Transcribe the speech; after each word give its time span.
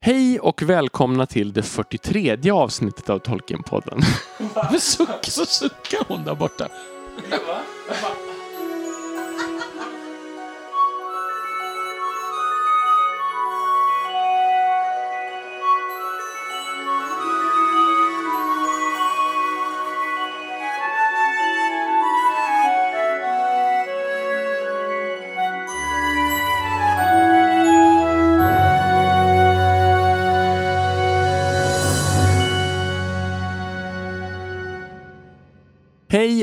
Hej 0.00 0.40
och 0.40 0.62
välkomna 0.62 1.26
till 1.26 1.52
det 1.52 1.62
43 1.62 2.50
avsnittet 2.50 3.10
av 3.10 3.18
Tolkienpodden. 3.18 4.00
Varför 4.54 4.78
suckar, 5.46 6.04
hon 6.08 6.24
där 6.24 6.34
borta? 6.34 6.68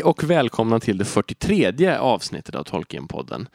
Och 0.06 0.24
välkomna 0.24 0.80
till 0.80 0.98
det 0.98 1.06
43 1.06 1.96
avsnittet 1.96 2.56
av 2.56 2.64
Tolkienpodden. 2.64 3.48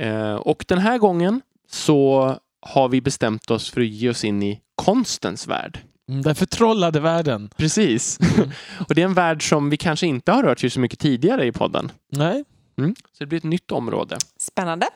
Eh, 0.00 0.34
och 0.34 0.64
den 0.68 0.78
här 0.78 0.98
gången 0.98 1.40
så 1.70 2.34
har 2.60 2.88
vi 2.88 3.00
bestämt 3.00 3.50
oss 3.50 3.70
för 3.70 3.80
att 3.80 3.86
ge 3.86 4.10
oss 4.10 4.24
in 4.24 4.42
i 4.42 4.60
konstens 4.74 5.46
värld. 5.46 5.78
Mm, 6.08 6.22
Den 6.22 6.34
förtrollade 6.34 7.00
världen. 7.00 7.50
Precis. 7.56 8.18
och 8.88 8.94
det 8.94 9.00
är 9.02 9.04
en 9.04 9.14
värld 9.14 9.48
som 9.48 9.70
vi 9.70 9.76
kanske 9.76 10.06
inte 10.06 10.32
har 10.32 10.42
rört 10.42 10.60
sig 10.60 10.70
så 10.70 10.80
mycket 10.80 10.98
tidigare 10.98 11.46
i 11.46 11.52
podden. 11.52 11.92
Nej. 12.12 12.44
Mm. 12.78 12.94
Så 13.12 13.24
det 13.24 13.26
blir 13.26 13.38
ett 13.38 13.44
nytt 13.44 13.72
område. 13.72 14.16
Spännande. 14.38 14.86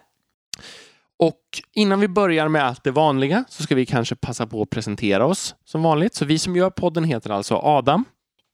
Och 1.19 1.41
innan 1.73 2.01
vi 2.01 2.09
börjar 2.09 2.49
med 2.49 2.65
allt 2.65 2.85
det 2.85 2.91
vanliga 2.91 3.45
så 3.49 3.63
ska 3.63 3.75
vi 3.75 3.87
kanske 3.87 4.15
passa 4.15 4.47
på 4.47 4.63
att 4.63 4.71
presentera 4.71 5.27
oss 5.27 5.55
som 5.65 5.83
vanligt. 5.83 6.15
Så 6.15 6.25
vi 6.25 6.39
som 6.39 6.57
gör 6.57 6.71
podden 6.71 7.05
heter 7.05 7.31
alltså 7.31 7.55
Adam. 7.55 8.05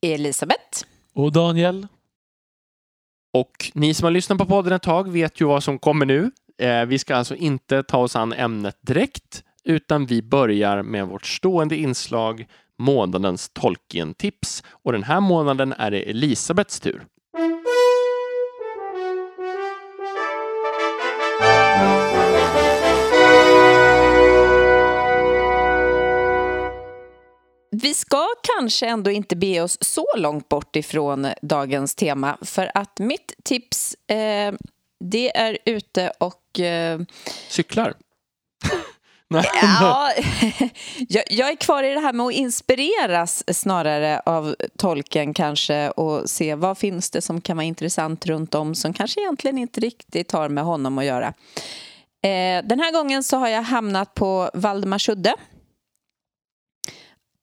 Elisabeth. 0.01 0.83
Och 1.13 1.31
Daniel? 1.31 1.87
Och 3.33 3.71
ni 3.73 3.93
som 3.93 4.03
har 4.03 4.11
lyssnat 4.11 4.37
på 4.37 4.45
podden 4.45 4.73
ett 4.73 4.81
tag 4.81 5.11
vet 5.11 5.41
ju 5.41 5.45
vad 5.45 5.63
som 5.63 5.79
kommer 5.79 6.05
nu. 6.05 6.31
Eh, 6.57 6.85
vi 6.85 6.99
ska 6.99 7.15
alltså 7.15 7.35
inte 7.35 7.83
ta 7.83 7.97
oss 7.97 8.15
an 8.15 8.33
ämnet 8.33 8.77
direkt, 8.81 9.43
utan 9.63 10.05
vi 10.05 10.21
börjar 10.21 10.83
med 10.83 11.07
vårt 11.07 11.25
stående 11.25 11.75
inslag 11.75 12.47
månadens 12.77 13.49
Tolkien-tips. 13.49 14.63
Och 14.69 14.91
den 14.91 15.03
här 15.03 15.19
månaden 15.19 15.73
är 15.77 15.91
det 15.91 16.09
Elisabeths 16.09 16.79
tur. 16.79 17.05
Ska 27.99 28.27
kanske 28.57 28.87
ändå 28.87 29.11
inte 29.11 29.35
be 29.35 29.61
oss 29.61 29.77
så 29.81 30.05
långt 30.17 30.49
bort 30.49 30.75
ifrån 30.75 31.27
dagens 31.41 31.95
tema 31.95 32.37
för 32.41 32.71
att 32.73 32.99
mitt 32.99 33.33
tips 33.43 33.95
eh, 34.07 34.53
det 34.99 35.37
är 35.37 35.57
ute 35.65 36.11
och... 36.17 36.59
Eh, 36.59 36.99
Cyklar. 37.49 37.93
Nej. 39.27 39.45
ja, 39.61 40.11
jag, 40.97 41.23
jag 41.29 41.49
är 41.49 41.55
kvar 41.55 41.83
i 41.83 41.93
det 41.93 41.99
här 41.99 42.13
med 42.13 42.25
att 42.25 42.33
inspireras 42.33 43.43
snarare 43.47 44.19
av 44.19 44.55
tolken 44.77 45.33
kanske 45.33 45.89
och 45.89 46.29
se 46.29 46.55
vad 46.55 46.77
finns 46.77 47.09
det 47.09 47.21
som 47.21 47.41
kan 47.41 47.57
vara 47.57 47.65
intressant 47.65 48.25
runt 48.25 48.55
om 48.55 48.75
som 48.75 48.93
kanske 48.93 49.21
egentligen 49.21 49.57
inte 49.57 49.81
riktigt 49.81 50.31
har 50.31 50.49
med 50.49 50.63
honom 50.63 50.97
att 50.97 51.05
göra. 51.05 51.27
Eh, 52.21 52.63
den 52.63 52.79
här 52.79 52.91
gången 52.91 53.23
så 53.23 53.37
har 53.37 53.47
jag 53.47 53.61
hamnat 53.61 54.13
på 54.13 54.49
Valdemarsudde 54.53 55.33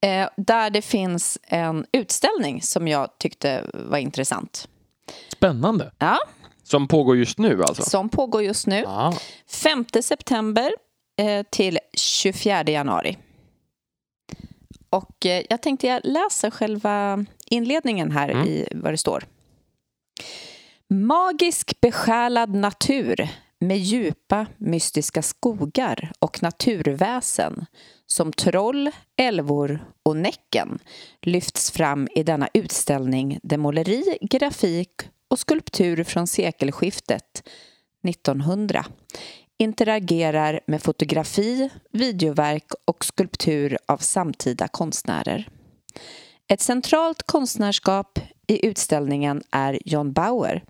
Eh, 0.07 0.29
där 0.37 0.71
det 0.71 0.83
finns 0.83 1.39
en 1.43 1.87
utställning 1.93 2.63
som 2.63 2.89
jag 2.89 3.19
tyckte 3.19 3.71
var 3.75 3.99
intressant. 3.99 4.69
Spännande. 5.33 5.93
Ja, 5.99 6.19
Som 6.63 6.89
pågår 6.89 7.17
just 7.17 7.39
nu 7.39 7.63
alltså? 7.63 7.83
som 7.83 8.09
pågår 8.09 8.43
just 8.43 8.67
nu. 8.67 8.77
Ja. 8.81 9.15
5 9.51 9.85
september 10.03 10.73
eh, 11.19 11.47
till 11.51 11.79
24 11.97 12.63
januari. 12.63 13.19
Och 14.91 15.27
eh, 15.27 15.43
jag 15.51 15.63
tänkte 15.63 15.87
jag 15.87 16.01
läser 16.05 16.51
själva 16.51 17.25
inledningen 17.47 18.11
här 18.11 18.29
Mm. 18.29 18.47
i 18.49 18.69
vad 18.75 18.93
det 18.93 18.99
står. 18.99 19.25
Magisk 20.89 21.81
besjälad 21.81 22.55
natur 22.55 23.29
med 23.61 23.79
djupa 23.79 24.47
mystiska 24.57 25.23
skogar 25.23 26.13
och 26.19 26.43
naturväsen 26.43 27.67
som 28.07 28.33
troll, 28.33 28.91
älvor 29.17 29.85
och 30.03 30.17
Näcken 30.17 30.79
lyfts 31.23 31.71
fram 31.71 32.09
i 32.15 32.23
denna 32.23 32.49
utställning 32.55 33.39
där 33.43 33.57
måleri, 33.57 34.19
grafik 34.21 34.91
och 35.29 35.39
skulptur 35.39 36.05
från 36.05 36.27
sekelskiftet 36.27 37.49
1900 38.09 38.85
interagerar 39.59 40.61
med 40.67 40.83
fotografi, 40.83 41.71
videoverk 41.93 42.73
och 42.85 43.05
skulptur 43.05 43.79
av 43.87 43.99
samtida 43.99 44.69
konstnärer. 44.69 45.49
Ett 46.49 46.61
centralt 46.61 47.23
konstnärskap 47.23 48.19
i 48.47 48.67
utställningen 48.67 49.43
är 49.51 49.79
John 49.85 50.13
Bauer 50.13 50.65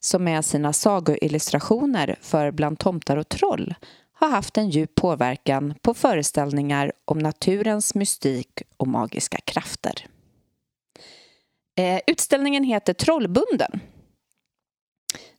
som 0.00 0.24
med 0.24 0.44
sina 0.44 0.72
sagoillustrationer 0.72 2.16
för 2.20 2.50
Bland 2.50 2.78
tomtar 2.78 3.16
och 3.16 3.28
troll 3.28 3.74
har 4.20 4.28
haft 4.28 4.58
en 4.58 4.70
djup 4.70 4.94
påverkan 4.94 5.74
på 5.82 5.94
föreställningar 5.94 6.92
om 7.04 7.18
naturens 7.18 7.94
mystik 7.94 8.62
och 8.76 8.86
magiska 8.86 9.38
krafter. 9.44 10.06
Eh, 11.78 12.00
utställningen 12.06 12.64
heter 12.64 12.92
Trollbunden. 12.92 13.80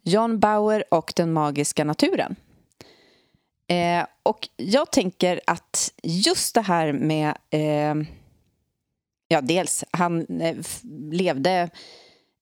John 0.03 0.40
Bauer 0.40 0.84
och 0.91 1.13
den 1.16 1.34
magiska 1.34 1.84
naturen. 1.84 2.35
Eh, 3.67 4.06
och 4.23 4.50
jag 4.57 4.91
tänker 4.91 5.41
att 5.47 5.94
just 6.03 6.56
det 6.56 6.61
här 6.61 6.94
med... 6.94 7.38
Eh, 7.50 7.96
ja, 9.28 9.41
dels, 9.41 9.84
han 9.91 10.41
eh, 10.41 10.57
levde 11.11 11.69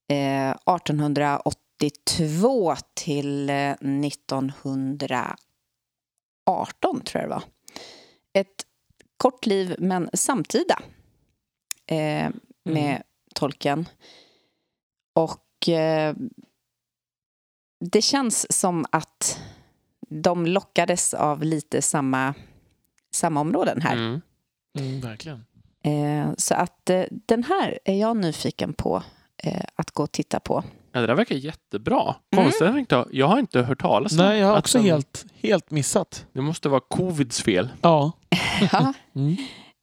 eh, 0.09 0.49
1882 0.49 2.75
till 2.93 3.49
eh, 3.49 3.71
1900 3.71 5.35
18, 6.47 7.01
tror 7.01 7.21
jag 7.21 7.29
det 7.29 7.35
var. 7.35 7.43
Ett 8.33 8.65
kort 9.17 9.45
liv, 9.45 9.75
men 9.79 10.09
samtida 10.13 10.79
eh, 11.85 12.29
med 12.63 12.91
mm. 12.91 13.01
tolken. 13.35 13.89
Och 15.13 15.69
eh, 15.69 16.15
det 17.79 18.01
känns 18.01 18.53
som 18.59 18.85
att 18.91 19.39
de 20.09 20.45
lockades 20.45 21.13
av 21.13 21.43
lite 21.43 21.81
samma, 21.81 22.33
samma 23.11 23.39
områden 23.39 23.81
här. 23.81 23.93
Mm. 23.97 24.21
Mm, 24.79 25.01
verkligen. 25.01 25.45
Eh, 25.83 26.29
så 26.37 26.55
att 26.55 26.89
eh, 26.89 27.03
den 27.09 27.43
här 27.43 27.79
är 27.85 27.95
jag 27.95 28.17
nyfiken 28.17 28.73
på 28.73 29.03
eh, 29.37 29.65
att 29.75 29.91
gå 29.91 30.03
och 30.03 30.11
titta 30.11 30.39
på. 30.39 30.63
Ja, 30.91 30.99
det 31.01 31.07
där 31.07 31.15
verkar 31.15 31.35
jättebra. 31.35 32.15
Mm. 32.33 32.45
Konstigt 32.45 32.91
jag 33.11 33.27
har 33.27 33.39
inte 33.39 33.61
hört 33.61 33.81
talas 33.81 34.11
om 34.11 34.17
Nej, 34.17 34.39
jag 34.39 34.47
har 34.47 34.57
också 34.59 34.77
den- 34.77 34.87
helt, 34.87 35.25
helt 35.41 35.71
missat. 35.71 36.25
Det 36.33 36.41
måste 36.41 36.69
vara 36.69 36.81
covids 36.89 37.41
fel. 37.41 37.69
Ja. 37.81 38.11
Ja. 38.71 38.93
Mm. 39.15 39.37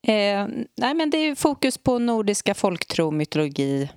Eh, 0.06 0.64
nej, 0.76 0.94
men 0.94 1.10
det 1.10 1.16
är 1.18 1.24
ju 1.24 1.34
fokus 1.36 1.78
på 1.78 1.98
nordiska 1.98 2.54
folktro, 2.54 3.10
mytologi 3.10 3.88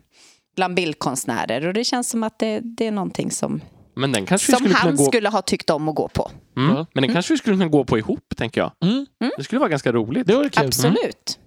bland 0.55 0.75
bildkonstnärer 0.75 1.67
och 1.67 1.73
det 1.73 1.83
känns 1.83 2.09
som 2.09 2.23
att 2.23 2.39
det, 2.39 2.59
det 2.63 2.87
är 2.87 2.91
någonting 2.91 3.31
som, 3.31 3.61
Men 3.95 4.11
den 4.11 4.25
kanske 4.25 4.51
som 4.51 4.59
skulle 4.59 4.75
han 4.75 4.95
gå... 4.95 5.05
skulle 5.05 5.29
ha 5.29 5.41
tyckt 5.41 5.69
om 5.69 5.89
att 5.89 5.95
gå 5.95 6.07
på. 6.07 6.31
Mm. 6.57 6.85
Men 6.93 7.01
den 7.03 7.13
kanske 7.13 7.33
vi 7.33 7.37
skulle 7.37 7.55
kunna 7.55 7.67
gå 7.67 7.85
på 7.85 7.97
ihop, 7.97 8.23
tänker 8.37 8.61
jag. 8.61 8.71
Mm. 8.83 9.05
Det 9.37 9.43
skulle 9.43 9.59
vara 9.59 9.69
ganska 9.69 9.91
roligt. 9.91 10.27
Det 10.27 10.35
vore 10.35 10.49
kul. 10.49 10.65
Absolut. 10.67 11.39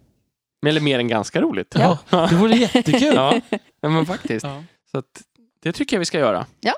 Eller 0.66 0.80
mer 0.80 0.98
än 0.98 1.08
ganska 1.08 1.40
roligt. 1.40 1.74
Ja, 1.78 1.98
det 2.10 2.34
vore 2.36 2.54
jättekul. 2.74 3.14
Ja 3.80 3.88
men 3.88 4.06
faktiskt. 4.06 4.44
Ja. 4.46 4.62
Så 4.90 4.98
att, 4.98 5.22
det 5.62 5.72
tycker 5.72 5.96
jag 5.96 5.98
vi 5.98 6.04
ska 6.04 6.18
göra. 6.18 6.46
Ja. 6.60 6.74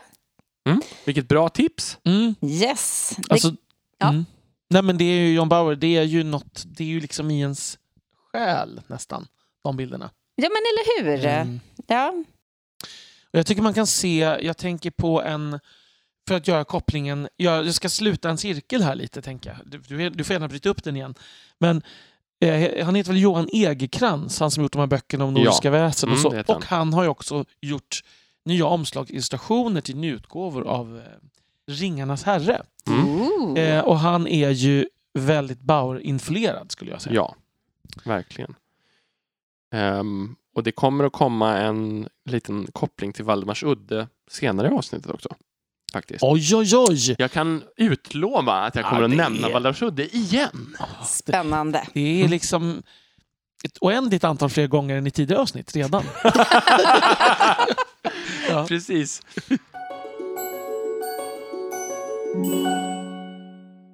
Mm. 0.68 0.80
Vilket 1.04 1.28
bra 1.28 1.48
tips. 1.48 1.98
Mm. 2.04 2.34
Yes. 2.42 3.12
Det, 3.16 3.32
Alltså, 3.32 3.54
ja. 3.98 4.08
mm. 4.08 4.24
Nej 4.70 4.82
men 4.82 4.98
det 4.98 5.04
är 5.04 5.20
ju 5.20 5.34
John 5.34 5.48
Bauer, 5.48 5.76
det 5.76 5.96
är 5.96 6.02
ju 6.02 6.22
något, 6.24 6.62
det 6.66 6.84
är 6.84 6.88
ju 6.88 7.00
liksom 7.00 7.30
i 7.30 7.40
ens 7.40 7.78
själ 8.32 8.80
nästan, 8.86 9.26
de 9.64 9.76
bilderna. 9.76 10.10
ja, 10.34 10.48
men 10.48 10.62
eller 11.02 11.02
hur? 11.18 11.26
Mm. 11.26 11.60
Ja. 11.86 12.14
Och 13.32 13.38
jag 13.38 13.46
tycker 13.46 13.62
man 13.62 13.74
kan 13.74 13.86
se, 13.86 14.18
jag 14.42 14.56
tänker 14.56 14.90
på 14.90 15.22
en, 15.22 15.60
för 16.28 16.34
att 16.36 16.48
göra 16.48 16.64
kopplingen, 16.64 17.28
jag, 17.36 17.66
jag 17.66 17.74
ska 17.74 17.88
sluta 17.88 18.30
en 18.30 18.38
cirkel 18.38 18.82
här 18.82 18.94
lite 18.94 19.22
tänker 19.22 19.50
jag. 19.50 19.58
Du, 19.70 19.78
du, 19.96 20.10
du 20.10 20.24
får 20.24 20.34
gärna 20.34 20.48
bryta 20.48 20.68
upp 20.68 20.84
den 20.84 20.96
igen. 20.96 21.14
Men 21.58 21.82
eh, 22.40 22.84
han 22.84 22.94
heter 22.94 23.12
väl 23.12 23.20
Johan 23.22 23.48
Egerkrans, 23.52 24.40
han 24.40 24.50
som 24.50 24.62
gjort 24.62 24.72
de 24.72 24.78
här 24.78 24.86
böckerna 24.86 25.24
om 25.24 25.34
nordiska 25.34 25.70
väsen 25.70 26.08
och 26.08 26.16
Mm, 26.16 26.22
så. 26.22 26.30
det 26.30 26.44
han. 26.48 26.56
Och 26.56 26.64
han 26.64 26.92
har 26.92 27.02
ju 27.02 27.08
också 27.08 27.44
gjort 27.60 28.00
nya 28.44 28.66
omslagsillustrationer 28.66 29.80
till 29.80 29.96
nyutgåvor 29.96 30.66
av 30.66 30.96
eh, 30.98 31.02
Ringarnas 31.72 32.22
herre. 32.24 32.62
Mm. 32.86 33.56
Eh, 33.56 33.80
och 33.84 33.98
han 33.98 34.26
är 34.26 34.50
ju 34.50 34.86
väldigt 35.14 35.60
Bauer-influerad 35.60 36.70
skulle 36.72 36.90
jag 36.90 37.02
säga. 37.02 37.14
Ja, 37.14 37.34
verkligen. 38.04 38.54
Ehm, 39.74 40.36
och 40.54 40.62
det 40.62 40.72
kommer 40.72 41.04
att 41.04 41.12
komma 41.12 41.58
en 41.58 42.08
liten 42.24 42.66
koppling 42.72 43.12
till 43.12 43.24
Valdemars 43.24 43.62
udde 43.64 44.08
senare 44.30 44.68
i 44.68 44.70
avsnittet 44.70 45.10
också. 45.10 45.28
Faktiskt. 45.92 46.22
Oj, 46.24 46.56
oj, 46.56 46.76
oj! 46.76 47.14
Jag 47.18 47.30
kan 47.32 47.62
utlova 47.76 48.52
att 48.52 48.74
jag 48.74 48.84
Ja, 48.84 48.88
kommer 48.88 49.02
att 49.02 49.10
det 49.10 49.16
nämna 49.16 49.48
är- 49.48 49.52
Valdemars 49.52 49.82
udde 49.82 50.16
igen. 50.16 50.76
Spännande. 51.06 51.88
Det 51.94 52.22
är 52.24 52.28
liksom 52.28 52.82
ett 53.64 53.78
oändligt 53.80 54.24
antal 54.24 54.50
fler 54.50 54.66
gånger 54.66 54.96
än 54.96 55.06
i 55.06 55.10
tidigare 55.10 55.42
avsnitt 55.42 55.76
redan. 55.76 56.04
Ja. 58.48 58.66
Precis. 58.68 59.22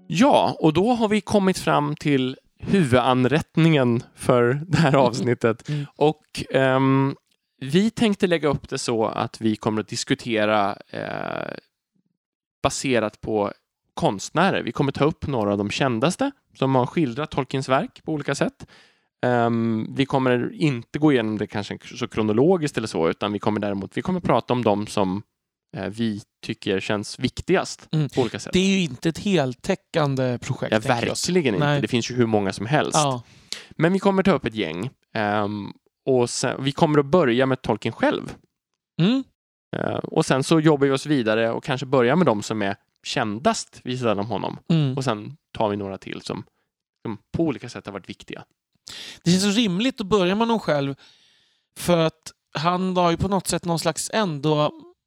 Ja, 0.06 0.56
och 0.60 0.72
då 0.72 0.92
har 0.92 1.08
vi 1.08 1.20
kommit 1.20 1.58
fram 1.58 1.96
till 1.96 2.36
huvudanrättningen 2.58 4.02
för 4.14 4.60
det 4.66 4.78
här 4.78 4.94
avsnittet. 4.94 5.68
Mm. 5.68 5.86
Och 5.96 6.44
ehm, 6.50 7.16
vi 7.60 7.90
tänkte 7.90 8.26
lägga 8.26 8.48
upp 8.48 8.68
det 8.68 8.78
så 8.78 9.06
att 9.06 9.40
vi 9.40 9.56
kommer 9.56 9.80
att 9.80 9.88
diskutera 9.88 10.76
eh, 10.90 11.54
baserat 12.62 13.20
på 13.20 13.52
konstnärer. 13.94 14.62
Vi 14.62 14.72
kommer 14.72 14.92
ta 14.92 15.04
upp 15.04 15.26
några 15.26 15.52
av 15.52 15.58
de 15.58 15.70
kändaste 15.70 16.30
som 16.54 16.74
har 16.74 16.86
skildrat 16.86 17.30
Tolkiens 17.30 17.68
verk 17.68 18.04
på 18.04 18.12
olika 18.12 18.34
sätt. 18.34 18.66
Ehm, 19.26 19.86
vi 19.94 20.06
kommer 20.06 20.52
inte 20.54 20.98
gå 20.98 21.12
igenom 21.12 21.38
det 21.38 21.46
kanske 21.46 21.78
så 21.84 22.08
kronologiskt 22.08 22.78
eller 22.78 22.88
så, 22.88 23.08
utan 23.08 23.32
vi 23.32 23.38
kommer 23.38 23.60
däremot 23.60 23.96
vi 23.96 24.02
kommer 24.02 24.20
prata 24.20 24.52
om 24.52 24.64
de 24.64 24.86
som 24.86 25.22
eh, 25.76 25.86
vi 25.86 26.22
tycker 26.46 26.80
känns 26.80 27.18
viktigast 27.18 27.88
Mm. 27.92 28.08
på 28.08 28.20
olika 28.20 28.38
sätt. 28.38 28.52
Det 28.52 28.58
är 28.58 28.66
ju 28.78 28.80
inte 28.80 29.08
ett 29.08 29.18
heltäckande 29.18 30.38
projekt. 30.38 30.72
ja, 30.72 30.78
verkligen 30.78 31.54
inte. 31.54 31.66
Nej. 31.66 31.80
Det 31.80 31.88
finns 31.88 32.10
ju 32.10 32.14
hur 32.14 32.26
många 32.26 32.52
som 32.52 32.66
helst. 32.66 32.94
Ja. 32.94 33.22
Men 33.70 33.92
vi 33.92 33.98
kommer 33.98 34.22
ta 34.22 34.32
upp 34.32 34.44
ett 34.46 34.54
gäng. 34.54 34.90
Ehm, 35.14 35.72
och 36.06 36.30
sen, 36.30 36.64
vi 36.64 36.72
kommer 36.72 36.98
att 36.98 37.06
börja 37.06 37.46
med 37.46 37.62
Tolkien 37.62 37.92
själv. 37.92 38.34
Mm. 39.00 39.24
Eh, 39.76 39.94
och 39.96 40.26
sen 40.26 40.44
så 40.44 40.60
jobbar 40.60 40.86
vi 40.86 40.92
oss 40.92 41.06
vidare 41.06 41.50
och 41.50 41.64
kanske 41.64 41.86
börjar 41.86 42.16
med 42.16 42.26
de 42.26 42.42
som 42.42 42.62
är 42.62 42.76
kändast 43.06 43.80
vid 43.84 43.98
sidan 43.98 44.18
om 44.18 44.26
honom. 44.26 44.58
Mm. 44.70 44.96
Och 44.96 45.04
sen 45.04 45.36
tar 45.52 45.68
vi 45.68 45.76
några 45.76 45.98
till 45.98 46.20
som, 46.22 46.44
som 47.06 47.18
på 47.36 47.42
olika 47.42 47.68
sätt 47.68 47.86
har 47.86 47.92
varit 47.92 48.08
viktiga. 48.08 48.44
Det 49.24 49.30
känns 49.30 49.42
så 49.42 49.50
rimligt 49.50 50.00
att 50.00 50.06
börja 50.06 50.34
med 50.34 50.38
honom 50.46 50.60
själv 50.60 50.94
för 51.76 51.98
att 51.98 52.32
han 52.54 52.96
har 52.96 53.10
ju 53.10 53.16
på 53.16 53.28
något 53.28 53.46
sätt 53.46 53.64
någon 53.64 53.78
slags 53.78 54.10
ändå, 54.14 54.54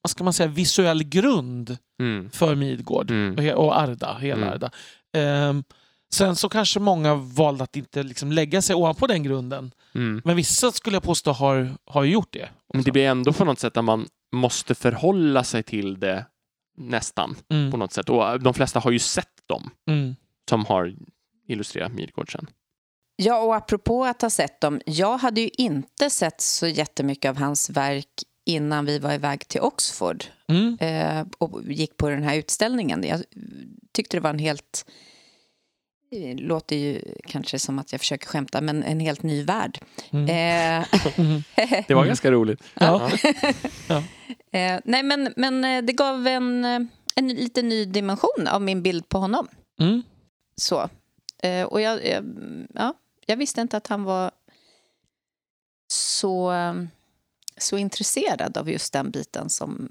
vad 0.02 0.12
ska 0.12 0.24
man 0.24 0.34
säga, 0.34 0.50
visuell 0.50 1.04
grund 1.04 1.78
Mm. 2.00 2.30
för 2.32 2.56
Midgård 2.56 3.12
Mm. 3.12 3.56
och 3.58 3.80
Arda, 3.82 4.18
hela 4.18 4.42
Mm. 4.42 4.54
Arda. 4.54 4.72
Ehm, 5.14 5.64
sen 6.14 6.36
så 6.36 6.50
kanske 6.50 6.80
många 6.80 7.16
valde 7.16 7.64
att 7.64 7.76
inte 7.76 8.04
liksom 8.04 8.32
lägga 8.32 8.62
sig 8.62 8.76
ovanpå 8.76 9.08
den 9.08 9.24
grunden. 9.24 9.72
Mm. 9.96 10.22
Men 10.26 10.36
vissa 10.36 10.72
skulle 10.72 10.96
jag 10.96 11.04
påstå 11.04 11.32
har, 11.32 11.70
har 11.86 12.04
gjort 12.04 12.34
det. 12.34 12.50
Men 12.74 12.84
det 12.84 12.92
blir 12.92 13.08
ändå 13.08 13.34
på 13.34 13.46
något 13.46 13.60
sätt 13.60 13.78
att 13.78 13.86
man 13.86 14.08
måste 14.32 14.76
förhålla 14.76 15.44
sig 15.44 15.64
till 15.64 16.00
det 16.00 16.26
nästan 16.78 17.36
Mm. 17.50 17.72
på 17.72 17.78
något 17.78 17.94
sätt. 17.94 18.10
Och 18.10 18.40
de 18.42 18.54
flesta 18.54 18.80
har 18.80 18.92
ju 18.92 19.00
sett 19.00 19.28
dem 19.46 19.70
Mm. 19.88 20.16
som 20.50 20.66
har 20.66 20.94
illustrerat 21.48 21.92
Midgård 21.94 22.32
sen. 22.32 22.48
Ja, 23.24 23.42
och 23.42 23.56
apropå 23.56 24.06
att 24.06 24.22
ha 24.22 24.30
sett 24.30 24.62
dem. 24.62 24.82
Jag 24.86 25.18
hade 25.18 25.42
ju 25.42 25.50
inte 25.54 26.10
sett 26.10 26.42
så 26.42 26.68
jättemycket 26.68 27.30
av 27.30 27.38
hans 27.38 27.70
verk 27.70 28.08
innan 28.46 28.86
vi 28.86 29.00
var 29.00 29.14
iväg 29.14 29.48
till 29.48 29.62
Oxford 29.62 30.26
Mm. 30.48 30.78
eh, 30.80 31.26
och 31.38 31.62
gick 31.64 31.98
på 31.98 32.10
den 32.10 32.24
här 32.24 32.36
utställningen. 32.38 33.04
Jag 33.04 33.24
tyckte 33.94 34.18
det 34.18 34.22
var 34.22 34.30
en 34.30 34.40
helt... 34.40 34.86
Det 36.12 36.34
låter 36.34 36.76
ju 36.76 37.02
kanske 37.28 37.60
som 37.60 37.80
att 37.80 37.92
jag 37.92 38.02
försöker 38.02 38.28
skämta, 38.28 38.62
men 38.62 38.84
en 38.84 39.00
helt 39.00 39.24
ny 39.24 39.44
värld. 39.44 39.80
Mm. 40.12 40.24
Eh. 40.26 40.86
Det 41.88 41.94
var 41.94 42.06
ganska 42.06 42.32
roligt. 42.32 42.64
Ja. 42.74 43.12
eh, 44.52 44.80
nej, 44.84 45.04
men, 45.04 45.34
men 45.36 45.66
eh, 45.66 45.82
det 45.84 45.94
gav 45.94 46.28
en, 46.28 46.66
eh, 46.66 46.80
en 47.16 47.28
lite 47.28 47.62
ny 47.62 47.86
dimension 47.86 48.48
av 48.48 48.62
min 48.62 48.84
bild 48.84 49.10
på 49.10 49.18
honom. 49.18 49.48
Mm. 49.82 50.02
Så. 50.56 50.90
Eh, 51.44 51.64
och 51.64 51.82
jag, 51.82 52.06
jag, 52.08 52.26
ja, 52.74 52.94
jag 53.26 53.38
visste 53.38 53.62
inte 53.62 53.78
att 53.78 53.88
han 53.88 54.04
var 54.04 54.32
så, 55.88 56.54
så 57.58 57.78
intresserad 57.78 58.58
av 58.58 58.70
just 58.70 58.94
den 58.94 59.12
biten 59.12 59.50
som 59.50 59.90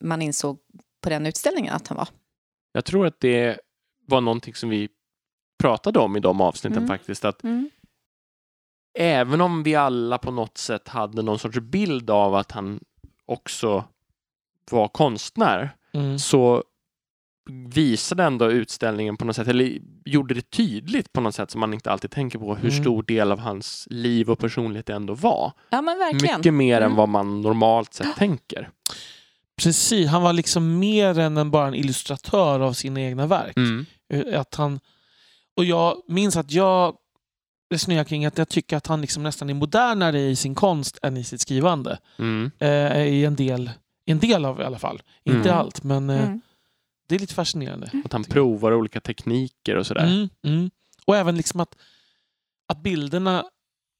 man 0.00 0.22
insåg 0.22 0.58
på 1.00 1.10
den 1.10 1.26
utställningen 1.26 1.74
att 1.74 1.88
han 1.88 1.96
var. 1.98 2.08
Jag 2.72 2.84
tror 2.84 3.06
att 3.06 3.20
det 3.20 3.60
var 4.06 4.20
någonting 4.20 4.54
som 4.54 4.68
vi 4.70 4.88
pratade 5.58 5.98
om 5.98 6.16
i 6.16 6.20
de 6.20 6.40
avsnitten 6.40 6.78
Mm. 6.78 6.88
faktiskt. 6.88 7.24
Att 7.24 7.42
även 8.98 9.40
om 9.40 9.62
vi 9.62 9.74
alla 9.74 10.18
på 10.18 10.30
något 10.30 10.58
sätt 10.58 10.88
hade 10.88 11.22
någon 11.22 11.38
sorts 11.38 11.58
bild 11.58 12.10
av 12.10 12.34
att 12.34 12.52
han 12.52 12.80
också 13.26 13.84
var 14.70 14.88
konstnär 14.88 15.76
Mm. 15.94 16.18
så 16.18 16.64
visade 17.50 18.24
ändå 18.24 18.50
utställningen 18.50 19.16
på 19.16 19.24
något 19.24 19.36
sätt, 19.36 19.48
eller 19.48 19.78
gjorde 20.04 20.34
det 20.34 20.50
tydligt 20.50 21.12
på 21.12 21.20
något 21.20 21.34
sätt 21.34 21.50
som 21.50 21.60
man 21.60 21.74
inte 21.74 21.90
alltid 21.90 22.10
tänker 22.10 22.38
på 22.38 22.54
hur 22.54 22.70
Mm. 22.70 22.82
stor 22.82 23.02
del 23.02 23.32
av 23.32 23.38
hans 23.38 23.86
liv 23.90 24.30
och 24.30 24.38
personlighet 24.38 24.86
det 24.86 24.92
ändå 24.94 25.14
var. 25.14 25.52
Ja, 25.70 25.82
men 25.82 25.98
verkligen. 25.98 26.36
Mycket 26.38 26.54
mer 26.54 26.76
än 26.76 26.82
Mm. 26.82 26.96
vad 26.96 27.08
man 27.08 27.40
normalt 27.42 27.94
sett 27.94 28.16
tänker. 28.16 28.68
Precis, 29.62 30.08
han 30.08 30.22
var 30.22 30.32
liksom 30.32 30.78
mer 30.78 31.18
än 31.18 31.36
en, 31.36 31.50
bara 31.50 31.66
en 31.68 31.74
illustratör 31.74 32.60
av 32.60 32.72
sina 32.72 33.00
egna 33.00 33.26
verk. 33.26 33.56
Mm. 33.56 33.86
Eh, 34.14 34.40
Att 34.40 34.54
han, 34.54 34.80
och 35.56 35.64
jag 35.64 35.96
minns 36.08 36.36
att 36.36 36.52
jag 36.52 36.96
resonerade 37.72 38.08
kring 38.08 38.26
att 38.26 38.38
jag 38.38 38.48
tycker 38.48 38.76
att 38.76 38.86
han 38.86 39.00
liksom 39.00 39.22
nästan 39.22 39.50
är 39.50 39.54
modernare 39.54 40.20
i 40.20 40.36
sin 40.36 40.54
konst 40.54 40.98
än 41.02 41.16
i 41.16 41.24
sitt 41.24 41.40
skrivande. 41.40 41.98
Mm. 42.18 42.50
Eh, 42.58 43.02
I 43.06 43.24
en 43.24 43.36
del, 43.36 43.70
en 44.06 44.18
del 44.18 44.44
av 44.44 44.60
i 44.60 44.64
alla 44.64 44.78
fall. 44.78 45.02
Inte 45.24 45.48
Mm. 45.48 45.58
allt, 45.60 45.82
men 45.82 46.10
eh, 46.10 46.22
Mm. 46.24 46.40
Det 47.12 47.16
är 47.16 47.20
lite 47.20 47.34
fascinerande. 47.34 47.90
Att 48.04 48.12
han 48.12 48.24
provar 48.24 48.72
olika 48.72 49.00
tekniker 49.00 49.76
och 49.76 49.86
sådär. 49.86 50.06
Mm, 50.06 50.28
mm. 50.44 50.70
Och 51.04 51.16
även 51.16 51.36
liksom 51.36 51.60
att, 51.60 51.76
att 52.68 52.82
bilderna, 52.82 53.44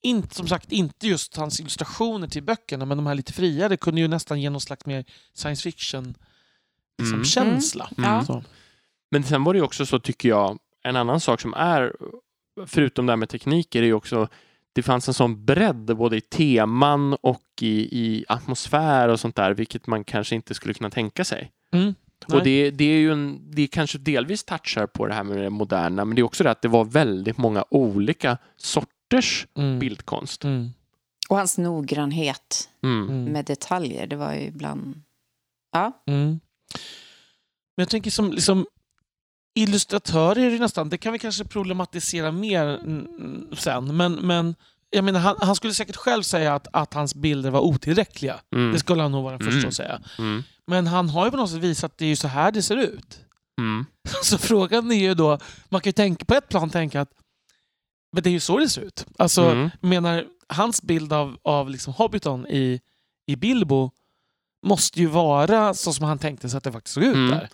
inte, 0.03 0.35
som 0.35 0.47
sagt 0.47 0.71
inte 0.71 1.07
just 1.07 1.37
hans 1.37 1.59
illustrationer 1.59 2.27
till 2.27 2.43
böckerna, 2.43 2.85
men 2.85 2.97
de 2.97 3.07
här 3.07 3.15
lite 3.15 3.33
friare 3.33 3.77
kunde 3.77 4.01
ju 4.01 4.07
nästan 4.07 4.41
ge 4.41 4.49
någon 4.49 4.61
slags 4.61 4.85
mer 4.85 5.05
science 5.33 5.63
fiction 5.63 6.15
liksom, 6.97 7.13
Mm. 7.13 7.25
känsla. 7.25 7.89
Mm. 7.97 8.09
Ja. 8.09 8.25
Så. 8.25 8.43
Men 9.11 9.23
sen 9.23 9.43
var 9.43 9.53
det 9.53 9.57
ju 9.57 9.63
också 9.65 9.85
så, 9.85 9.99
tycker 9.99 10.29
jag, 10.29 10.59
en 10.83 10.95
annan 10.95 11.19
sak 11.19 11.41
som 11.41 11.53
är, 11.53 11.95
förutom 12.67 13.05
det 13.05 13.11
här 13.11 13.17
med 13.17 13.29
tekniker, 13.29 13.81
är 13.81 13.85
ju 13.85 13.93
också 13.93 14.27
det 14.73 14.83
fanns 14.83 15.07
en 15.07 15.13
sån 15.13 15.45
bredd 15.45 15.97
både 15.97 16.17
i 16.17 16.21
teman 16.21 17.13
och 17.21 17.43
i, 17.61 17.99
i 17.99 18.25
atmosfär 18.27 19.09
och 19.09 19.19
sånt 19.19 19.35
där, 19.35 19.53
vilket 19.53 19.87
man 19.87 20.03
kanske 20.03 20.35
inte 20.35 20.53
skulle 20.53 20.73
kunna 20.73 20.89
tänka 20.89 21.25
sig. 21.25 21.51
Mm. 21.73 21.95
Nej. 22.27 22.37
Och 22.37 22.43
det, 22.43 22.71
det 22.71 22.83
är 22.85 22.97
ju 22.99 23.11
en, 23.11 23.41
det 23.51 23.67
kanske 23.67 23.97
delvis 23.97 24.43
touchar 24.43 24.87
på 24.87 25.07
det 25.07 25.13
här 25.13 25.23
med 25.23 25.37
det 25.37 25.49
moderna, 25.49 26.05
men 26.05 26.15
det 26.15 26.21
är 26.21 26.23
också 26.23 26.43
det 26.43 26.51
att 26.51 26.61
det 26.61 26.67
var 26.67 26.85
väldigt 26.85 27.37
många 27.37 27.65
olika 27.69 28.37
sorters 28.57 29.47
Mm. 29.57 29.79
bildkonst. 29.79 30.43
Mm. 30.43 30.69
Och 31.29 31.37
hans 31.37 31.57
noggrannhet 31.57 32.69
Mm. 32.83 33.09
Mm. 33.09 33.23
med 33.25 33.45
detaljer, 33.45 34.07
det 34.07 34.15
var 34.15 34.33
ju 34.33 34.41
ibland... 34.41 35.01
Ja, 35.71 36.03
Mm. 36.07 36.27
Men 37.77 37.81
jag 37.83 37.89
tänker 37.89 38.11
som 38.11 38.31
liksom, 38.31 38.65
illustratörer 39.55 40.41
är 40.41 40.51
det 40.51 40.59
nästan, 40.59 40.89
det 40.89 40.97
kan 40.97 41.13
vi 41.13 41.19
kanske 41.19 41.43
problematisera 41.45 42.31
mer 42.31 42.79
sen, 43.55 43.97
men, 43.97 44.13
men 44.13 44.55
jag 44.89 45.03
menar, 45.03 45.19
han, 45.19 45.35
han 45.41 45.55
skulle 45.55 45.73
säkert 45.73 45.95
själv 45.95 46.23
säga 46.23 46.55
att, 46.55 46.67
att 46.73 46.93
hans 46.93 47.15
bilder 47.15 47.49
var 47.51 47.59
otillräckliga. 47.59 48.39
Mm. 48.55 48.71
Det 48.73 48.79
skulle 48.79 49.01
han 49.01 49.11
nog 49.11 49.23
vara 49.23 49.37
den 49.37 49.45
första 49.45 49.57
Mm. 49.57 49.67
att 49.67 49.73
säga. 49.75 50.01
Men 50.67 50.87
han 50.87 51.09
har 51.09 51.25
ju 51.25 51.31
på 51.31 51.37
något 51.37 51.49
sätt 51.49 51.59
visat 51.59 51.91
att 51.91 51.97
det 51.97 52.05
är 52.05 52.09
ju 52.09 52.15
så 52.15 52.27
här 52.27 52.51
det 52.51 52.61
ser 52.61 52.77
ut. 52.77 53.19
Mm. 53.61 53.85
Så 54.23 54.37
frågan 54.37 54.91
är 54.91 54.95
ju 54.95 55.13
då, 55.13 55.37
man 55.69 55.81
kan 55.81 55.89
ju 55.89 55.93
tänka 55.93 56.25
på 56.25 56.33
ett 56.33 56.49
plan 56.49 56.69
tänka 56.69 57.01
att 57.01 57.09
men 58.13 58.23
det 58.23 58.29
är 58.29 58.31
ju 58.31 58.39
så 58.39 58.57
det 58.57 58.69
ser 58.69 58.81
ut. 58.81 59.05
Alltså, 59.17 59.43
Mm. 59.43 59.69
menar, 59.81 60.25
hans 60.47 60.81
bild 60.81 61.13
av, 61.13 61.37
av 61.43 61.69
liksom 61.69 61.93
Hobbiton 61.93 62.47
i, 62.47 62.81
i 63.27 63.35
Bilbo 63.35 63.91
måste 64.65 64.99
ju 64.99 65.05
vara 65.05 65.73
så 65.73 65.93
som 65.93 66.05
han 66.05 66.19
tänkte 66.19 66.49
sig 66.49 66.57
att 66.57 66.63
det 66.63 66.71
faktiskt 66.71 66.93
såg 66.93 67.03
ut 67.03 67.15
Mm. 67.15 67.31
där. 67.31 67.49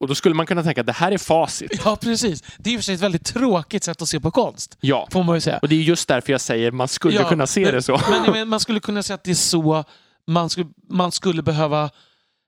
Och 0.00 0.08
då 0.08 0.14
skulle 0.14 0.34
man 0.34 0.46
kunna 0.46 0.62
tänka 0.62 0.80
att 0.80 0.86
det 0.86 0.92
här 0.92 1.12
är 1.12 1.18
facit. 1.18 1.80
Ja, 1.84 1.96
precis. 1.96 2.42
Det 2.58 2.70
är 2.70 2.72
ju 2.72 2.78
för 2.78 2.82
sig 2.84 2.94
ett 2.94 3.00
väldigt 3.00 3.24
tråkigt 3.24 3.84
sätt 3.84 4.02
att 4.02 4.08
se 4.08 4.20
på 4.20 4.30
konst, 4.30 4.76
Ja, 4.80 5.08
får 5.10 5.22
man 5.22 5.36
ju 5.36 5.40
säga. 5.40 5.58
och 5.58 5.68
det 5.68 5.74
är 5.74 5.80
just 5.80 6.08
därför 6.08 6.32
jag 6.32 6.40
säger 6.40 6.70
man 6.70 6.88
skulle 6.88 7.14
Ja, 7.16 7.28
kunna 7.28 7.46
se 7.46 7.64
men- 7.64 7.74
det 7.74 7.82
så. 7.82 8.00
Men, 8.10 8.32
men 8.32 8.48
man 8.48 8.60
skulle 8.60 8.80
kunna 8.80 9.02
säga 9.02 9.14
att 9.14 9.24
det 9.24 9.30
är 9.30 9.34
så 9.34 9.84
man 10.26 10.50
skulle, 10.50 10.68
man 10.90 11.12
skulle 11.12 11.42
behöva... 11.42 11.90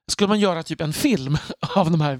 Skulle 0.07 0.27
man 0.27 0.39
göra 0.39 0.63
typ 0.63 0.81
en 0.81 0.93
film 0.93 1.37
av 1.75 1.91
de 1.91 2.01
här 2.01 2.19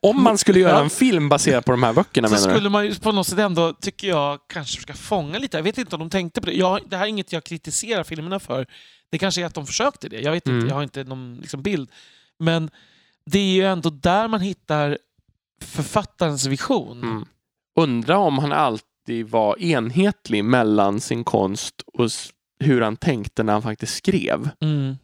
Om 0.00 0.22
man 0.22 0.38
skulle 0.38 0.58
göra 0.60 0.80
en 0.80 0.90
film 0.90 1.28
baserad 1.28 1.64
på 1.64 1.70
de 1.70 1.82
här 1.82 1.92
böckerna 1.92 2.28
så 2.28 2.34
menar 2.34 2.46
du? 2.48 2.52
skulle 2.54 2.68
man 2.70 2.86
ju 2.86 2.94
på 2.94 3.12
något 3.12 3.26
sätt 3.26 3.38
ändå, 3.38 3.72
tycker 3.72 4.08
jag, 4.08 4.38
kanske 4.48 4.74
försöka 4.76 4.94
fånga 4.94 5.38
lite. 5.38 5.56
Jag 5.56 5.62
vet 5.64 5.78
inte 5.78 5.96
om 5.96 6.00
de 6.00 6.10
tänkte 6.10 6.40
på 6.40 6.46
det. 6.46 6.52
Jag, 6.52 6.80
det 6.88 6.96
här 6.96 7.04
är 7.04 7.08
inget 7.08 7.32
jag 7.32 7.44
kritiserar 7.44 8.04
filmerna 8.04 8.40
för. 8.40 8.66
Det 9.10 9.18
kanske 9.18 9.40
är 9.42 9.46
att 9.46 9.54
de 9.54 9.66
försökte 9.66 10.08
det. 10.08 10.20
Jag 10.20 10.32
vet 10.32 10.46
Mm. 10.46 10.58
inte, 10.58 10.68
jag 10.68 10.74
har 10.76 10.82
inte 10.82 11.04
någon 11.04 11.38
liksom, 11.40 11.62
bild. 11.62 11.90
Men 12.38 12.70
det 13.26 13.38
är 13.38 13.52
ju 13.54 13.66
ändå 13.66 13.90
där 13.90 14.28
man 14.28 14.40
hittar 14.40 14.98
författarens 15.64 16.46
vision. 16.46 17.02
Mm. 17.02 17.24
undra 17.80 18.18
om 18.18 18.38
han 18.38 18.52
alltid 18.52 19.28
var 19.28 19.62
enhetlig 19.62 20.44
mellan 20.44 21.00
sin 21.00 21.24
konst 21.24 21.74
och 21.94 22.04
s- 22.04 22.30
hur 22.64 22.80
han 22.80 22.96
tänkte 22.96 23.42
när 23.42 23.52
han 23.52 23.62
faktiskt 23.62 23.94
skrev. 23.96 24.48
Mm. 24.60 24.96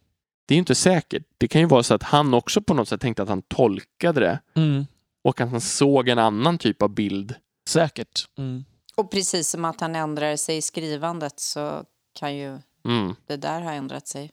Det 0.47 0.53
är 0.53 0.55
ju 0.55 0.59
inte 0.59 0.75
säkert. 0.75 1.23
Det 1.37 1.47
kan 1.47 1.61
ju 1.61 1.67
vara 1.67 1.83
så 1.83 1.93
att 1.93 2.03
han 2.03 2.33
också 2.33 2.61
på 2.61 2.73
något 2.73 2.87
sätt 2.89 3.01
tänkte 3.01 3.23
att 3.23 3.29
han 3.29 3.41
tolkade 3.41 4.19
det 4.19 4.39
Mm. 4.55 4.85
och 5.23 5.41
att 5.41 5.49
han 5.49 5.61
såg 5.61 6.09
en 6.09 6.19
annan 6.19 6.57
typ 6.57 6.81
av 6.81 6.89
bild. 6.89 7.35
Säkert. 7.69 8.27
Mm. 8.37 8.65
Och 8.95 9.11
precis 9.11 9.49
som 9.49 9.65
att 9.65 9.81
han 9.81 9.95
ändrar 9.95 10.35
sig 10.35 10.57
i 10.57 10.61
skrivandet 10.61 11.39
så 11.39 11.83
kan 12.19 12.35
ju 12.35 12.59
Mm. 12.85 13.15
det 13.25 13.37
där 13.37 13.61
ha 13.61 13.71
ändrat 13.71 14.07
sig. 14.07 14.31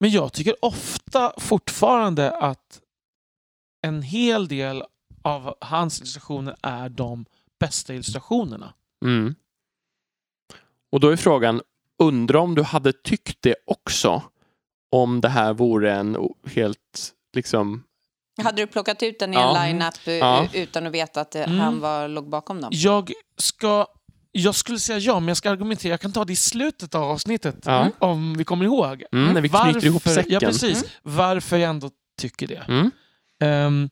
Men 0.00 0.10
jag 0.10 0.32
tycker 0.32 0.64
ofta 0.64 1.32
fortfarande 1.38 2.30
att 2.30 2.80
en 3.82 4.02
hel 4.02 4.48
del 4.48 4.82
av 5.22 5.56
hans 5.60 5.98
illustrationer 6.00 6.56
är 6.62 6.88
de 6.88 7.24
bästa 7.60 7.94
illustrationerna. 7.94 8.74
Mm. 9.04 9.34
Och 10.92 11.00
då 11.00 11.08
är 11.08 11.16
frågan, 11.16 11.62
undra 11.98 12.40
om 12.40 12.54
du 12.54 12.62
hade 12.62 12.92
tyckt 12.92 13.42
det 13.42 13.54
också 13.66 14.22
om 14.90 15.20
det 15.20 15.28
här 15.28 15.52
vore 15.54 15.94
en 15.94 16.16
helt 16.54 17.12
liksom 17.36 17.82
Hade 18.42 18.62
du 18.62 18.66
plockat 18.66 19.02
ut 19.02 19.18
den 19.18 19.32
i 19.32 19.36
Ja. 19.36 19.56
en 19.58 19.68
line-up 19.68 20.06
eh, 20.06 20.14
Ja. 20.14 20.48
utan 20.52 20.86
att 20.86 20.92
veta 20.92 21.20
att 21.20 21.30
det, 21.30 21.44
Mm. 21.44 21.58
han 21.58 21.80
var, 21.80 22.08
låg 22.08 22.28
bakom 22.30 22.60
dem? 22.60 22.70
Jag 22.72 23.12
ska... 23.38 23.86
Jag 24.32 24.54
skulle 24.54 24.78
säga 24.78 24.98
ja, 24.98 25.20
men 25.20 25.28
jag 25.28 25.36
ska 25.36 25.50
argumentera. 25.50 25.90
Jag 25.90 26.00
kan 26.00 26.12
ta 26.12 26.24
det 26.24 26.32
i 26.32 26.36
slutet 26.36 26.94
av 26.94 27.02
avsnittet, 27.02 27.56
Ja. 27.64 27.90
om 27.98 28.34
vi 28.38 28.44
kommer 28.44 28.64
ihåg. 28.64 29.04
mm, 29.12 29.34
när 29.34 29.40
vi 29.40 29.48
knyter 29.48 29.84
ihop 29.86 30.02
säcken. 30.02 30.32
Ja, 30.32 30.40
precis. 30.40 30.84
Varför 31.02 31.56
jag 31.56 31.70
ändå 31.70 31.90
tycker 32.20 32.46
det. 32.46 32.90
Mm. 33.40 33.88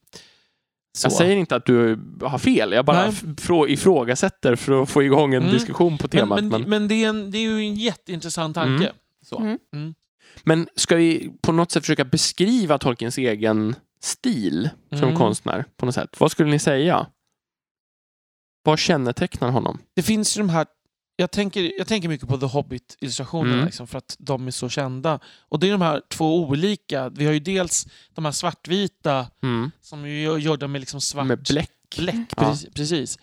Så. 0.97 1.07
Jag 1.07 1.13
säger 1.13 1.37
inte 1.37 1.57
att 1.57 1.67
du 1.67 1.99
har 2.23 2.39
fel, 2.39 2.73
jag 2.73 2.85
bara 2.85 3.13
Nej. 3.49 3.73
ifrågasätter 3.73 4.57
för 4.57 4.83
att 4.83 4.91
få 4.91 5.03
igång 5.03 5.35
en 5.35 5.43
Mm. 5.43 5.55
diskussion 5.55 5.99
på 5.99 6.09
men, 6.13 6.21
temat. 6.21 6.41
men, 6.45 6.49
Men, 6.49 6.71
men, 6.71 6.89
det, 6.89 7.05
är 7.05 7.09
en, 7.09 7.31
det 7.31 7.39
är 7.39 7.43
ju 7.43 7.59
en 7.59 7.75
jätteintressant 7.75 8.55
tanke. 8.55 8.85
Mm. 8.85 8.97
Så. 9.23 9.57
Mm. 10.37 10.43
Mm. 10.45 10.59
Men 10.67 10.69
ska 10.77 10.97
vi 10.97 11.31
på 11.43 11.53
något 11.53 11.71
sätt 11.73 11.83
försöka 11.83 12.05
beskriva 12.05 12.79
Tolkiens 12.79 13.19
egen 13.19 13.75
stil 14.01 14.71
som 14.91 14.99
Mm. 15.03 15.17
konstnär 15.17 15.65
på 15.77 15.87
något 15.87 15.95
sätt? 15.95 16.21
Vad 16.21 16.31
skulle 16.31 16.51
ni 16.51 16.59
säga? 16.59 17.07
Vad 18.63 18.79
kännetecknar 18.79 19.51
honom? 19.51 19.79
Det 19.95 20.03
finns 20.03 20.37
ju 20.37 20.43
de 20.43 20.49
här... 20.49 20.67
Jag 21.17 21.31
tänker, 21.31 21.79
jag 21.79 21.87
tänker 21.87 22.09
mycket 22.09 22.29
på 22.29 22.39
The 22.39 22.47
Hobbit-illustrationerna 22.47 23.53
Mm. 23.55 23.65
liksom, 23.65 23.87
för 23.87 23.99
att 23.99 24.17
de 24.19 24.47
är 24.47 24.51
så 24.51 24.69
kända. 24.69 25.19
Och 25.49 25.61
det 25.61 25.69
är 25.69 25.73
de 25.73 25.81
här 25.83 26.03
två 26.09 26.41
olika. 26.41 27.09
Vi 27.09 27.25
har 27.27 27.33
ju 27.33 27.41
dels 27.41 27.87
de 28.15 28.25
här 28.25 28.33
svartvita 28.33 29.27
Mm. 29.43 29.71
som 29.81 30.09
ju 30.09 30.23
gör- 30.23 30.39
gjorda 30.39 30.67
med 30.69 30.81
liksom 30.81 31.01
svart 31.01 31.27
Med 31.27 31.43
bläck? 31.43 31.71
bläck. 31.97 32.15
Ja. 32.37 32.43
Precis. 32.51 32.75
precis. 32.75 33.19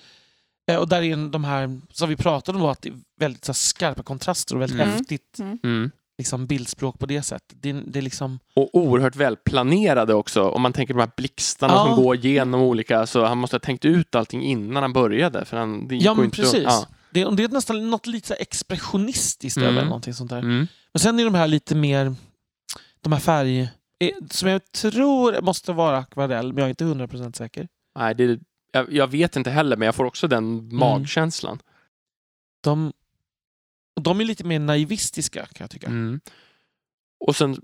Eh, 0.71 0.77
Och 0.77 0.87
där 0.89 1.01
är 1.01 1.29
de 1.31 1.43
här, 1.43 1.81
som 1.91 2.09
vi 2.09 2.15
pratade 2.15 2.55
om, 2.57 2.61
då, 2.63 2.69
att 2.69 2.81
det 2.81 2.89
är 2.89 2.99
väldigt 3.19 3.45
så 3.45 3.49
här, 3.51 3.53
skarpa 3.55 4.03
kontraster 4.03 4.55
och 4.55 4.61
väldigt 4.61 4.81
Mm. 4.81 4.89
häftigt 4.93 5.39
Mm. 5.39 5.91
Liksom, 6.21 6.45
bildspråk 6.47 6.99
på 6.99 7.05
det 7.05 7.21
sättet. 7.21 7.57
Det, 7.61 7.71
det 7.73 7.99
är 7.99 8.03
liksom... 8.03 8.39
Och 8.55 8.69
oerhört 8.75 9.15
välplanerade 9.15 10.13
också. 10.13 10.49
Om 10.49 10.61
man 10.61 10.73
tänker 10.73 10.93
på 10.93 10.97
de 10.97 11.03
här 11.03 11.11
blixtarna 11.17 11.73
Ja. 11.73 11.85
som 11.85 12.03
går 12.03 12.15
genom 12.15 12.61
olika, 12.61 13.05
så 13.07 13.25
han 13.25 13.37
måste 13.37 13.55
ha 13.55 13.59
tänkt 13.59 13.85
ut 13.85 14.15
allting 14.15 14.43
innan 14.43 14.83
han 14.83 14.93
började. 14.93 15.45
För 15.45 15.57
han, 15.57 15.87
det 15.87 15.95
Ja, 15.95 16.13
men 16.13 16.31
precis. 16.31 16.65
Att, 16.67 16.89
Det, 17.11 17.21
är- 17.21 17.31
det 17.31 17.43
är 17.43 17.49
nästan 17.49 17.89
något 17.89 18.07
lite 18.07 18.33
expressionistiskt 18.35 19.57
Mm. 19.57 19.69
över 19.69 19.85
någonting 19.85 20.13
sånt 20.13 20.29
där. 20.29 20.37
ja. 20.37 20.43
mm. 20.43 20.67
Men 20.93 20.99
sen 20.99 21.19
är 21.19 21.25
de 21.25 21.35
här 21.35 21.47
lite 21.47 21.75
mer, 21.75 22.15
de 23.01 23.13
här 23.13 23.19
färg, 23.19 23.61
eh, 23.99 24.09
som 24.29 24.49
jag 24.49 24.71
tror 24.71 25.41
måste 25.41 25.71
vara 25.73 25.97
akvarell, 25.97 26.53
men 26.53 26.57
jag 26.61 26.65
är 26.65 26.69
inte 26.69 26.83
100% 26.83 27.35
säker. 27.37 27.67
Nej, 27.99 28.15
det, 28.15 28.39
jag, 28.71 28.93
jag 28.93 29.07
vet 29.07 29.35
inte 29.35 29.49
heller, 29.49 29.77
men 29.77 29.85
jag 29.85 29.95
får 29.95 30.05
också 30.05 30.27
den 30.27 30.43
Mm. 30.59 30.77
magkänslan. 30.77 31.59
De, 32.63 32.93
och 33.95 34.01
de 34.01 34.19
är 34.21 34.25
lite 34.25 34.43
mer 34.43 34.59
naivistiska 34.59 35.45
kan 35.45 35.63
jag 35.63 35.69
tycka. 35.69 35.87
Mm. 35.87 36.21
Och 37.25 37.35
sen 37.35 37.57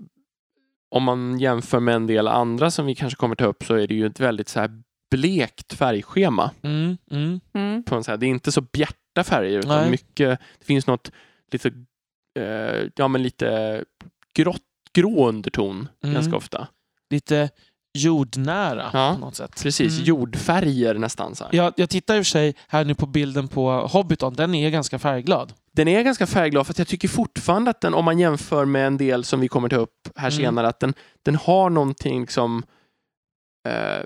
om 0.90 1.02
man 1.02 1.38
jämför 1.40 1.80
med 1.80 1.94
en 1.94 2.06
del 2.06 2.28
andra 2.28 2.70
som 2.70 2.86
vi 2.86 2.94
kanske 2.94 3.16
kommer 3.16 3.34
ta 3.36 3.44
upp 3.44 3.64
så 3.64 3.74
är 3.74 3.86
det 3.86 3.94
ju 3.94 4.06
ett 4.06 4.20
väldigt 4.20 4.48
så 4.48 4.60
här 4.60 4.82
blekt 5.10 5.72
färgschema. 5.72 6.50
Mm, 6.62 6.96
mm. 7.10 7.40
Mm. 7.52 7.82
På 7.82 7.94
en 7.94 8.04
så 8.04 8.10
här, 8.10 8.18
det 8.18 8.26
är 8.26 8.28
inte 8.28 8.52
så 8.52 8.60
bjärta 8.60 9.24
färger 9.24 9.58
utan 9.58 9.80
Nej. 9.80 9.90
mycket, 9.90 10.40
det 10.58 10.64
finns 10.64 10.86
något 10.86 11.12
lite, 11.52 11.72
eh, 12.38 12.90
ja 12.96 13.08
men 13.08 13.22
lite 13.22 13.84
grått, 14.34 14.62
grå 14.92 15.28
underton 15.28 15.88
Mm. 16.04 16.14
ganska 16.14 16.36
ofta. 16.36 16.68
Lite 17.10 17.50
jordnära 17.94 18.90
Ja, 18.92 19.12
på 19.14 19.20
något 19.20 19.36
sätt. 19.36 19.62
Precis, 19.62 19.92
Mm. 19.94 20.04
jordfärger 20.04 20.94
nästan. 20.94 21.34
Så 21.34 21.44
här. 21.44 21.54
Jag, 21.54 21.72
jag 21.76 21.90
tittar 21.90 22.16
i 22.16 22.20
och 22.20 22.24
för 22.24 22.30
sig 22.30 22.54
här 22.68 22.84
nu 22.84 22.94
på 22.94 23.06
bilden 23.06 23.48
på 23.48 23.70
Hobbiton, 23.86 24.34
den 24.34 24.54
är 24.54 24.70
ganska 24.70 24.98
färgglad. 24.98 25.52
Den 25.72 25.88
är 25.88 26.02
ganska 26.02 26.26
färgglad 26.26 26.66
för 26.66 26.74
jag 26.78 26.88
tycker 26.88 27.08
fortfarande 27.08 27.70
att 27.70 27.80
den, 27.80 27.94
om 27.94 28.04
man 28.04 28.18
jämför 28.18 28.64
med 28.64 28.86
en 28.86 28.96
del 28.96 29.24
som 29.24 29.40
vi 29.40 29.48
kommer 29.48 29.68
ta 29.68 29.76
upp 29.76 30.08
här 30.16 30.28
Mm. 30.30 30.38
senare, 30.44 30.68
att 30.68 30.80
den, 30.80 30.94
den 31.22 31.34
har 31.36 31.70
någonting 31.70 32.20
liksom 32.20 32.62
eh, 33.68 34.04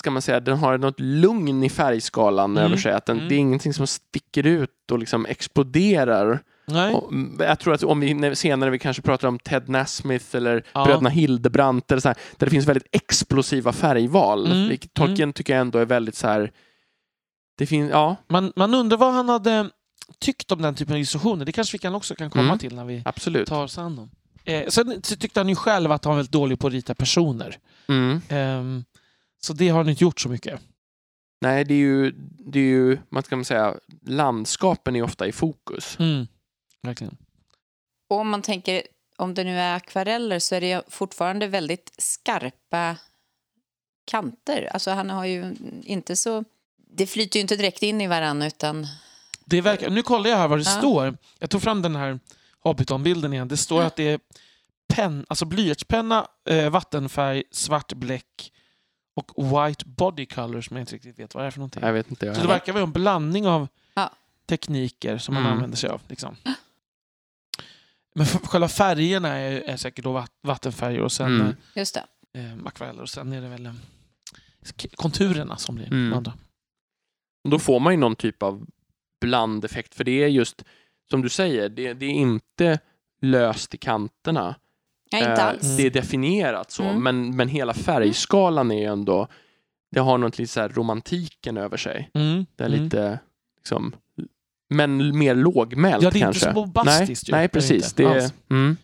ska 0.00 0.10
man 0.10 0.22
säga, 0.22 0.40
den 0.40 0.58
har 0.58 0.78
något 0.78 1.00
lugn 1.00 1.62
i 1.62 1.68
färgskalan 1.68 2.50
Mm. 2.50 2.64
över 2.64 2.76
sig. 2.76 2.92
Att 2.92 3.06
den, 3.06 3.16
Mm. 3.16 3.28
Det 3.28 3.34
är 3.34 3.38
ingenting 3.38 3.74
som 3.74 3.86
sticker 3.86 4.46
ut 4.46 4.90
och 4.92 4.98
liksom 4.98 5.26
exploderar. 5.26 6.42
Nej. 6.66 6.94
Mm, 7.10 7.36
jag 7.40 7.58
tror 7.58 7.74
att 7.74 7.82
om 7.82 8.00
vi 8.00 8.36
senare 8.36 8.70
vi 8.70 8.78
kanske 8.78 9.02
pratar 9.02 9.28
om 9.28 9.38
Ted 9.38 9.68
Nasmith 9.68 10.36
eller 10.36 10.64
Ja. 10.72 10.84
bröderna 10.84 11.08
Hildebrandt 11.08 11.90
eller 11.92 12.00
så 12.00 12.08
här, 12.08 12.16
där 12.36 12.46
det 12.46 12.50
finns 12.50 12.66
väldigt 12.66 12.88
explosiva 12.92 13.72
färgval. 13.72 14.46
Mm. 14.46 14.68
Vilket 14.68 14.94
Tolkien 14.94 15.32
tycker 15.32 15.52
jag 15.52 15.60
ändå 15.60 15.78
är 15.78 15.84
väldigt 15.86 16.14
så 16.16 16.28
här. 16.28 16.52
Det 17.58 17.66
finns, 17.66 17.90
ja, 17.90 18.16
Man, 18.28 18.52
man 18.56 18.74
undrar 18.74 18.96
vad 18.98 19.12
han 19.12 19.28
hade 19.28 19.70
tyckt 20.18 20.52
om 20.52 20.62
den 20.62 20.74
typen 20.74 20.92
av 20.94 20.98
illustrationer. 20.98 21.44
Det 21.44 21.52
kanske 21.52 21.74
vi 21.74 21.78
kan 21.78 21.94
också 21.94 22.14
kan 22.14 22.30
komma 22.30 22.44
Mm. 22.44 22.58
till 22.58 22.74
när 22.74 22.84
vi 22.84 23.02
absolut. 23.04 23.48
tar 23.48 23.64
oss 23.64 23.78
an 23.78 23.96
dem. 23.96 24.10
Eh, 24.44 24.68
sen 24.68 25.02
tyckte 25.02 25.40
han 25.40 25.48
ju 25.48 25.54
själv 25.54 25.92
att 25.92 26.04
han 26.04 26.10
var 26.10 26.16
väldigt 26.16 26.32
dålig 26.32 26.58
på 26.58 26.66
att 26.66 26.72
rita 26.72 26.94
personer. 26.94 27.58
Mm. 27.88 28.20
Ehm, 28.28 28.84
så 29.42 29.52
det 29.52 29.68
har 29.68 29.78
han 29.78 29.88
inte 29.88 30.04
gjort 30.04 30.20
så 30.20 30.28
mycket. 30.28 30.60
Nej, 31.40 31.64
det 31.64 31.74
är 31.74 31.78
ju, 31.78 32.10
det 32.52 32.58
är 32.58 32.62
ju, 32.64 32.98
man 33.08 33.22
ska 33.22 33.36
man 33.36 33.44
säga, 33.44 33.74
landskapen 34.06 34.96
är 34.96 35.02
ofta 35.02 35.26
i 35.26 35.32
fokus. 35.32 35.96
Mm. 36.00 36.26
Verkligen. 36.86 37.16
Och 38.08 38.16
om 38.18 38.28
man 38.28 38.42
tänker, 38.42 38.82
om 39.16 39.34
det 39.34 39.44
nu 39.44 39.58
är 39.58 39.74
akvareller 39.76 40.38
så 40.38 40.54
är 40.54 40.60
det 40.60 40.82
fortfarande 40.88 41.46
väldigt 41.46 41.94
skarpa 41.98 42.96
kanter. 44.04 44.68
Alltså 44.72 44.90
han 44.90 45.10
har 45.10 45.24
ju 45.24 45.56
inte 45.82 46.16
så... 46.16 46.44
Det 46.76 47.06
flyter 47.06 47.36
ju 47.36 47.40
inte 47.40 47.56
direkt 47.56 47.82
in 47.82 48.00
i 48.00 48.06
varandra 48.06 48.46
utan... 48.46 48.86
Det 49.44 49.60
verkar, 49.60 49.90
nu 49.90 50.02
kollar 50.02 50.30
jag 50.30 50.36
här 50.36 50.48
vad 50.48 50.58
det 50.58 50.62
Ja. 50.70 50.78
står. 50.78 51.16
Jag 51.38 51.50
tog 51.50 51.62
fram 51.62 51.82
den 51.82 51.96
här 51.96 52.18
Hobbiton-bilden 52.60 53.32
igen. 53.32 53.48
Det 53.48 53.56
står 53.56 53.82
att 53.82 53.96
det 53.96 54.08
är 54.08 54.20
pen, 54.88 55.26
alltså 55.28 55.44
blyertspenna, 55.44 56.26
eh, 56.48 56.70
vattenfärg, 56.70 57.42
svart 57.50 57.92
bläck 57.92 58.52
och 59.14 59.32
white 59.46 59.84
body 59.86 60.26
color 60.26 60.60
som 60.60 60.76
jag 60.76 60.82
inte 60.82 60.94
riktigt 60.94 61.18
vet 61.18 61.34
vad 61.34 61.44
det 61.44 61.46
är 61.46 61.50
för 61.50 61.58
någonting. 61.58 61.82
Jag 61.82 61.92
vet 61.92 62.10
inte. 62.10 62.26
Jag 62.26 62.36
Så 62.36 62.42
det 62.42 62.48
verkar 62.48 62.72
vara 62.72 62.82
en 62.84 62.92
blandning 62.92 63.46
av 63.46 63.68
Ja. 63.94 64.10
tekniker 64.46 65.18
som 65.18 65.34
man 65.34 65.42
Mm. 65.42 65.52
använder 65.54 65.76
sig 65.76 65.90
av. 65.90 66.00
Liksom. 66.08 66.36
Men 68.16 68.26
själva 68.26 68.68
färgerna 68.68 69.28
är, 69.28 69.60
är 69.60 69.76
säkert 69.76 70.04
då 70.04 70.12
vat- 70.12 70.32
vattenfärger 70.42 71.00
och 71.00 71.12
sen 71.12 71.40
Mm. 71.40 71.56
Just 71.74 71.94
det. 71.94 72.04
eh, 72.40 72.66
akvareller 72.66 73.02
och 73.02 73.08
sen 73.08 73.32
är 73.32 73.40
det 73.42 73.48
väl 73.48 73.66
eh, 73.66 73.72
konturerna 74.94 75.56
som 75.56 75.74
blir 75.74 75.86
Mm. 75.86 76.12
andra. 76.12 76.32
Då 77.48 77.58
får 77.58 77.80
man 77.80 77.92
ju 77.92 77.96
någon 77.96 78.16
typ 78.16 78.42
av 78.42 78.66
blandeffekt, 79.20 79.94
för 79.94 80.04
det 80.04 80.22
är 80.24 80.28
just, 80.28 80.64
som 81.10 81.22
du 81.22 81.28
säger, 81.28 81.68
det, 81.68 81.94
det 81.94 82.06
är 82.06 82.10
inte 82.10 82.78
löst 83.20 83.74
i 83.74 83.78
kanterna. 83.78 84.54
Nej, 85.12 85.20
inte 85.22 85.32
Eh, 85.42 85.46
alls. 85.46 85.76
Det 85.76 85.86
är 85.86 85.90
definierat 85.90 86.70
så, 86.70 86.82
Mm. 86.82 87.02
men, 87.02 87.36
men 87.36 87.48
hela 87.48 87.74
färgskalan 87.74 88.70
är 88.70 88.78
ju 88.78 88.84
ändå, 88.84 89.28
det 89.90 90.00
har 90.00 90.18
något 90.18 90.38
lite 90.38 90.52
så 90.52 90.60
här 90.60 90.68
romantiken 90.68 91.56
över 91.56 91.76
sig. 91.76 92.10
Mm. 92.14 92.46
Det 92.56 92.64
är 92.64 92.68
Mm. 92.68 92.82
lite, 92.84 93.18
liksom, 93.56 93.96
men 94.70 95.18
mer 95.18 95.34
lågmält 95.34 96.02
Ja, 96.02 96.10
det 96.10 96.16
är 96.18 96.28
inte 96.28 96.40
kanske. 96.40 96.40
så 96.46 96.52
bombastiskt 96.52 97.28
ju. 97.28 97.32
Nej, 97.32 97.38
nej 97.38 97.44
är 97.44 97.48
det 97.48 97.52
precis. 97.52 97.84
inte 97.86 98.02
Det 98.02 98.08
är, 98.24 98.30
mm, 98.50 98.76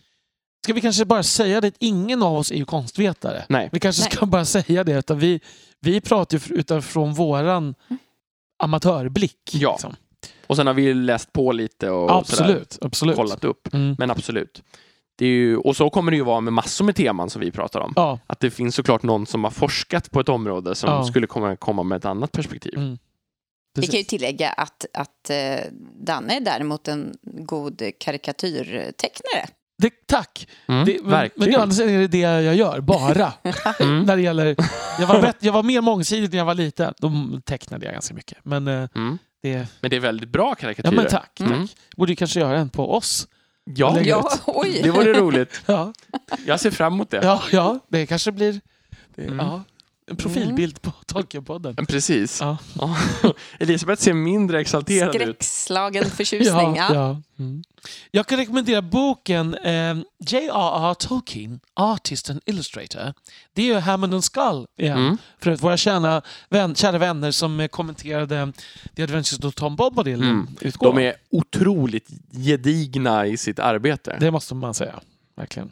Ska 0.63 0.73
vi 0.73 0.81
kanske 0.81 1.05
bara 1.05 1.23
säga 1.23 1.61
det 1.61 1.67
att 1.67 1.75
ingen 1.79 2.23
av 2.23 2.35
oss 2.37 2.51
är 2.51 2.55
ju 2.55 2.65
konstvetare. 2.65 3.45
nej. 3.49 3.69
Vi 3.71 3.79
kanske 3.79 4.11
ska 4.11 4.25
bara 4.25 4.45
säga 4.45 4.83
det. 4.83 4.93
Utan 4.99 5.19
vi, 5.19 5.39
vi 5.81 6.01
pratar 6.01 6.37
ju 6.49 6.55
utifrån 6.55 7.13
våran 7.13 7.75
amatörblick. 8.63 9.37
Ja. 9.53 9.71
liksom. 9.71 9.95
Och 10.47 10.55
sen 10.55 10.67
har 10.67 10.73
vi 10.73 10.93
läst 10.93 11.33
på 11.33 11.51
lite 11.51 11.89
och 11.89 12.09
sådär, 12.09 12.17
Absolut. 12.43 12.77
absolut. 12.81 13.15
kollat 13.15 13.43
upp. 13.43 13.73
Mm. 13.73 13.95
Men 13.99 14.11
absolut. 14.11 14.63
Det 15.15 15.25
är 15.25 15.29
ju, 15.29 15.57
och 15.57 15.75
så 15.75 15.89
kommer 15.89 16.11
det 16.11 16.17
ju 16.17 16.23
vara 16.23 16.41
med 16.41 16.53
massor 16.53 16.85
med 16.85 16.95
teman 16.95 17.29
som 17.29 17.39
vi 17.41 17.51
pratar 17.51 17.79
om. 17.79 17.93
Ja, 17.95 18.19
Att 18.27 18.39
det 18.39 18.51
finns 18.51 18.75
såklart 18.75 19.03
någon 19.03 19.25
som 19.25 19.43
har 19.43 19.51
forskat 19.51 20.11
på 20.11 20.19
ett 20.19 20.29
område 20.29 20.75
som 20.75 20.89
Ja. 20.89 21.03
skulle 21.03 21.27
komma, 21.27 21.55
komma 21.55 21.83
med 21.83 21.95
ett 21.95 22.05
annat 22.05 22.31
perspektiv. 22.31 22.73
Mm. 22.77 22.97
Vi 23.75 23.81
kan 23.87 23.91
ju 23.91 23.91
precis. 23.91 24.07
tillägga 24.07 24.49
att, 24.49 24.85
att 24.93 25.29
eh, 25.29 25.35
Danne 25.99 26.35
är 26.37 26.41
däremot 26.41 26.87
en 26.87 27.13
god 27.23 27.81
karikatyrtecknare. 27.99 29.47
Det, 29.77 30.07
tack! 30.07 30.47
Mm, 30.67 30.85
det, 30.85 30.99
men, 31.03 31.29
men 31.35 31.71
sidan 31.73 31.89
är 31.89 31.97
det 31.99 32.07
det 32.07 32.17
jag 32.17 32.55
gör, 32.55 32.79
bara. 32.81 33.33
Mm. 33.79 34.03
när 34.03 34.15
det 34.15 34.21
gäller, 34.21 34.55
jag, 34.99 35.07
var 35.07 35.21
bättre, 35.21 35.37
jag 35.47 35.53
var 35.53 35.63
mer 35.63 35.81
mångsidig 35.81 36.29
när 36.31 36.37
jag 36.37 36.45
var 36.45 36.53
liten. 36.55 36.93
Då 36.97 37.11
tecknade 37.45 37.85
jag 37.85 37.93
ganska 37.93 38.13
mycket. 38.13 38.37
Men 38.43 38.67
eh, 38.67 38.87
Mm. 38.95 39.17
det... 39.43 39.67
Men 39.81 39.89
det 39.89 39.95
är 39.95 39.99
väldigt 39.99 40.29
bra 40.29 40.49
Ja, 40.49 40.55
karikatyrer. 40.55 40.95
men 40.95 41.05
tack. 41.05 41.11
tack. 41.35 41.39
Mm. 41.49 41.67
Borde 41.97 42.11
ju 42.11 42.15
kanske 42.15 42.39
göra 42.39 42.57
en 42.57 42.69
på 42.69 42.93
oss. 42.95 43.27
Ja, 43.65 43.99
Ja, 44.01 44.29
oj! 44.45 44.79
det 44.83 44.91
vore 44.91 45.13
roligt. 45.13 45.61
Ja, 45.65 45.93
Jag 46.45 46.59
ser 46.59 46.71
fram 46.71 46.93
emot 46.93 47.09
det. 47.09 47.19
ja, 47.23 47.43
ja 47.51 47.79
det 47.87 48.05
kanske 48.05 48.31
blir 48.31 48.53
det, 49.15 49.23
Mm. 49.23 49.39
ja, 49.39 49.63
en 50.07 50.15
profilbild 50.15 50.81
på 50.81 50.91
Tolkienpodden. 51.05 51.85
Precis. 51.85 52.41
Ja. 52.41 52.57
Ja. 52.79 52.97
Elisabeth 53.59 54.01
ser 54.01 54.13
mindre 54.13 54.59
exalterad 54.61 55.15
ut. 55.15 55.21
Skräckslagen 55.21 56.05
förtjusning. 56.09 56.75
Ja, 56.75 56.93
ja. 56.93 57.21
Mm. 57.39 57.63
Jag 58.11 58.27
kan 58.27 58.37
rekommendera 58.37 58.81
boken 58.81 59.53
eh, 59.53 59.95
J.R.R. 60.19 60.93
Tolkien, 60.93 61.59
Artist 61.73 62.29
and 62.29 62.41
Illustrator. 62.45 63.13
Det 63.53 63.61
är 63.61 63.65
ju 63.65 63.73
Hammond 63.79 64.13
and 64.13 64.23
Skull 64.23 64.65
igen. 64.77 64.97
Mm. 64.97 65.17
För 65.39 65.51
att 65.51 65.63
våra 65.63 65.77
kära, 65.77 66.21
vän, 66.49 66.75
kära 66.75 66.97
vänner 66.97 67.31
som 67.31 67.59
eh, 67.59 67.67
kommenterade 67.67 68.53
The 68.95 69.03
Adventures 69.03 69.39
of 69.45 69.55
Tom 69.55 69.75
Bombadil 69.75 70.13
Mm. 70.23 70.47
De 70.79 70.97
är 70.97 71.13
otroligt 71.31 72.07
gedigna 72.31 73.27
i 73.27 73.37
sitt 73.37 73.59
arbete. 73.59 74.17
Det 74.19 74.31
måste 74.31 74.55
man 74.55 74.73
säga. 74.73 74.99
Verkligen. 75.35 75.71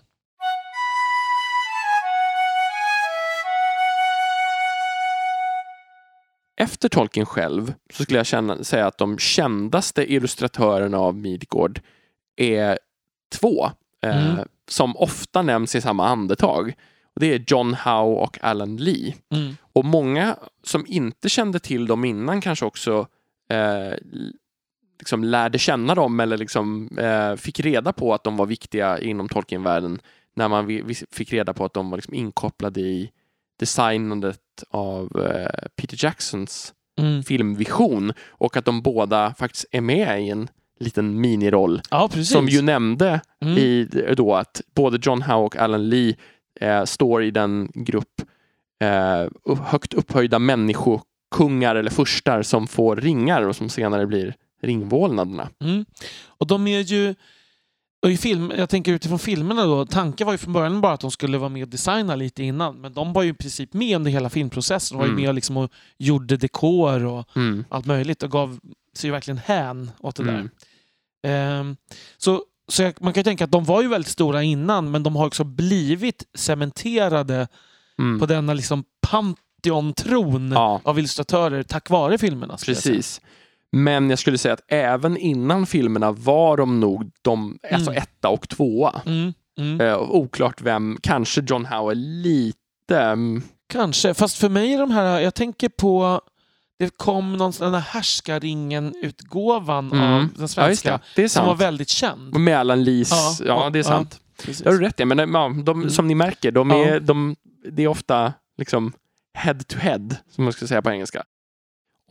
Efter 6.61 6.89
Tolkien 6.89 7.25
själv 7.25 7.73
så 7.93 8.03
skulle 8.03 8.19
jag 8.19 8.25
känna, 8.25 8.63
säga 8.63 8.87
att 8.87 8.97
de 8.97 9.17
kändaste 9.17 10.13
illustratörerna 10.13 10.97
av 10.97 11.15
Midgård 11.15 11.81
är 12.35 12.79
två 13.39 13.65
eh, 14.03 14.33
Mm. 14.33 14.47
som 14.67 14.97
ofta 14.97 15.41
nämns 15.41 15.75
i 15.75 15.81
samma 15.81 16.07
andetag. 16.07 16.73
Och 17.13 17.19
det 17.19 17.33
är 17.33 17.43
John 17.47 17.73
Howe 17.73 18.21
och 18.23 18.43
Alan 18.43 18.77
Lee. 18.77 19.15
Mm. 19.33 19.57
Och 19.73 19.85
många 19.85 20.35
som 20.63 20.85
inte 20.87 21.29
kände 21.29 21.59
till 21.59 21.87
dem 21.87 22.05
innan 22.05 22.41
kanske 22.41 22.65
också 22.65 23.07
eh, 23.49 23.93
liksom 24.99 25.23
lärde 25.23 25.57
känna 25.59 25.95
dem 25.95 26.19
eller 26.19 26.37
liksom, 26.37 26.97
eh, 26.97 27.35
fick 27.35 27.59
reda 27.59 27.93
på 27.93 28.13
att 28.13 28.23
de 28.23 28.37
var 28.37 28.45
viktiga 28.45 28.99
inom 28.99 29.29
Tolkien-världen 29.29 29.99
när 30.35 30.47
man 30.47 30.93
fick 31.11 31.33
reda 31.33 31.53
på 31.53 31.65
att 31.65 31.73
de 31.73 31.89
var 31.89 31.97
liksom 31.97 32.13
inkopplade 32.13 32.81
i 32.81 33.11
designandet 33.59 34.40
av 34.69 35.09
eh, 35.19 35.67
Peter 35.75 35.97
Jacksons 36.05 36.73
Mm. 36.99 37.23
filmvision 37.23 38.13
och 38.29 38.57
att 38.57 38.65
de 38.65 38.81
båda 38.81 39.33
faktiskt 39.33 39.65
är 39.71 39.81
med 39.81 40.21
i 40.25 40.29
en 40.29 40.49
liten 40.79 41.21
miniroll 41.21 41.81
Ja, 41.91 42.09
som 42.23 42.47
ju 42.47 42.61
nämnde 42.61 43.21
Mm. 43.41 43.57
i 43.57 43.87
då 44.17 44.35
att 44.35 44.61
både 44.75 44.99
John 45.01 45.21
Howe 45.21 45.45
och 45.45 45.55
Alan 45.57 45.89
Lee 45.89 46.15
eh, 46.59 46.83
står 46.83 47.23
i 47.23 47.31
den 47.31 47.71
grupp 47.73 48.21
eh, 48.83 49.55
högt 49.63 49.93
upphöjda 49.93 50.39
människokungar 50.39 51.75
eller 51.75 51.91
furstar 51.91 52.41
som 52.41 52.67
får 52.67 52.95
ringar 52.95 53.41
och 53.41 53.55
som 53.55 53.69
senare 53.69 54.07
blir 54.07 54.35
ringvålnaderna. 54.61 55.49
Mm. 55.63 55.85
Och 56.27 56.47
de 56.47 56.67
är 56.67 56.79
ju... 56.79 57.15
Och 58.01 58.11
i 58.11 58.17
film, 58.17 58.53
jag 58.57 58.69
tänker 58.69 58.93
utifrån 58.93 59.19
filmerna 59.19 59.65
då, 59.65 59.85
tanken 59.85 60.25
var 60.25 60.33
ju 60.33 60.37
från 60.37 60.53
början 60.53 60.81
bara 60.81 60.93
att 60.93 60.99
de 60.99 61.11
skulle 61.11 61.37
vara 61.37 61.49
med 61.49 61.63
och 61.63 61.69
designa 61.69 62.15
lite 62.15 62.43
innan, 62.43 62.81
men 62.81 62.93
de 62.93 63.13
var 63.13 63.23
ju 63.23 63.29
i 63.29 63.33
princip 63.33 63.73
med 63.73 63.95
under 63.95 64.11
hela 64.11 64.29
filmprocessen. 64.29 64.95
De 64.95 64.99
var 64.99 65.05
ju 65.05 65.11
Mm. 65.11 65.23
med 65.25 65.35
liksom 65.35 65.57
och 65.57 65.71
gjorde 65.97 66.37
dekor 66.37 67.05
och 67.05 67.27
Mm. 67.35 67.65
allt 67.69 67.85
möjligt 67.85 68.23
och 68.23 68.31
gav 68.31 68.59
sig 68.97 69.07
ju 69.07 69.11
verkligen 69.11 69.37
hän 69.37 69.91
åt 69.99 70.15
det 70.15 70.23
Mm. 70.23 70.35
där. 71.23 71.31
Ehm, 71.31 71.75
så 72.17 72.43
så 72.67 72.83
jag, 72.83 72.93
man 73.01 73.13
kan 73.13 73.19
ju 73.19 73.23
tänka 73.23 73.43
att 73.43 73.51
de 73.51 73.63
var 73.63 73.81
ju 73.81 73.87
väldigt 73.87 74.11
stora 74.11 74.43
innan, 74.43 74.91
men 74.91 75.03
de 75.03 75.15
har 75.15 75.27
också 75.27 75.43
blivit 75.43 76.23
cementerade 76.37 77.47
Mm. 77.99 78.19
på 78.19 78.25
denna 78.25 78.53
liksom 78.53 78.83
Pantheon-tron 79.07 80.51
Ja, 80.51 80.81
av 80.83 80.99
illustratörer 80.99 81.63
tack 81.63 81.89
vare 81.89 82.17
filmerna. 82.17 82.57
precis. 82.65 83.21
Men 83.71 84.09
jag 84.09 84.19
skulle 84.19 84.37
säga 84.37 84.53
att 84.53 84.63
även 84.67 85.17
innan 85.17 85.65
filmerna 85.65 86.11
var 86.11 86.57
de 86.57 86.79
nog 86.79 87.11
de, 87.21 87.57
alltså 87.71 87.91
Mm. 87.91 88.03
etta 88.03 88.29
och 88.29 88.49
tvåa. 88.49 89.01
Mm, 89.05 89.33
mm. 89.59 89.81
Eh, 89.81 89.97
oklart 89.99 90.61
vem, 90.61 90.97
kanske 91.03 91.41
John 91.47 91.65
Howe 91.65 91.93
lite... 91.95 92.99
mm, 92.99 93.41
Kanske, 93.69 94.13
fast 94.13 94.37
för 94.37 94.49
mig 94.49 94.73
är 94.73 94.79
de 94.79 94.91
här, 94.91 95.19
jag 95.19 95.35
tänker 95.35 95.69
på 95.69 96.21
det 96.79 96.97
kom 96.97 97.37
någon 97.37 97.53
sån 97.53 97.73
här 97.73 97.81
Härskaringen-utgåvan 97.81 99.91
Mm. 99.91 100.03
av 100.13 100.19
den 100.21 100.29
Ja, 100.39 100.47
svenska 100.47 100.91
det. 100.91 100.99
Det 101.15 101.23
är 101.23 101.27
som 101.27 101.45
var 101.45 101.55
väldigt 101.55 101.89
känd. 101.89 102.39
Med 102.39 102.57
Alan 102.57 102.83
Lees, 102.83 103.11
Ja, 103.11 103.35
ja, 103.39 103.45
ja, 103.63 103.69
det 103.69 103.79
är 103.79 103.83
ja. 103.83 103.89
sant. 103.89 104.19
Precis. 104.43 104.63
Det 104.63 104.69
har 104.69 104.77
du 104.77 104.83
rätt 104.85 104.99
i, 104.99 105.05
men 105.05 105.19
eh, 105.19 105.25
ja, 105.33 105.53
de, 105.63 105.77
Mm. 105.79 105.89
som 105.89 106.07
ni 106.07 106.15
märker, 106.15 106.51
de 106.51 106.69
Ja. 106.69 106.85
är, 106.85 106.99
de, 106.99 107.35
det 107.71 107.83
är 107.83 107.87
ofta 107.87 108.33
liksom 108.57 108.93
head 109.37 109.53
to 109.67 109.77
head, 109.77 110.09
som 110.31 110.43
man 110.43 110.53
ska 110.53 110.67
säga 110.67 110.81
på 110.81 110.91
engelska. 110.91 111.23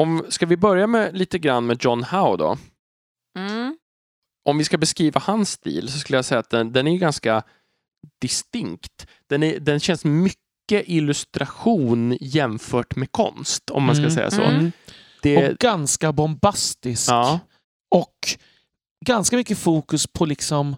Om, 0.00 0.26
ska 0.28 0.46
vi 0.46 0.56
börja 0.56 0.86
med 0.86 1.16
lite 1.16 1.38
grann 1.38 1.66
med 1.66 1.84
John 1.84 2.04
Howe 2.04 2.36
då? 2.36 2.56
Mm. 3.38 3.76
Om 4.48 4.58
vi 4.58 4.64
ska 4.64 4.78
beskriva 4.78 5.20
hans 5.20 5.50
stil 5.50 5.88
så 5.92 5.98
skulle 5.98 6.18
jag 6.18 6.24
säga 6.24 6.38
att 6.38 6.50
den, 6.50 6.72
den 6.72 6.86
är 6.86 6.92
ju 6.92 6.98
ganska 6.98 7.42
distinkt. 8.20 9.06
Den, 9.28 9.42
är, 9.42 9.60
den 9.60 9.80
känns 9.80 10.04
mycket 10.04 10.88
illustration 10.88 12.16
jämfört 12.20 12.96
med 12.96 13.12
konst, 13.12 13.70
om 13.70 13.82
man 13.84 13.94
ska 13.94 14.02
Mm, 14.02 14.14
säga 14.14 14.30
så. 14.30 14.42
mm. 14.42 14.72
Det, 15.22 15.50
Och 15.50 15.58
ganska 15.58 16.12
bombastisk. 16.12 17.10
ja, 17.10 17.40
Och 17.94 18.16
ganska 19.06 19.36
mycket 19.36 19.58
fokus 19.58 20.06
på 20.06 20.24
liksom 20.24 20.76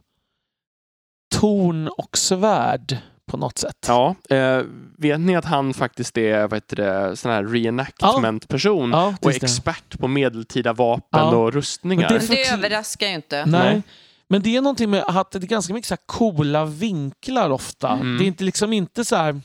torn 1.35 1.88
och 1.88 2.18
svärd 2.18 2.98
på 3.30 3.37
något 3.37 3.58
sätt. 3.58 3.76
ja, 3.88 4.14
eh, 4.30 4.62
vet 4.98 5.20
ni 5.20 5.37
att 5.37 5.44
han 5.44 5.74
faktiskt 5.74 6.18
är 6.18 6.40
vad 6.42 6.54
heter 6.56 6.76
det, 6.76 7.16
sån 7.16 7.30
här 7.32 7.44
reenactment-person? 7.44 8.90
Ja, 8.90 9.14
och 9.20 9.30
just 9.30 9.40
det. 9.40 9.46
expert 9.46 9.98
på 9.98 10.08
medeltida 10.08 10.72
vapen 10.72 11.20
Ja. 11.20 11.37
och 11.37 11.52
rustningar. 11.52 12.11
Men 12.11 12.18
Men 12.18 12.26
det 12.28 12.48
överraskar 12.48 13.06
ju 13.06 13.14
inte. 13.14 13.46
Nej. 13.46 13.72
Nej. 13.72 13.82
Men 14.28 14.42
det 14.42 14.56
är 14.56 14.61
någonting 14.62 14.90
med 14.90 15.04
att 15.06 15.30
det 15.30 15.38
är 15.38 15.40
ganska 15.42 15.74
mycket 15.74 15.88
så 15.88 15.94
här 15.94 16.02
coola 16.06 16.64
vinklar 16.64 17.50
ofta. 17.50 17.88
Mm. 17.88 18.18
Det 18.18 18.24
är 18.24 18.26
inte 18.26 18.44
liksom 18.44 18.72
inte 18.72 19.04
så 19.04 19.16
här 19.16 19.40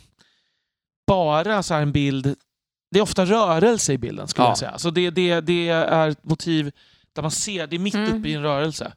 bara 1.07 1.63
så 1.63 1.73
här 1.73 1.81
en 1.81 1.91
bild. 1.91 2.35
Det 2.91 2.99
är 2.99 3.03
ofta 3.03 3.25
rörelse 3.25 3.93
i 3.93 3.97
bilden 3.97 4.27
skulle 4.27 4.45
Ja. 4.45 4.49
jag 4.51 4.57
säga. 4.57 4.77
Så 4.77 4.89
det, 4.89 5.09
det, 5.09 5.41
det 5.41 5.69
är 5.69 6.07
ett 6.09 6.23
motiv 6.23 6.71
där 7.15 7.21
man 7.21 7.31
ser, 7.31 7.67
det 7.67 7.75
är 7.75 7.79
mitt 7.79 7.95
Mm. 7.95 8.19
uppe 8.19 8.29
i 8.29 8.33
en 8.33 8.41
rörelse. 8.41 8.93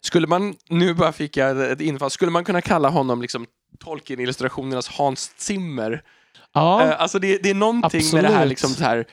Skulle 0.00 0.26
man, 0.26 0.54
nu 0.68 0.94
bara 0.94 1.12
fick 1.12 1.36
jag 1.36 1.70
ett 1.72 1.80
infall, 1.80 2.10
skulle 2.10 2.30
man 2.30 2.44
kunna 2.44 2.60
kalla 2.60 2.88
honom 2.88 3.22
liksom 3.22 3.46
Tolkien-illustrationernas 3.84 4.88
Hans 4.88 5.32
Zimmer? 5.36 6.02
Ja, 6.54 6.82
Eh, 6.82 7.00
alltså 7.02 7.18
det, 7.18 7.38
det 7.42 7.50
är 7.50 7.54
någonting 7.54 8.02
med 8.12 8.24
det 8.24 8.28
här 8.28 8.34
Absolut. 8.34 8.48
liksom 8.48 8.70
så 8.70 8.84
här 8.84 9.04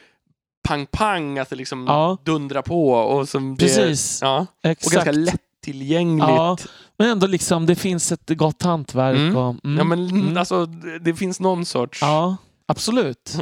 pang-pang, 0.67 1.39
att 1.39 1.49
det 1.49 1.56
liksom 1.56 1.86
Ja. 1.88 2.17
dundrar 2.23 2.62
på 2.62 2.91
och 2.91 3.30
som 3.30 3.56
det, 3.56 3.65
precis. 3.65 4.19
Ja, 4.21 4.45
och 4.63 4.69
Exakt. 4.69 4.93
ganska 4.95 5.12
lättillgängligt. 5.12 6.28
Ja, 6.30 6.58
men 6.97 7.10
ändå 7.10 7.28
liksom, 7.28 7.65
det 7.65 7.75
finns 7.75 8.12
ett 8.12 8.30
gott 8.30 8.63
hantverk. 8.63 9.17
Mm. 9.17 9.38
Och, 9.38 9.56
mm, 9.65 9.78
Ja, 9.78 9.84
men 9.84 10.10
mm. 10.10 10.38
alltså 10.38 10.65
det, 10.65 10.99
det 10.99 11.13
finns 11.15 11.39
någon 11.39 11.65
sorts... 11.65 12.01
ja, 12.01 12.38
absolut. 12.67 13.34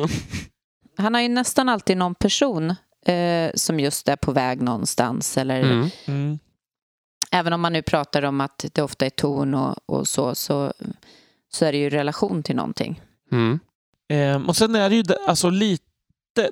Han 0.98 1.14
har 1.14 1.22
ju 1.22 1.28
nästan 1.30 1.70
alltid 1.70 1.98
någon 1.98 2.16
person 2.16 2.76
eh, 3.06 3.52
som 3.56 3.80
just 3.80 4.08
är 4.08 4.16
på 4.16 4.32
väg 4.32 4.62
någonstans. 4.62 5.38
Eller, 5.38 5.62
Mm. 5.64 5.90
Mm. 6.06 6.40
Även 7.34 7.54
om 7.54 7.62
man 7.62 7.74
nu 7.74 7.82
pratar 7.82 8.24
om 8.24 8.41
att 8.41 8.65
det 8.74 8.82
ofta 8.82 9.06
är 9.06 9.10
ton 9.10 9.54
och, 9.54 9.76
och 9.86 10.08
så, 10.08 10.36
så, 10.36 10.74
så 11.54 11.65
är 11.65 11.72
det 11.72 11.78
ju 11.78 11.89
relation 11.89 12.43
till 12.43 12.56
någonting. 12.56 13.02
Mm. 13.32 13.60
Ehm, 14.10 14.50
och 14.50 14.56
sen 14.56 14.76
är 14.76 14.89
det 14.89 14.96
ju 14.96 15.04
alltså 15.28 15.50
lite, 15.50 15.84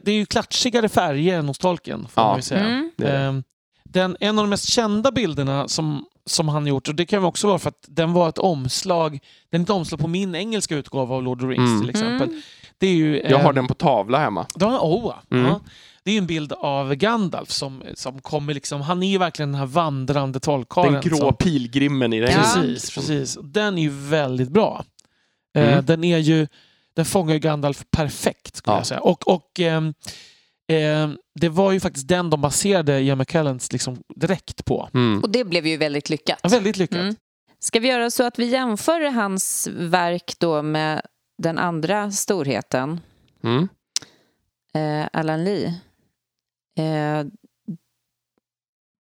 det 0.04 0.12
är 0.12 0.16
ju 0.16 0.26
klatschigare 0.26 0.90
färger 0.90 1.40
än 1.40 1.48
hos 1.48 1.58
Tolkien, 1.60 2.08
får 2.10 2.24
Ja. 2.24 2.28
man 2.28 2.36
ju 2.38 2.42
säga. 2.42 2.66
Mm. 2.66 2.92
Ehm, 3.04 3.44
den, 3.84 4.18
en 4.20 4.40
av 4.40 4.44
de 4.46 4.50
mest 4.50 4.70
kända 4.70 5.12
bilderna 5.12 5.68
som, 5.68 6.06
som 6.26 6.50
han 6.50 6.68
gjort, 6.68 6.88
och 6.88 6.96
det 6.96 7.06
kan 7.06 7.20
ju 7.22 7.26
också 7.26 7.48
vara 7.48 7.60
för 7.60 7.70
att 7.70 7.86
den 7.88 8.14
var 8.14 8.30
ett 8.30 8.38
omslag, 8.38 9.20
den 9.50 9.62
är 9.62 9.64
ett 9.64 9.70
omslag 9.70 10.00
på 10.00 10.08
min 10.08 10.36
engelska 10.36 10.76
utgåva 10.76 11.16
av 11.16 11.24
Lord 11.24 11.38
of 11.38 11.42
the 11.42 11.48
Rings 11.48 11.70
Mm. 11.70 11.82
till 11.82 11.90
exempel. 11.90 12.28
Mm. 12.30 12.42
Det 12.78 12.88
är 12.88 12.94
ju, 12.94 13.22
Jag 13.22 13.38
har 13.40 13.50
ehm, 13.50 13.56
den 13.56 13.68
på 13.68 13.74
tavla 13.74 14.18
hemma. 14.20 14.46
Ja, 14.60 14.80
oh, 14.80 15.14
Mm. 15.32 15.46
ja. 15.46 15.60
Det 16.04 16.12
är 16.12 16.18
en 16.18 16.28
bild 16.28 16.54
av 16.54 16.96
Gandalf 16.96 17.52
som, 17.52 17.84
som 17.94 18.22
kommer 18.22 18.54
liksom, 18.54 18.82
han 18.82 19.04
är 19.04 19.08
ju 19.08 19.18
verkligen 19.18 19.52
den 19.52 19.60
här 19.60 19.66
vandrande 19.66 20.40
trollkarlen. 20.40 20.94
Den 20.94 21.02
grå 21.02 21.18
som, 21.18 21.36
pilgrimen 21.36 22.14
i 22.14 22.20
den. 22.20 22.32
Ja. 22.32 22.38
Precis, 22.38 22.96
precis. 22.96 23.38
Den 23.44 23.78
är 23.78 23.82
ju 23.82 23.90
väldigt 23.90 24.50
bra. 24.50 24.86
Eh, 25.56 25.74
Mm. 25.74 25.86
den 25.86 26.04
är 26.04 26.18
ju, 26.18 26.48
den 26.94 27.06
fångar 27.06 27.34
ju 27.34 27.40
Gandalf 27.40 27.84
perfekt 27.92 28.56
skulle 28.56 28.74
Ja. 28.74 28.80
jag 28.80 28.88
säga. 28.88 29.00
Och, 29.00 29.28
och 29.28 29.60
ehm, 29.60 29.94
ehm, 30.68 31.18
det 31.40 31.50
var 31.50 31.72
ju 31.72 31.80
faktiskt 31.80 32.08
den 32.08 32.30
de 32.30 32.42
baserade 32.42 33.02
Ian 33.02 33.18
McKellens 33.18 33.72
liksom 33.72 34.04
direkt 34.16 34.66
på. 34.66 34.90
Mm. 34.94 35.20
Och 35.24 35.30
det 35.30 35.44
blev 35.44 35.68
ju 35.68 35.78
väldigt 35.78 36.10
lyckat. 36.10 36.40
Ja, 36.44 36.50
väldigt 36.50 36.78
lyckat. 36.78 37.00
Mm. 37.00 37.16
Ska 37.60 37.80
vi 37.80 37.88
göra 37.88 38.12
så 38.12 38.24
att 38.24 38.40
vi 38.40 38.46
jämför 38.46 39.02
hans 39.12 39.68
verk 39.72 40.34
då 40.40 40.62
med 40.62 41.02
den 41.38 41.58
andra 41.58 42.12
storheten, 42.12 43.00
Mm. 43.44 43.68
eh, 44.74 45.08
Alan 45.14 45.44
Lee? 45.44 45.74
Eh, 46.78 47.26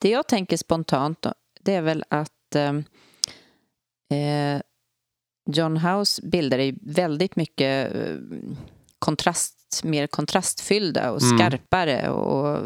det 0.02 0.10
jag 0.10 0.28
tänker 0.28 0.58
spontant 0.58 1.26
det 1.62 1.74
är 1.76 1.82
väl 1.82 2.04
att 2.10 2.56
eh, 2.56 2.74
Eh, 4.12 4.62
John 5.52 5.78
House 5.78 6.22
bilder 6.28 6.60
är 6.60 6.76
väldigt 6.82 7.36
mycket 7.36 7.96
eh, 7.96 8.16
kontrast, 9.00 9.84
mer 9.84 10.08
kontrastfyllda 10.08 11.12
och 11.12 11.22
Mm. 11.22 11.38
skarpare. 11.38 12.10
Och, 12.10 12.58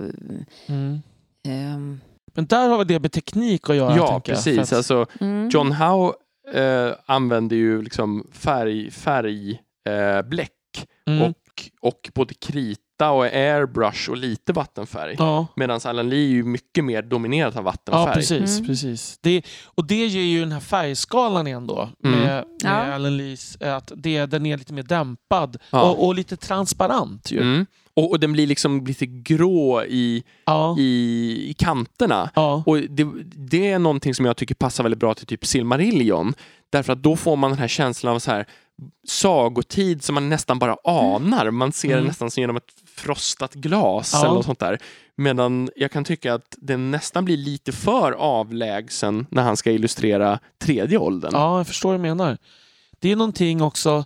Mm. 0.67 1.01
ehm, 1.43 1.99
Men 2.33 2.45
där 2.45 2.69
har 2.69 2.77
vi 2.77 2.83
det 2.83 2.99
med 2.99 3.11
teknik 3.11 3.69
att 3.69 3.75
göra. 3.75 3.95
Ja, 3.95 4.19
precis. 4.25 4.59
att- 4.59 4.73
Alltså, 4.73 5.05
mm. 5.21 5.49
John 5.49 5.71
Howe 5.71 6.13
eh, 6.53 6.93
använder 7.05 7.55
ju 7.55 7.81
liksom 7.81 8.27
färg, 8.31 8.91
färg 8.91 9.61
eh, 9.89 10.21
Mm. 11.07 11.21
och, 11.23 11.69
och 11.81 12.11
både 12.13 12.33
krita 12.97 13.11
och 13.11 13.25
airbrush 13.25 14.09
och 14.09 14.17
lite 14.17 14.53
vattenfärg. 14.53 15.15
Ja. 15.19 15.47
Medan 15.55 15.79
Alan 15.85 16.09
Lee 16.09 16.25
är 16.25 16.29
ju 16.29 16.43
mycket 16.43 16.83
mer 16.83 17.01
dominerat 17.01 17.55
av 17.55 17.63
vattenfärg. 17.63 18.07
Ja, 18.07 18.13
precis. 18.13 18.57
Mm. 18.57 18.67
precis. 18.67 19.19
Det, 19.21 19.41
och 19.65 19.87
det 19.87 20.05
ger 20.05 20.21
ju 20.21 20.39
den 20.39 20.51
här 20.51 20.59
färgskalan 20.59 21.47
igen 21.47 21.67
då, 21.67 21.89
Mm. 22.03 22.19
med, 22.19 22.27
med 22.27 22.45
Ja. 22.63 22.69
Allen 22.69 23.17
Lees, 23.17 23.57
att 23.61 23.91
det, 23.95 24.25
den 24.25 24.45
är 24.45 24.57
lite 24.57 24.73
mer 24.73 24.83
dämpad 24.83 25.57
Ja. 25.69 25.81
och, 25.91 26.05
och 26.07 26.15
lite 26.15 26.37
transparent. 26.37 27.31
Ju. 27.31 27.41
Mm. 27.41 27.65
Och, 27.95 28.09
och 28.11 28.19
den 28.19 28.33
blir 28.33 28.47
liksom 28.47 28.85
lite 28.85 29.05
grå 29.05 29.83
i, 29.83 30.23
Ja. 30.45 30.75
i, 30.79 31.45
i 31.49 31.53
kanterna. 31.53 32.29
Ja. 32.35 32.63
Och 32.65 32.77
det, 32.77 33.07
det 33.35 33.71
är 33.71 33.79
någonting 33.79 34.15
som 34.15 34.25
jag 34.25 34.37
tycker 34.37 34.55
passar 34.55 34.83
väldigt 34.83 34.99
bra 34.99 35.13
till 35.13 35.27
typ 35.27 35.45
Silmarillion. 35.45 36.33
Därför 36.69 36.93
att 36.93 37.03
då 37.03 37.15
får 37.15 37.35
man 37.35 37.49
den 37.51 37.59
här 37.59 37.67
känslan 37.67 38.15
av 38.15 38.19
så 38.19 38.31
här 38.31 38.45
sagotid 39.07 40.03
som 40.03 40.13
man 40.15 40.29
nästan 40.29 40.59
bara 40.59 40.77
anar. 40.83 41.51
Man 41.51 41.71
ser 41.71 41.87
Mm. 41.87 42.01
det 42.01 42.07
nästan 42.07 42.31
som 42.31 42.41
genom 42.41 42.55
ett 42.57 42.71
frostat 42.95 43.53
glas 43.53 44.11
Ja. 44.13 44.19
eller 44.25 44.33
något 44.35 44.45
sånt 44.45 44.59
där. 44.59 44.79
Medan 45.17 45.69
jag 45.75 45.91
kan 45.91 46.03
tycka 46.03 46.33
att 46.33 46.55
den 46.57 46.91
nästan 46.91 47.25
blir 47.25 47.37
lite 47.37 47.71
för 47.71 48.11
avlägsen 48.11 49.27
när 49.31 49.43
han 49.43 49.57
ska 49.57 49.71
illustrera 49.71 50.39
tredje 50.61 50.97
åldern. 50.97 51.31
ja, 51.33 51.57
jag 51.57 51.67
förstår 51.67 51.89
vad 51.89 51.99
du 51.99 52.01
menar. 52.01 52.37
Det 52.99 53.11
är 53.11 53.15
någonting 53.15 53.61
också 53.61 54.05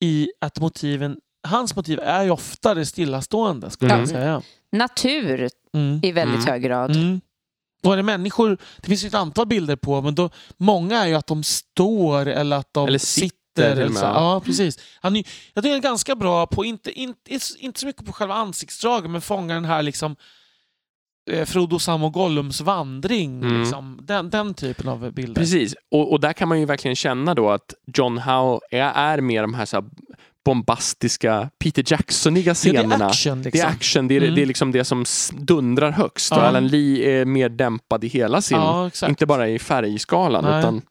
i 0.00 0.28
att 0.40 0.60
motiven, 0.60 1.16
hans 1.48 1.76
motiv 1.76 1.98
är 2.00 2.22
ju 2.24 2.30
oftare 2.30 2.86
stillastående, 2.86 3.70
skulle 3.70 3.90
Mm. 3.92 4.00
jag 4.00 4.08
säga. 4.08 4.42
Natur 4.72 5.48
Mm. 5.74 6.00
i 6.02 6.12
väldigt 6.12 6.36
Mm. 6.40 6.46
hög 6.52 6.62
grad. 6.62 6.96
Mm. 6.96 7.20
Och 7.84 7.92
är 7.92 7.96
det 7.96 8.02
människor, 8.02 8.58
det 8.80 8.86
finns 8.88 9.04
ju 9.04 9.08
ett 9.08 9.14
antal 9.14 9.46
bilder 9.46 9.76
på, 9.76 10.00
men 10.02 10.14
då, 10.14 10.30
många 10.56 10.98
är 11.02 11.06
ju 11.06 11.14
att 11.14 11.26
de 11.26 11.42
står 11.42 12.26
eller 12.26 12.56
att 12.56 12.68
de 12.74 12.88
Eller 12.88 12.98
sitter. 12.98 13.39
Sitter 13.56 13.74
till 13.74 13.84
och 13.84 13.92
med. 13.92 14.02
Ja, 14.02 14.42
precis. 14.44 14.78
Han 15.00 15.16
är, 15.16 15.24
jag 15.54 15.64
tycker 15.64 15.72
han 15.74 15.78
är 15.78 15.82
ganska 15.88 16.14
bra 16.14 16.46
på, 16.46 16.64
inte, 16.64 16.90
inte, 17.00 17.30
inte 17.58 17.80
så 17.80 17.86
mycket 17.86 18.06
på 18.06 18.12
själva 18.12 18.34
ansiktsdraget, 18.34 19.10
men 19.10 19.20
fångar 19.20 19.54
den 19.54 19.64
här 19.64 19.82
liksom 19.82 20.16
eh, 21.30 21.44
Frodo, 21.44 21.78
Sam 21.78 22.02
och 22.02 22.12
Gollums 22.12 22.60
vandring. 22.60 23.42
Mm. 23.42 23.60
Liksom. 23.60 23.98
Den, 24.02 24.30
den 24.30 24.54
typen 24.54 24.88
av 24.88 25.12
bilder. 25.12 25.40
Precis, 25.42 25.74
och, 25.90 26.12
och 26.12 26.20
där 26.20 26.32
kan 26.32 26.48
man 26.48 26.60
ju 26.60 26.66
verkligen 26.66 26.96
känna 26.96 27.34
då 27.34 27.50
att 27.50 27.74
John 27.96 28.18
Howe 28.18 28.60
är, 28.70 28.92
är 28.94 29.20
mer 29.20 29.42
de 29.42 29.54
här, 29.54 29.64
så 29.66 29.76
här 29.76 29.84
bombastiska, 30.44 31.50
Peter 31.58 31.84
Jacksoniga 31.92 32.50
Ja, 32.50 32.54
scenerna. 32.54 32.98
det 32.98 33.04
är 33.04 33.08
action 33.08 33.42
liksom. 33.42 33.60
Det 33.60 33.66
är 33.66 33.70
action, 33.70 34.08
det 34.08 34.16
är, 34.16 34.20
Mm. 34.22 34.34
det 34.34 34.42
är 34.42 34.46
liksom 34.46 34.72
det 34.72 34.84
som 34.84 35.04
dundrar 35.32 35.90
högst. 35.90 36.32
Och 36.32 36.38
Ja. 36.38 36.42
Alan 36.42 36.68
Lee 36.68 37.20
är 37.20 37.24
mer 37.24 37.48
dämpad 37.48 38.04
i 38.04 38.08
hela 38.08 38.42
sin, 38.42 38.56
Ja, 38.58 38.90
inte 39.08 39.26
bara 39.26 39.48
i 39.48 39.58
färgskalan. 39.58 40.44
Nej. 40.44 40.58
Utan, 40.60 40.82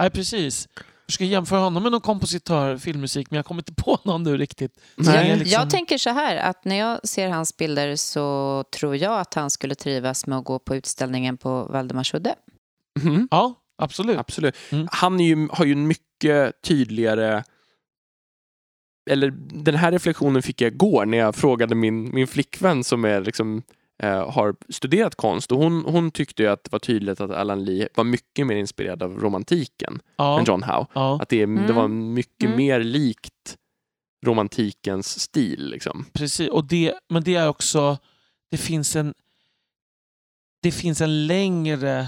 Nej, 0.00 0.10
precis. 0.10 0.68
Jag 1.10 1.14
ska 1.14 1.24
jämföra 1.24 1.60
honom 1.60 1.82
med 1.82 1.92
någon 1.92 2.00
kompositör 2.00 2.76
filmmusik, 2.76 3.30
men 3.30 3.36
jag 3.36 3.46
kommer 3.46 3.60
inte 3.60 3.74
på 3.74 3.98
någon 4.04 4.22
nu 4.22 4.36
riktigt. 4.36 4.80
Jag 4.96 5.38
liksom- 5.38 5.46
Jag 5.46 5.70
tänker 5.70 5.98
så 5.98 6.10
här, 6.10 6.36
att 6.36 6.64
när 6.64 6.76
jag 6.76 7.08
ser 7.08 7.28
hans 7.28 7.56
bilder 7.56 7.96
så 7.96 8.64
tror 8.76 8.96
jag 8.96 9.20
att 9.20 9.34
han 9.34 9.50
skulle 9.50 9.74
trivas 9.74 10.26
med 10.26 10.38
att 10.38 10.44
gå 10.44 10.58
på 10.58 10.76
utställningen 10.76 11.36
på 11.36 11.64
Valdemarsudde. 11.64 12.34
Mhm, 13.02 13.28
Ja, 13.30 13.54
absolut. 13.78 14.18
absolut. 14.18 14.56
Mm. 14.70 14.88
Han 14.92 15.20
är 15.20 15.24
ju, 15.24 15.48
har 15.52 15.64
ju 15.64 15.72
en 15.72 15.86
mycket 15.86 16.62
tydligare 16.62 17.44
eller 19.10 19.30
den 19.64 19.74
här 19.74 19.92
reflektionen 19.92 20.42
fick 20.42 20.60
jag 20.60 20.72
igår 20.72 21.06
när 21.06 21.18
jag 21.18 21.34
frågade 21.34 21.74
min, 21.74 22.14
min 22.14 22.26
flickvän 22.26 22.84
som 22.84 23.04
är 23.04 23.20
liksom, 23.20 23.62
eh, 24.02 24.30
har 24.30 24.54
studerat 24.68 25.14
konst 25.14 25.52
och 25.52 25.58
hon, 25.58 25.84
hon 25.84 26.10
tyckte 26.10 26.42
ju 26.42 26.48
att 26.48 26.64
det 26.64 26.72
var 26.72 26.78
tydligt 26.78 27.20
att 27.20 27.30
Alan 27.30 27.64
Lee 27.64 27.88
var 27.94 28.04
mycket 28.04 28.46
mer 28.46 28.56
inspirerad 28.56 29.02
av 29.02 29.18
romantiken 29.20 30.00
Ja. 30.16 30.38
än 30.38 30.44
John 30.44 30.62
Howe. 30.62 30.86
Ja, 30.94 31.18
Att 31.22 31.28
det, 31.28 31.36
det 31.36 31.42
Mm. 31.42 31.74
var 31.74 31.88
mycket 31.88 32.44
Mm. 32.44 32.56
mer 32.56 32.80
likt 32.80 33.56
romantikens 34.26 35.20
stil. 35.20 35.70
Liksom. 35.70 36.06
precis. 36.12 36.48
Och 36.48 36.64
det, 36.64 36.94
men 37.08 37.22
det 37.24 37.34
är 37.34 37.48
också... 37.48 37.98
Det 38.50 38.56
finns 38.56 38.96
en... 38.96 39.14
Det 40.62 40.72
finns 40.72 41.00
en 41.00 41.26
längre 41.26 42.06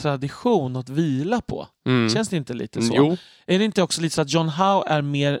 tradition 0.00 0.76
att 0.76 0.88
vila 0.88 1.40
på. 1.40 1.68
Mm. 1.86 2.10
Känns 2.10 2.28
det 2.28 2.36
inte 2.36 2.54
lite 2.54 2.82
så? 2.82 2.94
Jo, 2.96 3.16
Är 3.46 3.58
det 3.58 3.64
inte 3.64 3.82
också 3.82 4.00
lite 4.00 4.14
så 4.14 4.22
att 4.22 4.32
John 4.32 4.48
Howe 4.48 4.84
är 4.86 5.02
mer 5.02 5.40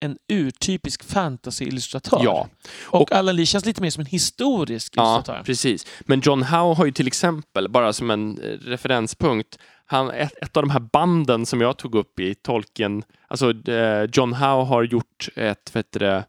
en 0.00 0.18
urtypisk 0.28 1.04
fantasy-illustratör? 1.04 2.20
ja. 2.24 2.48
Och, 2.86 3.00
Och- 3.02 3.12
Alan 3.12 3.36
Lee 3.36 3.46
känns 3.46 3.64
lite 3.66 3.82
mer 3.82 3.90
som 3.90 4.00
en 4.00 4.06
historisk 4.06 4.92
Ja, 4.96 5.14
illustratör. 5.14 5.42
precis. 5.44 5.86
Men 6.00 6.20
John 6.20 6.42
Howe 6.42 6.74
har 6.74 6.86
ju 6.86 6.92
till 6.92 7.06
exempel, 7.06 7.68
bara 7.68 7.92
som 7.92 8.10
en 8.10 8.38
eh, 8.40 8.44
referenspunkt, 8.60 9.58
han, 9.86 10.10
ett, 10.10 10.32
ett 10.42 10.56
av 10.56 10.62
de 10.62 10.70
här 10.70 10.80
banden 10.92 11.46
som 11.46 11.60
jag 11.60 11.76
tog 11.76 11.94
upp 11.94 12.20
i 12.20 12.34
tolken, 12.34 13.02
alltså 13.28 13.70
eh, 13.70 14.04
John 14.12 14.32
Howe 14.32 14.64
har 14.64 14.82
gjort 14.82 15.28
ett, 15.36 15.76
vet 15.76 15.92
det, 15.92 16.24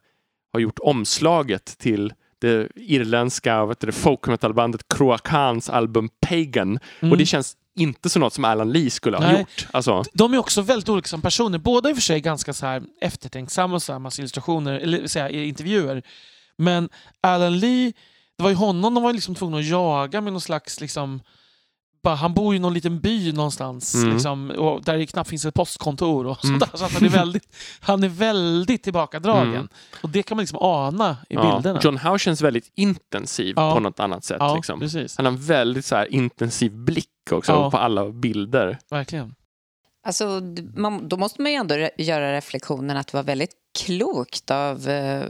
har 0.54 0.60
gjort 0.60 0.80
omslaget 0.80 1.66
till 1.78 2.14
det 2.42 2.68
irländska 2.76 3.66
vet 3.66 3.80
det, 3.80 3.92
folkmetalbandet 3.92 4.82
Croacans 4.88 5.70
album 5.70 6.10
Pagan. 6.22 6.80
Mm. 7.00 7.12
Och 7.12 7.18
det 7.18 7.26
känns 7.26 7.58
inte 7.80 8.10
som 8.10 8.20
något 8.20 8.34
som 8.34 8.46
Alan 8.46 8.72
Lee 8.72 8.90
skulle 8.90 9.18
ha 9.18 9.24
Nej. 9.32 9.40
gjort. 9.40 9.68
Alltså, 9.72 10.04
De 10.14 10.34
är 10.34 10.38
också 10.38 10.62
väldigt 10.62 10.90
olika 10.90 11.08
som 11.08 11.22
personer. 11.22 11.58
Båda 11.58 11.90
är 11.90 11.94
för 11.94 12.02
sig 12.02 12.22
ganska 12.22 12.54
så 12.54 12.66
här 12.66 12.84
eftertänksamma 13.02 13.76
och 13.76 13.84
så 13.84 13.92
här 13.92 14.00
massa 14.00 14.22
illustrationer, 14.22 14.74
eller 14.80 15.08
säga, 15.08 15.30
i 15.30 15.48
intervjuer. 15.48 16.04
Men 16.58 16.90
Alan 17.22 17.60
Lee, 17.60 17.94
det 18.38 18.44
var 18.44 18.50
ju 18.50 18.56
honom 18.56 18.94
de 18.94 19.04
var 19.04 19.14
liksom 19.14 19.36
tvungna 19.36 19.58
att 19.58 19.66
jaga 19.66 20.22
med 20.22 20.34
någon 20.34 20.42
slags 20.42 20.82
liksom 20.82 21.22
bara, 22.04 22.16
han 22.16 22.34
bor 22.34 22.54
ju 22.54 22.58
i 22.58 22.60
någon 22.60 22.74
liten 22.74 23.00
by 23.00 23.32
någonstans 23.32 23.96
Mm. 23.96 24.14
liksom, 24.14 24.50
och 24.52 24.84
där 24.84 24.98
det 24.98 25.06
knappt 25.06 25.30
finns 25.30 25.46
ett 25.46 25.54
postkontor. 25.54 26.26
Och 26.28 26.46
Mm. 26.46 26.60
sånt 26.60 26.72
där, 26.72 26.78
så 26.78 26.86
att 26.86 26.92
han, 26.94 27.04
är 27.06 27.10
väldigt, 27.10 27.56
han 27.80 28.04
är 28.04 28.08
väldigt 28.10 28.84
tillbakadragen. 28.84 29.54
Mm. 29.56 29.68
Och 30.04 30.10
det 30.10 30.24
kan 30.24 30.38
man 30.38 30.42
liksom 30.44 30.60
ana 30.62 31.18
i 31.30 31.36
ja. 31.36 31.54
bilderna. 31.56 31.80
John 31.84 31.98
Howe 31.98 32.20
känns 32.20 32.42
väldigt 32.42 32.72
intensiv 32.76 33.54
Ja. 33.58 33.74
på 33.74 33.80
något 33.80 34.00
annat 34.00 34.24
sätt. 34.24 34.38
ja, 34.40 34.56
liksom. 34.56 34.82
Han 35.18 35.26
har 35.26 35.32
en 35.34 35.38
väldigt 35.42 35.86
så 35.86 35.96
här, 35.96 36.14
intensiv 36.14 36.72
blick 36.76 37.08
också 37.32 37.52
Ja. 37.52 37.72
på 37.72 37.78
alla 37.78 38.10
bilder. 38.12 38.80
Verkligen. 38.90 39.36
Alltså, 40.04 40.42
man, 40.76 41.08
då 41.10 41.18
måste 41.18 41.42
man 41.42 41.52
ju 41.52 41.58
ändå 41.58 41.76
re- 41.76 41.90
göra 41.98 42.34
reflektionen 42.34 42.98
att 42.98 43.08
det 43.08 43.18
var 43.18 43.24
väldigt 43.24 43.52
klokt 43.80 44.52
av 44.52 44.90
eh, 44.90 45.24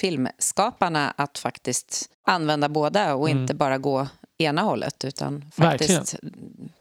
filmskaparna 0.00 1.14
att 1.16 1.38
faktiskt 1.38 2.10
använda 2.26 2.68
båda 2.68 3.14
och 3.14 3.28
Mm. 3.30 3.40
inte 3.42 3.54
bara 3.54 3.78
gå 3.78 4.06
ena 4.38 4.62
hållet 4.62 5.04
utan 5.04 5.44
Verkligen. 5.56 5.96
faktiskt 5.98 6.22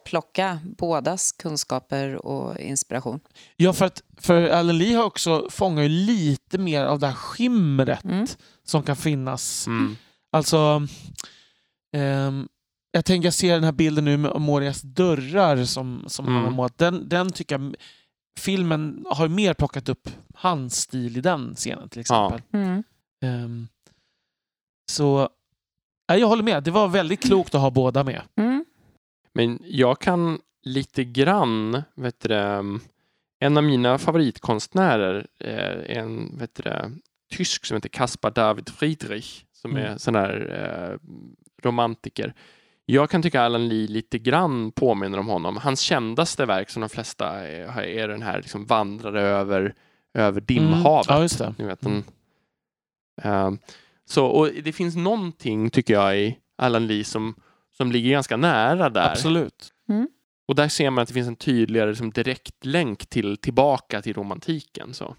plocka 0.06 0.60
bådas 0.78 1.32
kunskaper 1.32 2.26
och 2.26 2.60
inspiration. 2.60 3.20
Ja, 3.56 3.74
för 3.74 3.86
att 3.86 4.02
för 4.18 4.50
Alan 4.50 4.78
Lee 4.78 4.96
har 4.98 5.04
också 5.04 5.48
fångat 5.50 5.86
ju 5.86 5.90
lite 5.90 6.58
mer 6.58 6.86
av 6.86 7.00
det 7.00 7.08
här 7.08 7.14
skimret 7.14 8.04
Mm. 8.04 8.28
som 8.64 8.84
kan 8.84 8.96
finnas. 8.96 9.68
Mm. 9.68 9.96
Alltså, 10.32 10.88
ehm, 11.96 12.48
jag 12.92 13.06
tänker 13.06 13.26
jag 13.28 13.34
ser 13.34 13.54
den 13.54 13.64
här 13.64 13.72
bilden 13.72 14.06
nu 14.06 14.18
med 14.18 14.42
Morias 14.42 14.82
dörrar 14.82 15.64
som, 15.66 16.04
som 16.08 16.26
Mm. 16.26 16.36
han 16.36 16.44
har 16.46 16.52
målat. 16.52 16.78
Den, 16.78 17.10
den 17.10 17.32
tycker 17.32 17.60
jag 17.60 17.76
filmen 18.40 19.06
har 19.10 19.28
mer 19.28 19.54
plockat 19.54 19.90
upp 19.90 20.10
hans 20.36 20.76
stil 20.82 21.18
i 21.18 21.22
den 21.22 21.56
scenen 21.56 21.90
till 21.90 22.00
exempel. 22.02 22.42
Mm. 22.54 22.84
Ehm, 23.24 23.68
så 24.92 25.30
jag 26.16 26.28
håller 26.28 26.44
med. 26.44 26.64
Det 26.64 26.72
var 26.72 26.88
väldigt 26.88 27.24
klokt 27.24 27.56
att 27.56 27.62
ha 27.62 27.72
båda 27.72 28.04
med. 28.04 28.22
Mm. 28.36 28.66
Men 29.34 29.60
jag 29.66 30.00
kan 30.00 30.40
lite 30.64 31.04
grann, 31.04 31.84
vet 31.96 32.20
du 32.20 32.30
det, 32.30 32.64
en 33.40 33.58
av 33.58 33.64
mina 33.64 33.98
favoritkonstnärer 33.98 35.28
eh, 35.40 35.50
är 35.56 35.90
en 35.90 36.38
vet 36.38 36.56
du 36.56 36.64
tysk 37.36 37.66
som 37.66 37.76
heter 37.76 37.90
Caspar 37.90 38.32
David 38.32 38.70
Friedrich 38.70 39.44
som 39.54 39.72
Mm. 39.72 39.84
är 39.94 39.98
sån 39.98 40.16
här 40.16 40.34
eh, 40.92 41.10
romantiker. 41.64 42.34
Jag 42.86 43.10
kan 43.10 43.22
tycka 43.22 43.42
Alan 43.42 43.68
Lee 43.68 43.88
lite 43.88 44.20
grann 44.20 44.72
påminner 44.72 45.18
om 45.20 45.28
honom. 45.28 45.58
Hans 45.58 45.80
kändaste 45.82 46.46
verk 46.46 46.70
som 46.70 46.82
de 46.82 46.90
flesta 46.90 47.30
är, 47.48 47.82
är 47.82 48.08
den 48.08 48.22
här 48.22 48.38
liksom 48.42 48.66
vandrare 48.66 49.22
över, 49.22 49.74
över 50.14 50.42
dimhavet. 50.42 51.08
Mm. 51.10 51.18
Ja, 51.18 51.22
just 51.22 51.38
det. 51.38 51.56
Ni 51.58 51.66
vet, 51.66 51.86
Mm. 51.86 52.04
den, 52.04 53.32
Ehm, 53.34 53.58
så, 54.10 54.26
och 54.26 54.50
det 54.64 54.72
finns 54.74 54.96
någonting, 54.96 55.70
tycker 55.70 55.94
jag, 55.94 56.18
i 56.20 56.38
Alan 56.58 56.88
Lee 56.88 57.04
som, 57.04 57.36
som 57.78 57.92
ligger 57.92 58.12
ganska 58.12 58.38
nära 58.38 58.90
där. 58.90 59.10
Absolut. 59.12 59.70
Och 60.48 60.56
där 60.56 60.68
ser 60.68 60.90
man 60.90 61.02
att 61.02 61.08
det 61.08 61.14
finns 61.14 61.28
en 61.28 61.36
tydligare 61.36 61.90
liksom, 61.90 62.12
direktlänk 62.12 63.06
till, 63.10 63.38
tillbaka 63.38 64.02
till 64.02 64.14
romantiken. 64.14 64.94
Så. 64.94 65.16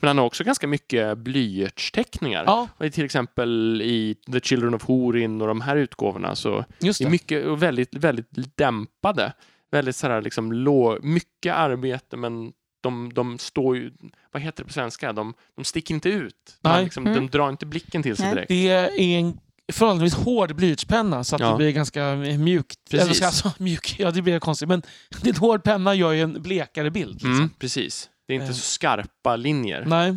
Men 0.00 0.08
han 0.08 0.18
har 0.18 0.24
också 0.24 0.44
ganska 0.44 0.66
mycket 0.66 1.18
blyertsteckningar. 1.18 2.44
Ja, 2.46 2.68
Och 2.78 2.92
Till 2.92 3.04
exempel 3.04 3.82
i 3.82 4.14
The 4.32 4.40
Children 4.40 4.74
of 4.74 4.84
Horin 4.84 5.40
och 5.40 5.48
de 5.48 5.60
här 5.60 5.76
utgåvorna 5.76 6.34
så 6.36 6.64
just 6.80 7.00
är 7.00 7.04
det. 7.04 7.10
mycket 7.10 7.46
och 7.46 7.62
väldigt, 7.62 7.94
väldigt 7.94 8.56
dämpade. 8.56 9.32
väldigt 9.70 9.96
så 9.96 10.06
här, 10.06 10.22
liksom, 10.22 10.52
lå, 10.52 10.98
mycket 11.02 11.54
arbete 11.54 12.16
men 12.16 12.52
de, 12.80 13.12
de 13.14 13.38
står 13.38 13.76
ju, 13.76 13.92
vad 14.32 14.42
heter 14.42 14.62
det 14.62 14.66
på 14.66 14.72
svenska, 14.72 15.12
de, 15.12 15.34
de 15.56 15.64
sticker 15.64 15.94
inte 15.94 16.08
ut. 16.08 16.58
Nej. 16.60 16.84
liksom, 16.84 17.06
Mm. 17.06 17.14
De 17.18 17.30
drar 17.38 17.48
inte 17.50 17.66
blicken 17.66 18.02
till 18.02 18.16
sig 18.16 18.26
Nej. 18.26 18.34
direkt. 18.34 18.48
Det 18.48 18.68
är 18.68 19.18
en 19.18 19.38
förhållandevis 19.72 20.14
hård 20.14 20.54
blyertspenna 20.56 21.24
så 21.24 21.34
att 21.36 21.40
Ja. 21.40 21.50
det 21.50 21.56
blir 21.56 21.70
ganska 21.72 22.14
mjukt. 22.16 22.78
Precis. 22.90 23.18
Säga, 23.18 23.52
mjuk, 23.58 23.96
ja, 23.98 24.10
det 24.10 24.22
blir 24.22 24.38
konstigt. 24.38 24.68
Men 24.68 24.82
en 25.24 25.36
hård 25.36 25.62
penna 25.64 25.94
gör 25.94 26.12
ju 26.12 26.22
en 26.22 26.42
blekare 26.42 26.90
bild. 26.90 27.12
Liksom. 27.14 27.32
Mm, 27.32 27.50
precis. 27.58 28.10
Det 28.26 28.32
är 28.32 28.34
inte 28.34 28.46
Eh. 28.46 28.52
så 28.52 28.60
skarpa 28.60 29.36
linjer. 29.36 29.84
Nej. 29.86 30.16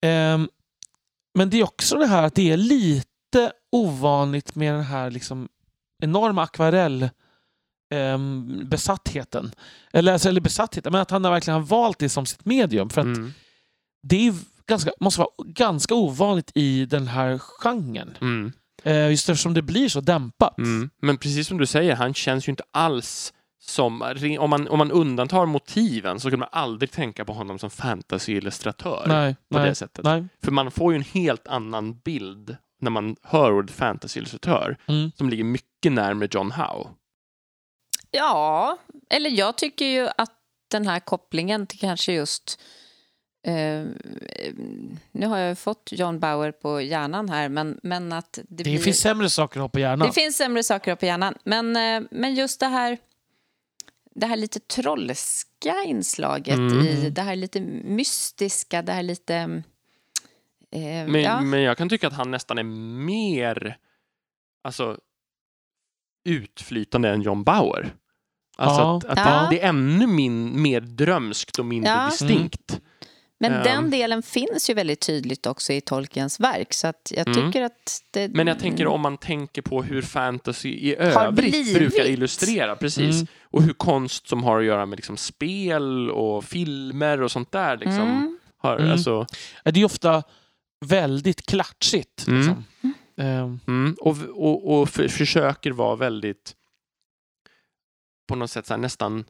Ehm, 0.00 0.48
men 1.34 1.50
det 1.50 1.56
är 1.60 1.64
också 1.64 1.96
det 1.96 2.06
här 2.06 2.22
att 2.22 2.34
det 2.34 2.50
är 2.50 2.56
lite 2.56 3.52
ovanligt 3.72 4.54
med 4.54 4.74
den 4.74 4.84
här 4.84 5.10
liksom 5.10 5.48
enorma 6.02 6.42
akvarell 6.42 7.10
ehm, 7.92 8.62
besattheten. 8.68 9.52
Eller, 9.92 10.12
alltså, 10.12 10.28
eller 10.28 10.40
besattheten, 10.40 10.92
men 10.92 11.00
att 11.00 11.10
han 11.10 11.24
har 11.24 11.30
verkligen 11.32 11.60
har 11.60 11.66
valt 11.66 11.98
det 11.98 12.08
som 12.08 12.26
sitt 12.26 12.44
medium. 12.44 12.90
För 12.90 13.00
att 13.00 13.06
Mm. 13.06 13.32
det 14.02 14.26
är 14.28 14.34
ganska, 14.66 14.90
måste 15.00 15.20
vara 15.20 15.30
ganska 15.46 15.94
ovanligt 15.94 16.52
i 16.54 16.86
den 16.86 17.06
här 17.06 17.38
genren. 17.38 18.16
Mm. 18.20 18.52
Eh, 18.84 19.10
just 19.10 19.28
eftersom 19.28 19.54
det 19.54 19.62
blir 19.62 19.88
så 19.88 20.00
dämpat. 20.00 20.58
Mm. 20.58 20.90
Men 21.02 21.16
precis 21.16 21.48
som 21.48 21.58
du 21.58 21.66
säger, 21.66 21.94
han 21.96 22.14
känns 22.14 22.48
ju 22.48 22.50
inte 22.50 22.64
alls 22.70 23.32
som, 23.64 24.02
om 24.40 24.50
man, 24.50 24.68
om 24.68 24.78
man 24.78 24.90
undantar 24.90 25.46
motiven 25.46 26.20
så 26.20 26.30
kan 26.30 26.38
man 26.38 26.48
aldrig 26.52 26.90
tänka 26.90 27.24
på 27.24 27.32
honom 27.32 27.58
som 27.58 27.70
fantasy-illustratör 27.70 29.04
Nej, 29.06 29.36
på 29.50 29.58
nej, 29.58 29.68
det 29.68 29.74
sättet. 29.74 30.04
nej. 30.04 30.24
För 30.44 30.50
man 30.52 30.70
får 30.70 30.92
ju 30.92 30.96
en 30.96 31.04
helt 31.04 31.48
annan 31.48 31.98
bild 32.04 32.56
när 32.80 32.90
man 32.90 33.16
hör 33.22 33.52
ordet 33.52 33.70
fantasy-illustratör 33.70 34.76
Mm. 34.86 35.10
som 35.16 35.28
ligger 35.30 35.44
mycket 35.44 35.92
närmare 35.92 36.28
John 36.32 36.52
Howe. 36.52 36.88
Ja, 38.12 38.78
eller 39.10 39.30
jag 39.30 39.58
tycker 39.58 39.84
ju 39.84 40.08
att 40.16 40.32
den 40.70 40.86
här 40.86 41.00
kopplingen 41.00 41.66
till 41.66 41.78
kanske 41.78 42.12
just... 42.12 42.60
Eh, 43.46 43.84
nu 45.12 45.26
har 45.26 45.38
jag 45.38 45.48
ju 45.48 45.54
fått 45.54 45.88
John 45.92 46.20
Bauer 46.20 46.52
på 46.52 46.80
hjärnan 46.80 47.28
här, 47.28 47.48
men, 47.48 47.80
men 47.82 48.12
att 48.12 48.32
det, 48.32 48.42
Det 48.48 48.64
blir... 48.64 48.78
finns 48.78 49.00
sämre 49.00 49.30
saker 49.30 49.60
att 49.60 49.62
ha 49.64 49.68
på 49.68 49.80
hjärnan. 49.80 50.06
Det 50.06 50.12
finns 50.12 50.36
sämre 50.36 50.62
saker 50.62 50.94
på 50.94 51.06
hjärnan, 51.06 51.34
men, 51.44 51.76
eh, 51.76 52.08
men 52.10 52.34
just 52.34 52.60
det 52.60 52.66
här, 52.66 52.98
det 54.14 54.26
här 54.26 54.36
lite 54.36 54.60
trollska 54.60 55.74
inslaget 55.86 56.58
Mm. 56.58 56.86
i 56.86 57.10
det 57.10 57.22
här 57.22 57.36
lite 57.36 57.60
mystiska, 57.84 58.82
det 58.82 58.92
här 58.92 59.02
lite... 59.02 59.34
Eh, 60.70 61.06
Men, 61.08 61.22
ja. 61.22 61.40
men 61.40 61.62
jag 61.62 61.78
kan 61.78 61.88
tycka 61.88 62.06
att 62.06 62.12
han 62.12 62.30
nästan 62.30 62.58
är 62.58 62.62
mer 63.04 63.76
alltså, 64.64 64.98
utflytande 66.24 67.08
än 67.10 67.22
John 67.22 67.44
Bauer. 67.44 67.94
Alltså 68.56 68.80
Ja. 68.82 68.96
att, 68.96 69.04
att 69.04 69.18
Ja. 69.18 69.46
det, 69.50 69.60
är 69.62 69.68
ännu 69.68 70.06
min, 70.06 70.62
mer 70.62 70.80
drömskt 70.80 71.58
och 71.58 71.64
mindre 71.66 71.90
Ja. 71.92 72.06
distinkt. 72.10 72.80
Men 73.40 73.52
Ehm. 73.52 73.62
den 73.62 73.90
delen 73.90 74.22
finns 74.22 74.70
ju 74.70 74.74
väldigt 74.74 75.00
tydligt 75.00 75.46
också 75.46 75.72
i 75.72 75.80
Tolkiens 75.80 76.40
verk, 76.40 76.72
så 76.72 76.86
att 76.86 77.12
jag 77.16 77.28
Mm. 77.28 77.46
tycker 77.52 77.62
att 77.62 78.00
det... 78.10 78.28
Men 78.34 78.46
jag 78.46 78.58
tänker 78.58 78.86
om 78.86 79.00
man 79.00 79.16
tänker 79.18 79.62
på 79.62 79.82
hur 79.82 80.02
fantasy 80.02 80.68
i 80.68 80.96
övrigt 80.96 81.74
brukar 81.74 82.04
illustrera, 82.06 82.76
precis. 82.76 83.14
Mm. 83.14 83.26
Och 83.42 83.62
hur 83.62 83.72
konst 83.72 84.28
som 84.28 84.42
har 84.42 84.58
att 84.60 84.64
göra 84.64 84.86
med 84.86 84.96
liksom 84.98 85.16
spel 85.16 86.10
och 86.10 86.44
filmer 86.44 87.22
och 87.22 87.30
sånt 87.30 87.52
där 87.52 87.76
liksom, 87.76 88.00
Mm. 88.00 88.38
har, 88.58 88.76
Mm. 88.78 88.92
alltså, 88.92 89.26
Det 89.64 89.80
är 89.80 89.84
ofta 89.84 90.22
väldigt 90.84 91.46
klatschigt. 91.46 92.26
Mm. 92.26 92.38
Liksom. 92.38 92.64
Ehm, 93.16 93.60
mm, 93.66 93.96
och, 94.00 94.16
och, 94.34 94.80
och 94.80 94.88
för, 94.88 95.08
försöker 95.08 95.70
vara 95.70 95.96
väldigt 95.96 96.54
på 98.28 98.34
något 98.36 98.50
sätt 98.50 98.66
så 98.66 98.76
nästan 98.76 99.24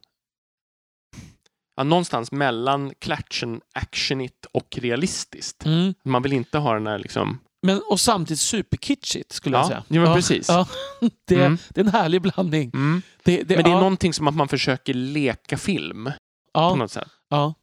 ja, 1.75 1.83
någonstans 1.83 2.31
mellan 2.31 2.93
klatschen, 2.99 3.61
actionigt 3.73 4.45
och 4.45 4.77
realistiskt. 4.77 5.65
mm. 5.65 5.93
Man 6.03 6.21
vill 6.21 6.33
inte 6.33 6.57
ha 6.57 6.73
den 6.73 6.87
här 6.87 6.99
liksom... 6.99 7.39
Men, 7.65 7.81
och 7.89 7.99
samtidigt 7.99 8.39
superkitschigt 8.39 9.31
skulle 9.31 9.57
jag 9.57 9.63
Ja, 9.63 9.67
säga. 9.67 9.83
ja, 9.87 10.01
men 10.01 10.13
precis. 10.15 10.49
Ja, 10.49 10.67
det, 11.27 11.35
Mm. 11.35 11.57
det 11.69 11.81
är 11.81 11.85
en 11.85 11.91
härlig 11.91 12.21
blandning. 12.21 12.71
Mm. 12.73 13.01
Det, 13.23 13.43
det, 13.43 13.55
Men 13.55 13.63
det 13.63 13.69
är 13.69 13.73
ja, 13.73 13.79
någonting 13.79 14.13
som 14.13 14.27
att 14.27 14.35
man 14.35 14.47
försöker 14.47 14.93
leka 14.93 15.57
film 15.57 16.05
på 16.05 16.11
ja, 16.53 16.75
något 16.75 16.91
sätt. 16.91 17.07
ja. 17.29 17.53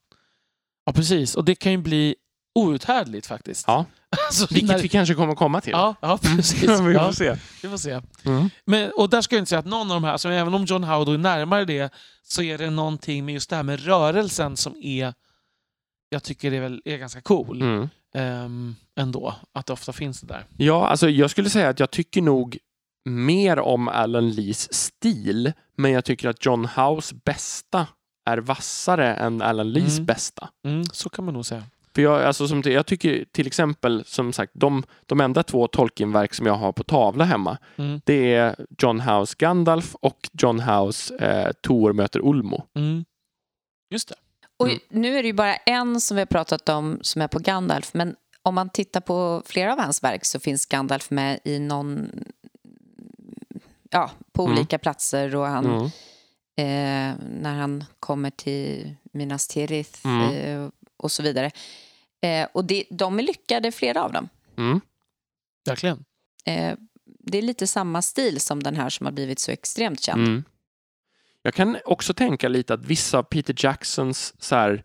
ja, 0.87 0.93
precis. 0.93 1.35
Och 1.35 1.45
det 1.45 1.55
kan 1.55 1.73
ju 1.73 1.79
bli 1.79 2.15
outhärdligt 2.55 3.27
faktiskt. 3.27 3.65
Ja. 3.67 3.85
Alltså, 4.29 4.47
Vilket 4.51 4.69
när- 4.69 4.79
vi 4.83 4.89
kanske 4.89 5.15
kommer 5.15 5.35
komma 5.35 5.61
till. 5.61 5.71
Ja, 5.73 5.95
ja 6.01 6.19
precis. 6.23 6.63
vi 6.63 6.67
får 6.67 6.93
ja, 6.93 7.13
se. 7.13 7.37
vi 7.63 7.69
får 7.69 7.77
se. 7.77 8.01
Mm. 8.25 8.51
Men, 8.65 8.91
och 8.97 9.11
där 9.11 9.23
ska 9.23 9.37
jag 9.37 9.41
inte 9.41 9.49
säga 9.49 9.59
att 9.59 9.67
någon 9.67 9.91
av 9.91 9.95
de 9.97 10.05
här, 10.05 10.13
alltså, 10.13 10.29
även 10.29 10.55
om 10.55 10.65
John 10.65 10.85
Howard 10.85 11.09
är 11.09 11.19
närmare 11.19 11.65
det, 11.65 11.93
så 12.23 12.43
är 12.43 12.59
det 12.59 12.71
någonting 12.71 13.25
med 13.25 13.35
just 13.35 13.51
det 13.51 13.57
här 13.57 13.63
med 13.63 13.85
rörelsen 13.85 14.57
som 14.57 14.77
är, 14.83 15.15
jag 16.09 16.23
tycker 16.23 16.51
det 16.51 16.57
är, 16.57 16.61
väl, 16.61 16.83
är 16.85 16.97
ganska 16.99 17.21
cool 17.21 17.63
Mm. 17.63 17.89
ehm, 18.15 18.77
ändå. 18.97 19.35
Att 19.55 19.67
det 19.67 19.73
ofta 19.73 19.93
finns 19.93 20.21
det 20.21 20.27
där. 20.27 20.47
Ja, 20.57 20.87
alltså 20.89 21.09
jag 21.09 21.31
skulle 21.31 21.51
säga 21.51 21.69
att 21.69 21.81
jag 21.81 21.91
tycker 21.91 22.23
nog 22.23 22.59
mer 23.05 23.59
om 23.59 23.89
Alan 23.89 24.31
Lees 24.31 24.75
stil, 24.75 25.53
men 25.77 25.91
jag 25.91 26.05
tycker 26.05 26.29
att 26.29 26.45
John 26.47 26.65
Howes 26.65 27.13
bästa 27.13 27.87
är 28.27 28.39
vassare 28.39 29.15
än 29.15 29.43
Alan 29.43 29.73
Lees 29.73 29.93
Mm. 29.95 30.07
bästa. 30.07 30.49
Mm, 30.67 30.85
så 30.85 31.09
kan 31.09 31.25
man 31.25 31.35
nog 31.35 31.47
säga. 31.47 31.65
För 31.95 32.03
jag, 32.03 32.23
alltså, 32.23 32.49
som, 32.49 32.63
jag 32.65 32.87
tycker 32.87 33.25
till 33.33 33.47
exempel, 33.47 34.05
som 34.07 34.33
sagt, 34.33 34.53
de, 34.55 34.83
de 35.07 35.21
enda 35.21 35.43
två 35.43 35.67
Tolkien-verk 35.67 36.35
som 36.35 36.47
jag 36.47 36.55
har 36.55 36.73
på 36.73 36.83
tavla 36.85 37.25
hemma, 37.25 37.59
Mm, 37.77 38.01
det 38.05 38.35
är 38.35 38.57
John 38.79 39.01
Howes 39.01 39.35
Gandalf 39.35 39.95
och 39.95 40.29
John 40.33 40.61
Howes 40.61 41.11
eh, 41.11 41.53
Tor 41.53 41.93
möter 41.93 42.21
Ulmo. 42.29 42.67
mm. 42.75 43.05
Just 43.95 44.09
det. 44.09 44.15
Och 44.59 44.67
Mm. 44.69 44.81
nu 44.89 45.17
är 45.19 45.23
det 45.23 45.27
ju 45.27 45.33
bara 45.35 45.55
en 45.57 46.01
som 46.01 46.15
vi 46.15 46.21
har 46.21 46.27
pratat 46.27 46.69
om 46.69 46.99
som 47.03 47.23
är 47.23 47.29
på 47.29 47.39
Gandalf, 47.39 47.95
men 47.95 48.17
om 48.43 48.55
man 48.55 48.71
tittar 48.71 49.01
på 49.01 49.43
flera 49.47 49.73
av 49.73 49.79
hans 49.81 50.03
verk 50.03 50.25
så 50.25 50.41
finns 50.41 50.67
Gandalf 50.67 51.11
med 51.11 51.41
i 51.45 51.59
någon... 51.59 52.11
Ja, 53.91 54.11
på 54.33 54.43
Mm. 54.45 54.57
olika 54.57 54.79
platser 54.79 55.37
och 55.37 55.47
han, 55.47 55.67
Mm. 55.67 55.85
eh, 56.57 57.17
när 57.41 57.55
han 57.55 57.85
kommer 58.01 58.31
till 58.31 58.95
Minas 59.13 59.49
Tirith 59.49 60.07
Mm. 60.07 60.31
eh, 60.31 60.69
och 61.01 61.13
så 61.13 61.23
vidare. 61.23 61.51
Eh, 62.23 62.49
och 62.55 62.65
det, 62.65 62.85
de 62.91 63.19
är 63.19 63.23
lyckade, 63.23 63.73
flera 63.73 64.03
av 64.05 64.13
dem. 64.13 64.29
Mm. 64.59 64.81
Verkligen. 65.67 66.05
Eh, 66.45 66.75
det 67.19 67.39
är 67.39 67.43
lite 67.43 67.67
samma 67.67 68.03
stil 68.03 68.41
som 68.41 68.63
den 68.63 68.77
här 68.77 68.91
som 68.91 69.07
har 69.07 69.13
blivit 69.13 69.39
så 69.39 69.51
extremt 69.51 70.01
känd. 70.03 70.27
Mm. 70.29 70.45
Jag 71.43 71.55
kan 71.55 71.77
också 71.85 72.15
tänka 72.15 72.49
lite 72.49 72.75
att 72.75 72.85
vissa 72.85 73.19
av 73.19 73.23
Peter 73.23 73.55
Jacksons 73.59 74.35
så 74.39 74.55
här, 74.57 74.85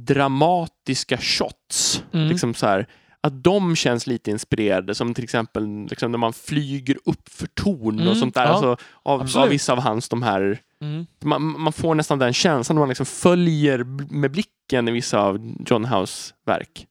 dramatiska 0.00 1.18
shots, 1.18 2.02
Mm. 2.12 2.28
liksom 2.28 2.54
så 2.54 2.66
här, 2.66 2.86
att 3.26 3.42
de 3.44 3.76
känns 3.76 4.06
lite 4.06 4.30
inspirerade, 4.30 4.94
som 4.94 5.14
till 5.14 5.24
exempel 5.24 5.86
liksom 5.90 6.10
när 6.12 6.18
man 6.18 6.32
flyger 6.32 6.96
upp 7.04 7.28
för 7.28 7.46
torn 7.46 7.94
Mm, 7.98 8.08
och 8.08 8.16
sånt 8.16 8.34
där. 8.34 8.42
ja, 8.44 8.48
alltså, 8.48 8.76
av, 9.02 9.28
av 9.42 9.48
vissa 9.48 9.72
av 9.72 9.78
hans 9.80 10.08
de 10.08 10.22
här 10.22 10.60
Mm. 10.80 11.06
man, 11.24 11.60
man 11.60 11.72
får 11.72 11.94
nästan 11.94 12.18
den 12.18 12.32
känslan 12.32 12.76
när 12.76 12.80
man 12.80 12.88
liksom 12.88 13.06
följer 13.06 13.84
med 14.14 14.30
blicken 14.30 14.88
i 14.88 14.92
vissa 14.92 15.20
av 15.20 15.54
John 15.66 15.84
Howes 15.84 16.34
verk. 16.46 16.86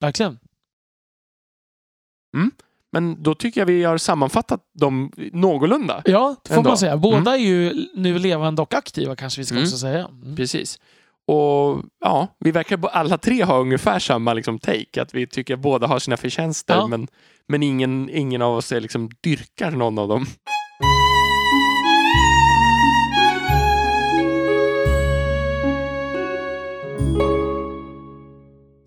Verkligen. 0.00 0.38
Men 2.92 3.22
då 3.22 3.34
tycker 3.34 3.60
jag 3.60 3.66
vi 3.66 3.84
har 3.84 3.98
sammanfattat 3.98 4.60
dem 4.74 5.12
någorlunda. 5.32 6.02
Ja, 6.04 6.36
det 6.42 6.48
får 6.48 6.56
Ändå. 6.56 6.70
man 6.70 6.78
säga. 6.78 6.96
Båda 6.96 7.32
är 7.34 7.38
ju 7.40 7.86
nu 7.94 8.18
levande 8.18 8.62
och 8.62 8.74
aktiva 8.74 9.16
kanske 9.16 9.40
vi 9.40 9.44
ska 9.44 9.54
Mm. 9.54 9.64
också 9.64 9.78
säga. 9.78 10.08
Mm. 10.22 10.36
Precis. 10.36 10.78
Och 11.28 11.82
ja, 12.04 12.36
vi 12.40 12.50
verkar 12.50 12.78
alla 12.92 13.18
tre 13.18 13.44
ha 13.44 13.58
ungefär 13.58 13.98
samma 13.98 14.32
liksom, 14.34 14.58
take, 14.58 15.02
att 15.02 15.14
vi 15.14 15.26
tycker 15.26 15.54
att 15.54 15.60
båda 15.60 15.86
har 15.86 15.98
sina 15.98 16.16
förtjänster, 16.16 16.74
Ja. 16.74 16.86
men, 16.86 17.08
men 17.48 17.62
ingen, 17.62 18.10
ingen 18.10 18.42
av 18.42 18.54
oss 18.56 18.72
är, 18.72 18.80
liksom, 18.80 19.10
dyrkar 19.20 19.70
någon 19.70 19.98
av 19.98 20.08
dem. 20.08 20.26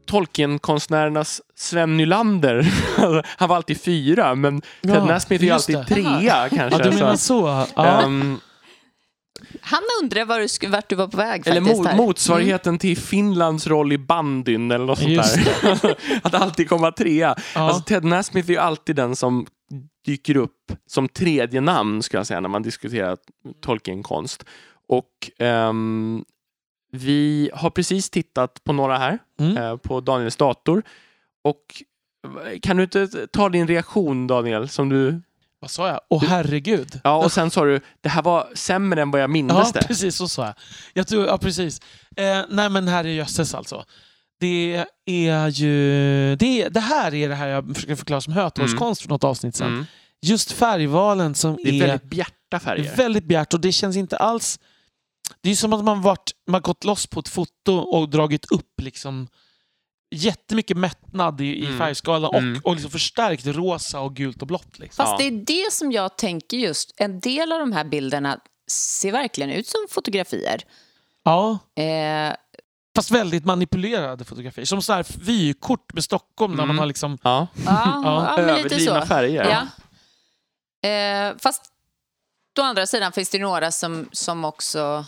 Tolkien-konstnärernas 0.05 1.41
Sven 1.55 1.97
Nylander, 1.97 2.73
han 3.37 3.49
var 3.49 3.55
alltid 3.55 3.81
fyra, 3.81 4.35
men 4.35 4.61
Ted 4.61 4.95
Ja, 4.95 5.05
Nasmith 5.05 5.43
är 5.43 5.47
ju 5.47 5.53
alltid 5.53 5.75
det. 5.77 5.85
trea 5.85 6.19
Ja, 6.21 6.47
kanske. 6.57 6.83
du 6.83 6.91
menar 6.91 7.15
så. 7.15 7.65
Ja. 7.75 8.01
ehm, 8.03 8.39
Han 9.61 9.81
undrar 10.03 10.25
var 10.25 10.39
du, 10.61 10.67
vart 10.67 10.89
du 10.89 10.95
var 10.95 11.07
på 11.07 11.17
väg 11.17 11.47
Eller 11.47 11.61
faktiskt. 11.61 11.81
mo- 11.81 11.87
här. 11.87 11.97
motsvarigheten 11.97 12.77
till 12.79 12.97
Finlands 12.97 13.67
roll 13.67 13.93
i 13.93 13.97
bandyn 13.97 14.71
eller 14.71 14.85
något 14.85 14.99
sånt 14.99 15.15
där. 15.15 15.95
att 16.23 16.33
alltid 16.33 16.69
komma 16.69 16.91
trea. 16.91 17.35
Ja. 17.55 17.61
Alltså, 17.61 17.83
Ted 17.83 18.03
Nasmith 18.03 18.49
är 18.49 18.53
ju 18.53 18.59
alltid 18.59 18.95
den 18.95 19.15
som 19.15 19.45
dyker 20.05 20.37
upp 20.37 20.71
som 20.87 21.07
tredje 21.09 21.61
namn, 21.61 22.03
ska 22.03 22.17
jag 22.17 22.27
säga, 22.27 22.39
när 22.39 22.49
man 22.49 22.61
diskuterar 22.63 23.17
Tolkien-konst. 23.61 24.45
Och 24.87 25.31
ehm, 25.39 26.23
vi 26.91 27.49
har 27.53 27.69
precis 27.69 28.09
tittat 28.09 28.63
på 28.63 28.73
några 28.73 28.97
här, 28.97 29.19
Mm. 29.39 29.57
eh, 29.57 29.77
på 29.77 29.99
Daniels 30.01 30.35
dator. 30.35 30.83
Och 31.43 31.83
kan 32.61 32.77
du 32.77 32.83
inte 32.83 33.07
ta 33.27 33.49
din 33.49 33.67
reaktion, 33.67 34.27
Daniel, 34.27 34.69
som 34.69 34.89
du... 34.89 35.21
Vad 35.61 35.71
sa 35.71 35.87
jag? 35.87 35.99
Åh 36.09 36.23
herregud. 36.27 36.99
Ja, 37.03 37.15
och 37.15 37.31
sen 37.31 37.51
sa 37.51 37.65
du, 37.65 37.81
det 38.01 38.09
här 38.09 38.21
var 38.21 38.49
sämre 38.55 39.01
än 39.01 39.11
vad 39.11 39.21
jag 39.21 39.29
mindes 39.29 39.57
Ja, 39.57 39.71
det. 39.73 39.81
precis 39.87 40.15
så 40.15 40.27
sa 40.27 40.45
jag. 40.45 40.53
jag 40.93 41.07
tror, 41.07 41.25
ja, 41.25 41.37
precis. 41.37 41.79
Eh, 42.15 42.41
nej, 42.49 42.69
men 42.69 42.87
herrejösses 42.87 43.53
alltså. 43.55 43.85
Det 44.39 44.85
är 45.05 45.47
ju... 45.49 46.35
Det, 46.35 46.69
det 46.69 46.79
här 46.79 47.13
är 47.13 47.29
det 47.29 47.35
här 47.35 47.47
jag 47.47 47.75
försöker 47.75 47.95
förklara 47.95 48.21
som 48.21 48.33
hötorgskonst 48.33 49.01
för 49.01 49.09
något 49.09 49.23
avsnitt 49.23 49.55
sen. 49.55 49.67
Mm. 49.67 49.85
Just 50.21 50.51
färgvalen 50.51 51.35
som 51.35 51.57
Det 51.63 51.69
är 51.69 51.79
väldigt 51.87 52.09
bjärta 52.09 52.59
färger. 52.59 52.95
väldigt 52.95 53.23
bjärt 53.25 53.53
och 53.53 53.61
det 53.61 53.71
känns 53.71 53.95
inte 53.97 54.17
alls... 54.17 54.59
Det 55.41 55.51
är 55.51 55.55
som 55.55 55.73
att 55.73 55.83
man 55.83 56.01
varit, 56.01 56.31
man 56.47 56.61
gått 56.61 56.83
loss 56.83 57.07
på 57.07 57.19
ett 57.19 57.27
foto 57.27 57.73
och 57.77 58.09
dragit 58.09 58.51
upp 58.51 58.81
liksom 58.81 59.27
jättemycket 60.11 60.77
mättnad 60.77 61.41
i, 61.41 61.45
i 61.45 61.65
Mm. 61.65 61.77
färgskalan 61.79 62.23
och, 62.29 62.35
Mm. 62.35 62.61
och 62.63 62.73
liksom 62.75 62.91
förstärkt 62.91 63.45
rosa 63.45 63.99
och 63.99 64.15
gult 64.15 64.41
och 64.41 64.47
blått. 64.47 64.79
Liksom. 64.79 65.05
Fast 65.05 65.17
det 65.17 65.23
är 65.27 65.31
det 65.31 65.71
som 65.71 65.91
jag 65.91 66.17
tänker 66.17 66.57
just. 66.57 66.93
En 66.97 67.19
del 67.19 67.51
av 67.51 67.59
de 67.59 67.71
här 67.71 67.83
bilderna 67.83 68.39
ser 68.71 69.11
verkligen 69.11 69.49
ut 69.49 69.67
som 69.67 69.79
fotografier. 69.89 70.61
Ja, 71.23 71.59
Eh, 71.83 72.33
fast 72.95 73.11
väldigt 73.11 73.45
manipulerade 73.45 74.25
fotografier. 74.25 74.65
Som 74.65 74.81
så 74.81 74.93
här 74.93 75.05
vykort 75.19 75.93
med 75.93 76.03
Stockholm 76.03 76.53
Mm. 76.53 76.67
man 76.67 76.79
har 76.79 76.85
liksom... 76.85 77.17
Ja. 77.23 77.47
ja, 77.65 77.71
ja, 78.05 78.33
men 78.37 78.45
lite 78.47 78.59
Överdrivna 78.59 79.01
så. 79.01 79.07
färger. 79.07 79.43
Ja. 79.49 79.67
Eh, 80.89 81.33
fast 81.39 81.61
å 82.59 82.61
andra 82.61 82.85
sidan 82.87 83.11
finns 83.11 83.29
det 83.29 83.39
några 83.39 83.71
som, 83.71 84.09
som 84.11 84.45
också 84.45 85.05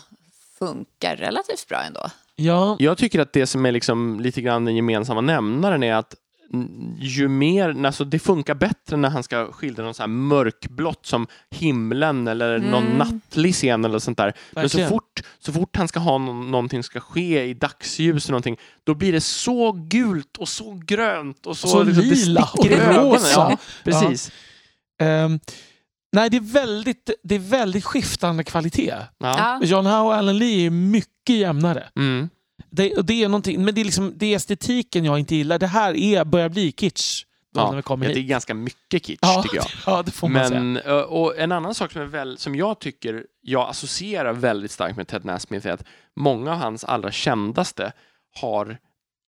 funkar 0.58 1.16
relativt 1.16 1.68
bra 1.68 1.82
ändå. 1.82 2.10
Ja, 2.36 2.76
Jag 2.78 2.98
tycker 2.98 3.20
att 3.20 3.32
det 3.32 3.46
som 3.46 3.66
är 3.66 3.72
liksom 3.72 4.20
lite 4.20 4.40
grann 4.40 4.64
den 4.64 4.76
gemensamma 4.76 5.20
nämnaren 5.20 5.82
är 5.82 5.94
att 5.94 6.14
ju 6.98 7.28
mer, 7.28 7.86
alltså 7.86 8.04
det 8.04 8.18
funkar 8.18 8.54
bättre 8.54 8.96
när 8.96 9.08
han 9.10 9.22
ska 9.22 9.52
skildra 9.52 9.84
något 9.84 9.96
så 9.96 10.02
här 10.02 10.08
mörkblått 10.08 11.06
som 11.06 11.26
himlen 11.50 12.28
eller 12.28 12.58
någon 12.58 12.84
Mm. 12.86 12.98
nattlig 12.98 13.54
scen 13.54 13.84
eller 13.84 13.98
sånt 13.98 14.18
där. 14.18 14.32
Men 14.50 14.68
så 14.68 14.76
Verkligen. 14.78 14.88
fort, 14.88 15.20
så 15.38 15.52
fort 15.52 15.76
han 15.76 15.88
ska 15.88 16.00
ha 16.00 16.18
någon, 16.18 16.50
någonting 16.50 16.82
ska 16.82 17.00
ske 17.00 17.42
i 17.44 17.54
dagsljus 17.54 18.24
eller 18.24 18.32
någonting, 18.32 18.56
då 18.84 18.94
blir 18.94 19.12
det 19.12 19.20
så 19.20 19.72
gult 19.72 20.36
och 20.36 20.48
så 20.48 20.80
grönt 20.86 21.46
och 21.46 21.56
så, 21.56 21.68
Så 21.68 21.82
liksom, 21.82 22.04
lila 22.04 22.48
och 22.58 22.66
rosa. 22.66 23.30
Ja, 23.50 23.56
precis. 23.84 24.32
ehm, 25.00 25.40
nej, 26.14 26.30
det 26.30 26.36
är, 26.36 26.40
väldigt, 26.40 27.10
det 27.22 27.34
är 27.34 27.38
väldigt 27.38 27.84
skiftande 27.84 28.44
kvalitet. 28.44 28.96
Ja. 29.18 29.60
John 29.62 29.86
Howe 29.86 30.00
och 30.00 30.14
Alan 30.14 30.38
Lee 30.38 30.66
är 30.66 30.70
mycket 30.70 31.36
jämnare. 31.36 31.88
Mm. 31.96 32.28
Det, 32.70 32.96
och 32.96 33.04
det 33.04 33.24
är 33.24 33.28
någonting, 33.28 33.64
men 33.64 33.74
det 33.74 33.80
är, 33.80 33.84
liksom, 33.84 34.12
det 34.16 34.26
är 34.26 34.36
estetiken 34.36 35.04
jag 35.04 35.18
inte 35.18 35.36
gillar. 35.36 35.58
Det 35.58 35.66
här 35.66 35.96
är, 35.96 36.24
börjar 36.24 36.48
bli 36.48 36.72
kitsch. 36.72 37.24
Då 37.54 37.60
Ja, 37.60 37.70
när 37.70 37.76
vi 37.76 37.82
kommer 37.82 38.06
ja, 38.06 38.14
det 38.14 38.20
är 38.20 38.22
ganska 38.22 38.54
mycket 38.54 39.06
kitsch 39.06 39.18
Ja, 39.22 39.42
tycker 39.42 39.56
jag. 39.56 39.66
ja, 39.86 40.02
det 40.02 40.10
får 40.10 40.28
man 40.28 40.48
säga. 40.48 40.60
Men, 40.60 40.76
ö, 40.76 41.02
och 41.02 41.38
en 41.38 41.52
annan 41.52 41.74
sak 41.74 41.92
som, 41.92 42.02
är 42.02 42.06
väl, 42.06 42.38
som 42.38 42.54
jag 42.54 42.78
tycker 42.78 43.26
jag 43.40 43.68
associerar 43.68 44.32
väldigt 44.32 44.70
starkt 44.70 44.96
med 44.96 45.08
Ted 45.08 45.24
Nasmith 45.24 45.66
är 45.66 45.72
att 45.72 45.84
många 46.16 46.52
av 46.52 46.58
hans 46.58 46.84
allra 46.84 47.12
kändaste 47.12 47.92
har 48.40 48.78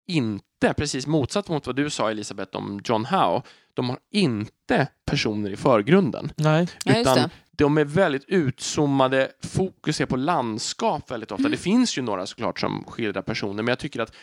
inte, 0.08 0.74
precis 0.78 1.08
motsatt 1.08 1.50
mot 1.50 1.68
vad 1.68 1.76
du 1.76 1.90
sa 1.90 2.12
Elisabeth 2.12 2.58
om 2.58 2.82
John 2.84 3.06
Howe, 3.06 3.42
de 3.74 3.90
har 3.90 4.00
inte 4.12 4.88
personer 5.06 5.50
i 5.50 5.56
förgrunden. 5.56 6.32
Nej. 6.36 6.68
Ja, 6.86 7.02
utan 7.02 7.16
det. 7.18 7.30
de 7.52 7.78
är 7.78 7.86
väldigt 7.86 8.26
utzoomade, 8.28 9.32
fokus 9.44 10.02
är 10.02 10.06
på 10.06 10.16
landskap 10.16 11.12
väldigt 11.12 11.32
ofta. 11.32 11.42
Mm. 11.42 11.52
Det 11.52 11.58
finns 11.58 11.98
ju 11.98 12.02
några 12.02 12.26
såklart 12.26 12.60
som 12.60 12.84
skildrar 12.88 13.22
personer, 13.22 13.64
men 13.64 13.68
jag 13.68 13.80
tycker 13.80 14.00
att 14.00 14.14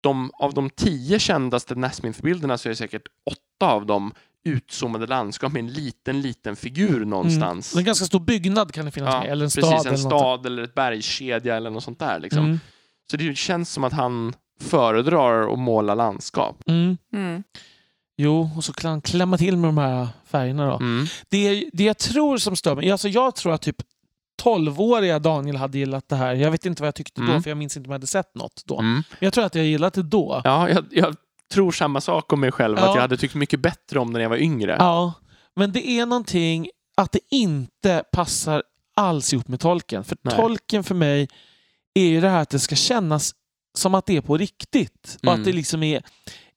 de, 0.00 0.30
av 0.34 0.54
de 0.54 0.70
tio 0.70 1.18
kändaste 1.18 1.74
Nasmith-bilderna 1.74 2.58
så 2.58 2.68
är 2.68 2.70
det 2.70 2.76
säkert 2.76 3.06
åtta 3.30 3.72
av 3.72 3.86
dem 3.86 4.12
utzoomade 4.44 5.06
landskap 5.06 5.52
med 5.52 5.60
en 5.60 5.72
liten, 5.72 6.20
liten 6.20 6.56
figur 6.56 7.04
någonstans. 7.04 7.72
Mm. 7.74 7.78
En 7.80 7.84
ganska 7.84 8.04
stor 8.04 8.20
byggnad 8.20 8.72
kan 8.72 8.84
det 8.84 8.90
finnas 8.90 9.14
Ja, 9.14 9.20
med. 9.20 9.30
Eller 9.30 9.44
en 9.44 9.50
precis, 9.50 9.64
stad. 9.64 9.86
en 9.86 9.94
eller 9.94 10.02
något. 10.04 10.12
stad 10.20 10.46
eller 10.46 10.62
ett 10.62 10.74
bergskedja 10.74 11.56
eller 11.56 11.70
något 11.70 11.84
sånt 11.84 11.98
där. 11.98 12.20
Liksom. 12.20 12.44
Mm. 12.44 12.60
Så 13.10 13.16
det 13.16 13.36
känns 13.36 13.72
som 13.72 13.84
att 13.84 13.92
han 13.92 14.34
föredrar 14.60 15.52
att 15.52 15.58
måla 15.58 15.94
landskap. 15.94 16.62
Mm. 16.66 16.96
Mm. 18.18 18.26
Jo, 18.30 18.50
och 18.56 18.64
så 18.64 18.72
kan 18.72 18.90
han 18.90 19.00
klämma 19.00 19.38
till 19.38 19.56
med 19.56 19.68
de 19.68 19.78
här 19.78 20.08
färgerna 20.26 20.66
då. 20.70 20.76
Mm. 20.76 21.06
Det, 21.28 21.64
det 21.72 21.84
jag 21.84 21.98
tror 21.98 22.38
som 22.38 22.56
stör 22.56 22.74
mig, 22.76 22.90
alltså 22.90 23.08
jag 23.08 23.34
tror 23.34 23.52
att 23.52 23.62
typ 23.62 23.76
12-åriga 24.42 25.18
Daniel 25.18 25.56
hade 25.56 25.78
gillat 25.78 26.08
det 26.08 26.16
här. 26.16 26.34
Jag 26.34 26.50
vet 26.50 26.66
inte 26.66 26.82
vad 26.82 26.86
jag 26.86 26.94
tyckte 26.94 27.20
då, 27.20 27.26
Mm. 27.26 27.42
för 27.42 27.50
jag 27.50 27.56
minns 27.56 27.76
inte 27.76 27.86
om 27.88 27.90
jag 27.90 27.94
hade 27.98 28.06
sett 28.06 28.34
något 28.34 28.62
då. 28.66 28.78
Mm. 28.78 28.92
Men 28.94 29.02
jag 29.18 29.32
tror 29.32 29.44
att 29.44 29.54
jag 29.54 29.64
gillat 29.64 29.94
det 29.94 30.02
då. 30.02 30.40
Ja, 30.44 30.68
jag, 30.68 30.84
jag 30.90 31.16
tror 31.52 31.72
samma 31.72 32.00
sak 32.00 32.32
om 32.32 32.40
mig 32.40 32.52
själv, 32.52 32.78
Ja. 32.78 32.88
att 32.88 32.94
jag 32.94 33.02
hade 33.02 33.16
tyckt 33.16 33.34
mycket 33.34 33.60
bättre 33.60 33.98
om 33.98 34.10
när 34.12 34.20
jag 34.20 34.28
var 34.28 34.36
yngre. 34.36 34.76
Ja, 34.78 35.12
men 35.56 35.72
det 35.72 35.88
är 35.88 36.06
någonting 36.06 36.68
att 36.96 37.12
det 37.12 37.20
inte 37.30 38.02
passar 38.12 38.62
alls 38.96 39.32
ihop 39.32 39.48
med 39.48 39.60
tolken. 39.60 40.04
För 40.04 40.16
Nej. 40.22 40.36
tolken 40.36 40.84
för 40.84 40.94
mig 40.94 41.28
är 41.94 42.04
ju 42.06 42.20
det 42.20 42.28
här 42.28 42.42
att 42.42 42.50
det 42.50 42.58
ska 42.58 42.74
kännas 42.76 43.32
som 43.78 43.94
att 43.94 44.06
det 44.06 44.16
är 44.16 44.20
på 44.20 44.36
riktigt. 44.36 45.16
Och 45.22 45.24
Mm. 45.28 45.40
att 45.40 45.44
det 45.44 45.52
liksom 45.52 45.82
är 45.82 46.02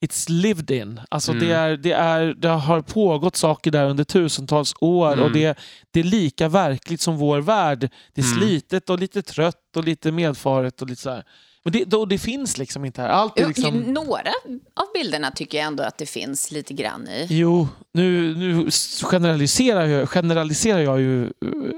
It's 0.06 0.30
lived 0.30 0.72
in. 0.72 1.02
Alltså 1.10 1.32
Mm. 1.32 1.48
det, 1.48 1.54
är, 1.56 1.78
det, 1.78 1.92
är, 1.92 2.34
det 2.34 2.48
har 2.50 2.82
pågått 2.82 3.36
saker 3.36 3.72
där 3.72 3.86
under 3.86 4.04
tusentals 4.04 4.74
år 4.80 5.14
Mm. 5.14 5.26
och 5.26 5.32
det, 5.32 5.58
det 5.92 6.00
är 6.00 6.04
lika 6.04 6.50
verkligt 6.50 7.02
som 7.02 7.18
vår 7.18 7.40
värld. 7.42 7.90
Det 8.14 8.22
är 8.22 8.26
Mm. 8.26 8.38
slitet 8.40 8.90
och 8.90 9.00
lite 9.00 9.22
trött 9.22 9.76
och 9.78 9.84
lite 9.84 10.12
medfaret 10.12 10.82
och 10.82 10.90
lite 10.90 11.02
så 11.02 11.10
här. 11.10 11.24
Men 11.64 11.72
det, 11.74 11.86
då, 11.86 12.06
det 12.06 12.18
finns 12.18 12.58
liksom 12.58 12.86
inte 12.86 13.02
här. 13.02 13.10
Allt 13.10 13.40
är 13.40 13.48
liksom... 13.48 13.76
Några 13.78 14.30
av 14.74 14.86
bilderna 14.94 15.32
tycker 15.32 15.58
jag 15.58 15.68
ändå 15.68 15.84
att 15.84 15.98
det 15.98 16.06
finns 16.06 16.52
lite 16.52 16.74
grann 16.74 17.08
i. 17.08 17.28
Jo, 17.30 17.68
nu, 17.94 18.36
nu 18.36 18.70
generaliserar, 19.04 19.86
jag, 19.86 20.10
generaliserar 20.10 20.80
jag 20.80 21.00
ju 21.00 21.24
uh, 21.24 21.32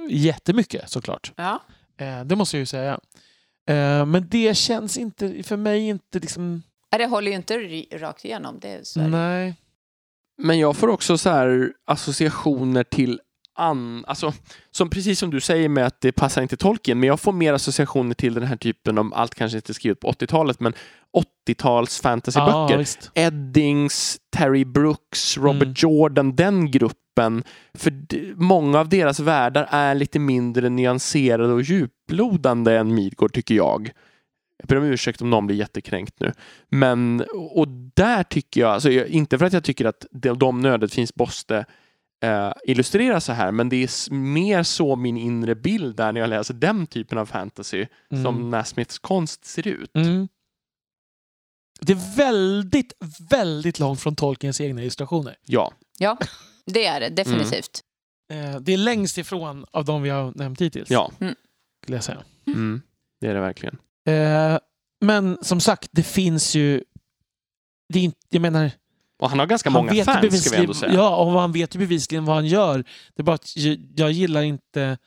jättemycket 0.10 0.89
såklart. 0.89 1.32
Ja. 1.36 1.60
Eh, 1.99 2.23
det 2.25 2.36
måste 2.36 2.58
jag 2.58 2.60
ju 2.60 2.65
säga. 2.65 2.99
Eh, 3.69 4.05
men 4.05 4.27
det 4.29 4.58
känns 4.58 4.97
inte, 4.97 5.43
för 5.43 5.58
mig 5.58 5.88
inte 5.88 6.19
liksom... 6.19 6.63
Ja, 6.89 6.97
Det 6.97 7.06
håller 7.06 7.32
ju 7.32 7.38
inte 7.38 7.58
rakt 7.97 8.25
igenom. 8.25 8.60
Det 8.60 8.69
är 8.69 8.84
så. 8.84 8.99
Nej. 9.02 9.56
Men 10.41 10.60
jag 10.60 10.75
får 10.78 10.88
också 10.88 11.17
så 11.17 11.30
här 11.30 11.73
associationer 11.88 12.84
till 12.84 13.19
an, 13.56 14.06
alltså, 14.08 14.34
som 14.71 14.89
precis 14.89 15.19
som 15.19 15.30
du 15.32 15.39
säger 15.41 15.69
med 15.69 15.86
att 15.86 16.02
det 16.02 16.12
passar 16.12 16.41
inte 16.41 16.58
Tolkien, 16.58 16.99
men 16.99 17.08
jag 17.08 17.19
får 17.19 17.32
mer 17.34 17.54
associationer 17.54 18.13
till 18.15 18.34
den 18.34 18.43
här 18.43 18.56
typen 18.56 18.97
av, 18.97 19.12
allt 19.15 19.36
kanske 19.36 19.58
inte 19.58 19.73
skrivet 19.73 19.99
på 19.99 20.12
80-talet, 20.12 20.60
men 20.60 20.73
80-tals 21.47 22.02
fantasyböcker. 22.02 22.78
Visst. 22.78 23.12
Eddings, 23.13 24.17
Terry 24.38 24.65
Brooks, 24.65 25.38
Robert 25.38 25.62
Mm. 25.63 25.73
Jordan, 25.78 26.36
den 26.36 26.71
gruppen. 26.71 27.43
För 27.73 27.93
många 28.36 28.80
av 28.80 28.89
deras 28.89 29.19
världar 29.19 29.67
är 29.71 29.95
lite 29.95 30.19
mindre 30.19 30.69
nyanserade 30.69 31.54
och 31.54 31.62
djuplodande 31.62 32.75
än 32.78 32.95
Midgård, 32.95 33.34
tycker 33.34 33.56
jag. 33.56 33.91
Jag 34.60 34.67
ber 34.67 34.76
om 34.78 34.84
ursäkt 34.84 35.22
om 35.22 35.30
någon 35.30 35.48
blir 35.48 35.58
jättekränkt 35.58 36.19
nu. 36.19 36.34
Men, 36.69 37.26
och 37.34 37.67
där 37.93 38.24
tycker 38.24 38.62
jag, 38.62 38.72
alltså 38.72 38.91
inte 38.91 39.38
för 39.38 39.45
att 39.45 39.54
jag 39.54 39.63
tycker 39.63 39.86
att 39.86 40.06
de, 40.12 40.39
de 40.39 40.60
nödvändigtvis 40.60 41.15
måste 41.15 41.65
eh, 42.24 42.52
illustrera 42.63 43.22
så 43.22 43.32
här, 43.34 43.52
men 43.52 43.69
det 43.69 43.76
är 43.76 44.13
mer 44.13 44.63
så 44.63 44.95
min 44.95 45.17
inre 45.17 45.56
bild 45.56 45.95
där 45.95 46.12
när 46.12 46.22
jag 46.22 46.30
läser 46.30 46.54
den 46.54 46.88
typen 46.88 47.17
av 47.17 47.26
fantasy 47.26 47.86
Mm. 48.12 48.24
som 48.24 48.50
Nasmiths 48.50 49.00
konst 49.00 49.45
ser 49.45 49.67
ut. 49.67 49.95
Mm. 49.95 50.28
Det 51.82 51.93
är 51.93 52.17
väldigt, 52.17 52.93
väldigt 53.30 53.80
långt 53.80 54.00
från 54.02 54.15
Tolkiens 54.15 54.62
egna 54.62 54.82
illustrationer. 54.82 55.36
Ja. 55.45 55.74
Ja, 55.98 56.17
det 56.65 56.86
är 56.86 57.00
det 57.00 57.10
definitivt. 57.10 57.82
Eh, 58.32 58.60
det 58.60 58.74
är 58.74 58.78
längst 58.78 59.17
ifrån 59.17 59.65
av 59.72 59.86
de 59.86 60.02
vi 60.02 60.10
har 60.10 60.32
nämnt 60.36 60.62
hittills. 60.62 60.89
Ja, 60.89 61.12
Skulle 61.84 61.98
jag 61.98 62.04
säga. 62.04 62.24
mm. 62.48 62.82
det 63.22 63.28
är 63.28 63.34
det 63.34 63.39
verkligen. 63.41 63.78
Eh, 64.08 64.58
men 65.02 65.38
som 65.42 65.60
sagt, 65.60 65.90
det 65.92 66.04
finns 66.04 66.56
ju... 66.56 66.84
Det 67.94 68.00
är 68.00 68.04
inte, 68.04 68.18
jag 68.30 68.42
menar, 68.42 68.72
Och 69.20 69.30
han 69.30 69.40
har 69.40 69.46
ganska 69.46 69.70
han 69.70 69.86
många 69.86 70.04
fans, 70.06 70.46
ska 70.46 70.56
vi 70.56 70.62
ändå 70.62 70.74
säga. 70.74 70.94
Ja, 70.94 71.16
och 71.16 71.32
han 71.42 71.52
vet 71.52 71.76
ju 71.76 71.80
bevisligen 71.80 72.26
vad 72.26 72.36
han 72.36 72.46
gör. 72.46 72.78
Det 73.16 73.22
är 73.22 73.24
bara 73.24 73.36
att 73.36 73.56
jag 73.96 74.12
gillar 74.12 74.42
inte 74.42 74.98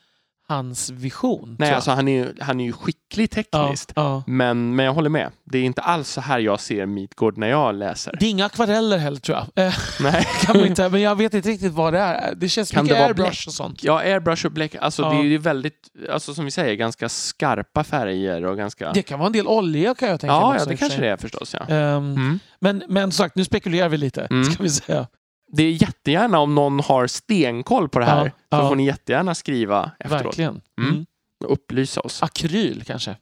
hans 0.56 0.90
vision. 0.90 1.56
Nej, 1.58 1.72
alltså 1.72 1.90
han 1.90 2.08
är, 2.08 2.32
han 2.40 2.60
är 2.60 2.64
ju 2.64 2.72
skicklig 2.72 3.28
ja, 3.32 3.42
tekniskt. 3.42 3.92
ja. 3.96 4.22
Men, 4.26 4.76
men 4.76 4.84
jag 4.86 4.92
håller 4.92 5.10
med. 5.10 5.30
Det 5.44 5.58
är 5.58 5.62
inte 5.62 5.80
alls 5.82 6.08
så 6.08 6.20
här 6.20 6.38
jag 6.38 6.60
ser 6.60 6.86
Midgård 6.86 7.38
när 7.38 7.46
jag 7.48 7.74
läser. 7.74 8.16
Det 8.20 8.26
är 8.26 8.30
inga 8.30 8.46
akvareller 8.46 8.98
heller 8.98 9.20
tror 9.20 9.38
jag. 9.54 9.66
Eh, 9.66 9.74
Nej. 10.00 10.26
kan 10.42 10.56
man 10.56 10.66
inte, 10.66 10.88
men 10.88 11.00
jag 11.00 11.16
vet 11.16 11.34
inte 11.34 11.48
riktigt 11.48 11.72
vad 11.72 11.92
det 11.92 11.98
är. 11.98 12.34
Det 12.34 12.48
känns 12.48 12.70
Kan 12.70 12.84
mycket 12.84 12.98
det 12.98 13.04
airbrush 13.04 13.28
bläck? 13.30 13.44
och 13.46 13.52
sånt. 13.52 13.84
Ja, 13.84 13.98
airbrush 14.00 14.46
och 14.46 14.52
bläck, 14.52 14.74
alltså 14.80 15.02
Ja. 15.02 15.08
det 15.10 15.16
är 15.16 15.22
ju 15.22 15.38
väldigt, 15.38 15.74
alltså 16.12 16.34
som 16.34 16.44
vi 16.44 16.50
säger, 16.50 16.74
ganska 16.74 17.08
skarpa 17.08 17.84
färger 17.84 18.44
och 18.44 18.56
ganska... 18.56 18.92
Det 18.92 19.02
kan 19.02 19.18
vara 19.18 19.26
en 19.26 19.32
del 19.32 19.46
olja 19.46 19.94
kan 19.94 20.08
jag 20.08 20.20
tänka 20.20 20.32
mig 20.34 20.40
ja, 20.42 20.56
ja, 20.58 20.64
det 20.64 20.76
kanske 20.76 21.00
det 21.00 21.08
är 21.08 21.16
förstås. 21.16 21.54
Ja. 21.58 21.74
Ehm, 21.74 22.12
Mm. 22.12 22.38
men, 22.60 22.82
men 22.88 23.12
sagt, 23.12 23.36
nu 23.36 23.44
spekulerar 23.44 23.88
vi 23.88 23.96
lite. 23.96 24.22
Mm. 24.30 24.44
Ska 24.44 24.62
vi 24.62 24.68
säga. 24.70 25.06
Det 25.52 25.62
är 25.62 25.70
jättegärna 25.70 26.38
om 26.38 26.54
någon 26.54 26.80
har 26.80 27.06
stenkoll 27.06 27.88
på 27.88 27.98
det 27.98 28.04
här, 28.04 28.24
Ja, 28.24 28.30
så 28.58 28.62
ja. 28.62 28.68
får 28.68 28.76
ni 28.76 28.86
jättegärna 28.86 29.34
skriva 29.34 29.90
efteråt 29.98 30.24
Verkligen. 30.26 30.60
Mm. 30.80 30.90
Mm. 30.92 31.06
upplysa 31.44 32.00
oss. 32.00 32.22
Akryl 32.22 32.82
kanske. 32.86 33.16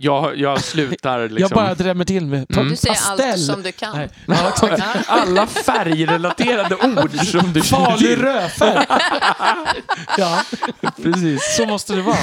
Jag, 0.00 0.36
jag 0.38 0.60
slutar 0.60 1.20
liksom... 1.28 1.38
Jag 1.38 1.50
bara 1.50 1.74
drämmer 1.74 2.04
till 2.04 2.26
med 2.26 2.46
Mm. 2.56 2.68
Du 2.68 2.76
säger 2.76 2.94
pastell. 2.94 3.30
allt 3.32 3.40
som 3.40 3.62
du 3.62 3.72
kan. 3.72 3.96
Nej. 3.96 4.08
Alla 5.06 5.46
färgrelaterade 5.46 6.74
ord 7.02 7.10
som 7.16 7.52
du 7.52 7.60
känner 7.60 7.84
Farlig 7.86 7.98
till. 8.08 8.22
rödfärg. 8.22 8.86
ja, 10.18 10.42
Precis. 11.02 11.56
så 11.56 11.66
måste 11.66 11.94
det 11.94 12.02
vara. 12.02 12.16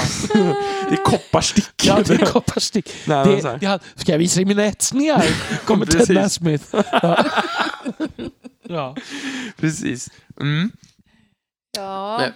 Det 0.88 0.94
är 0.94 1.04
kopparstick. 1.04 1.70
Ja, 1.84 1.98
det 2.06 2.14
är 2.14 2.26
kopparstick. 2.26 2.90
Nej, 3.06 3.26
Det, 3.42 3.58
det, 3.60 3.78
ska 3.94 4.12
jag 4.12 4.18
visa 4.18 4.36
dig 4.36 4.44
mina 4.44 4.64
etsningar? 4.66 5.24
Kommer 5.64 5.86
Ted. 5.86 6.10
Nasmith. 6.10 6.64
Ja. 7.02 7.24
Ja. 8.68 8.96
Precis. 9.56 10.08
Mm. 10.40 10.70
Ja. 11.76 12.18
Nej, 12.18 12.32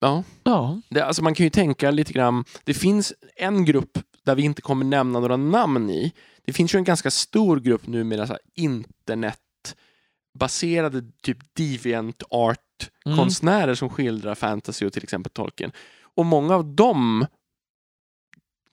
Ja. 0.00 0.24
ja. 0.44 0.80
Det, 0.88 1.00
alltså 1.00 1.22
man 1.22 1.34
kan 1.34 1.44
ju 1.44 1.50
tänka 1.50 1.90
lite 1.90 2.12
grann. 2.12 2.44
Det 2.64 2.74
finns 2.74 3.12
en 3.36 3.64
grupp 3.64 3.98
där 4.24 4.34
vi 4.34 4.42
inte 4.42 4.62
kommer 4.62 4.84
nämna 4.84 5.20
några 5.20 5.36
namn 5.36 5.90
i. 5.90 6.12
Det 6.46 6.52
finns 6.52 6.74
ju 6.74 6.78
en 6.78 6.84
ganska 6.84 7.10
stor 7.10 7.60
grupp 7.60 7.86
nu 7.86 8.04
med 8.04 8.18
så 8.18 8.24
här 8.32 8.38
internetbaserade 8.54 11.02
typ 11.22 11.38
deviant 11.54 12.22
art 12.30 12.58
Mm. 13.06 13.18
konstnärer 13.18 13.74
som 13.74 13.88
skildrar 13.90 14.34
fantasy 14.34 14.86
och 14.86 14.92
till 14.92 15.02
exempel 15.02 15.32
Tolkien. 15.32 15.72
Och 16.16 16.26
många 16.26 16.54
av 16.54 16.74
dem, 16.74 17.26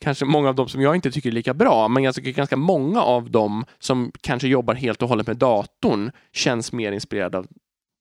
kanske 0.01 0.25
många 0.25 0.49
av 0.49 0.55
dem 0.55 0.67
som 0.69 0.81
jag 0.81 0.95
inte 0.95 1.11
tycker 1.11 1.29
är 1.29 1.33
lika 1.33 1.53
bra, 1.53 1.87
men 1.87 2.03
jag 2.03 2.15
tycker 2.15 2.31
ganska 2.31 2.57
många 2.57 3.01
av 3.01 3.31
dem 3.31 3.65
som 3.79 4.11
kanske 4.21 4.47
jobbar 4.47 4.73
helt 4.73 5.01
och 5.01 5.09
hållet 5.09 5.27
med 5.27 5.37
datorn 5.37 6.11
känns 6.33 6.71
mer 6.73 6.91
inspirerade 6.91 7.37
av 7.37 7.47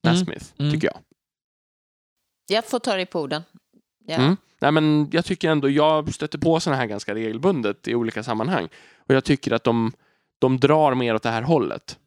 Nasmith, 0.05 0.47
Mm. 0.59 0.73
tycker 0.73 0.87
jag. 0.89 0.97
Jag 2.49 2.65
får 2.65 2.79
ta 2.79 2.97
dig 2.97 3.07
på 3.07 3.21
orden. 3.21 3.43
Ja. 4.07 4.15
Mm. 4.17 4.37
Nej, 4.61 4.73
men 4.73 5.09
jag 5.13 5.25
tycker 5.25 5.51
ändå, 5.51 5.69
jag 5.69 6.15
stöter 6.15 6.39
på 6.39 6.61
sådana 6.61 6.81
här 6.81 6.87
ganska 6.87 7.15
regelbundet 7.15 7.89
i 7.89 7.95
olika 7.95 8.23
sammanhang. 8.23 8.69
Och 9.09 9.15
jag 9.15 9.25
tycker 9.25 9.53
att 9.53 9.65
de, 9.65 9.93
de 10.39 10.61
drar 10.61 10.95
mer 10.95 11.15
åt 11.15 11.23
det 11.23 11.31
här 11.31 11.43
hållet. 11.43 11.99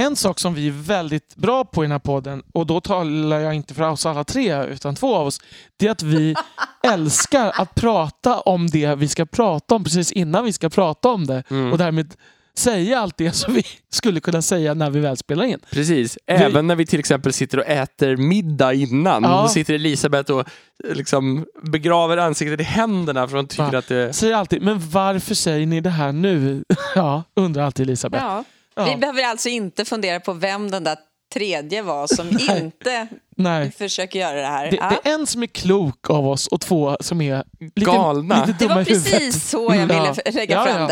En 0.00 0.16
sak 0.16 0.38
som 0.38 0.54
vi 0.54 0.68
är 0.68 0.72
väldigt 0.72 1.36
bra 1.36 1.64
på 1.64 1.84
i 1.84 1.86
den 1.86 1.92
här 1.92 1.98
podden, 1.98 2.42
och 2.52 2.66
då 2.66 2.80
talar 2.80 3.40
jag 3.40 3.54
inte 3.54 3.74
för 3.74 3.90
oss 3.90 4.06
alla 4.06 4.24
tre, 4.24 4.64
utan 4.64 4.94
två 4.94 5.16
av 5.16 5.26
oss, 5.26 5.40
det 5.76 5.86
är 5.86 5.90
att 5.90 6.02
vi 6.02 6.34
älskar 6.82 7.52
att 7.54 7.74
prata 7.74 8.40
om 8.40 8.66
det 8.66 8.94
vi 8.94 9.08
ska 9.08 9.26
prata 9.26 9.74
om 9.74 9.84
precis 9.84 10.12
innan 10.12 10.44
vi 10.44 10.52
ska 10.52 10.68
prata 10.68 11.08
om 11.08 11.26
det. 11.26 11.42
Mm. 11.50 11.72
Och 11.72 11.78
därmed 11.78 12.14
säga 12.58 13.00
allt 13.00 13.16
det 13.16 13.32
som 13.32 13.54
vi 13.54 13.62
skulle 13.92 14.20
kunna 14.20 14.42
säga 14.42 14.74
när 14.74 14.90
vi 14.90 15.00
väl 15.00 15.16
spelar 15.16 15.44
in. 15.44 15.58
Precis, 15.70 16.18
även 16.26 16.66
när 16.66 16.76
vi 16.76 16.86
till 16.86 17.00
exempel 17.00 17.32
sitter 17.32 17.58
och 17.58 17.66
äter 17.66 18.16
middag 18.16 18.72
innan. 18.72 19.22
Ja. 19.22 19.42
Då 19.42 19.48
sitter 19.48 19.74
Elisabeth 19.74 20.32
och 20.32 20.40
eh, 20.40 20.94
liksom 20.94 21.46
begraver 21.62 22.16
ansiktet 22.16 22.60
i 22.60 22.62
händerna 22.62 23.28
för 23.28 23.36
hon 23.36 23.46
tycker 23.46 23.72
Va? 23.72 23.78
att 23.78 23.88
det... 23.88 24.12
Säger 24.12 24.34
alltid, 24.34 24.62
men 24.62 24.88
varför 24.90 25.34
säger 25.34 25.66
ni 25.66 25.80
det 25.80 25.90
här 25.90 26.12
nu? 26.12 26.64
Ja, 26.94 27.22
undrar 27.36 27.62
alltid 27.62 27.86
Elisabeth. 27.86 28.24
Ja. 28.24 28.44
Vi 28.84 28.96
behöver 28.96 29.22
alltså 29.22 29.48
inte 29.48 29.84
fundera 29.84 30.20
på 30.20 30.32
vem 30.32 30.70
den 30.70 30.84
där 30.84 30.96
tredje 31.32 31.82
var 31.82 32.06
som 32.06 32.28
inte 32.56 33.08
Nej. 33.42 33.72
försöker 33.78 34.18
göra 34.18 34.36
det 34.40 34.46
här. 34.46 34.70
Det, 34.70 34.76
Ja. 34.76 34.92
det 35.04 35.10
är 35.10 35.14
en 35.14 35.26
som 35.26 35.42
är 35.42 35.46
klok 35.46 36.10
av 36.10 36.28
oss 36.28 36.46
och 36.46 36.60
två 36.60 36.96
som 37.00 37.20
är 37.20 37.44
lite, 37.60 37.80
Galna. 37.80 38.44
lite 38.44 38.58
Det 38.68 38.74
var 38.74 38.84
precis 38.84 39.48
så 39.50 39.74
jag 39.74 39.86
ville 39.86 40.14
Ja. 40.24 40.30
lägga 40.32 40.54
Ja, 40.56 40.64
fram 40.64 40.80
ja. 40.82 40.88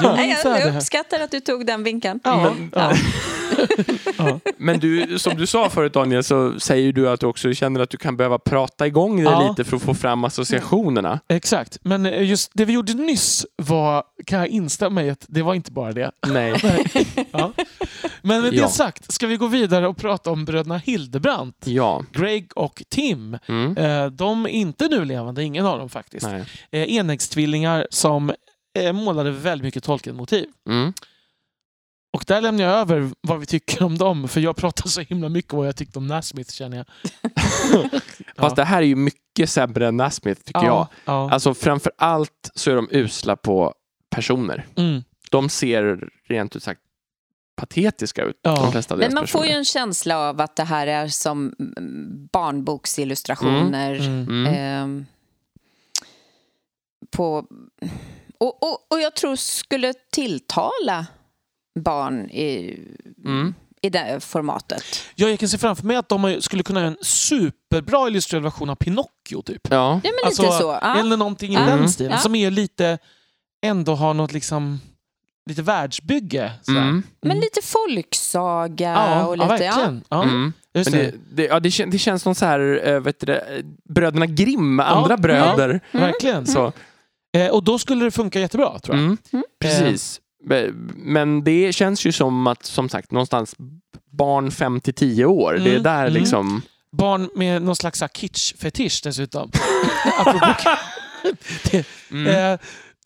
det. 0.00 0.16
Nej, 0.16 0.36
jag, 0.44 0.76
uppskattar 0.76 1.20
att 1.20 1.30
du 1.30 1.40
tog 1.40 1.66
den 1.66 1.82
vinkeln. 1.84 2.20
Ja, 2.24 2.36
Men- 2.42 2.70
ja. 2.74 2.92
Ja. 4.18 4.40
Men 4.56 4.78
du, 4.80 5.18
som 5.18 5.36
du 5.36 5.46
sa 5.46 5.70
förut 5.70 5.92
Daniel, 5.92 6.24
så 6.24 6.60
säger 6.60 6.92
du 6.92 7.08
att 7.10 7.20
du 7.20 7.26
också 7.26 7.52
känner 7.54 7.80
att 7.80 7.90
du 7.90 7.96
kan 7.96 8.16
behöva 8.16 8.38
prata 8.38 8.86
igång 8.86 9.16
det 9.16 9.22
Ja. 9.22 9.48
lite 9.48 9.70
för 9.70 9.76
att 9.76 9.82
få 9.82 9.94
fram 9.94 10.24
associationerna. 10.24 11.20
Exakt, 11.28 11.78
men 11.82 12.06
eh, 12.06 12.22
just 12.22 12.50
det 12.54 12.64
vi 12.64 12.72
gjorde 12.72 12.94
nyss 12.94 13.46
var, 13.56 14.02
kan 14.26 14.38
jag 14.38 14.48
instämma 14.48 15.02
i 15.02 15.10
att 15.10 15.24
det 15.28 15.42
var 15.42 15.54
inte 15.54 15.72
bara 15.72 15.92
det. 15.92 16.10
Nej. 16.26 16.54
Ja. 17.32 17.52
Men 18.22 18.42
med 18.42 18.54
Ja. 18.54 18.62
det 18.62 18.68
sagt, 18.72 19.12
ska 19.12 19.26
vi 19.26 19.36
gå 19.36 19.46
vidare 19.46 19.88
och 19.88 19.96
prata 19.96 20.30
om 20.30 20.44
bröderna 20.44 20.78
Hildebrandt, 20.78 21.56
Ja. 21.64 21.91
Greg 22.12 22.50
och 22.54 22.82
Tim. 22.88 23.38
Mm. 23.46 23.76
Eh, 23.76 24.06
De 24.06 24.44
är 24.46 24.50
inte 24.50 24.88
nu 24.88 25.04
levande, 25.04 25.44
ingen 25.44 25.66
av 25.66 25.78
dem 25.78 25.88
faktiskt. 25.88 26.26
Nej. 26.26 26.44
Eh, 26.70 26.94
Enäggstvillingar 26.96 27.86
som 27.90 28.32
eh, 28.78 28.92
målade 28.92 29.30
väldigt 29.30 29.64
mycket 29.64 29.84
Tolkien-motiv. 29.84 30.46
Mm. 30.68 30.92
Och 32.14 32.24
där 32.26 32.40
lämnar 32.40 32.64
jag 32.64 32.72
över 32.72 33.10
vad 33.20 33.40
vi 33.40 33.46
tycker 33.46 33.82
om 33.82 33.98
dem, 33.98 34.28
för 34.28 34.40
jag 34.40 34.56
pratar 34.56 34.88
så 34.88 35.00
himla 35.00 35.28
mycket 35.28 35.52
om 35.52 35.58
vad 35.58 35.68
jag 35.68 35.76
tyckte 35.76 35.98
om 35.98 36.06
Nasmith 36.06 36.52
känner 36.52 36.76
jag. 36.76 36.86
Fast 38.36 38.56
det 38.56 38.64
här 38.64 38.78
är 38.82 38.86
ju 38.86 38.96
mycket 38.96 39.50
sämre 39.50 39.88
än 39.88 39.96
Nasmith 39.96 40.42
tycker 40.42 40.64
jag. 40.64 40.86
Ja. 41.04 41.30
Alltså 41.32 41.54
framför 41.54 41.92
allt 41.98 42.50
så 42.54 42.70
är 42.70 42.74
de 42.76 42.88
usla 42.90 43.36
på 43.36 43.74
personer. 44.10 44.66
Mm. 44.76 45.02
De 45.30 45.48
ser 45.48 46.08
rent 46.28 46.56
ut 46.56 46.62
sagt 46.62 46.80
patetiska 47.56 48.22
ut, 48.22 48.38
Ja. 48.42 48.54
de 48.56 48.72
flesta 48.72 48.96
Men 48.96 49.14
man 49.14 49.26
får 49.26 49.38
personer. 49.38 49.46
ju 49.52 49.58
en 49.58 49.64
känsla 49.64 50.18
av 50.18 50.40
att 50.40 50.56
det 50.56 50.64
här 50.64 50.86
är 50.86 51.08
som 51.08 51.54
mm, 51.78 52.28
barnboksillustrationer. 52.32 53.94
Mm. 53.94 54.28
Mm. 54.28 54.46
ehm, 54.54 55.06
på, 57.10 57.46
och, 58.38 58.62
och, 58.62 58.86
och 58.92 59.00
jag 59.00 59.14
tror 59.16 59.36
skulle 59.36 59.94
tilltala 60.12 61.06
barn 61.80 62.30
i, 62.30 62.78
Mm. 63.24 63.54
i 63.82 63.90
det 63.90 64.20
formatet. 64.24 64.84
Ja, 65.14 65.28
jag 65.28 65.38
kan 65.38 65.48
se 65.48 65.58
framför 65.58 65.86
mig 65.86 65.96
att 65.96 66.08
de 66.08 66.36
skulle 66.40 66.62
kunna 66.62 66.80
göra 66.80 66.90
en 66.90 66.96
superbra 67.02 68.08
illustrerad 68.08 68.42
version 68.42 68.70
av 68.70 68.74
Pinocchio. 68.74 69.42
Typ. 69.44 69.60
Ja. 69.70 70.00
Ja, 70.04 70.10
men 70.10 70.26
Alltså, 70.26 70.42
lite 70.42 70.54
så. 70.58 70.78
Ja. 70.82 70.98
Eller 71.00 71.16
någonting 71.16 71.52
i 71.52 71.54
Ja. 71.54 71.60
den 71.60 71.88
stilen. 71.90 72.18
Som 72.18 72.34
är 72.34 72.50
lite, 72.50 72.98
ändå 73.62 73.94
har 73.94 74.14
något 74.14 74.32
liksom, 74.32 74.80
lite 75.48 75.62
världsbygge. 75.62 76.52
sådär. 76.62 76.80
Mm. 76.80 77.02
Men 77.22 77.40
lite 77.40 77.60
folksaga 77.62 78.88
Ja, 78.92 79.26
och 79.26 79.36
ja, 79.36 79.42
lite... 79.42 79.64
verkligen. 79.64 80.04
Ja, 80.08 80.22
Mm. 80.22 80.52
det. 80.72 80.82
det, 80.90 81.14
det, 81.32 81.44
ja, 81.44 81.60
det, 81.60 81.70
kän, 81.70 81.90
det 81.90 81.98
känns 81.98 82.22
som 82.22 82.34
så 82.34 82.46
här, 82.46 82.80
äh, 82.88 83.00
vet 83.00 83.20
du, 83.20 83.32
eh, 83.32 83.40
bröderna 83.94 84.26
Grimm, 84.26 84.78
Ja, 84.78 84.84
andra 84.84 85.12
ja. 85.12 85.16
bröder. 85.16 85.68
Mm. 85.68 86.06
Verkligen. 86.06 86.46
Så, 86.46 86.72
Eh, 87.36 87.48
och 87.50 87.64
då 87.64 87.78
skulle 87.78 88.04
det 88.04 88.10
funka 88.10 88.40
jättebra, 88.40 88.78
tror 88.78 88.96
jag. 88.96 89.04
mm. 89.04 89.18
Mm. 89.32 89.44
Precis. 89.60 90.20
Men 90.96 91.44
det 91.44 91.72
känns 91.74 92.06
ju 92.06 92.12
som 92.12 92.46
att, 92.46 92.64
som 92.66 92.88
sagt, 92.88 93.10
någonstans 93.10 93.54
barn 94.12 94.50
5 94.50 94.80
till 94.80 94.94
10 94.94 95.24
år. 95.24 95.52
Det 95.52 95.58
är 95.70 95.70
Mm. 95.70 95.82
där 95.82 96.00
Mm. 96.06 96.12
liksom... 96.12 96.62
Barn 96.96 97.30
med 97.34 97.62
någon 97.62 97.76
slags 97.76 98.02
kitsch-fetisch 98.02 99.00
dessutom. 99.04 99.50
Apropå 100.18 100.54
det, 101.70 101.86
Mm. 102.10 102.26
eh, 102.52 102.58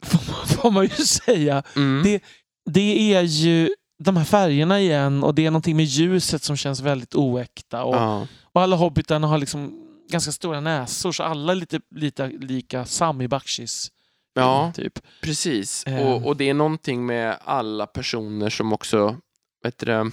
får, 0.02 0.32
man, 0.32 0.46
får 0.62 0.70
man 0.70 0.84
ju 0.84 1.04
säga. 1.04 1.62
Mm. 1.76 2.02
det- 2.04 2.22
Det 2.70 3.14
är 3.14 3.22
ju 3.22 3.68
de 4.04 4.16
här 4.16 4.24
färgerna 4.24 4.80
igen 4.80 5.22
och 5.24 5.34
det 5.34 5.46
är 5.46 5.50
någonting 5.50 5.76
med 5.76 5.84
ljuset 5.84 6.42
som 6.42 6.56
känns 6.56 6.80
väldigt 6.80 7.14
oäkta. 7.14 7.84
Och, 7.84 7.94
ja. 7.96 8.26
och 8.52 8.62
alla 8.62 8.76
hobbitarna 8.76 9.26
har 9.26 9.38
liksom 9.38 9.82
ganska 10.10 10.32
stora 10.32 10.60
näsor 10.60 11.12
så 11.12 11.22
alla 11.22 11.52
är 11.52 11.56
lite, 11.56 11.80
lite 11.94 12.26
lika 12.28 12.84
Sami 12.84 13.28
Bakshis. 13.28 13.90
Ja. 14.34 14.72
Typ. 14.76 14.98
Precis. 15.20 15.84
Eh. 15.86 16.06
Och, 16.06 16.26
och 16.26 16.36
det 16.36 16.48
är 16.48 16.54
någonting 16.54 17.06
med 17.06 17.38
alla 17.44 17.86
personer 17.86 18.50
som 18.50 18.72
också, 18.72 19.16
vet 19.64 19.78
du 19.78 19.92
att 19.92 20.12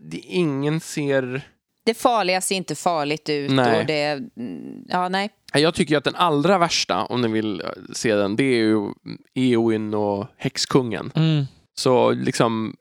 det, 0.00 0.18
ingen 0.18 0.80
ser... 0.80 1.42
Det 1.84 1.94
farliga 1.94 2.40
ser 2.40 2.54
inte 2.56 2.74
farligt 2.74 3.28
ut. 3.28 3.50
Nej. 3.50 3.80
Och 3.80 3.86
det, 3.86 4.02
mm, 4.36 4.84
ja, 4.88 5.08
nej. 5.08 5.30
Jag 5.52 5.74
tycker 5.74 5.96
att 5.96 6.04
den 6.04 6.14
allra 6.14 6.58
värsta, 6.58 7.04
om 7.04 7.20
ni 7.20 7.28
vill 7.28 7.60
eh, 7.60 7.66
se 7.92 8.14
den, 8.14 8.36
det 8.36 8.44
är 8.44 8.56
ju 8.56 8.92
Eowyn 9.34 9.94
och 9.94 10.26
Häxkungen. 10.36 11.12
Mm. 11.14 11.44
Så 11.74 12.10
liksom, 12.10 12.76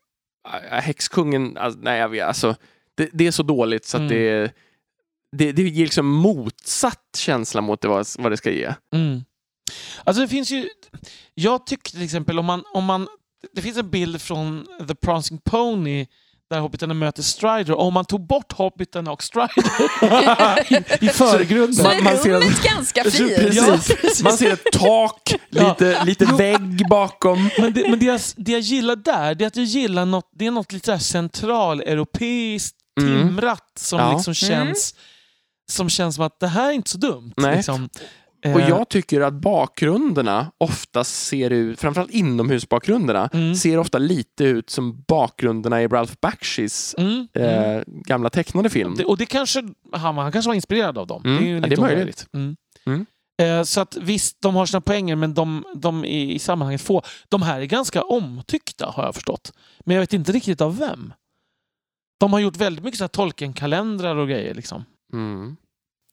äh, 0.72 0.78
Häxkungen, 0.78 1.58
alltså, 1.58 1.80
nej 1.84 2.00
jag 2.00 2.10
vet, 2.10 2.28
alltså, 2.28 2.56
det, 2.98 3.10
det 3.14 3.28
är 3.28 3.32
så 3.32 3.44
dåligt 3.44 3.86
så 3.86 3.98
att 3.98 4.02
Mm. 4.02 4.14
det, 4.14 4.52
det, 5.38 5.52
det 5.52 5.62
ger 5.64 5.84
liksom 5.86 6.08
motsatt 6.08 7.16
känsla 7.18 7.62
mot 7.62 7.82
det, 7.82 7.88
vad, 7.88 8.08
vad 8.20 8.32
det 8.32 8.38
ska 8.38 8.52
ge. 8.52 8.74
Mm. 8.94 9.22
Alltså 10.04 10.22
det 10.22 10.28
finns 10.28 10.52
ju... 10.52 10.70
Jag 11.34 11.66
tycker 11.66 11.92
till 11.92 12.04
exempel 12.04 12.40
om 12.40 12.46
man, 12.46 12.64
om 12.74 12.86
man... 12.86 13.08
Det 13.54 13.62
finns 13.62 13.78
en 13.78 13.90
bild 13.90 14.22
från 14.22 14.68
The 14.88 14.96
Prancing 14.96 15.40
Pony 15.44 16.08
där 16.52 16.60
hobbitarna 16.60 16.94
möter 16.94 17.24
Strider. 17.24 17.74
Om 17.80 17.94
man 17.94 18.06
tog 18.06 18.28
bort 18.28 18.52
hobbitarna 18.52 19.12
och 19.12 19.24
Strider 19.24 19.54
i, 21.02 21.06
i 21.06 21.10
förgrunden. 21.10 21.76
Så 21.76 21.84
Man- 21.84 21.92
är 21.98 22.02
man 22.02 22.18
ser 22.18 22.30
rummet 22.30 22.64
ganska 22.64 23.04
fint. 23.04 23.36
Precis. 23.36 23.90
Ja. 24.14 24.24
Man 24.24 24.38
ser 24.38 24.54
ett 24.54 24.66
tak, 24.74 25.36
Ja. 25.50 25.70
lite, 25.70 26.04
lite 26.06 26.26
vägg 26.26 26.88
bakom. 26.90 27.50
Men, 27.58 27.74
det, 27.74 27.90
men 27.90 28.00
det, 28.00 28.06
jag, 28.06 28.20
det 28.36 28.52
jag 28.52 28.62
gillar 28.62 28.96
där, 28.96 29.36
det 29.36 29.44
är 29.44 29.48
att 29.48 29.56
jag 29.56 29.66
gillar 29.66 30.06
något, 30.06 30.30
det 30.36 30.46
är 30.48 30.52
något 30.52 30.72
lite 30.74 31.00
centraleuropeiskt 31.00 32.78
Mm. 33.02 33.28
timrat 33.28 33.72
som 33.80 34.00
Ja. 34.00 34.14
liksom 34.14 34.34
känns 34.34 34.96
som 35.72 35.90
känns 35.90 36.16
som 36.16 36.24
att 36.26 36.40
det 36.40 36.48
här 36.48 36.68
är 36.70 36.72
inte 36.72 36.90
så 36.90 36.98
dumt. 36.98 37.34
Nej. 37.38 37.56
Liksom. 37.56 37.90
Eh, 38.44 38.54
Och 38.56 38.62
jag 38.62 38.90
tycker 38.90 39.22
att 39.22 39.34
bakgrunderna 39.34 40.52
oftast 40.58 41.26
ser 41.28 41.50
ut, 41.50 41.80
framförallt 41.80 42.12
inomhusbakgrunderna, 42.12 43.30
Mm. 43.34 43.56
ser 43.56 43.78
ofta 43.78 43.98
lite 43.98 44.44
ut 44.44 44.70
som 44.70 45.04
bakgrunderna 45.08 45.82
i 45.82 45.88
Ralph 45.88 46.14
Bakshies 46.22 46.96
mm, 46.98 47.28
eh, 47.34 47.64
mm. 47.72 47.84
gamla 47.88 48.30
tecknade 48.30 48.70
film. 48.70 48.96
Det, 48.98 49.06
och 49.06 49.18
det 49.18 49.26
kanske, 49.26 49.64
han, 49.92 50.18
han 50.18 50.32
kanske 50.32 50.50
var 50.50 50.56
inspirerad 50.56 50.98
av 50.98 51.08
dem. 51.08 51.22
Mm, 51.26 51.38
Det 51.38 51.44
är 51.44 51.48
ju 51.48 51.56
ja, 51.56 51.68
det 51.68 51.76
är 51.76 51.82
möjligt. 51.82 52.28
Mm. 52.34 52.56
Mm. 52.86 53.06
Eh, 53.42 53.64
så 53.64 53.82
att 53.82 53.98
visst, 54.02 54.42
de 54.42 54.56
har 54.56 54.66
sina 54.66 54.82
poänger, 54.82 55.16
men 55.16 55.34
de, 55.34 55.66
de 55.76 56.06
i 56.06 56.40
sammanhanget 56.40 56.82
få. 56.82 57.02
De 57.30 57.42
här 57.42 57.62
är 57.62 57.66
ganska 57.66 58.02
omtyckta, 58.02 58.86
har 58.96 59.04
jag 59.06 59.16
förstått. 59.16 59.54
Men 59.86 59.96
jag 59.96 60.02
vet 60.02 60.14
inte 60.14 60.32
riktigt 60.32 60.62
av 60.62 60.78
vem. 60.78 61.14
De 62.20 62.34
har 62.34 62.40
gjort 62.40 62.58
väldigt 62.58 62.86
mycket 62.86 63.12
Tolkien-kalendrar 63.12 64.16
och 64.16 64.28
grejer. 64.28 64.54
Liksom. 64.54 64.84
Mm. 65.14 65.56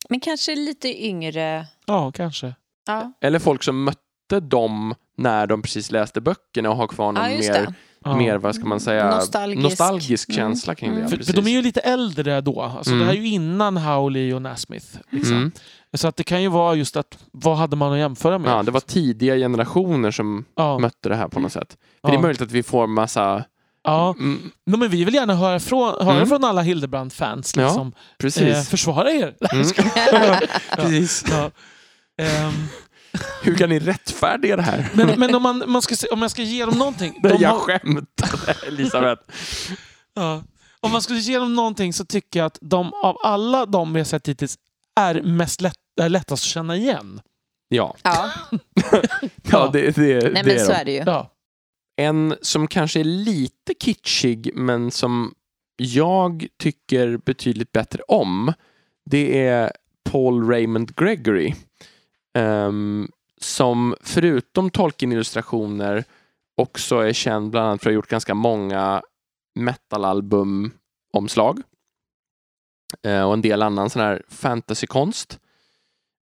Men 0.09 0.21
kanske 0.21 0.55
lite 0.55 1.05
yngre. 1.07 1.67
Ja, 1.87 2.13
kanske. 2.13 2.55
Ja, 2.87 3.13
Eller 3.21 3.39
folk 3.39 3.63
som 3.63 3.85
mötte 3.85 4.41
dem 4.41 4.95
när 5.17 5.47
de 5.47 5.63
precis 5.63 5.91
läste 5.91 6.21
böckerna 6.21 6.71
och 6.71 6.77
har 6.77 6.87
kvar 6.87 7.13
någon 7.13 7.25
ja 7.33 7.39
mer. 7.39 7.75
Ja. 8.05 8.17
mer, 8.17 8.37
vad 8.39 8.55
ska 8.55 8.65
man 8.65 8.81
säga, 8.81 9.11
Nostalgisk. 9.11 9.63
nostalgisk 9.63 10.29
Mm. 10.29 10.37
känsla 10.37 10.75
kring 10.75 10.91
det. 10.91 10.97
Mm. 10.97 11.09
För, 11.11 11.17
för 11.25 11.33
de 11.33 11.47
är 11.47 11.51
ju 11.51 11.63
lite 11.63 11.81
äldre 11.81 12.41
då. 12.41 12.63
Alltså, 12.63 12.93
Mm. 12.93 13.01
Det 13.01 13.07
här 13.07 13.13
är 13.19 13.23
ju 13.23 13.29
innan 13.29 13.77
Howley 13.77 14.33
och 14.33 14.43
Nasmith. 14.43 14.87
Liksom. 15.11 15.37
Mm. 15.37 15.53
Så 15.95 16.09
att 16.09 16.17
det 16.17 16.25
kan 16.25 16.43
ju 16.43 16.49
vara 16.49 16.75
just 16.75 16.97
att 16.97 17.19
vad 17.33 17.57
hade 17.57 17.77
man 17.77 17.93
att 17.93 17.99
jämföra 17.99 18.39
med? 18.39 18.51
Ja, 18.51 18.63
det 18.63 18.71
var 18.71 18.81
tidiga 18.81 19.37
generationer 19.37 20.11
som 20.11 20.45
ja. 20.55 20.79
mötte 20.79 21.09
det 21.09 21.17
här 21.17 21.29
på 21.29 21.41
något 21.41 21.53
sätt. 21.53 21.77
För 22.01 22.09
ja. 22.09 22.11
det 22.11 22.17
är 22.17 22.23
möjligt 22.23 22.43
att 22.43 22.53
vi 22.53 22.63
får 22.63 22.87
massa... 22.87 23.45
ja. 23.91 24.15
Mm, 24.19 24.51
No, 24.67 24.77
men 24.77 24.89
vi 24.91 25.05
vill 25.05 25.15
gärna 25.15 25.35
höra 25.35 25.61
från, 25.61 26.07
höra 26.07 26.17
Mm. 26.17 26.29
från 26.29 26.45
alla 26.45 26.63
Hildebrand-fans. 26.63 27.53
Ja, 27.57 27.63
Liksom. 27.65 27.93
precis. 28.19 28.43
Eh, 28.43 28.63
försvara 28.63 29.11
er! 29.13 29.35
Mm. 29.53 29.67
precis. 30.77 31.25
Ja. 31.31 31.51
Ehm, 32.25 32.53
Hur 33.43 33.55
kan 33.55 33.69
ni 33.69 33.79
rättfärdiga 33.79 34.57
det 34.57 34.63
här? 34.63 34.89
men 34.95 35.21
men 35.21 35.35
om, 35.35 35.43
man, 35.43 35.63
man 35.67 35.83
ska, 35.83 35.95
om 36.13 36.23
jag 36.23 36.31
ska 36.31 36.43
ge 36.43 36.65
dem 36.65 36.79
någonting. 36.79 37.21
Det 37.23 37.29
de 37.29 37.37
jag 37.41 37.51
har- 37.51 37.59
skämtade, 37.61 38.55
Elisabeth. 38.67 39.23
ja. 40.15 40.43
Om 40.81 40.91
man 40.93 41.03
skulle 41.03 41.19
ge 41.19 41.39
dem 41.39 41.55
någonting 41.55 41.93
så 41.93 42.05
tycker 42.05 42.39
jag 42.41 42.47
att 42.47 42.59
de 42.61 42.93
av 42.95 43.17
alla 43.23 43.67
de 43.67 43.93
vi 43.93 44.01
har 44.01 44.05
sett 44.05 44.29
hittills 44.29 44.59
är 45.01 45.23
mest 45.23 45.61
lätt, 45.61 45.75
är 46.01 46.09
lättast 46.09 46.31
att 46.45 46.49
känna 46.49 46.77
igen. 46.77 47.21
Ja, 47.69 47.97
Ja, 48.03 48.31
ja 49.51 49.71
det, 49.73 49.91
det, 49.91 50.03
nej 50.05 50.21
det 50.21 50.31
men 50.33 50.51
är 50.51 50.59
så 50.59 50.73
de. 50.73 50.79
är 50.79 50.85
det 50.85 50.93
ju. 50.93 51.03
Ja. 51.07 51.31
En 52.01 52.35
som 52.43 52.67
kanske 52.69 53.01
är 53.01 53.05
lite 53.05 53.75
kitschig 53.81 54.51
men 54.55 54.91
som 54.91 55.35
jag 55.77 56.47
tycker 56.59 57.17
betydligt 57.17 57.73
bättre 57.73 58.03
om 58.09 58.53
det 59.11 59.47
är 59.47 59.73
Paul 60.11 60.49
Raymond 60.49 60.97
Gregory. 60.97 61.55
ehm, 62.35 63.09
som 63.41 63.95
förutom 64.01 64.71
Tolkien-illustrationer 64.71 66.05
också 66.57 66.97
är 66.99 67.13
känd 67.13 67.51
bland 67.51 67.67
annat 67.67 67.83
för 67.83 67.91
att 67.91 67.93
ha 67.93 67.95
gjort 67.95 68.09
ganska 68.09 68.35
många 68.35 69.03
metalalbum-omslag. 69.55 71.63
Eh, 73.03 73.23
och 73.23 73.33
en 73.33 73.43
del 73.43 73.63
annan 73.63 73.91
sån 73.91 74.03
här 74.03 74.23
fantasykonst. 74.29 75.39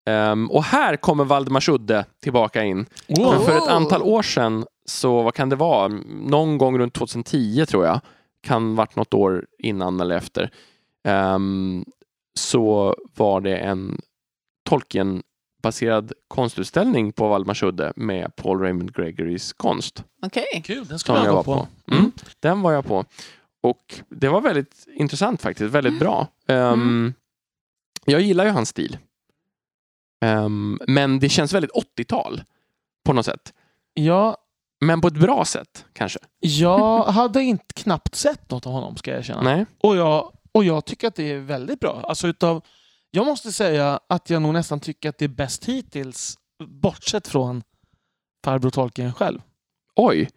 Ehm, 0.10 0.52
och 0.52 0.64
här 0.64 0.96
kommer 0.98 1.26
Valdemar 1.26 1.62
Schudde 1.62 2.06
tillbaka 2.22 2.64
in. 2.64 2.86
För, 3.08 3.16
Wow. 3.24 3.46
för 3.46 3.58
ett 3.58 3.68
antal 3.68 4.02
år 4.02 4.22
sedan, 4.22 4.66
så 4.86 5.22
vad 5.22 5.34
kan 5.34 5.50
det 5.50 5.56
vara? 5.56 5.88
Någon 6.08 6.58
gång 6.58 6.80
runt 6.80 6.94
2010 6.94 7.66
tror 7.66 7.86
jag. 7.86 8.00
Kan 8.42 8.76
varit 8.76 8.96
något 8.96 9.14
år 9.14 9.46
innan 9.60 10.00
eller 10.00 10.16
efter. 10.18 10.52
Ehm, 11.04 11.86
så 12.40 12.96
var 13.16 13.42
det 13.42 13.58
en 13.58 14.02
Tolkien-baserad 14.70 16.14
konstutställning 16.28 17.12
på 17.12 17.28
Valdemarsudde 17.28 17.94
med 17.96 18.36
Paul 18.36 18.60
Raymond 18.60 18.96
Gregorys 18.96 19.54
konst. 19.54 20.04
Okej. 20.26 20.62
Kul, 20.66 20.86
den 20.86 21.00
skulle 21.00 21.18
jag 21.18 21.36
gå 21.36 21.44
på. 21.44 21.68
på. 21.86 21.94
Mm. 21.96 22.12
Den 22.40 22.62
var 22.62 22.72
jag 22.72 22.86
på. 22.86 23.06
Och 23.64 24.02
det 24.10 24.28
var 24.30 24.42
väldigt 24.42 24.86
intressant 24.96 25.42
faktiskt. 25.42 25.72
Väldigt 25.74 26.00
bra. 26.00 26.28
Ehm, 26.48 26.74
Mm. 26.74 27.14
Jag 28.06 28.22
gillar 28.22 28.46
ju 28.46 28.52
hans 28.52 28.70
stil. 28.70 28.98
Ehm, 30.22 30.80
men 30.88 31.20
det 31.20 31.30
känns 31.30 31.54
väldigt 31.54 31.72
80-tal 31.72 32.44
på 33.06 33.14
något 33.14 33.26
sätt. 33.26 33.54
Ja, 33.94 34.38
Men 34.82 35.02
på 35.02 35.08
ett 35.08 35.14
bra 35.14 35.46
sätt 35.46 35.86
kanske. 35.94 36.20
jag 36.40 37.04
hade 37.04 37.44
inte 37.44 37.74
knappt 37.76 38.16
sett 38.16 38.52
något 38.52 38.66
av 38.68 38.74
honom 38.74 38.98
ska 38.98 39.12
jag 39.12 39.20
erkänna. 39.20 39.42
Nej. 39.42 39.66
Och 39.84 39.96
jag, 39.96 40.32
och 40.52 40.64
jag 40.64 40.86
tycker 40.86 41.08
att 41.08 41.16
det 41.16 41.32
är 41.32 41.40
väldigt 41.40 41.80
bra. 41.80 42.02
Alltså 42.08 42.28
utav, 42.28 42.64
jag 43.12 43.26
måste 43.26 43.52
säga 43.52 44.00
att 44.10 44.30
jag 44.30 44.42
nog 44.42 44.54
nästan 44.54 44.80
tycker 44.80 45.10
att 45.10 45.18
det 45.18 45.26
är 45.26 45.30
bäst 45.30 45.66
hittills, 45.66 46.36
bortsett 46.68 47.28
från 47.28 47.64
farbror 48.46 48.70
Tolkien 48.70 49.14
själv. 49.14 49.40
Oj. 49.96 50.30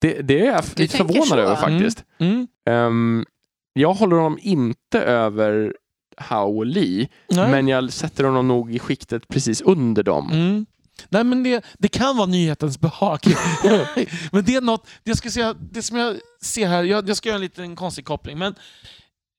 Det, 0.00 0.22
det 0.22 0.46
är 0.46 0.52
jag 0.52 0.64
Du 0.76 0.82
lite 0.82 0.96
förvånad 0.96 1.38
över 1.38 1.56
faktiskt. 1.56 2.04
Mm. 2.18 2.46
Ehm, 2.66 3.24
jag 3.72 3.94
håller 3.94 4.16
honom 4.16 4.38
inte 4.42 5.00
över 5.00 5.74
Hao 6.16 6.62
Lee, 6.62 7.08
Nej. 7.28 7.50
men 7.50 7.68
jag 7.68 7.92
sätter 7.92 8.24
honom 8.24 8.48
nog 8.48 8.74
i 8.74 8.78
skiktet 8.78 9.28
precis 9.28 9.60
under 9.60 10.02
dem. 10.02 10.30
Mm. 10.32 10.66
Nej, 11.08 11.24
men 11.24 11.42
det, 11.42 11.64
det 11.78 11.88
kan 11.88 12.16
vara 12.16 12.26
nyhetens 12.26 12.78
behag. 12.80 13.18
men 14.32 14.44
det 14.44 14.54
är 14.54 14.60
något, 14.60 14.84
det, 15.02 15.10
jag 15.10 15.18
ska 15.18 15.30
säga, 15.30 15.54
det 15.72 15.82
som 15.82 15.96
jag 15.96 16.16
ser 16.42 16.68
här, 16.68 16.84
jag, 16.84 17.08
jag 17.08 17.16
ska 17.16 17.28
göra 17.28 17.36
en 17.36 17.40
liten 17.42 17.76
konstig 17.76 18.04
koppling, 18.04 18.38
men 18.38 18.54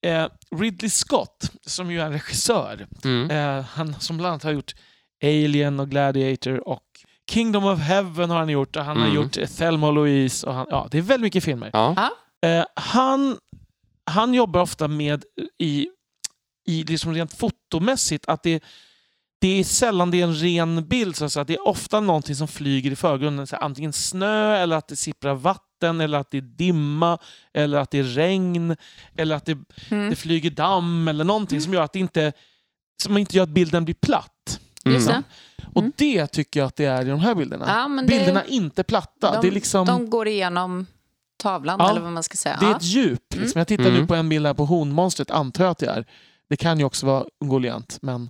eh, 0.05 0.28
Ridley 0.55 0.89
Scott, 0.89 1.51
som 1.66 1.91
ju 1.91 2.01
är 2.01 2.05
en 2.05 2.12
regissör, 2.12 2.88
Mm. 3.03 3.32
eh, 3.32 3.66
han 3.66 3.95
som 3.99 4.18
bland 4.18 4.30
annat 4.32 4.43
har 4.43 4.51
gjort 4.51 4.76
Alien 5.24 5.80
och 5.80 5.89
Gladiator 5.89 6.68
och 6.68 6.84
Kingdom 7.32 7.66
of 7.66 7.80
Heaven 7.80 8.30
har 8.30 8.38
han 8.38 8.49
gjort 8.49 8.76
och 8.76 8.84
han 8.86 8.97
har 8.97 9.03
Mm. 9.05 9.16
gjort 9.16 9.38
eh, 9.38 9.47
Thelma 9.47 9.88
och 9.88 9.93
Louise. 9.93 10.47
Och 10.47 10.53
han, 10.53 10.68
ja, 10.70 10.88
det 10.91 10.97
är 10.97 11.01
väldigt 11.01 11.24
mycket 11.24 11.43
filmer. 11.43 11.70
Ja. 11.74 12.10
Eh, 12.49 12.66
han, 12.76 13.38
han 14.05 14.34
jobbar 14.34 14.62
ofta 14.62 14.88
med 14.88 15.24
i, 15.57 15.88
i 16.68 16.84
liksom 16.84 17.14
rent 17.14 17.34
fotomässigt 17.38 18.26
att 18.28 18.43
det, 18.43 18.64
det 19.41 19.59
är 19.59 19.63
sällan 19.63 20.11
det 20.11 20.19
är 20.21 20.23
en 20.23 20.35
ren 20.35 20.87
bild. 20.87 21.15
Så 21.15 21.39
att 21.39 21.47
det 21.47 21.53
är 21.53 21.67
ofta 21.67 21.99
någonting 21.99 22.35
som 22.35 22.47
flyger 22.47 22.91
i 22.91 22.95
förgrunden. 22.95 23.47
Så 23.47 23.55
antingen 23.55 23.93
snö, 23.93 24.55
eller 24.57 24.75
att 24.75 24.87
det 24.87 24.95
sipprar 24.95 25.33
vatten, 25.33 26.01
eller 26.01 26.17
att 26.17 26.31
det 26.31 26.37
är 26.37 26.41
dimma, 26.41 27.17
eller 27.53 27.77
att 27.77 27.91
det 27.91 27.99
är 27.99 28.03
regn, 28.03 28.75
eller 29.17 29.35
att 29.35 29.45
det, 29.45 29.57
Mm. 29.91 30.09
det 30.09 30.15
flyger 30.15 30.49
damm, 30.51 31.07
eller 31.07 31.23
någonting 31.23 31.61
som 31.61 31.73
gör 31.73 31.81
att 31.81 31.93
det 31.93 31.99
inte, 31.99 32.33
som 33.03 33.17
inte 33.17 33.35
gör 33.37 33.43
att 33.43 33.49
bilden 33.49 33.85
blir 33.85 33.95
platt. 33.95 34.59
Mm. 34.85 35.05
det. 35.05 35.23
Och 35.73 35.81
Mm. 35.81 35.93
det 35.97 36.27
tycker 36.27 36.59
jag 36.59 36.67
att 36.67 36.75
det 36.75 36.85
är 36.85 37.05
i 37.05 37.09
de 37.09 37.19
här 37.19 37.35
bilderna. 37.35 37.65
Ja, 37.67 38.01
det- 38.01 38.07
bilderna 38.07 38.43
är 38.43 38.49
inte 38.49 38.83
platta. 38.83 39.31
De, 39.35 39.41
det 39.41 39.47
är 39.47 39.51
liksom... 39.51 39.87
de 39.87 40.09
går 40.09 40.27
igenom 40.27 40.85
tavlan, 41.37 41.75
Ja. 41.79 41.89
eller 41.89 42.01
vad 42.01 42.11
man 42.11 42.23
ska 42.23 42.37
säga. 42.37 42.57
Det 42.59 42.65
är 42.65 42.75
ett 42.75 42.83
djup. 42.83 43.33
Mm. 43.33 43.43
Liksom. 43.43 43.59
Jag 43.59 43.67
tittar 43.67 43.85
Mm. 43.85 44.01
nu 44.01 44.07
på 44.07 44.15
en 44.15 44.29
bild 44.29 44.45
här 44.45 44.53
på 44.53 44.65
honmonstret, 44.65 45.31
antar 45.31 45.63
jag 45.63 45.71
att 45.71 45.77
det 45.77 45.85
är. 45.89 46.05
Det 46.49 46.55
kan 46.57 46.79
ju 46.79 46.85
också 46.85 47.05
vara 47.05 47.25
ungoliant. 47.41 47.97
Men... 48.01 48.29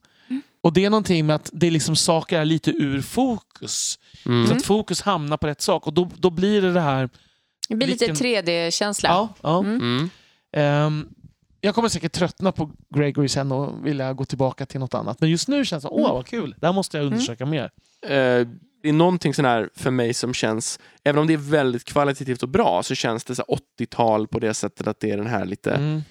Mm. 0.61 0.69
Och 0.69 0.73
det 0.73 0.85
är 0.85 0.89
någonting 0.89 1.25
med 1.25 1.35
att 1.35 1.49
det 1.53 1.67
är 1.67 1.71
liksom 1.71 1.95
saker 1.95 2.39
är 2.39 2.45
lite 2.45 2.71
ur 2.71 3.01
fokus. 3.01 3.99
Mm. 4.25 4.47
Så 4.47 4.53
att 4.53 4.63
fokus 4.65 5.01
hamnar 5.01 5.37
på 5.37 5.47
rätt 5.47 5.61
sak. 5.61 5.87
Och 5.87 5.93
då, 5.93 6.09
då 6.17 6.29
blir 6.29 6.61
det 6.61 6.73
det 6.73 6.81
här... 6.81 7.09
Det 7.69 7.75
blir 7.75 7.87
lite 7.87 8.05
vilken- 8.05 8.25
3D-känsla. 8.45 9.09
Ja, 9.09 9.29
ja. 9.41 9.59
Mm. 9.59 9.75
Mm. 9.81 10.09
Ehm, 10.53 11.07
jag 11.61 11.75
kommer 11.75 11.89
säkert 11.89 12.11
tröttna 12.11 12.51
på 12.51 12.71
Gregory 12.95 13.27
sen 13.27 13.51
och 13.51 13.85
vilja 13.87 14.13
gå 14.13 14.25
tillbaka 14.25 14.65
till 14.65 14.79
något 14.79 14.93
annat. 14.93 15.21
Men 15.21 15.29
just 15.29 15.47
nu 15.47 15.65
känns 15.65 15.83
det 15.83 15.89
åh 15.89 15.99
Mm. 15.99 16.11
vad 16.15 16.25
kul, 16.27 16.55
det 16.59 16.65
här 16.67 16.73
måste 16.73 16.97
jag 16.97 17.05
undersöka 17.05 17.45
mer. 17.45 17.63
Eh, 18.05 18.47
det 18.83 18.89
är 18.89 18.93
någonting 18.93 19.33
sån 19.33 19.45
här 19.45 19.69
för 19.75 19.91
mig 19.91 20.13
som 20.13 20.33
känns, 20.33 20.79
även 21.03 21.21
om 21.21 21.27
det 21.27 21.33
är 21.33 21.37
väldigt 21.37 21.83
kvalitativt 21.83 22.43
och 22.43 22.49
bra, 22.49 22.83
så 22.83 22.95
känns 22.95 23.23
det 23.23 23.35
så 23.35 23.43
här 23.47 23.55
80-tal 23.79 24.27
på 24.27 24.39
det 24.39 24.53
sättet 24.53 24.87
att 24.87 24.99
det 24.99 25.11
är 25.11 25.17
den 25.17 25.27
här 25.27 25.45
lite, 25.45 25.71
Mm. 25.71 26.03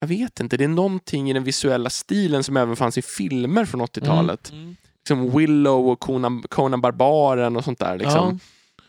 Jag 0.00 0.08
vet 0.08 0.40
inte, 0.40 0.56
det 0.56 0.64
är 0.64 0.68
någonting 0.68 1.30
i 1.30 1.32
den 1.32 1.44
visuella 1.44 1.90
stilen 1.90 2.44
som 2.44 2.56
även 2.56 2.76
fanns 2.76 2.98
i 2.98 3.02
filmer 3.02 3.64
från 3.64 3.80
80-talet. 3.82 4.50
Mm. 4.50 4.76
Liksom 4.98 5.38
Willow 5.38 5.88
och 5.88 6.00
Conan, 6.00 6.44
Conan 6.48 6.80
Barbaren 6.80 7.56
och 7.56 7.64
sånt 7.64 7.78
där. 7.78 7.98
Liksom, 7.98 8.40
Ja. 8.40 8.84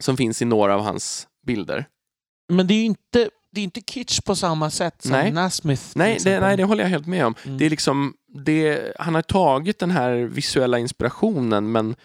Som 0.00 0.16
finns 0.16 0.42
i 0.42 0.44
några 0.44 0.74
av 0.74 0.80
hans 0.80 1.28
bilder. 1.46 1.86
Men 2.52 2.66
det 2.66 2.74
är 2.74 2.78
ju 2.78 2.84
inte, 2.84 3.30
det 3.52 3.60
är 3.60 3.64
inte 3.64 3.80
kitsch 3.80 4.20
på 4.24 4.36
samma 4.36 4.70
sätt 4.70 5.02
som 5.02 5.10
Nej. 5.12 5.32
Nasmith. 5.32 5.82
Nej 5.94 6.18
det, 6.24 6.40
nej, 6.40 6.56
det 6.56 6.64
håller 6.64 6.82
jag 6.82 6.90
helt 6.90 7.06
med 7.06 7.26
om. 7.26 7.34
Mm. 7.44 7.58
Det 7.58 7.66
är 7.66 7.70
liksom, 7.70 8.14
det, 8.34 8.92
han 8.98 9.14
har 9.14 9.22
tagit 9.22 9.78
den 9.78 9.90
här 9.90 10.12
visuella 10.14 10.78
inspirationen 10.78 11.72
men 11.72 11.96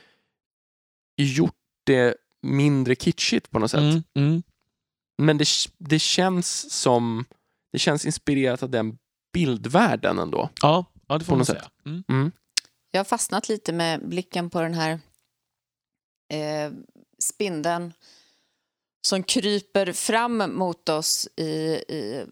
gjort 1.17 1.55
det 1.85 2.15
mindre 2.41 2.95
kitschigt 2.95 3.51
på 3.51 3.59
något 3.59 3.71
sätt. 3.71 3.79
Mm. 3.79 4.03
Mm. 4.15 4.43
Men 5.17 5.37
det, 5.37 5.47
det 5.77 5.99
känns 5.99 6.71
som, 6.71 7.25
det 7.73 7.79
känns 7.79 8.05
inspirerat 8.05 8.63
av 8.63 8.69
den 8.69 8.97
bildvärlden 9.33 10.19
ändå. 10.19 10.49
Ja, 10.61 10.85
ja, 11.07 11.17
det 11.17 11.25
får 11.25 11.31
På 11.31 11.35
man 11.35 11.37
något 11.37 11.47
säga. 11.47 11.59
sätt. 11.61 11.71
Mm. 11.85 12.03
Mm. 12.09 12.31
Jag 12.91 12.99
har 12.99 13.05
fastnat 13.05 13.49
lite 13.49 13.73
med 13.73 14.09
blicken 14.09 14.49
på 14.49 14.61
den 14.61 14.73
här 14.73 14.99
eh, 16.33 16.71
spindeln 17.19 17.93
som 19.07 19.23
kryper 19.23 19.91
fram 19.91 20.55
mot 20.55 20.89
oss 20.89 21.27
i, 21.35 21.43
i 21.43 22.25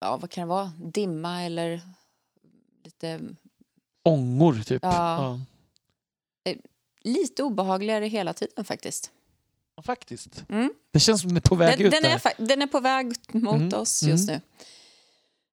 ja, 0.00 0.16
vad 0.16 0.30
kan 0.30 0.42
det 0.42 0.48
vara, 0.48 0.72
dimma 0.78 1.42
eller 1.42 1.80
lite 2.84 3.20
ångor 4.04 4.62
typ. 4.62 4.82
Ja. 4.82 5.40
Lite 7.00 7.42
obehagligare 7.42 8.06
hela 8.06 8.32
tiden 8.32 8.64
faktiskt. 8.64 9.12
Faktiskt. 9.82 10.44
Mm. 10.48 10.70
Det 10.92 11.00
känns 11.00 11.20
som 11.20 11.28
den 11.28 11.36
är 11.36 11.40
på 11.40 11.54
väg 11.54 11.78
Den, 11.78 11.86
ut 11.86 11.92
den, 11.92 12.04
är, 12.04 12.20
den 12.36 12.62
är 12.62 12.66
på 12.66 12.80
väg 12.80 13.12
mot 13.32 13.54
Mm, 13.54 13.80
oss 13.80 14.02
just 14.02 14.28
mm. 14.28 14.40
nu. 14.40 14.64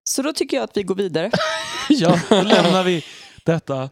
Så 0.04 0.22
då 0.22 0.34
tycker 0.34 0.58
jag 0.58 0.64
att 0.64 0.78
vi 0.78 0.84
går 0.84 0.96
vidare. 0.96 1.32
Ja, 1.90 2.20
då 2.30 2.42
lämnar 2.42 2.84
vi 2.84 3.06
detta. 3.44 3.90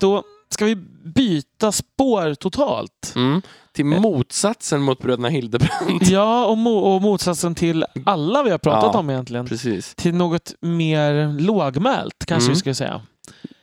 Då 0.00 0.24
ska 0.50 0.64
vi 0.64 0.76
byta 1.14 1.72
spår 1.72 2.34
totalt. 2.34 3.12
Mm. 3.16 3.42
Till 3.72 3.84
motsatsen 3.86 4.82
mot 4.82 4.98
bröderna 4.98 5.28
Hildebrandt. 5.28 6.08
Ja, 6.10 6.46
och, 6.46 6.56
mo- 6.56 6.80
och 6.94 7.02
motsatsen 7.02 7.54
till 7.54 7.84
alla 8.06 8.42
vi 8.42 8.50
har 8.50 8.58
pratat 8.58 8.90
Ja. 8.94 8.98
om 9.00 9.10
egentligen. 9.10 9.46
Precis. 9.46 9.94
Till 9.94 10.14
något 10.14 10.54
mer 10.60 11.40
lågmält 11.40 12.24
kanske 12.26 12.46
Mm. 12.46 12.54
vi 12.54 12.58
ska 12.60 12.74
säga. 12.74 13.00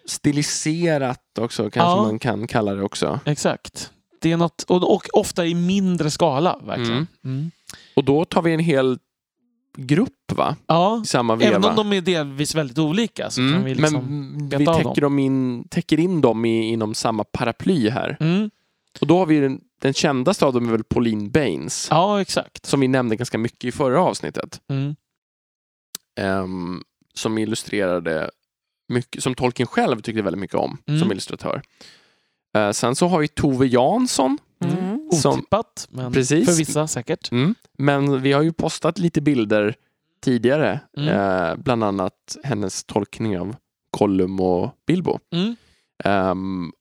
Stiliserat 0.05 1.21
också 1.39 1.63
kanske 1.63 1.79
Ja. 1.79 2.01
man 2.03 2.19
kan 2.19 2.47
kalla 2.47 2.73
det 2.73 2.83
också. 2.83 3.19
Exakt. 3.25 3.91
Det 4.21 4.31
är 4.31 4.37
något, 4.37 4.61
och, 4.67 4.93
och 4.95 5.07
ofta 5.13 5.45
i 5.45 5.53
mindre 5.55 6.11
skala 6.11 6.59
verkligen. 6.65 6.91
Mm. 6.93 7.07
Mm. 7.25 7.51
Och 7.95 8.03
då 8.03 8.25
tar 8.25 8.41
vi 8.41 8.53
en 8.53 8.59
hel 8.59 8.97
grupp 9.77 10.31
va? 10.31 10.55
Ja, 10.67 11.03
samma 11.05 11.35
veva. 11.35 11.51
även 11.55 11.63
om 11.69 11.75
de 11.75 11.93
är 11.97 12.01
delvis 12.01 12.55
väldigt 12.55 12.77
olika 12.79 13.29
så 13.29 13.41
kan 13.41 13.47
Mm, 13.47 13.63
vi 13.63 13.75
liksom... 13.75 14.03
Men 14.49 14.49
vi 14.59 14.65
täcker, 14.65 15.01
dem 15.01 15.19
in, 15.19 15.67
täcker 15.69 15.99
in 15.99 16.21
dem 16.21 16.45
i, 16.45 16.63
inom 16.71 16.93
samma 16.93 17.23
paraply 17.23 17.89
här. 17.89 18.17
Mm. 18.19 18.49
Och 19.01 19.07
då 19.07 19.17
har 19.17 19.25
vi 19.25 19.39
den, 19.39 19.61
den 19.81 19.93
kändaste 19.93 20.45
av 20.45 20.53
dem 20.53 20.67
är 20.67 20.71
väl 20.71 20.83
Pauline 20.83 21.29
Baines. 21.31 21.87
Ja, 21.91 22.21
exakt. 22.21 22.65
Som 22.65 22.79
vi 22.79 22.87
nämnde 22.87 23.15
ganska 23.15 23.37
mycket 23.37 23.63
i 23.63 23.71
förra 23.71 24.01
avsnittet. 24.01 24.61
Mm. 24.69 24.95
ehm, 26.19 26.81
som 27.13 27.37
illustrerade 27.37 28.29
mycket, 28.89 29.23
som 29.23 29.35
Tolkien 29.35 29.67
själv 29.67 30.01
tyckte 30.01 30.21
väldigt 30.21 30.39
mycket 30.39 30.57
om 30.57 30.77
Mm. 30.87 30.99
som 30.99 31.11
illustratör. 31.11 31.61
Eh, 32.57 32.71
sen 32.71 32.95
så 32.95 33.07
har 33.07 33.19
vi 33.19 33.27
Tove 33.27 33.65
Jansson. 33.67 34.37
Mm. 34.63 34.94
Som- 35.21 35.33
Otippat, 35.39 35.87
men 35.91 36.13
Precis. 36.13 36.45
för 36.45 36.53
vissa 36.57 36.87
säkert. 36.87 37.31
Mm. 37.31 37.55
Men 37.77 38.21
vi 38.21 38.31
har 38.31 38.41
ju 38.41 38.53
postat 38.53 38.99
lite 38.99 39.21
bilder 39.21 39.75
tidigare. 40.21 40.79
Mm. 40.97 41.09
Eh, 41.09 41.55
bland 41.55 41.83
annat 41.83 42.37
hennes 42.43 42.83
tolkning 42.83 43.39
av 43.39 43.55
Gollum 43.97 44.39
och 44.39 44.71
Bilbo. 44.87 45.19
Mm. 45.33 45.55
Ehm, 46.03 46.71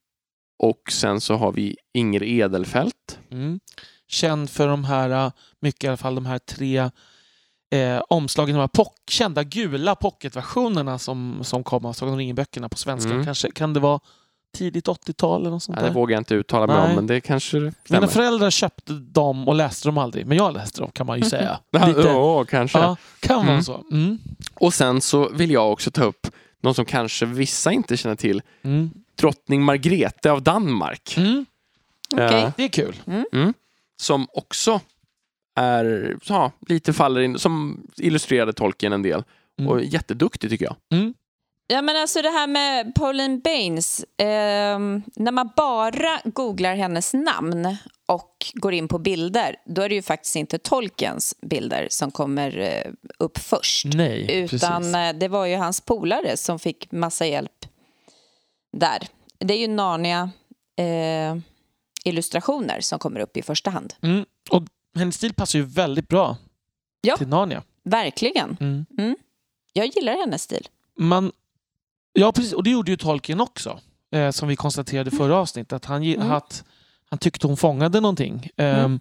och 0.58 0.92
sen 0.92 1.20
så 1.20 1.34
har 1.34 1.52
vi 1.52 1.76
Inger 1.94 2.22
Edelfelt. 2.22 3.18
Mm. 3.30 3.60
Känd 4.08 4.50
för 4.50 4.68
de 4.68 4.84
här, 4.84 5.26
äh, 5.26 5.32
mycket 5.60 5.84
i 5.84 5.88
alla 5.88 5.96
fall, 5.96 6.14
de 6.14 6.26
här 6.26 6.38
tre 6.38 6.90
eh, 7.70 8.02
omslagen, 8.08 8.54
de 8.54 8.60
här 8.60 8.68
pock, 8.68 8.96
kända 9.10 9.42
gula 9.44 9.94
pocketversionerna 9.94 10.98
som, 10.98 11.38
som 11.42 11.64
kom 11.64 11.84
av 11.84 11.92
Sagan 11.92 12.12
om 12.12 12.18
ringen-böckerna 12.18 12.68
på 12.68 12.76
svenska. 12.76 13.10
Mm. 13.10 13.24
Kanske, 13.24 13.50
kan 13.50 13.72
det 13.72 13.80
vara 13.80 14.00
tidigt 14.54 14.88
80-tal 14.88 15.40
eller 15.40 15.50
något 15.50 15.62
sånt 15.62 15.76
Nej, 15.76 15.82
det 15.84 15.90
där? 15.90 15.94
vågar 15.94 16.12
jag 16.14 16.20
inte 16.20 16.34
uttala 16.34 16.66
mig 16.66 16.76
Nej. 16.76 16.88
om, 16.88 16.94
men 16.94 17.06
det 17.06 17.20
kanske 17.20 17.56
Mina 17.58 17.72
stämmer. 17.84 18.06
föräldrar 18.06 18.50
köpte 18.50 18.92
dem 18.92 19.48
och 19.48 19.54
läste 19.54 19.88
dem 19.88 19.98
aldrig, 19.98 20.26
men 20.26 20.36
jag 20.36 20.54
läste 20.54 20.80
dem 20.80 20.90
kan 20.90 21.06
man 21.06 21.18
ju 21.18 21.24
säga. 21.24 21.58
Ja, 21.70 21.86
Lite, 21.86 22.00
ja, 22.00 22.44
kanske. 22.44 22.78
ja, 22.78 22.96
kan 23.20 23.36
vara 23.36 23.48
Mm. 23.50 23.62
så. 23.62 23.84
Mm. 23.92 24.18
Och 24.54 24.74
sen 24.74 25.00
så 25.00 25.28
vill 25.28 25.50
jag 25.50 25.72
också 25.72 25.90
ta 25.90 26.04
upp 26.04 26.26
någon 26.62 26.74
som 26.74 26.84
kanske 26.84 27.26
vissa 27.26 27.72
inte 27.72 27.96
känner 27.96 28.16
till. 28.16 28.42
Mm. 28.62 28.90
Drottning 29.18 29.62
Margrethe 29.62 30.30
av 30.30 30.42
Danmark. 30.42 31.14
Mm. 31.16 31.46
Okej. 32.12 32.42
Eh, 32.42 32.50
Det 32.56 32.64
är 32.64 32.68
kul. 32.68 32.96
som 34.02 34.26
också 34.32 34.80
är, 35.56 36.16
ja, 36.24 36.52
lite 36.68 36.92
faller 36.92 37.20
in, 37.20 37.38
som 37.38 37.86
illustrerade 37.96 38.52
Tolkien 38.52 38.92
en 38.92 39.02
del. 39.02 39.24
Mm. 39.58 39.70
Och 39.70 39.82
jätteduktig 39.84 40.50
tycker 40.50 40.64
jag. 40.64 40.76
Mm. 40.92 41.14
Ja, 41.66 41.82
men 41.82 41.96
alltså 41.96 42.22
det 42.22 42.30
här 42.30 42.46
med 42.46 42.94
Pauline 42.94 43.40
Baines. 43.40 44.04
ehm, 44.18 45.02
när 45.16 45.32
man 45.32 45.50
bara 45.56 46.20
googlar 46.24 46.74
hennes 46.76 47.14
namn 47.14 47.76
och 48.06 48.46
går 48.54 48.74
in 48.74 48.88
på 48.88 48.98
bilder, 48.98 49.56
då 49.66 49.82
är 49.82 49.88
det 49.88 49.94
ju 49.94 50.02
faktiskt 50.02 50.36
inte 50.36 50.58
Tolkiens 50.58 51.34
bilder 51.42 51.86
som 51.90 52.10
kommer 52.10 52.58
eh, 52.58 52.92
upp 53.18 53.38
först. 53.38 53.84
Nej, 53.94 54.32
Utan 54.32 54.82
precis. 54.82 54.94
eh, 54.94 55.12
det 55.12 55.28
var 55.28 55.46
ju 55.46 55.56
hans 55.56 55.80
polare 55.80 56.36
som 56.36 56.58
fick 56.58 56.92
massa 56.92 57.26
hjälp 57.26 57.66
där. 58.72 59.08
Det 59.38 59.54
är 59.54 59.58
ju 59.58 59.68
Narnia 59.68 60.30
eh, 60.78 61.36
illustrationer 62.04 62.80
som 62.80 62.98
kommer 62.98 63.20
upp 63.20 63.36
i 63.36 63.42
första 63.42 63.70
hand. 63.70 63.94
Mm. 64.02 64.24
Och 64.50 64.62
hennes 64.96 65.14
stil 65.14 65.34
passar 65.34 65.58
ju 65.58 65.64
väldigt 65.64 66.08
bra 66.08 66.36
Ja. 67.00 67.16
till 67.16 67.28
Narnia. 67.28 67.62
Verkligen. 67.84 68.56
Mm. 68.98 69.16
Jag 69.72 69.86
gillar 69.86 70.12
hennes 70.20 70.42
stil. 70.42 70.68
Man, 70.98 71.32
ja, 72.14 72.32
precis. 72.32 72.52
Och 72.52 72.62
det 72.64 72.70
gjorde 72.70 72.90
ju 72.90 72.96
Tolkien 72.96 73.40
också. 73.40 73.80
Eh, 74.14 74.30
som 74.30 74.48
vi 74.48 74.56
konstaterade 74.56 75.10
i 75.14 75.16
förra 75.16 75.36
avsnittet. 75.36 75.72
Att 75.72 75.84
han, 75.84 76.02
Mm. 76.02 76.30
att 76.32 76.64
han 77.10 77.18
tyckte 77.18 77.46
hon 77.46 77.56
fångade 77.56 78.00
någonting. 78.00 78.48
Ehm, 78.56 78.76
Mm. 78.78 79.00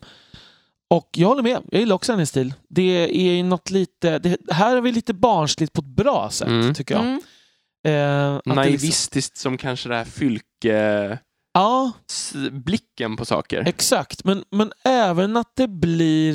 Och 0.89 1.09
jag 1.13 1.27
håller 1.27 1.43
med. 1.43 1.61
Jag 1.71 1.79
gillar 1.79 1.95
också 1.95 2.11
hennes 2.11 2.29
stil. 2.29 2.53
Det 2.69 2.81
är 3.27 3.33
ju 3.35 3.43
något 3.43 3.69
lite... 3.69 4.19
Det, 4.19 4.37
här 4.51 4.75
är 4.77 4.81
vi 4.81 4.91
lite 4.91 5.13
barnsligt 5.13 5.73
på 5.73 5.81
ett 5.81 5.87
bra 5.87 6.29
sätt, 6.29 6.47
Mm. 6.47 6.73
tycker 6.73 6.95
jag. 6.95 7.03
Mm. 7.03 7.21
Eh, 7.85 8.35
att 8.35 8.41
det 8.43 8.49
liksom- 8.49 8.55
Naivistiskt 8.55 9.37
som 9.37 9.57
kanske 9.57 9.89
det 9.89 9.95
här 9.95 10.05
fylke... 10.05 11.19
Ja, 11.53 11.91
blicken 12.51 13.15
på 13.17 13.25
saker. 13.25 13.63
exakt. 13.67 14.23
Men, 14.23 14.43
men 14.51 14.71
även 14.83 15.37
att 15.37 15.51
det 15.55 15.67
blir... 15.67 16.33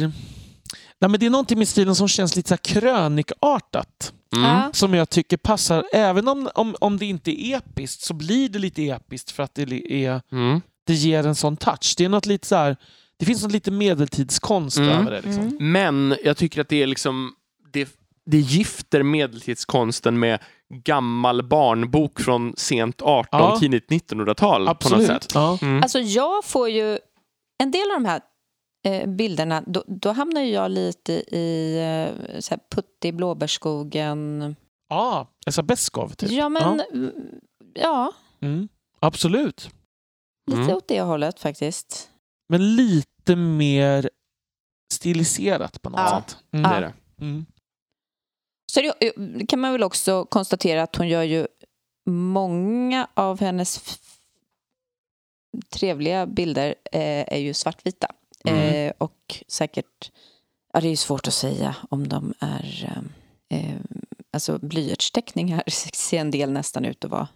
Nej, 1.00 1.10
men 1.10 1.20
det 1.20 1.26
är 1.26 1.30
någonting 1.30 1.58
med 1.58 1.68
stilen 1.68 1.94
som 1.94 2.08
känns 2.08 2.36
lite 2.36 2.48
så 2.48 2.54
här 2.54 2.80
krönikartat. 2.80 4.12
Mm. 4.36 4.72
Som 4.72 4.94
jag 4.94 5.10
tycker 5.10 5.36
passar, 5.36 5.84
även 5.92 6.28
om, 6.28 6.48
om, 6.54 6.76
om 6.80 6.96
det 6.96 7.06
inte 7.06 7.40
är 7.46 7.56
episkt 7.56 8.02
så 8.02 8.14
blir 8.14 8.48
det 8.48 8.58
lite 8.58 8.82
episkt 8.82 9.30
för 9.30 9.42
att 9.42 9.54
det, 9.54 9.92
är, 10.04 10.20
Mm. 10.32 10.60
det 10.86 10.94
ger 10.94 11.26
en 11.26 11.34
sån 11.34 11.56
touch. 11.56 11.94
Det 11.96 12.04
är 12.04 12.08
något 12.08 12.26
lite 12.26 12.46
så 12.46 12.56
här, 12.56 12.76
det 13.18 13.24
finns 13.24 13.42
något 13.42 13.52
lite 13.52 13.70
medeltidskonst 13.70 14.78
Mm. 14.78 14.90
över 14.90 15.10
det. 15.10 15.20
Liksom. 15.20 15.42
Mm. 15.42 15.72
Men 15.72 16.16
jag 16.24 16.36
tycker 16.36 16.60
att 16.60 16.68
det 16.68 16.82
är 16.82 16.86
liksom... 16.86 17.32
Det, 17.72 17.88
det 18.26 18.38
gifter 18.38 19.02
medeltidskonsten 19.02 20.18
med 20.18 20.38
gammal 20.84 21.42
barnbok 21.48 22.20
från 22.20 22.54
sent 22.56 23.02
18, 23.02 23.28
Ja. 23.40 23.56
tidigt 23.60 23.88
1900-tal 23.90 24.60
på 24.60 24.64
något 24.64 24.82
Absolut. 24.84 25.06
sätt. 25.06 25.26
Ja. 25.34 25.58
Mm. 25.62 25.82
Alltså 25.82 25.98
jag 25.98 26.44
får 26.44 26.68
ju... 26.68 26.98
En 27.58 27.70
del 27.70 27.90
av 27.90 28.02
de 28.02 28.04
här 28.04 28.20
bilderna, 29.06 29.62
då, 29.66 29.84
då 29.86 30.12
hamnar 30.12 30.40
jag 30.40 30.70
lite 30.70 31.12
i 31.36 31.76
eh, 31.78 32.40
så 32.40 32.54
här 32.54 32.60
Putte 32.70 33.08
i 33.08 33.12
blåbärsskogen. 33.12 34.56
ja, 34.88 35.26
Elsa 35.46 35.62
Beskow 35.62 36.08
typ. 36.14 36.30
Ja, 36.30 36.48
men... 36.48 36.80
mm, 36.80 37.12
Ja, 37.74 38.12
Mm. 38.40 38.68
Absolut. 39.00 39.70
lite 40.50 40.62
Mm. 40.62 40.76
åt 40.76 40.88
det 40.88 41.00
hållet 41.00 41.40
faktiskt. 41.40 42.10
Men 42.48 42.76
lite 42.76 43.36
mer 43.36 44.10
stiliserat 44.94 45.82
på 45.82 45.90
något 45.90 46.00
Ja. 46.00 46.22
sätt. 46.26 46.36
Mm. 46.52 46.70
Det 46.70 46.76
är 46.76 46.80
det. 46.80 46.94
Mm. 47.24 47.46
Så 48.72 48.80
det, 48.80 49.12
det 49.16 49.46
kan 49.46 49.60
man 49.60 49.72
väl 49.72 49.82
också 49.82 50.24
konstatera 50.24 50.82
att 50.82 50.96
hon 50.96 51.08
gör 51.08 51.22
ju 51.22 51.46
många 52.10 53.08
av 53.14 53.40
hennes 53.40 53.98
trevliga 55.70 56.26
bilder 56.26 56.74
eh, 56.92 57.32
är 57.34 57.38
ju 57.38 57.54
svartvita. 57.54 58.08
Mm. 58.54 58.86
Eh, 58.86 58.92
och 58.98 59.44
säkert, 59.48 60.10
ja 60.72 60.80
det 60.80 60.86
är 60.86 60.90
ju 60.90 60.96
svårt 60.96 61.26
att 61.28 61.34
säga 61.34 61.76
om 61.90 62.08
de 62.08 62.34
är, 62.40 62.90
eh, 63.50 63.58
eh, 63.58 63.74
alltså 64.32 64.58
blyertsteckningar 64.58 65.62
ser 65.94 66.18
en 66.20 66.30
del 66.30 66.52
nästan 66.52 66.84
ut 66.84 67.04
att 67.04 67.10
vara. 67.10 67.28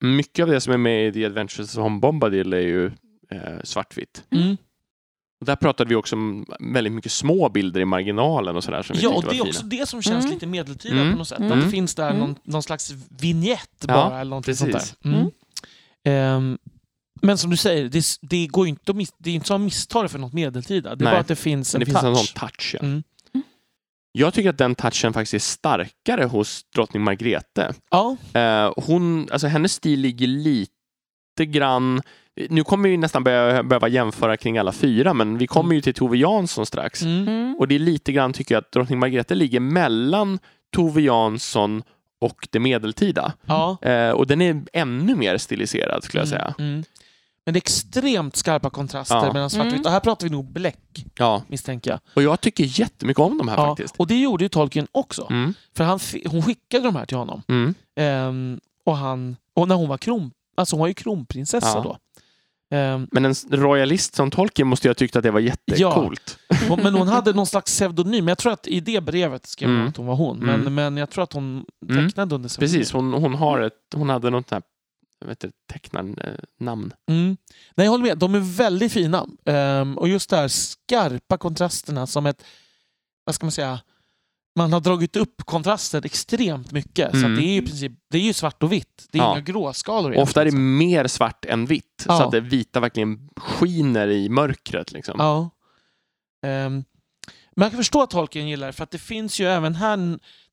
Mycket 0.00 0.42
av 0.42 0.48
det 0.48 0.60
som 0.60 0.72
är 0.72 0.76
med 0.78 1.06
i 1.08 1.12
The 1.12 1.24
Adventures 1.26 1.76
of 1.76 1.82
Home 1.82 1.98
Bombadil 2.00 2.52
är 2.52 2.58
ju 2.60 2.86
eh, 3.30 3.60
svartvitt. 3.64 4.24
Mm. 4.30 4.56
Och 5.40 5.46
där 5.46 5.56
pratade 5.56 5.88
vi 5.88 5.94
också 5.94 6.16
om 6.16 6.46
väldigt 6.74 6.92
mycket 6.92 7.12
små 7.12 7.48
bilder 7.48 7.80
i 7.80 7.84
marginalen 7.84 8.56
och 8.56 8.64
sådär 8.64 8.82
som 8.82 8.96
Ja, 9.00 9.08
och 9.10 9.22
det 9.24 9.36
är 9.38 9.42
också 9.48 9.60
fina. 9.60 9.80
det 9.80 9.86
som 9.88 10.02
känns 10.02 10.24
Mm. 10.24 10.34
lite 10.34 10.46
medeltida 10.46 10.94
Mm. 11.00 11.12
på 11.12 11.18
något 11.18 11.28
sätt. 11.28 11.38
Mm. 11.38 11.52
Att 11.58 11.64
det 11.64 11.70
finns 11.70 11.94
där 11.94 12.08
Mm. 12.10 12.20
någon, 12.20 12.34
någon 12.42 12.62
slags 12.62 12.90
vignett 13.20 13.70
Ja, 13.80 13.94
bara. 13.94 14.20
eller 14.20 14.30
någonting 14.30 14.54
sånt 14.54 14.72
precis. 14.72 14.94
där. 15.02 15.10
Mm. 15.10 16.58
Men 17.22 17.38
som 17.38 17.50
du 17.50 17.56
säger, 17.56 17.88
det, 17.88 18.04
det 18.20 18.46
går 18.46 18.66
ju 18.66 18.70
inte 18.70 18.90
att 18.92 18.96
det 19.18 19.30
är 19.30 19.34
inte 19.34 19.46
så 19.46 19.54
att 19.54 19.60
missta 19.60 20.02
det 20.02 20.08
för 20.08 20.18
något 20.18 20.32
medeltida. 20.32 20.94
Det 20.94 21.02
är 21.02 21.04
Nej. 21.04 21.12
bara 21.12 21.20
att 21.20 21.28
det 21.28 21.36
finns 21.36 21.74
en 21.74 21.78
det 21.80 21.86
finns 21.86 22.02
en 22.02 22.14
touch. 22.14 22.26
sån 22.34 22.48
touch. 22.48 22.74
Ja. 22.74 22.86
Mm. 22.86 23.02
Jag 24.12 24.34
tycker 24.34 24.50
att 24.50 24.58
den 24.58 24.74
touchen 24.74 25.12
faktiskt 25.12 25.34
är 25.34 25.38
starkare 25.38 26.24
hos 26.24 26.62
drottning 26.74 27.02
Margrethe. 27.02 27.72
Ja, 27.90 28.16
Eh, 28.34 28.72
hon, 28.76 29.28
alltså 29.32 29.46
hennes 29.46 29.72
stil 29.72 30.00
ligger 30.00 30.26
lite 30.26 31.46
grann... 31.46 32.02
Nu 32.50 32.64
kommer 32.64 32.88
vi 32.88 32.96
nästan 32.96 33.24
börja, 33.24 33.62
behöva 33.62 33.88
jämföra 33.88 34.36
kring 34.36 34.58
alla 34.58 34.72
fyra, 34.72 35.14
men 35.14 35.38
vi 35.38 35.46
kommer 35.46 35.74
ju 35.74 35.80
till 35.80 35.94
Tove 35.94 36.16
Jansson 36.18 36.66
strax. 36.66 37.02
mm. 37.02 37.28
Mm. 37.28 37.56
Och 37.58 37.68
det 37.68 37.74
är 37.74 37.78
lite 37.78 38.12
grann, 38.12 38.32
tycker 38.32 38.54
jag, 38.54 38.62
att 38.62 38.72
drottning 38.72 38.98
Margrethe 38.98 39.34
ligger 39.34 39.60
mellan 39.60 40.38
Tove 40.76 41.02
Jansson 41.02 41.82
och 42.20 42.48
det 42.50 42.58
medeltida. 42.60 43.32
ja. 43.46 43.78
Eh, 43.82 44.10
och 44.10 44.26
den 44.26 44.40
är 44.42 44.62
ännu 44.72 45.14
mer 45.16 45.38
stiliserad, 45.38 46.04
skulle 46.04 46.20
jag 46.20 46.28
säga. 46.28 46.54
Mm. 46.58 46.84
Men 47.48 47.52
det 47.52 47.56
är 47.58 47.60
extremt 47.60 48.36
skarpa 48.36 48.70
kontraster 48.70 49.14
Ja. 49.16 49.32
mellan 49.32 49.50
svartvitt. 49.50 49.72
Mm. 49.74 49.84
Och 49.86 49.90
här 49.90 50.00
pratar 50.00 50.26
vi 50.26 50.30
nog 50.32 50.52
bläck, 50.52 51.04
Ja, 51.18 51.42
misstänker 51.48 51.90
jag. 51.90 52.00
och 52.14 52.22
jag 52.22 52.40
tycker 52.40 52.64
jättemycket 52.80 53.20
om 53.20 53.38
de 53.38 53.48
här 53.48 53.56
Ja, 53.56 53.66
faktiskt. 53.66 53.94
och 53.96 54.06
det 54.06 54.20
gjorde 54.20 54.44
ju 54.44 54.48
Tolkien 54.48 54.86
också. 54.92 55.26
Mm. 55.30 55.54
För 55.76 55.84
han, 55.84 56.00
hon 56.26 56.42
skickade 56.42 56.84
de 56.84 56.96
här 56.96 57.06
till 57.06 57.16
honom. 57.16 57.42
Mm. 57.48 57.74
Ehm, 58.00 58.60
och, 58.84 58.96
han, 58.96 59.36
och 59.54 59.68
när 59.68 59.74
hon 59.74 59.88
var 59.88 59.98
kron, 59.98 60.30
alltså 60.56 60.76
hon 60.76 60.80
var 60.80 60.88
ju 60.88 60.94
kronprinsessa 60.94 61.68
Ja. 61.74 61.82
då. 61.82 61.98
Ehm, 62.76 63.08
Men 63.12 63.24
en 63.24 63.34
royalist 63.50 64.14
som 64.14 64.30
Tolkien 64.30 64.68
måste 64.68 64.88
jag 64.88 64.90
ha 64.90 64.94
tyckt 64.94 65.16
att 65.16 65.22
det 65.22 65.30
var 65.30 65.40
jättecoolt. 65.40 66.38
hon, 66.68 66.80
men 66.82 66.94
hon 66.94 67.08
hade 67.08 67.32
någon 67.32 67.46
slags 67.46 67.72
pseudonym. 67.76 68.28
Jag 68.28 68.38
tror 68.38 68.52
att 68.52 68.66
i 68.66 68.80
det 68.80 69.00
brevet 69.00 69.46
skrev 69.46 69.68
hon 69.68 69.76
Mm. 69.76 69.88
att 69.88 69.96
hon 69.96 70.06
var 70.06 70.14
hon. 70.14 70.38
Men, 70.38 70.60
Mm. 70.60 70.74
men 70.74 70.96
jag 70.96 71.10
tror 71.10 71.24
att 71.24 71.32
hon 71.32 71.64
Mm. 71.90 72.08
tecknade 72.08 72.34
under 72.34 72.48
pseudonym. 72.48 72.72
Precis, 72.78 72.92
hon, 72.92 73.12
hon, 73.12 73.34
har 73.34 73.60
ett, 73.60 73.72
hon 73.94 74.08
hade 74.08 74.30
något 74.30 74.48
sånt 74.48 74.50
här 74.50 74.62
vet 75.26 75.44
inte, 75.44 75.56
tecknarnamn. 75.72 76.92
Mm. 77.10 77.36
Nej, 77.74 77.84
jag 77.84 77.90
håller 77.90 78.04
med. 78.04 78.18
De 78.18 78.34
är 78.34 78.38
väldigt 78.56 78.92
fina. 78.92 79.26
Ehm, 79.44 79.98
och 79.98 80.08
just 80.08 80.30
det 80.30 80.36
här 80.36 80.48
skarpa 80.48 81.38
kontrasterna 81.38 82.06
som 82.06 82.26
ett... 82.26 82.44
Vad 83.24 83.34
ska 83.34 83.46
man 83.46 83.52
säga? 83.52 83.80
Man 84.56 84.72
har 84.72 84.80
dragit 84.80 85.16
upp 85.16 85.42
kontrasten 85.44 86.04
extremt 86.04 86.72
mycket. 86.72 87.10
Så 87.10 87.16
Mm. 87.18 87.32
att 87.32 87.38
det 87.38 87.44
är 87.46 87.52
ju 87.52 87.56
i 87.62 87.66
princip 87.66 87.92
det 88.10 88.18
är 88.18 88.22
ju 88.22 88.32
svart 88.32 88.62
och 88.62 88.72
vitt. 88.72 89.06
Det 89.12 89.18
är 89.18 89.22
Ja. 89.22 89.32
inga 89.32 89.40
gråskalor. 89.40 90.16
Ofta 90.16 90.40
är 90.40 90.44
det 90.44 90.48
egentligen. 90.48 90.78
mer 90.78 91.06
svart 91.06 91.44
än 91.44 91.66
vitt, 91.66 92.04
Ja. 92.06 92.18
så 92.18 92.24
att 92.24 92.30
det 92.30 92.40
vita 92.40 92.80
verkligen 92.80 93.28
skiner 93.36 94.08
i 94.08 94.28
mörkret. 94.28 94.92
Liksom. 94.92 95.14
Ja. 95.18 95.50
Ehm, 96.48 96.84
men 97.56 97.62
jag 97.62 97.70
kan 97.72 97.78
förstå 97.78 98.02
att 98.02 98.10
Tolkien 98.10 98.48
gillar 98.48 98.66
det, 98.66 98.72
för 98.72 98.84
att 98.84 98.90
det 98.90 98.98
finns 98.98 99.40
ju 99.40 99.46
även 99.46 99.74
här... 99.74 99.96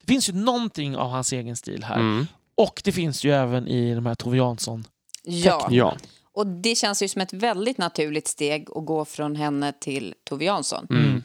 Det 0.02 0.08
finns 0.14 0.30
ju 0.30 0.34
någonting 0.34 0.96
av 0.98 1.10
hans 1.10 1.34
egen 1.34 1.56
stil 1.56 1.84
här. 1.84 1.96
Mm. 2.00 2.28
Och 2.58 2.82
det 2.84 2.92
finns 2.92 3.24
ju 3.24 3.32
även 3.32 3.68
i 3.68 3.96
de 3.96 4.06
här 4.06 4.16
Tove 4.16 4.38
Jansson. 4.38 4.84
Ja, 5.24 5.68
Ja. 5.72 5.98
och 6.34 6.48
det 6.48 6.76
känns 6.76 7.04
ju 7.04 7.08
som 7.08 7.22
ett 7.22 7.34
väldigt 7.34 7.78
naturligt 7.78 8.28
steg 8.28 8.68
att 8.76 8.86
gå 8.86 9.06
från 9.06 9.36
henne 9.36 9.74
till 9.82 10.14
Tove 10.24 10.46
Jansson. 10.46 10.88
Mm. 10.90 11.04
Mm. 11.06 11.24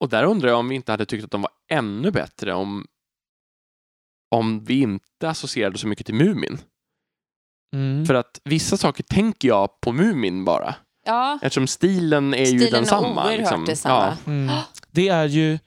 Och 0.00 0.08
där 0.08 0.24
undrar 0.24 0.48
jag 0.48 0.58
om 0.58 0.68
vi 0.68 0.74
inte 0.74 0.92
hade 0.92 1.06
tyckt 1.06 1.24
att 1.24 1.30
de 1.30 1.42
var 1.42 1.50
ännu 1.70 2.10
bättre 2.10 2.54
om, 2.54 2.86
om 4.30 4.64
vi 4.64 4.80
inte 4.80 5.28
associerade 5.28 5.78
så 5.78 5.86
mycket 5.88 6.06
till 6.06 6.14
Mumin. 6.14 6.58
Mm. 7.74 8.06
För 8.06 8.14
att 8.14 8.40
vissa 8.44 8.76
saker 8.76 9.02
tänker 9.02 9.48
jag 9.48 9.80
på 9.80 9.92
Mumin 9.92 10.44
bara. 10.44 10.74
Ja, 11.06 11.38
Eftersom 11.42 11.66
stilen 11.66 12.34
är 12.34 12.38
ju 12.38 12.46
Stilen 12.46 12.66
är 12.68 12.70
densamma. 12.72 13.08
oerhört 13.24 13.38
liksom. 13.38 13.64
detsamma. 13.64 14.16
Mm. 14.26 14.54
Det 14.90 15.08
är 15.08 15.26
ju... 15.28 15.58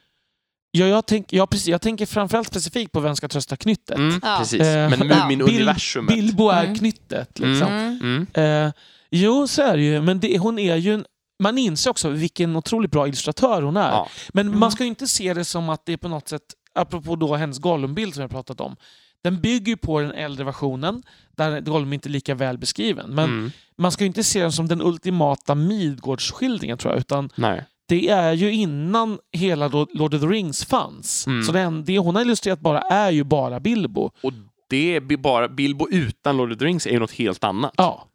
Ja, 0.78 0.86
jag, 0.86 1.06
tänk, 1.06 1.34
ja, 1.34 1.48
precis, 1.48 1.68
jag 1.68 1.82
tänker 1.82 2.06
framförallt 2.06 2.48
specifikt 2.48 2.92
på 2.92 3.00
Vem 3.00 3.16
ska 3.16 3.28
trösta 3.28 3.56
knyttet. 3.56 3.98
Mm, 3.98 4.20
Ja. 4.24 4.36
precis. 4.40 4.62
Eh, 4.62 4.90
Men 4.90 5.00
Mumin-universumet. 5.08 6.08
Bilbo 6.16 6.50
är 6.50 6.64
Mm. 6.64 6.76
knyttet. 6.78 7.40
Liksom. 7.40 7.68
mm. 7.68 8.28
Eh, 8.34 8.72
jo, 9.12 9.48
så 9.48 9.62
är 9.62 9.78
det 9.78 9.84
ju. 9.84 10.02
Men 10.02 10.20
det, 10.20 10.38
hon 10.38 10.60
är 10.60 10.76
ju 10.76 10.94
en, 10.94 11.06
man 11.44 11.58
inser 11.58 11.90
också 11.92 12.10
vilken 12.10 12.56
otroligt 12.56 12.92
bra 12.92 13.08
illustratör 13.08 13.62
hon 13.62 13.78
är. 13.78 13.90
Ja. 13.92 14.08
Men 14.34 14.48
Mm. 14.48 14.60
man 14.60 14.72
ska 14.72 14.84
ju 14.84 14.88
inte 14.90 15.08
se 15.08 15.34
det 15.34 15.46
som 15.46 15.70
att 15.70 15.86
det 15.86 15.94
är 15.94 15.98
på 15.98 16.08
något 16.08 16.28
sätt, 16.30 16.42
apropå 16.76 17.16
då 17.16 17.36
hennes 17.36 17.60
Gollum-bild 17.60 18.14
som 18.14 18.22
jag 18.22 18.32
pratat 18.32 18.62
om, 18.62 18.76
den 19.24 19.42
bygger 19.42 19.68
ju 19.68 19.78
på 19.78 20.00
den 20.00 20.12
äldre 20.12 20.44
versionen 20.46 21.04
där 21.38 21.60
Gollum 21.62 21.94
inte 21.94 22.10
är 22.10 22.12
lika 22.12 22.36
väl 22.36 22.58
beskriven. 22.58 23.10
Men 23.16 23.26
Mm. 23.26 23.52
man 23.78 23.92
ska 23.92 24.04
ju 24.04 24.08
inte 24.08 24.24
se 24.24 24.42
den 24.42 24.52
som 24.52 24.68
den 24.68 24.82
ultimata 24.82 25.56
Midgårdsskildringen 25.56 26.78
tror 26.78 26.94
jag, 26.94 27.00
utan 27.00 27.30
Nej. 27.36 27.66
Det 27.88 28.10
är 28.10 28.34
ju 28.34 28.52
innan 28.54 29.20
hela 29.32 29.68
Lord 29.68 30.14
of 30.14 30.22
the 30.22 30.28
Rings 30.28 30.66
fanns. 30.66 31.28
Mm. 31.28 31.44
Så 31.44 31.52
den, 31.52 31.86
det 31.86 31.98
hon 31.98 32.16
har 32.16 32.22
illustrerat 32.22 32.60
bara 32.60 32.82
är 32.82 33.12
ju 33.12 33.24
bara 33.24 33.60
Bilbo. 33.60 34.12
Och 34.24 34.34
det 34.70 34.96
är 34.96 35.18
bara 35.18 35.48
Bilbo 35.48 35.88
utan 35.92 36.38
Lord 36.38 36.52
of 36.52 36.58
the 36.58 36.66
Rings 36.66 36.88
är 36.88 36.92
ju 36.92 37.00
något 37.00 37.12
helt 37.12 37.44
annat. 37.44 37.74
Ja. 37.78 38.08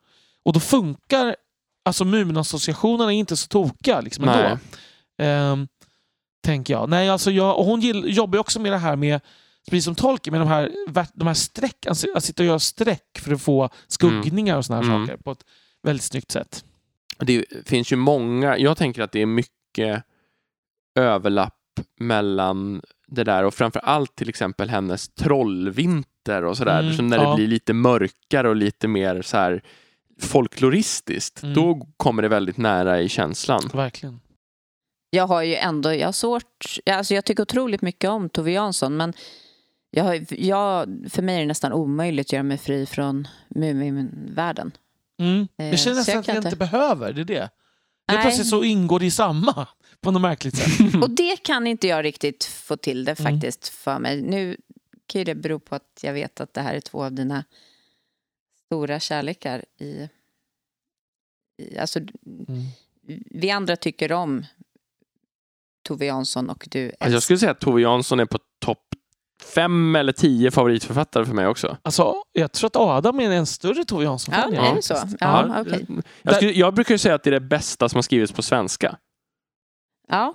Och 0.45 0.53
då 0.53 0.61
funkar 0.61 1.37
alltså 1.85 2.05
Mumin-associationerna 2.05 3.13
är 3.13 3.17
inte 3.17 3.37
så 3.37 3.49
tokiga 3.49 4.01
liksom 4.01 4.29
ändå. 4.29 4.59
Ehm, 5.23 5.69
tänker 6.45 6.75
jag. 6.75 6.89
Nej, 6.89 7.09
alltså 7.09 7.31
jag 7.31 7.59
och 7.59 7.65
hon 7.65 7.81
gill, 7.81 8.17
jobbar 8.17 8.37
ju 8.37 8.41
också 8.41 8.61
med 8.61 8.73
det 8.73 8.79
här 8.79 8.97
med, 8.97 9.21
precis 9.71 9.85
som 9.85 9.95
Tolkien, 9.95 10.33
med 10.33 10.41
de 10.41 10.49
här, 10.49 10.71
de 11.15 11.27
här 11.27 11.35
streck, 11.35 11.87
alltså 11.87 12.07
att 12.15 12.25
sitta 12.25 12.43
och 12.43 12.47
göra 12.47 12.59
streck 12.59 13.19
för 13.19 13.33
att 13.33 13.43
få 13.43 13.69
skuggningar 13.87 14.57
och 14.57 14.65
såna 14.65 14.77
här 14.81 14.85
Mm. 14.91 15.07
saker 15.07 15.17
på 15.23 15.31
ett 15.31 15.45
väldigt 15.83 16.05
snyggt 16.05 16.31
sätt. 16.31 16.65
Det 17.19 17.45
finns 17.67 17.93
ju 17.93 17.97
många, 17.97 18.59
jag 18.59 18.77
tänker 18.77 19.03
att 19.03 19.13
det 19.13 19.23
är 19.23 19.27
mycket 19.27 19.53
överlapp 20.99 21.55
mellan 22.01 22.83
det 23.07 23.25
där 23.25 23.45
och 23.45 23.55
framför 23.55 23.81
allt 23.81 24.17
till 24.17 24.29
exempel 24.29 24.69
hennes 24.71 25.09
trollvinter 25.09 26.45
och 26.45 26.57
sådär. 26.57 26.81
Mm, 26.83 26.93
så 26.97 27.03
när 27.03 27.17
ja. 27.19 27.31
det 27.31 27.37
blir 27.37 27.47
lite 27.47 27.73
mörkare 27.73 28.49
och 28.49 28.57
lite 28.57 28.89
mer 28.89 29.23
så 29.23 29.37
här 29.37 29.63
folkloristiskt, 30.21 31.43
Mm. 31.43 31.55
då 31.55 31.87
kommer 31.97 32.23
det 32.23 32.29
väldigt 32.29 32.57
nära 32.57 33.01
i 33.01 33.09
känslan. 33.09 33.63
Verkligen. 33.75 34.21
Jag 35.11 35.27
har 35.27 35.43
ju 35.43 35.55
ändå, 35.55 35.95
jag 35.95 36.07
har 36.07 36.13
svårt, 36.13 36.79
ja, 36.85 36.95
alltså 36.95 37.15
jag 37.15 37.25
tycker 37.25 37.43
otroligt 37.43 37.83
mycket 37.83 38.11
om 38.11 38.29
Tove 38.29 38.51
Jansson 38.53 38.97
men 38.97 39.13
jag 39.91 40.05
har, 40.05 40.21
jag, 40.31 40.89
för 41.11 41.23
mig 41.23 41.37
är 41.37 41.41
det 41.41 41.47
nästan 41.47 41.73
omöjligt 41.73 42.27
att 42.29 42.33
göra 42.33 42.43
mig 42.43 42.59
fri 42.59 42.87
från 42.87 43.29
Muminvärlden. 43.49 44.73
Mm. 45.21 45.49
Eh, 45.59 45.69
Jag 45.69 45.79
känner 45.79 45.95
så 45.95 46.01
nästan 46.01 46.19
att 46.19 46.29
jag 46.29 46.37
inte 46.37 46.49
inte- 46.49 46.57
behöver, 46.59 47.13
det 47.13 47.21
är 47.21 47.25
det. 47.25 47.51
Helt 48.11 48.23
plötsligt 48.23 48.49
så 48.49 48.65
ingår 48.65 49.01
det 49.01 49.07
i 49.07 49.11
samma 49.11 49.67
på 50.01 50.11
något 50.11 50.23
märkligt 50.23 50.57
sätt. 50.57 50.95
Och 51.03 51.11
det 51.11 51.37
kan 51.37 51.67
inte 51.67 51.89
jag 51.89 52.05
riktigt 52.05 52.45
få 52.45 52.77
till 52.77 53.05
det 53.05 53.21
Mm. 53.21 53.33
faktiskt 53.33 53.69
för 53.69 53.99
mig. 53.99 54.23
Nu 54.23 54.57
kan 55.07 55.19
ju 55.19 55.25
det 55.25 55.35
bero 55.35 55.59
på 55.59 55.75
att 55.75 56.01
jag 56.03 56.13
vet 56.13 56.41
att 56.41 56.55
det 56.55 56.61
här 56.61 56.75
är 56.75 56.81
två 56.81 57.05
av 57.05 57.13
dina 57.13 57.45
stora 58.67 59.01
kärlekar 59.01 59.65
i... 59.79 60.09
i 61.63 61.79
alltså, 61.79 61.99
Mm. 61.99 62.65
vi 63.31 63.51
andra 63.51 63.77
tycker 63.77 64.13
om 64.13 64.47
Tove 65.83 66.07
Jansson 66.07 66.51
och 66.51 66.69
du 66.71 66.93
Alltså 67.01 67.15
jag 67.17 67.23
skulle 67.23 67.39
säga 67.39 67.51
att 67.53 67.61
Tove 67.61 67.83
Jansson 67.83 68.21
är 68.21 68.25
på 68.27 68.39
topp 68.59 68.95
fem 69.45 69.97
eller 69.97 70.13
tio 70.13 70.51
favoritförfattare 70.51 71.25
för 71.27 71.35
mig 71.35 71.47
också. 71.47 71.77
Alltså, 71.83 72.15
jag 72.33 72.53
tror 72.53 72.67
att 72.67 72.77
Adam 72.77 73.21
är 73.21 73.31
en 73.31 73.47
större 73.47 73.85
Tove 73.85 74.05
Ja, 74.05 74.11
Jansson-fan. 74.11 74.55
är 74.55 74.75
det 74.75 74.83
så? 74.83 74.95
Ja, 75.21 75.61
okej. 75.61 75.87
Jag, 76.23 76.35
skulle, 76.37 76.53
jag 76.53 76.75
brukar 76.75 76.95
ju 76.95 76.99
säga 76.99 77.15
att 77.15 77.23
det 77.23 77.31
är 77.31 77.33
det 77.33 77.41
bästa 77.41 77.89
som 77.89 77.97
har 77.97 78.03
skrivits 78.03 78.33
på 78.33 78.43
svenska. 78.43 78.97
Ja, 80.09 80.35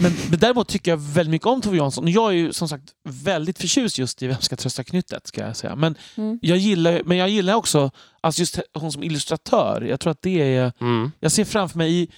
Men, 0.00 0.12
men 0.30 0.38
däremot 0.38 0.68
tycker 0.68 0.90
jag 0.90 0.98
väldigt 0.98 1.30
mycket 1.30 1.46
om 1.46 1.60
Tove 1.60 1.76
Jansson. 1.76 2.08
Jag 2.08 2.28
är 2.30 2.34
ju 2.36 2.52
som 2.52 2.68
sagt 2.68 2.84
väldigt 3.08 3.58
förtjust 3.58 3.98
just 3.98 4.22
i 4.22 4.26
Vem 4.26 4.40
ska 4.40 4.56
trösta 4.56 4.84
knyttet. 4.84 5.26
Ska 5.26 5.40
jag 5.46 5.56
säga. 5.56 5.76
Men, 5.76 5.94
Mm. 6.16 6.38
jag 6.42 6.58
gillar, 6.58 7.02
men 7.04 7.16
jag 7.16 7.28
gillar 7.28 7.54
också 7.54 7.90
alltså 8.20 8.40
just 8.40 8.58
hon 8.74 8.92
som 8.92 9.02
illustratör. 9.02 9.80
Jag 9.82 10.00
tror 10.00 10.10
att 10.10 10.22
det 10.22 10.56
är... 10.56 10.72
Mm. 10.80 11.12
Jag 11.20 11.32
ser 11.32 11.44
framför 11.44 11.78
mig 11.78 12.02
i... 12.02 12.08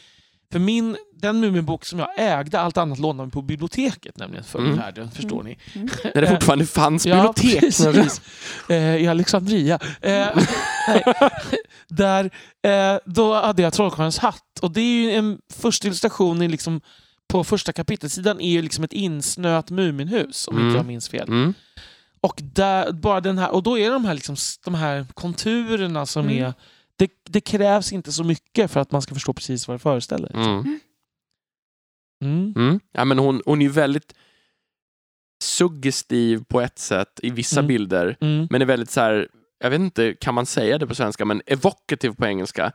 För 0.52 0.58
min, 0.58 0.96
den 1.20 1.40
Muminbok 1.40 1.84
som 1.84 1.98
jag 1.98 2.08
ägde, 2.18 2.60
allt 2.60 2.76
annat 2.76 2.98
lånade 2.98 3.26
vi 3.26 3.30
på 3.30 3.42
biblioteket 3.42 4.18
nämligen 4.18 4.44
förr 4.44 4.60
i 4.60 4.64
Mm. 4.64 4.76
världen. 4.76 5.10
Förstår 5.10 5.42
ni? 5.42 5.58
När 6.14 6.20
det 6.20 6.26
fortfarande 6.26 6.66
fanns 6.66 7.06
Ja, 7.06 7.16
bibliotek. 7.16 7.60
precis. 7.60 8.20
Eh, 8.68 8.96
I 8.96 9.06
Alexandria. 9.08 9.78
Eh. 10.02 10.28
Där, 11.88 12.30
eh, 12.62 12.98
då 13.04 13.34
hade 13.34 13.62
jag 13.62 13.72
Trollkarlens 13.72 14.18
hatt. 14.18 14.58
Och 14.62 14.70
det 14.70 14.80
är 14.80 15.02
ju 15.02 15.10
en 15.10 15.38
första 15.54 15.86
illustration 15.86 16.42
i 16.42 16.48
liksom, 16.48 16.80
på 17.28 17.44
första 17.44 17.72
kapitelsidan 17.72 18.40
är 18.40 18.50
ju 18.50 18.62
liksom 18.62 18.84
ett 18.84 18.92
insnöat 18.92 19.70
Muminhus, 19.70 20.48
om 20.48 20.56
Mm. 20.56 20.66
inte 20.68 20.78
jag 20.78 20.86
minns 20.86 21.08
fel. 21.08 21.28
Mm. 21.28 21.54
Och, 22.20 22.40
där, 22.42 22.92
bara 22.92 23.20
den 23.20 23.38
här, 23.38 23.50
och 23.50 23.62
då 23.62 23.78
är 23.78 23.90
de 23.90 24.04
här, 24.04 24.14
liksom, 24.14 24.36
de 24.64 24.74
här 24.74 25.06
konturerna 25.14 26.06
som 26.06 26.24
Mm. 26.28 26.44
är... 26.44 26.52
Det, 26.96 27.10
det 27.28 27.40
krävs 27.40 27.92
inte 27.92 28.12
så 28.12 28.24
mycket 28.24 28.70
för 28.70 28.80
att 28.80 28.92
man 28.92 29.02
ska 29.02 29.14
förstå 29.14 29.32
precis 29.32 29.68
vad 29.68 29.74
det 29.74 29.78
föreställer. 29.78 30.36
Mm. 30.36 30.80
Mm. 32.24 32.52
Mm. 32.56 32.80
Ja, 32.92 33.04
men 33.04 33.18
hon, 33.18 33.42
hon 33.46 33.60
är 33.60 33.64
ju 33.66 33.70
väldigt 33.72 34.14
suggestiv 35.44 36.44
på 36.48 36.60
ett 36.60 36.78
sätt 36.78 37.20
i 37.22 37.30
vissa 37.30 37.60
Mm. 37.60 37.68
bilder, 37.68 38.16
Mm. 38.20 38.46
men 38.50 38.62
är 38.62 38.66
väldigt 38.66 38.90
så 38.90 39.00
här, 39.00 39.28
jag 39.58 39.70
vet 39.70 39.80
inte, 39.80 40.14
kan 40.14 40.34
man 40.34 40.46
säga 40.46 40.78
det 40.78 40.86
på 40.86 40.94
svenska, 40.94 41.24
men 41.24 41.42
evocative 41.46 42.14
på 42.14 42.26
engelska. 42.26 42.72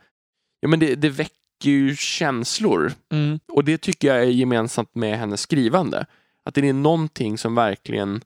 Ja, 0.59 0.67
men 0.67 0.79
det, 0.79 0.95
det 0.95 1.09
väcker 1.09 1.33
ju 1.69 1.95
känslor 1.95 2.93
Mm. 3.13 3.39
och 3.47 3.63
det 3.63 3.77
tycker 3.77 4.07
jag 4.07 4.17
är 4.17 4.27
gemensamt 4.29 4.95
med 4.95 5.17
hennes 5.19 5.41
skrivande. 5.41 6.05
Att 6.45 6.55
det 6.55 6.69
är 6.69 6.73
någonting 6.73 7.37
som 7.37 7.55
verkligen, 7.55 8.21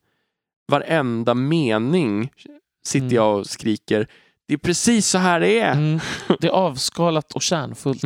varenda 0.71 1.33
mening 1.33 2.31
sitter 2.85 3.05
Mm. 3.05 3.15
jag 3.15 3.39
och 3.39 3.47
skriker, 3.47 4.07
det 4.47 4.53
är 4.53 4.57
precis 4.57 5.07
så 5.07 5.17
här 5.17 5.39
det 5.39 5.59
är. 5.59 6.01
Det 6.41 6.47
är 6.47 6.51
avskalat 6.51 7.31
och 7.33 7.41
kärnfullt. 7.41 8.03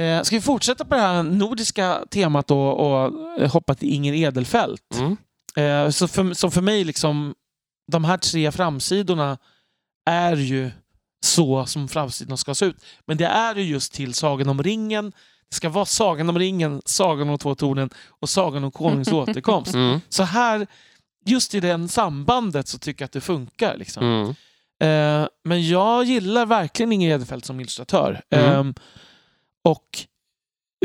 Eh, 0.00 0.22
ska 0.22 0.36
vi 0.36 0.42
fortsätta 0.42 0.84
på 0.84 0.94
det 0.94 1.00
här 1.00 1.22
nordiska 1.22 2.04
temat 2.10 2.46
då 2.46 2.68
och 2.68 3.40
eh, 3.40 3.52
hoppa 3.52 3.74
till 3.74 3.92
Inger 3.92 4.14
Edelfelt? 4.14 4.94
Mm. 4.94 5.16
Eh, 5.56 5.90
så 5.90 6.08
för, 6.08 6.34
som 6.34 6.50
för 6.50 6.62
mig, 6.62 6.84
liksom, 6.84 7.34
de 7.92 8.04
här 8.04 8.16
tre 8.16 8.52
framsidorna 8.52 9.38
är 10.10 10.36
ju 10.36 10.70
så 11.24 11.66
som 11.66 11.88
framsidorna 11.88 12.36
ska 12.36 12.54
se 12.54 12.66
ut. 12.66 12.76
Men 13.06 13.16
det 13.16 13.26
är 13.26 13.54
ju 13.54 13.62
just 13.62 13.92
till 13.92 14.14
Sagan 14.14 14.48
om 14.48 14.62
ringen. 14.62 15.12
Det 15.50 15.56
ska 15.56 15.68
vara 15.68 15.84
Sagan 15.84 16.28
om 16.28 16.38
ringen, 16.38 16.82
Sagan 16.84 17.28
om 17.28 17.38
två 17.38 17.54
tornen 17.54 17.90
och 18.08 18.28
Sagan 18.28 18.64
om 18.64 18.70
konungens 18.70 19.08
återkomst. 19.12 19.74
Mm. 19.74 20.00
Så 20.08 20.22
här, 20.22 20.66
just 21.26 21.54
i 21.54 21.60
det 21.60 21.88
sambandet 21.88 22.68
så 22.68 22.78
tycker 22.78 23.02
jag 23.02 23.06
att 23.06 23.12
det 23.12 23.20
funkar. 23.20 23.76
Liksom. 23.76 24.04
Mm. 24.04 24.28
Eh, 24.80 25.28
men 25.44 25.68
jag 25.68 26.04
gillar 26.04 26.46
verkligen 26.46 26.92
Inger 26.92 27.14
Edelfelt 27.14 27.44
som 27.44 27.60
illustratör. 27.60 28.22
Mm. 28.30 28.52
Ehm, 28.52 28.74
och 29.66 29.98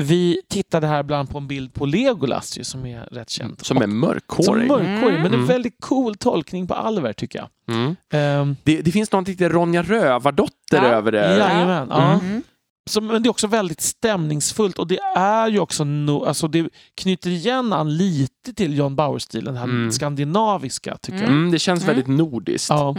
vi 0.02 0.42
tittade 0.50 0.88
här 0.88 1.00
ibland 1.00 1.30
på 1.30 1.38
en 1.38 1.48
bild 1.48 1.74
på 1.74 1.86
Legolas 1.86 2.58
ju, 2.58 2.64
som 2.64 2.86
är 2.86 3.02
rätt 3.04 3.30
känd. 3.30 3.66
Som 3.66 3.78
är 3.78 3.82
och, 3.82 3.90
som 3.90 4.00
mörkhårig. 4.00 4.68
mörkhårig, 4.68 5.14
men 5.18 5.26
en 5.26 5.34
Mm. 5.34 5.46
väldigt 5.46 5.76
cool 5.80 6.16
tolkning 6.16 6.68
på 6.68 6.74
Alver 6.74 7.14
tycker 7.14 7.40
jag. 7.40 7.76
Mm. 7.76 7.96
Ehm, 8.14 8.56
Det, 8.64 8.82
det 8.82 8.92
finns 8.92 9.12
något 9.12 9.28
lite 9.28 9.50
Ronja 9.50 9.84
Rövardotter 9.84 10.78
Ja. 10.78 10.84
över 10.84 11.12
det. 11.12 11.38
Jajamän, 11.38 11.88
ja. 11.90 12.12
Mm. 12.14 12.26
Mm. 12.26 12.44
Så, 12.90 13.02
men 13.02 13.24
det 13.24 13.28
är 13.28 13.30
också 13.32 13.48
väldigt 13.48 13.82
stämningsfullt 13.82 14.80
och 14.80 14.88
det 14.88 15.00
är 15.16 15.48
ju 15.48 15.60
också 15.60 15.84
no, 15.84 16.26
alltså 16.26 16.48
det 16.48 16.70
knyter 16.96 17.30
igen 17.30 17.74
an 17.74 17.98
lite 17.98 18.54
till 18.54 18.78
John 18.78 18.96
Bauer-stilen, 18.96 19.46
den 19.54 19.58
här 19.58 19.64
Mm. 19.64 19.92
skandinaviska 19.92 20.98
tycker 21.02 21.20
jag. 21.20 21.28
Mm, 21.30 21.52
det 21.52 21.60
känns 21.60 21.84
Mm. 21.84 21.96
väldigt 21.96 22.18
nordiskt. 22.18 22.70
Ja. 22.70 22.96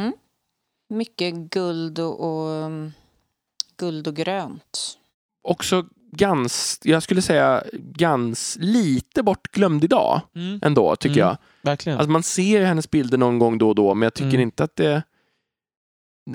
Mycket 0.91 1.35
guld 1.35 1.99
och, 1.99 2.20
och 2.20 2.49
um, 2.51 2.93
guld 3.76 4.09
och 4.09 4.16
grönt. 4.16 4.99
Också 5.43 5.84
gans, 6.16 6.80
jag 6.82 7.03
skulle 7.03 7.22
säga 7.22 7.64
gans 7.72 8.57
lite 8.61 9.22
bortglömd 9.22 9.84
idag 9.84 10.20
Mm, 10.34 10.61
ändå, 10.62 10.97
tycker 10.97 11.16
Mm. 11.16 11.28
jag. 11.28 11.36
verkligen. 11.62 11.99
Alltså 11.99 12.11
man 12.11 12.22
ser 12.22 12.64
hennes 12.64 12.90
bilder 12.90 13.18
någon 13.18 13.38
gång 13.38 13.59
då 13.59 13.68
och 13.68 13.74
då, 13.74 13.95
men 13.95 14.03
jag 14.07 14.14
tycker 14.14 14.28
Mm. 14.28 14.40
inte 14.40 14.64
att 14.64 14.76
det... 14.76 15.03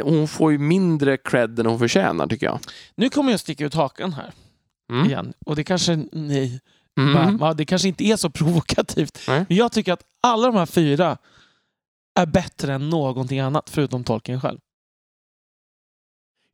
Hon 0.04 0.28
får 0.28 0.52
ju 0.52 0.58
mindre 0.58 1.18
cred 1.18 1.60
än 1.60 1.66
hon 1.66 1.80
förtjänar, 1.80 2.28
tycker 2.28 2.46
jag. 2.46 2.60
nu 2.96 3.10
kommer 3.10 3.32
jag 3.32 3.40
sticka 3.40 3.66
ut 3.66 3.74
hakan 3.74 4.14
här 4.14 4.32
Mm. 4.92 5.06
igen. 5.06 5.34
Och 5.46 5.56
det 5.56 5.64
kanske, 5.64 6.06
nej, 6.12 6.62
Mm. 7.00 7.38
va, 7.38 7.54
det 7.54 7.66
kanske 7.66 7.88
inte 7.88 8.04
är 8.04 8.16
så 8.16 8.30
provokativt. 8.30 9.20
Nej. 9.28 9.46
Men 9.50 9.58
jag 9.58 9.72
tycker 9.72 9.94
att 9.94 10.04
alla 10.24 10.48
de 10.48 10.56
här 10.56 10.66
fyra 10.66 11.18
är 12.20 12.26
bättre 12.26 12.74
än 12.74 12.90
någonting 12.90 13.40
annat 13.40 13.70
förutom 13.70 14.04
Tolkien 14.04 14.42
själv. 14.42 14.60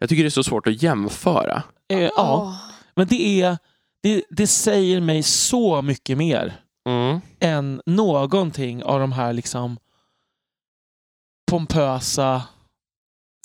Jag 0.03 0.09
tycker 0.09 0.23
det 0.23 0.27
är 0.27 0.29
så 0.29 0.43
svårt 0.43 0.67
att 0.67 0.81
jämföra. 0.81 1.63
Eh, 1.89 1.99
ja, 2.15 2.59
men 2.95 3.07
det, 3.07 3.41
är, 3.41 3.57
det, 4.03 4.23
det 4.29 4.47
säger 4.47 5.01
mig 5.01 5.23
så 5.23 5.81
mycket 5.81 6.17
mer 6.17 6.59
Mm. 6.89 7.19
än 7.39 7.81
någonting 7.85 8.83
av 8.83 8.99
de 8.99 9.11
här 9.11 9.33
liksom 9.33 9.77
pompösa 11.51 12.41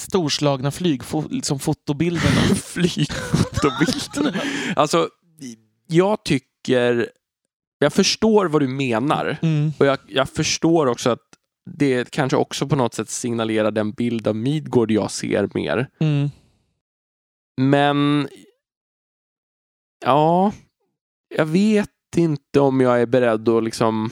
storslagna 0.03 0.71
flygfotobilderna. 0.71 1.37
Liksom 1.37 1.59
fotobilderna. 1.59 2.41
Flygfotobilderna. 2.55 4.41
Alltså, 4.77 5.09
jag 5.87 6.25
tycker... 6.25 7.11
Jag 7.79 7.93
förstår 7.93 8.47
vad 8.47 8.63
du 8.63 8.69
menar. 8.69 9.39
mm. 9.43 9.73
Och 9.79 9.87
jag, 9.87 9.99
jag 10.09 10.29
förstår 10.29 10.87
också 10.87 11.11
att 11.11 11.23
det 11.71 12.11
kanske 12.11 12.37
också 12.37 12.67
på 12.67 12.77
något 12.77 12.95
sätt 12.95 13.11
signalerar 13.11 13.71
den 13.71 13.93
bild 13.93 14.29
av 14.29 14.37
Midgård 14.37 14.91
jag 14.91 15.11
ser 15.11 15.49
mer. 15.55 15.89
Mm. 16.01 16.31
Men... 17.59 18.29
Ja... 20.05 20.53
Jag 21.35 21.47
vet 21.47 21.91
inte 22.17 22.61
om 22.61 22.81
jag 22.81 23.01
är 23.01 23.07
beredd 23.07 23.49
att 23.49 23.65
liksom... 23.65 24.11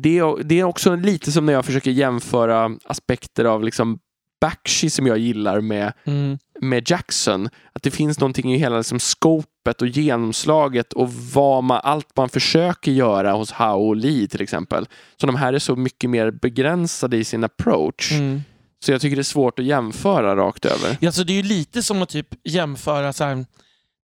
Det 0.00 0.18
är, 0.18 0.42
det 0.42 0.60
är 0.60 0.64
också 0.64 0.94
lite 0.94 1.32
som 1.32 1.46
när 1.46 1.52
jag 1.52 1.64
försöker 1.64 1.90
jämföra 1.90 2.76
aspekter 2.84 3.44
av 3.44 3.64
liksom 3.64 3.98
Bakshi 4.40 4.90
som 4.90 5.06
jag 5.06 5.18
gillar 5.18 5.60
med, 5.60 5.92
Mm. 6.04 6.38
med 6.60 6.90
Jackson. 6.90 7.48
Att 7.72 7.82
det 7.82 7.90
finns 7.90 8.20
någonting 8.20 8.54
i 8.54 8.58
hela 8.58 8.76
liksom 8.76 8.98
scopet 8.98 9.82
och 9.82 9.88
genomslaget 9.88 10.92
och 10.92 11.12
vad 11.12 11.64
man, 11.64 11.80
allt 11.84 12.16
man 12.16 12.28
försöker 12.28 12.92
göra 12.92 13.32
hos 13.32 13.50
Hao 13.52 13.88
och 13.88 13.96
Lee 13.96 14.28
till 14.28 14.42
exempel. 14.42 14.86
Så 15.16 15.26
de 15.26 15.36
här 15.36 15.52
är 15.52 15.58
så 15.58 15.76
mycket 15.76 16.10
mer 16.10 16.30
begränsade 16.30 17.16
i 17.16 17.24
sin 17.24 17.44
approach. 17.44 18.12
Mm. 18.12 18.40
Så 18.84 18.92
jag 18.92 19.00
tycker 19.00 19.16
det 19.16 19.22
är 19.22 19.24
svårt 19.24 19.58
att 19.58 19.64
jämföra 19.64 20.36
rakt 20.36 20.64
över. 20.64 20.96
Ja, 21.00 21.12
så 21.12 21.24
det 21.24 21.32
är 21.32 21.36
ju 21.36 21.42
lite 21.42 21.82
som 21.82 22.02
att 22.02 22.08
typ 22.08 22.28
jämföra 22.44 23.12
så 23.12 23.24
här, 23.24 23.44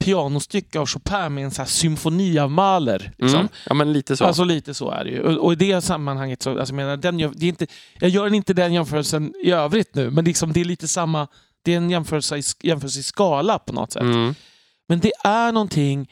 pianostycke 0.05 0.79
av 0.79 0.87
Chopin 0.87 1.35
med 1.35 1.45
en 1.45 1.51
så 1.51 1.62
här 1.62 1.68
symfoni 1.68 2.39
av 2.39 2.51
Mahler. 2.51 3.12
Liksom. 3.18 3.41
Mm. 3.41 3.53
Ja, 3.66 3.75
men 3.75 3.93
lite 3.93 4.16
så. 4.16 4.25
Alltså 4.25 4.45
lite 4.45 4.75
så 4.75 4.91
är 4.91 5.05
det 5.05 5.11
ju. 5.11 5.23
Och, 5.23 5.45
och 5.45 5.53
i 5.53 5.57
det 5.57 5.81
sammanhanget 5.81 6.43
så, 6.43 6.51
alltså, 6.51 6.73
jag 6.73 6.77
menar, 6.77 6.97
den 6.97 7.18
gör, 7.18 7.33
det 7.35 7.47
är 7.47 7.49
inte, 7.49 7.66
jag 7.99 8.11
gör 8.11 8.35
inte 8.35 8.55
den 8.55 8.73
jämförelsen 8.73 9.35
i 9.45 9.51
övrigt 9.51 9.95
nu, 9.95 10.11
men 10.11 10.25
liksom, 10.25 10.53
det 10.53 10.61
är 10.61 10.64
lite 10.64 10.89
samma, 10.89 11.29
det 11.62 11.73
är 11.73 11.77
en 11.77 11.91
jämförelse 11.91 12.37
i, 12.37 12.43
jämförelse 12.62 13.01
i 13.01 13.03
skala 13.03 13.59
på 13.59 13.73
något 13.73 13.93
sätt. 13.93 14.03
mm. 14.03 14.35
Men 14.89 15.01
det 15.01 15.12
är 15.25 15.53
någonting 15.53 16.11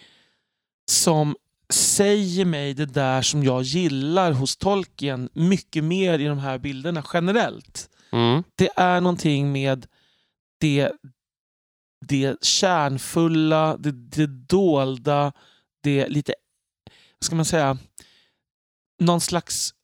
som 0.90 1.36
säger 1.72 2.44
mig 2.44 2.74
det 2.74 2.86
där 2.86 3.22
som 3.22 3.44
jag 3.44 3.62
gillar 3.62 4.32
hos 4.32 4.56
Tolkien 4.56 5.28
mycket 5.32 5.84
mer 5.84 6.18
i 6.18 6.24
de 6.24 6.38
här 6.38 6.58
bilderna 6.58 7.04
generellt. 7.12 7.88
Mm. 8.12 8.42
Det 8.54 8.70
är 8.76 9.00
någonting 9.00 9.52
med 9.52 9.86
det, 10.60 10.92
det 12.06 12.44
kärnfulla, 12.44 13.76
det, 13.76 13.90
det 13.92 14.26
dolda, 14.26 15.32
det 15.82 16.08
lite, 16.08 16.34
vad 17.18 17.24
ska 17.24 17.36
man 17.36 17.44
säga, 17.44 17.78
någon 19.00 19.20
slags, 19.20 19.74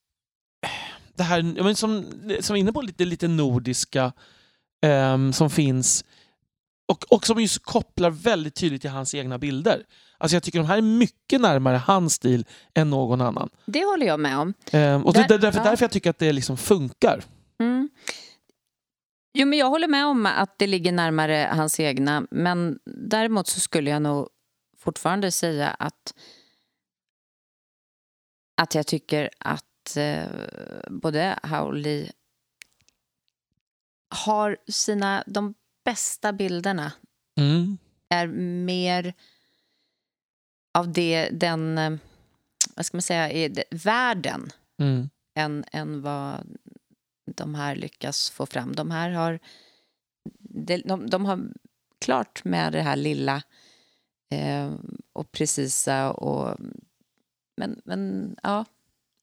det 1.14 1.22
här 1.22 1.37
jag 1.39 1.55
menar, 1.57 1.74
som, 1.74 2.05
som 2.41 2.57
är 2.57 2.61
inne 2.61 2.72
på 2.72 2.83
lite, 2.83 3.05
lite 3.05 3.29
nordiska 3.29 4.12
ehm, 4.83 5.33
som 5.33 5.51
finns 5.51 6.05
och, 6.89 7.05
och 7.12 7.27
som 7.27 7.41
just 7.41 7.62
kopplar 7.62 8.11
väldigt 8.11 8.55
tydligt 8.55 8.81
till 8.81 8.91
hans 8.91 9.14
egna 9.14 9.39
bilder. 9.39 9.83
Alltså 10.18 10.37
jag 10.37 10.43
tycker 10.43 10.59
de 10.59 10.66
här 10.66 10.79
är 10.79 10.83
mycket 10.83 11.41
närmare 11.41 11.77
hans 11.77 12.14
stil 12.14 12.45
än 12.74 12.91
någon 12.91 13.20
annan. 13.20 13.49
Det 13.66 13.85
håller 13.85 14.07
jag 14.07 14.20
med 14.20 14.39
om. 14.39 14.55
Ehm, 14.72 15.05
och 15.07 15.12
det, 15.12 15.20
Där- 15.20 15.29
det 15.29 15.35
är 15.35 15.39
därför, 15.39 15.59
ja. 15.61 15.64
därför 15.64 15.85
jag 15.85 15.91
tycker 15.91 16.11
att 16.11 16.18
det 16.18 16.33
liksom 16.33 16.57
funkar. 16.57 17.24
Mm. 17.59 17.91
Jo, 19.39 19.47
men 19.47 19.59
jag 19.59 19.71
håller 19.71 19.89
med 19.89 20.07
om 20.07 20.27
att 20.27 20.59
det 20.59 20.67
ligger 20.67 20.93
närmare 20.93 21.51
hans 21.53 21.81
egna. 21.81 22.27
Men 22.31 22.79
däremot 22.85 23.47
så 23.49 23.61
skulle 23.61 23.91
jag 23.91 24.03
nog 24.03 24.29
fortfarande 24.79 25.31
säga 25.33 25.69
att 25.71 26.15
att 28.63 28.75
jag 28.75 28.87
tycker 28.87 29.31
att 29.39 29.97
eh, 29.97 30.29
både 30.91 31.39
Howley 31.43 32.11
har 34.15 34.57
sina, 34.69 35.25
de 35.27 35.55
bästa 35.85 36.33
bilderna 36.33 36.93
Mm. 37.39 37.79
är 38.09 38.27
mer 38.67 39.15
av 40.79 40.93
det, 40.93 41.29
den, 41.33 41.79
eh, 41.79 41.97
vad 42.77 42.87
ska 42.87 42.97
man 42.97 43.03
säga, 43.03 43.51
världen 43.71 44.51
Mm. 44.81 45.09
än, 45.39 45.65
än 45.73 46.03
vad 46.03 46.57
de 47.27 47.55
här 47.55 47.77
lyckas 47.77 48.31
få 48.31 48.47
fram. 48.47 48.74
De 48.74 48.91
här 48.91 49.11
har, 49.11 49.39
de, 50.39 50.79
de, 50.79 51.11
de 51.11 51.24
har 51.24 51.41
klart 52.01 52.45
med 52.45 52.72
det 52.72 52.83
här 52.83 52.97
lilla 52.97 53.43
eh, 54.31 54.72
och 55.12 55.33
precisa 55.33 56.12
och 56.12 56.59
men, 57.57 57.81
men 57.85 58.35
ja, 58.43 58.64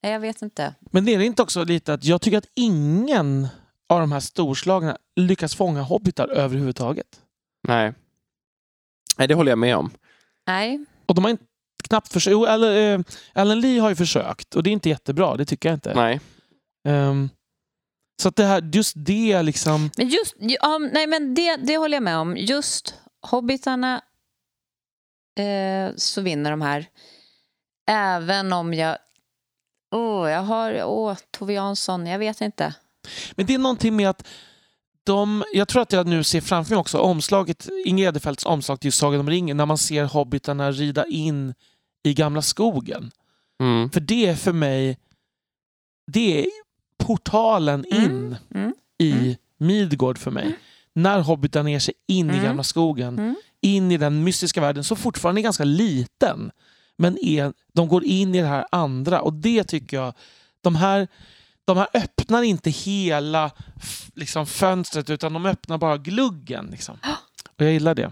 jag 0.02 0.20
vet 0.20 0.42
inte. 0.42 0.76
Men 0.82 1.06
det 1.06 1.14
är 1.14 1.20
det 1.20 1.26
inte 1.26 1.42
också 1.42 1.64
lite 1.64 1.94
att 1.94 2.06
jag 2.06 2.22
tycker 2.22 2.38
att 2.38 2.50
ingen 2.54 3.48
av 3.90 4.00
de 4.00 4.12
här 4.12 4.20
storslagna 4.20 4.98
lyckas 5.16 5.56
fånga 5.56 5.82
hobbitar 5.82 6.28
överhuvudtaget. 6.28 7.22
Nej. 7.68 7.94
Nej, 9.18 9.28
det 9.28 9.34
håller 9.34 9.52
jag 9.52 9.60
med 9.60 9.76
om. 9.76 9.92
Nej, 10.48 10.86
Och 11.06 11.16
de 11.16 11.24
har 11.24 11.32
inte 11.32 11.44
knappt 11.84 12.14
försökt. 12.14 12.32
Jo, 12.32 12.46
Alan, 12.46 12.74
eh, 12.78 13.00
Alan 13.34 13.60
Lee 13.60 13.80
har 13.80 13.90
ju 13.90 13.96
försökt 13.96 14.56
och 14.56 14.64
det 14.64 14.70
är 14.70 14.72
inte 14.72 14.90
jättebra, 14.90 15.38
det 15.38 15.46
tycker 15.46 15.70
jag 15.70 15.76
inte. 15.76 15.94
Nej. 15.96 16.20
Ehm, 16.88 17.30
så 18.22 18.30
att 18.30 18.36
det 18.36 18.46
här, 18.46 18.70
just 18.74 18.94
det 18.96 19.44
liksom... 19.44 19.90
men 19.98 20.08
just, 20.08 20.36
ja, 20.40 20.78
nej 20.78 21.08
men 21.08 21.34
det, 21.34 21.56
det 21.56 21.78
håller 21.78 21.96
jag 21.96 22.04
med 22.04 22.18
om. 22.18 22.38
Just 22.38 22.96
hobbitarna 23.22 24.02
eh, 25.40 25.96
så 25.96 26.22
vinner 26.22 26.52
de 26.52 26.62
här. 26.62 26.86
Även 27.92 28.54
om 28.54 28.74
jag, 28.74 28.98
åh, 29.96 30.30
jag 30.30 30.42
har, 30.42 30.84
åh, 30.84 31.18
Tove 31.32 31.54
Jansson, 31.54 32.08
jag 32.08 32.20
vet 32.20 32.42
inte. 32.42 32.74
Men 33.36 33.46
det 33.46 33.54
är 33.54 33.60
någonting 33.60 33.96
med 33.96 34.10
att 34.10 34.28
de, 35.04 35.44
jag 35.54 35.68
tror 35.68 35.82
att 35.82 35.92
jag 35.92 36.08
nu 36.08 36.24
ser 36.24 36.42
framför 36.42 36.72
mig 36.72 36.80
också 36.80 36.98
omslaget, 36.98 37.70
Inger 37.86 38.08
Edefelts 38.08 38.46
omslag 38.46 38.80
till 38.80 38.94
Sagan 38.94 39.20
om 39.20 39.30
ringen, 39.30 39.58
när 39.58 39.66
man 39.66 39.78
ser 39.78 40.04
hobbitarna 40.04 40.72
rida 40.72 41.06
in 41.08 41.54
i 42.04 42.14
gamla 42.14 42.42
skogen. 42.42 43.12
Mm. 43.62 43.90
För 43.90 44.00
det 44.00 44.26
är 44.26 44.36
för 44.36 44.54
mig, 44.54 44.98
det 46.12 46.42
är 46.42 46.46
portalen 46.98 47.86
in 47.86 48.02
Mm, 48.06 48.36
mm, 48.56 48.74
i 48.98 49.12
mm. 49.12 49.36
Midgård 49.58 50.18
för 50.18 50.32
mig. 50.32 50.56
När 50.94 51.20
hobbitarna 51.20 51.70
ger 51.72 51.80
sig 51.80 51.94
in 52.08 52.30
i 52.30 52.34
Mm. 52.34 52.44
gamla 52.44 52.64
skogen, 52.64 53.20
Mm. 53.20 53.36
in 53.62 53.92
i 53.92 53.98
den 53.98 54.24
mystiska 54.24 54.62
världen, 54.62 54.84
som 54.84 54.98
fortfarande 54.98 55.42
är 55.42 55.44
ganska 55.44 55.64
liten. 55.64 56.52
Men 56.98 57.18
är, 57.26 57.54
de 57.74 57.88
går 57.88 58.04
in 58.04 58.36
i 58.36 58.42
det 58.42 58.48
här 58.48 58.66
andra 58.72 59.22
och 59.22 59.34
det 59.34 59.64
tycker 59.64 59.98
jag, 59.98 60.14
de 60.62 60.76
här, 60.76 61.08
de 61.66 61.78
här 61.78 61.88
öppnar 61.94 62.44
inte 62.44 62.70
hela 62.70 63.52
liksom, 64.16 64.46
fönstret 64.46 65.10
utan 65.10 65.34
de 65.34 65.46
öppnar 65.46 65.78
bara 65.78 65.98
gluggen. 65.98 66.68
Liksom. 66.72 66.98
Och 67.58 67.62
jag 67.66 67.72
gillar 67.74 67.96
det. 67.96 68.12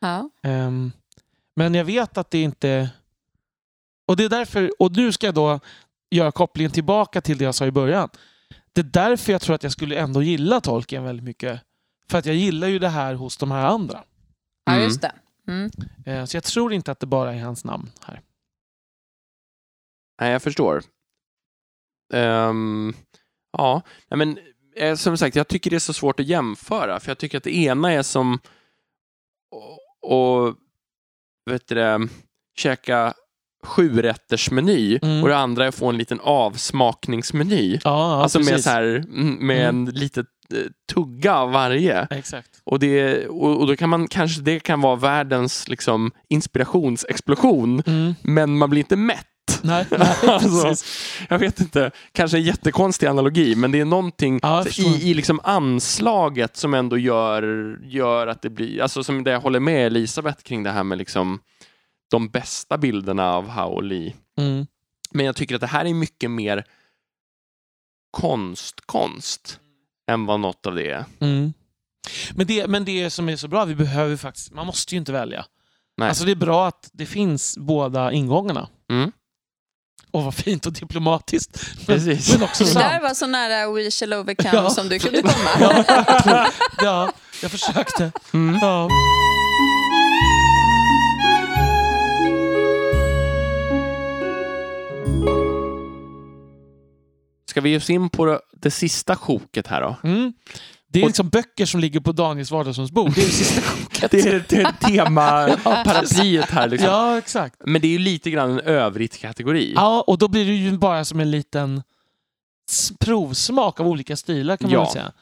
Ja. 0.00 0.30
Ehm, 0.42 0.92
men 1.56 1.74
jag 1.74 1.84
vet 1.84 2.18
att 2.18 2.30
det 2.30 2.42
inte... 2.42 2.88
Och 4.06 4.16
det 4.16 4.24
är 4.24 4.28
därför, 4.28 4.82
och 4.82 4.96
nu 4.96 5.12
ska 5.12 5.26
jag 5.26 5.34
då 5.34 5.60
göra 6.10 6.32
kopplingen 6.32 6.72
tillbaka 6.72 7.20
till 7.20 7.38
det 7.38 7.44
jag 7.44 7.54
sa 7.54 7.66
i 7.66 7.70
början. 7.70 8.08
det 8.72 8.80
är 8.80 8.84
därför 8.84 9.32
jag 9.32 9.40
tror 9.40 9.54
att 9.54 9.62
jag 9.62 9.72
skulle 9.72 9.96
ändå 9.98 10.22
gilla 10.22 10.60
Tolkien 10.60 11.04
väldigt 11.04 11.24
mycket. 11.24 11.62
För 12.10 12.18
att 12.18 12.26
jag 12.26 12.34
gillar 12.34 12.68
ju 12.68 12.78
det 12.78 12.88
här 12.88 13.14
hos 13.14 13.36
de 13.36 13.50
här 13.50 13.66
andra. 13.66 14.04
Ja, 14.64 14.72
Mm. 14.72 14.84
just 14.84 15.00
det. 15.00 15.12
Mm. 15.48 15.70
Eh, 16.06 16.24
Så 16.24 16.36
jag 16.36 16.44
tror 16.44 16.72
inte 16.72 16.92
att 16.92 17.00
det 17.00 17.06
bara 17.06 17.34
är 17.34 17.40
hans 17.40 17.64
namn 17.64 17.90
här. 18.04 18.20
Nej, 20.20 20.32
jag 20.32 20.42
förstår. 20.42 20.82
Ehm, 22.14 22.94
ja, 23.52 23.82
men 24.08 24.38
eh, 24.76 24.94
som 24.96 25.18
sagt, 25.18 25.36
jag 25.36 25.48
tycker 25.48 25.70
det 25.70 25.76
är 25.76 25.80
så 25.80 25.92
svårt 25.92 26.20
att 26.20 26.26
jämföra, 26.26 27.00
för 27.00 27.10
jag 27.10 27.18
tycker 27.18 27.38
att 27.38 27.44
det 27.44 27.56
ena 27.56 27.92
är 27.92 28.02
som 28.02 28.38
och, 29.50 29.78
och 30.12 30.56
vet 31.50 31.66
du 31.68 31.74
det, 31.74 32.08
käka 32.56 33.14
sjurättersmeny 33.66 34.98
Mm. 35.02 35.22
och 35.22 35.28
det 35.28 35.36
andra 35.36 35.64
är 35.64 35.68
att 35.68 35.74
få 35.74 35.86
en 35.88 35.98
liten 35.98 36.20
avsmakningsmeny. 36.22 37.72
Ja, 37.72 37.78
ja 37.84 38.22
alltså 38.22 38.38
med, 38.38 38.46
precis. 38.48 38.64
så 38.64 38.70
här, 38.70 38.82
mm, 38.82 39.46
med 39.46 39.68
en 39.68 39.84
litet 39.84 40.26
eh, 40.54 40.58
tugga 40.94 41.34
av 41.36 41.50
varje. 41.52 42.06
Exakt. 42.10 42.50
Och, 42.64 42.78
det, 42.78 43.26
och, 43.26 43.60
och 43.60 43.66
då 43.66 43.76
kan 43.76 43.88
man 43.88 44.08
kanske 44.08 44.40
det 44.40 44.60
kan 44.60 44.80
vara 44.80 44.96
världens 44.96 45.68
liksom, 45.68 46.10
inspirationsexplosion, 46.30 47.82
Mm. 47.86 48.14
men 48.22 48.58
man 48.58 48.70
blir 48.70 48.80
inte 48.80 48.96
mätt. 48.96 49.26
Nej, 49.62 49.86
nej 49.98 50.16
Alltså, 50.26 50.84
jag 51.28 51.38
vet 51.38 51.60
inte, 51.60 51.90
kanske 52.12 52.36
en 52.36 52.42
jättekonstig 52.42 53.06
analogi, 53.06 53.54
men 53.56 53.72
det 53.72 53.80
är 53.80 53.84
någonting 53.84 54.40
Ja, 54.42 54.64
i, 54.78 55.10
i 55.10 55.14
liksom 55.14 55.40
anslaget 55.44 56.56
som 56.56 56.74
ändå 56.74 56.98
gör, 56.98 57.76
gör 57.84 58.26
att 58.26 58.42
det 58.42 58.50
blir, 58.50 58.82
alltså 58.82 59.04
som 59.04 59.24
det 59.24 59.30
jag 59.30 59.40
håller 59.40 59.60
med 59.60 59.86
Elisabeth 59.86 60.42
kring 60.42 60.62
det 60.62 60.70
här 60.70 60.84
med 60.84 60.98
liksom 60.98 61.38
de 62.10 62.28
bästa 62.28 62.78
bilderna 62.78 63.32
av 63.32 63.48
Hao 63.48 63.80
Li. 63.80 64.14
Mm. 64.38 64.66
Men 65.10 65.26
jag 65.26 65.36
tycker 65.36 65.54
att 65.54 65.60
det 65.60 65.66
här 65.66 65.84
är 65.84 65.94
mycket 65.94 66.30
mer 66.30 66.64
konst-konst 68.10 69.60
än 70.10 70.26
vad 70.26 70.40
något 70.40 70.66
av 70.66 70.74
det 70.74 70.90
är. 70.90 71.04
Mm. 71.20 71.52
Men, 72.34 72.46
det, 72.46 72.66
men 72.66 72.84
det 72.84 73.10
som 73.10 73.28
är 73.28 73.36
så 73.36 73.48
bra, 73.48 73.64
vi 73.64 73.74
behöver 73.74 74.16
faktiskt, 74.16 74.52
man 74.52 74.66
måste 74.66 74.94
ju 74.94 74.98
inte 74.98 75.12
välja. 75.12 75.44
Nej. 75.96 76.08
Alltså 76.08 76.24
det 76.24 76.30
är 76.30 76.36
bra 76.36 76.68
att 76.68 76.90
det 76.92 77.06
finns 77.06 77.58
båda 77.58 78.12
ingångarna. 78.12 78.68
Mm. 78.90 79.12
Och 80.10 80.24
vad 80.24 80.34
fint 80.34 80.66
och 80.66 80.72
diplomatiskt. 80.72 81.60
Men, 81.76 81.86
Precis. 81.86 82.32
men 82.32 82.42
också 82.42 82.64
Det 82.64 82.74
där 82.74 83.00
var 83.00 83.14
så 83.14 83.26
nära 83.26 83.72
We 83.72 83.90
shall 83.90 84.12
overcome 84.12 84.50
Ja. 84.52 84.70
som 84.70 84.88
du 84.88 84.98
kunde 84.98 85.22
komma. 85.22 85.34
Ja, 86.26 86.46
ja, 86.82 87.12
jag 87.42 87.50
försökte. 87.50 88.12
Mm. 88.32 88.58
Ja. 88.62 88.88
Ska 97.56 97.60
vi 97.60 97.70
ge 97.70 97.76
oss 97.76 97.90
in 97.90 98.08
på 98.08 98.40
det, 98.60 98.70
sista 98.70 99.16
sjoket 99.16 99.66
här 99.66 99.80
då? 99.80 99.96
Mm. 100.04 100.32
Det 100.88 100.98
är 100.98 101.02
Och- 101.02 101.08
liksom 101.08 101.28
böcker 101.28 101.66
som 101.66 101.80
ligger 101.80 102.00
på 102.00 102.12
Daniels 102.12 102.50
vardagsrumsbord. 102.50 103.14
Det 103.14 103.20
är 103.20 103.26
det 103.26 103.32
sista 103.32 103.60
sjoket. 103.60 104.10
Det 104.10 104.20
är, 104.20 104.44
det 104.48 104.56
är 104.56 104.72
tema-paraplyet 104.72 106.44
här. 106.50 106.68
Liksom. 106.68 106.88
Ja, 106.90 107.18
exakt. 107.18 107.56
Men 107.66 107.80
det 107.80 107.86
är 107.86 107.90
ju 107.90 107.98
lite 107.98 108.30
grann 108.30 108.50
en 108.50 108.60
övrigt-kategori. 108.60 109.72
Ja, 109.74 110.04
och 110.06 110.18
då 110.18 110.28
blir 110.28 110.44
det 110.46 110.52
ju 110.52 110.78
bara 110.78 111.04
som 111.04 111.20
en 111.20 111.30
liten 111.30 111.82
provsmak 113.00 113.80
av 113.80 113.86
olika 113.88 114.16
stilar 114.16 114.56
kan 114.56 114.70
man 114.70 114.74
Ja. 114.74 114.82
väl 114.84 114.92
säga. 114.92 115.12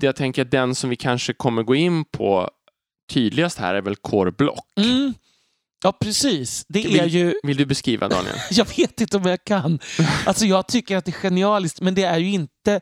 Jag 0.00 0.16
tänker 0.16 0.42
att 0.42 0.50
den 0.50 0.74
som 0.74 0.90
vi 0.90 0.96
kanske 0.96 1.32
kommer 1.32 1.62
gå 1.62 1.74
in 1.74 2.04
på 2.04 2.50
tydligast 3.10 3.58
här 3.58 3.74
är 3.74 3.80
väl 3.82 3.96
Core 3.96 4.30
Block. 4.32 4.64
Mm. 4.80 5.14
Ja, 5.84 5.92
precis. 5.92 6.64
Det 6.68 6.82
Vi- 6.86 6.98
är 6.98 7.06
ju... 7.06 7.34
Vill 7.42 7.56
du 7.56 7.66
beskriva 7.66 8.08
Daniel? 8.08 8.34
Jag 8.50 8.66
vet 8.76 9.00
inte 9.00 9.16
om 9.16 9.22
jag 9.26 9.44
kan. 9.44 9.78
Alltså 10.26 10.44
jag 10.44 10.66
tycker 10.68 10.96
att 10.96 11.04
det 11.04 11.10
är 11.10 11.12
genialiskt, 11.12 11.80
men 11.80 11.94
det 11.94 12.02
är 12.04 12.18
ju 12.18 12.30
inte 12.32 12.80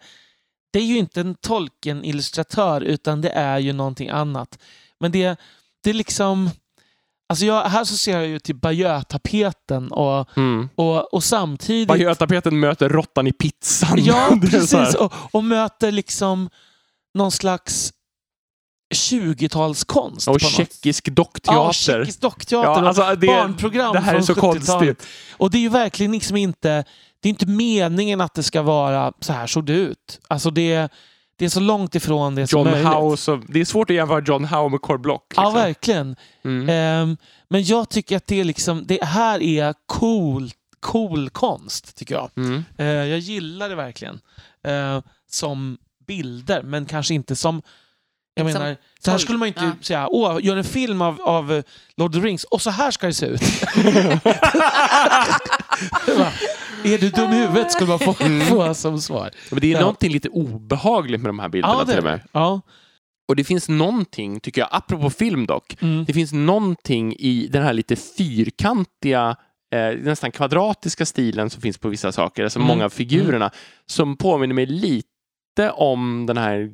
det 0.73 0.79
är 0.79 0.85
ju 0.85 0.99
inte 0.99 1.21
en 1.21 1.35
Tolkien-illustratör, 1.35 2.81
utan 2.81 3.21
det 3.21 3.31
är 3.31 3.59
ju 3.59 3.73
någonting 3.73 4.09
annat. 4.09 4.59
Men 5.01 5.13
det, 5.13 5.37
det 5.85 5.91
är 5.91 5.95
liksom... 5.95 6.51
Alltså 7.29 7.45
jag, 7.45 7.65
här 7.65 7.85
så 7.85 7.97
ser 7.97 8.13
jag 8.19 8.27
ju 8.27 8.39
till 8.39 8.55
Bayeux-tapeten 8.57 9.93
och, 9.93 10.37
Mm. 10.37 10.69
och, 10.75 11.15
och 11.15 11.25
samtidigt... 11.25 11.89
Bayeux-tapeten 11.89 12.61
möter 12.61 12.89
råttan 12.89 13.27
i 13.27 13.33
pizzan. 13.33 13.99
Ja, 14.05 14.39
precis. 14.51 14.95
Och, 14.95 15.13
och 15.33 15.45
möter 15.45 15.93
liksom 15.93 16.51
någon 17.15 17.31
slags 17.33 17.93
20-talskonst. 18.95 20.29
Och 20.29 20.41
tjeckisk 20.41 21.09
Ja, 21.09 21.13
dockteater. 21.15 21.73
tjeckisk 21.73 22.21
dockteater 22.21 22.83
Ja, 22.83 22.89
alltså, 22.89 23.15
det, 23.17 23.27
barnprogram 23.27 23.93
det 23.93 24.01
här 24.01 24.15
är 24.15 24.17
från 24.23 24.27
så 24.27 24.35
70-talet. 24.35 24.67
konstigt. 24.67 25.07
Och 25.37 25.51
det 25.51 25.59
är 25.59 25.63
ju 25.63 25.69
verkligen 25.69 26.13
liksom 26.13 26.37
inte, 26.37 26.85
det 27.21 27.29
är 27.29 27.31
inte 27.31 27.47
meningen 27.47 28.21
att 28.21 28.35
det 28.35 28.43
ska 28.43 28.63
vara 28.63 29.13
så 29.21 29.33
här 29.33 29.47
såg 29.47 29.65
det 29.67 29.73
ut. 29.73 30.21
Alltså 30.29 30.51
det, 30.51 30.89
det 31.37 31.45
är 31.45 31.49
så 31.49 31.61
långt 31.61 31.95
ifrån 31.95 32.35
det 32.35 32.47
som 32.47 32.59
John 32.59 32.71
möjligt. 32.71 32.89
Howe, 32.89 33.17
så, 33.17 33.37
det 33.49 33.61
är 33.61 33.65
svårt 33.65 33.91
att 33.91 33.97
jämföra 33.97 34.21
John 34.27 34.45
Howe 34.45 34.69
med 34.69 34.81
Core 34.81 34.99
Block. 34.99 35.25
Ja, 35.37 35.43
Liksom. 35.43 35.55
verkligen. 35.55 36.17
Mm. 36.45 36.69
Ehm, 36.69 37.17
men 37.49 37.65
jag 37.65 37.89
tycker 37.89 38.17
att 38.17 38.27
det, 38.27 38.41
är 38.41 38.45
liksom, 38.45 38.87
det 38.87 39.05
här 39.05 39.43
är 39.43 39.75
cool, 39.87 40.51
cool 40.81 41.31
konst, 41.31 41.97
tycker 41.97 42.15
jag. 42.15 42.31
Mm. 42.37 42.65
Eh, 42.79 42.87
jag 42.87 43.19
gillar 43.19 43.69
det 43.69 43.75
verkligen. 43.75 44.21
Eh, 44.67 45.01
som 45.31 45.79
bilder, 46.07 46.63
men 46.63 46.87
kanske 46.87 47.15
inte 47.15 47.37
som... 47.37 47.63
Jag 48.39 48.53
Som 48.53 48.61
menar, 48.63 48.77
så 49.01 49.11
här 49.11 49.19
skulle 49.19 49.39
man 49.39 49.49
inte 49.49 49.65
ja. 49.65 49.73
säga, 49.81 50.09
åh, 50.11 50.39
gör 50.43 50.57
en 50.57 50.65
film 50.65 51.03
av, 51.03 51.21
av 51.23 51.53
eh, 51.53 51.63
Lord 51.97 52.17
of 52.17 52.23
the 52.23 52.29
Rings 52.29 52.45
och 52.45 52.63
så 52.63 52.71
här 52.71 52.91
ska 52.91 53.07
det 53.07 53.13
se 53.15 53.27
ut. 53.27 53.41
Är 56.85 56.99
du 56.99 57.11
dum 57.11 57.33
i 57.33 57.37
huvudet 57.37 57.73
skulle 57.73 57.89
man 57.89 57.99
få, 57.99 58.15
få 58.49 58.75
som 58.75 59.01
svar. 59.01 59.31
Men 59.51 59.61
det 59.61 59.67
är 59.67 59.73
Ja. 59.73 59.81
någonting 59.81 60.13
lite 60.13 60.29
obehagligt 60.29 61.21
med 61.21 61.29
de 61.29 61.39
här 61.39 61.49
bilderna 61.49 61.75
Ja, 61.75 61.85
till 61.85 61.95
det 61.95 62.01
och 62.01 62.07
är 62.07 62.11
med. 62.11 62.19
det. 62.19 62.25
Ja. 62.33 62.61
Och 63.29 63.37
det 63.37 63.45
finns 63.45 63.69
någonting, 63.69 64.41
tycker 64.41 64.61
jag, 64.61 64.69
apropå 64.73 65.11
film 65.11 65.47
dock, 65.47 65.77
Mm. 65.83 66.05
det 66.05 66.13
finns 66.13 66.33
någonting 66.33 67.13
i 67.19 67.49
den 67.53 67.63
här 67.63 67.73
lite 67.73 67.97
fyrkantiga, 67.97 69.37
eh, 69.75 69.99
nästan 70.03 70.33
kvadratiska 70.33 71.07
stilen 71.07 71.51
som 71.51 71.63
finns 71.63 71.79
på 71.79 71.89
vissa 71.89 72.13
saker, 72.13 72.43
alltså 72.45 72.59
Mm. 72.59 72.69
många 72.69 72.85
av 72.85 72.91
figurerna, 72.91 73.51
som 73.87 74.17
påminner 74.17 74.55
mig 74.55 74.67
lite 74.67 75.71
om 75.75 76.27
den 76.27 76.37
här 76.37 76.71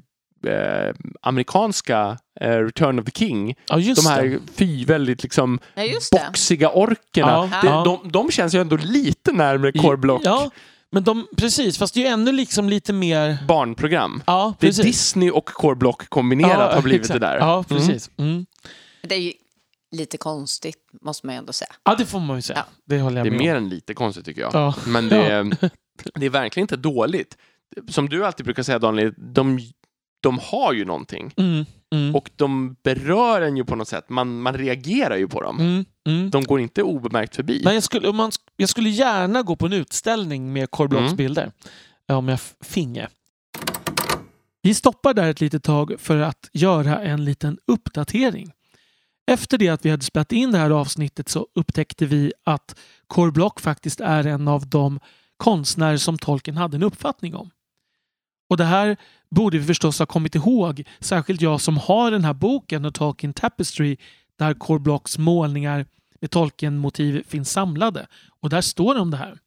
eh, 0.47 0.95
amerikanska 1.23 2.19
eh, 2.41 2.49
Return 2.59 2.99
of 2.99 3.05
the 3.05 3.11
King. 3.19 3.55
ja, 3.69 3.79
just 3.79 4.03
de 4.05 4.09
här 4.11 4.23
det. 4.23 4.39
fy 4.55 4.85
väldigt 4.85 5.23
liksom 5.23 5.59
Ja, 5.75 5.83
just 5.83 6.13
det. 6.13 6.25
boxiga 6.27 6.71
orkerna. 6.71 7.31
Ja, 7.53 7.59
Det, 7.63 7.67
ja. 7.69 7.85
de, 8.03 8.11
de 8.13 8.31
känns 8.31 8.55
ju 8.55 8.61
ändå 8.61 8.77
lite 8.77 9.33
närmare 9.33 9.73
Core 9.73 9.97
Block 9.97 10.23
Ja, 10.25 10.51
men 10.91 11.05
de, 11.05 11.27
precis, 11.37 11.79
fast 11.79 11.95
det 11.95 12.01
är 12.01 12.05
ju 12.05 12.09
ännu 12.13 12.33
liksom 12.33 12.69
lite 12.69 12.93
mer... 12.93 13.39
barnprogram. 13.49 14.23
Ja, 14.27 14.55
Det 14.61 14.79
är. 14.79 14.83
Disney 14.83 15.31
och 15.31 15.45
Core 15.47 15.77
Block 15.77 16.09
kombinerat 16.09 16.75
har 16.75 16.83
blivit 16.83 17.01
exakt. 17.01 17.21
det 17.21 17.27
där. 17.27 17.37
Ja, 17.39 17.55
Mm. 17.55 17.65
precis. 17.65 18.11
Mm. 18.19 18.47
Det 19.03 19.15
är 19.15 19.19
ju 19.21 19.33
lite 19.97 20.17
konstigt, 20.17 20.77
måste 21.03 21.27
man 21.27 21.35
ju 21.35 21.39
ändå 21.39 21.53
säga. 21.53 21.71
Ja, 21.85 21.95
det 21.99 22.07
får 22.07 22.21
man 22.21 22.37
ju 22.37 22.43
säga. 22.43 22.59
Ja. 22.69 22.75
Det 22.87 23.01
håller 23.01 23.17
jag 23.17 23.25
Det 23.27 23.29
är 23.29 23.31
med 23.31 23.39
mer 23.41 23.57
om. 23.57 23.63
än 23.65 23.69
lite 23.69 23.95
konstigt 23.95 24.25
tycker 24.25 24.41
jag. 24.41 24.55
Ja. 24.55 24.75
Men 24.87 25.09
det 25.09 25.17
är, 25.17 25.57
det 26.15 26.27
är 26.27 26.31
verkligen 26.31 26.65
inte 26.65 26.77
dåligt. 26.77 27.37
Som 27.89 28.09
du 28.09 28.27
alltid 28.27 28.45
brukar 28.47 28.63
säga 28.63 28.79
Daniel, 28.79 29.15
de, 29.17 29.59
de 30.23 30.39
har 30.43 30.73
ju 30.73 30.85
någonting. 30.85 31.35
Mm, 31.37 31.65
mm, 31.95 32.15
Och 32.17 32.31
de 32.37 32.77
berör 32.83 33.43
en 33.43 33.57
ju 33.57 33.65
på 33.65 33.77
något 33.77 33.89
sätt. 33.89 34.09
Man, 34.09 34.41
man 34.43 34.55
reagerar 34.55 35.17
ju 35.17 35.29
på 35.29 35.41
dem. 35.43 35.61
mm, 35.61 35.85
mm. 36.07 36.31
De 36.31 36.43
går 36.45 36.61
inte 36.61 36.83
obemärkt 36.83 37.37
förbi. 37.37 37.63
Nej, 37.65 37.75
jag, 37.75 37.83
skulle, 37.83 38.13
man, 38.13 38.31
jag 38.57 38.69
skulle 38.69 38.91
gärna 38.91 39.43
gå 39.43 39.57
på 39.57 39.67
en 39.67 39.73
utställning 39.73 40.53
med 40.53 40.71
Core 40.71 40.89
Blocks 40.89 41.05
Mm. 41.05 41.17
bilder. 41.17 41.53
Om 42.09 42.29
jag 42.29 42.41
finge. 42.65 43.09
Vi 44.63 44.75
stoppar 44.75 45.15
där 45.15 45.31
ett 45.31 45.41
litet 45.41 45.63
tag 45.65 45.95
för 45.99 46.17
att 46.19 46.49
göra 46.53 47.01
en 47.01 47.25
liten 47.25 47.59
uppdatering. 47.67 48.53
Efter 49.27 49.59
det 49.59 49.69
att 49.69 49.85
vi 49.85 49.91
hade 49.91 50.05
spelat 50.05 50.33
in 50.33 50.53
det 50.53 50.59
här 50.59 50.71
avsnittet 50.71 51.29
så 51.29 51.47
upptäckte 51.55 52.07
vi 52.07 52.33
att 52.45 52.77
Core 53.07 53.31
Block 53.33 53.61
faktiskt 53.61 54.01
är 54.01 54.27
en 54.27 54.49
av 54.49 54.67
de 54.69 55.01
konstnärer 55.37 55.97
som 55.97 56.19
Tolkien 56.19 56.57
hade 56.57 56.77
en 56.77 56.83
uppfattning 56.83 57.35
om. 57.35 57.51
Och 58.53 58.59
det 58.59 58.65
här 58.65 58.97
borde 59.31 59.59
vi 59.59 59.65
förstås 59.65 59.99
ha 59.99 60.07
kommit 60.07 60.35
ihåg, 60.35 60.85
särskilt 61.01 61.41
jag 61.41 61.61
som 61.61 61.77
har 61.77 62.11
den 62.11 62.25
här 62.25 62.35
boken, 62.35 62.85
och 62.85 62.95
Tolkien 62.95 63.33
Tapestry, 63.35 63.97
där 64.39 64.55
Core 64.55 64.79
Blocks 64.79 65.19
målningar 65.19 65.87
med 66.21 66.31
Tolkien-motiv 66.31 67.23
finns 67.29 67.53
samlade. 67.53 68.07
Och 68.41 68.51
där 68.51 68.61
står 68.61 68.95
det 68.95 69.01
om 69.01 69.11
det 69.11 69.17
här. 69.17 69.39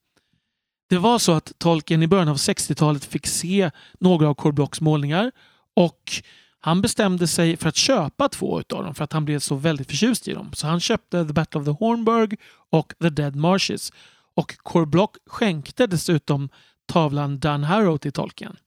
Det 0.89 0.97
var 0.97 1.19
så 1.19 1.31
att 1.31 1.51
Tolkien 1.57 2.03
i 2.03 2.07
början 2.07 2.27
av 2.27 2.35
60-talet 2.35 3.05
fick 3.05 3.27
se 3.27 3.71
några 3.99 4.27
av 4.29 4.33
Core 4.33 4.53
Blocks 4.53 4.81
målningar 4.81 5.31
och 5.75 6.23
han 6.59 6.81
bestämde 6.81 7.27
sig 7.27 7.57
för 7.57 7.69
att 7.69 7.75
köpa 7.75 8.29
två 8.29 8.59
utav 8.59 8.83
dem 8.83 8.95
för 8.95 9.03
att 9.03 9.13
han 9.13 9.25
blev 9.25 9.39
så 9.39 9.55
väldigt 9.55 9.87
förtjust 9.89 10.27
i 10.27 10.33
dem. 10.33 10.53
Så 10.53 10.67
han 10.67 10.79
köpte 10.79 11.25
The 11.25 11.33
Battle 11.33 11.59
of 11.59 11.65
the 11.65 11.85
Hornburg 11.85 12.39
och 12.71 12.93
The 13.01 13.09
Dead 13.09 13.35
Marshes. 13.35 13.91
Och 14.35 14.57
Core 14.57 14.85
Block 14.85 15.17
skänkte 15.25 15.87
dessutom 15.87 16.49
tavlan 16.85 17.39
Dan 17.39 17.63
Harrow 17.63 17.97
till 17.97 18.11
Tolkien. 18.11 18.57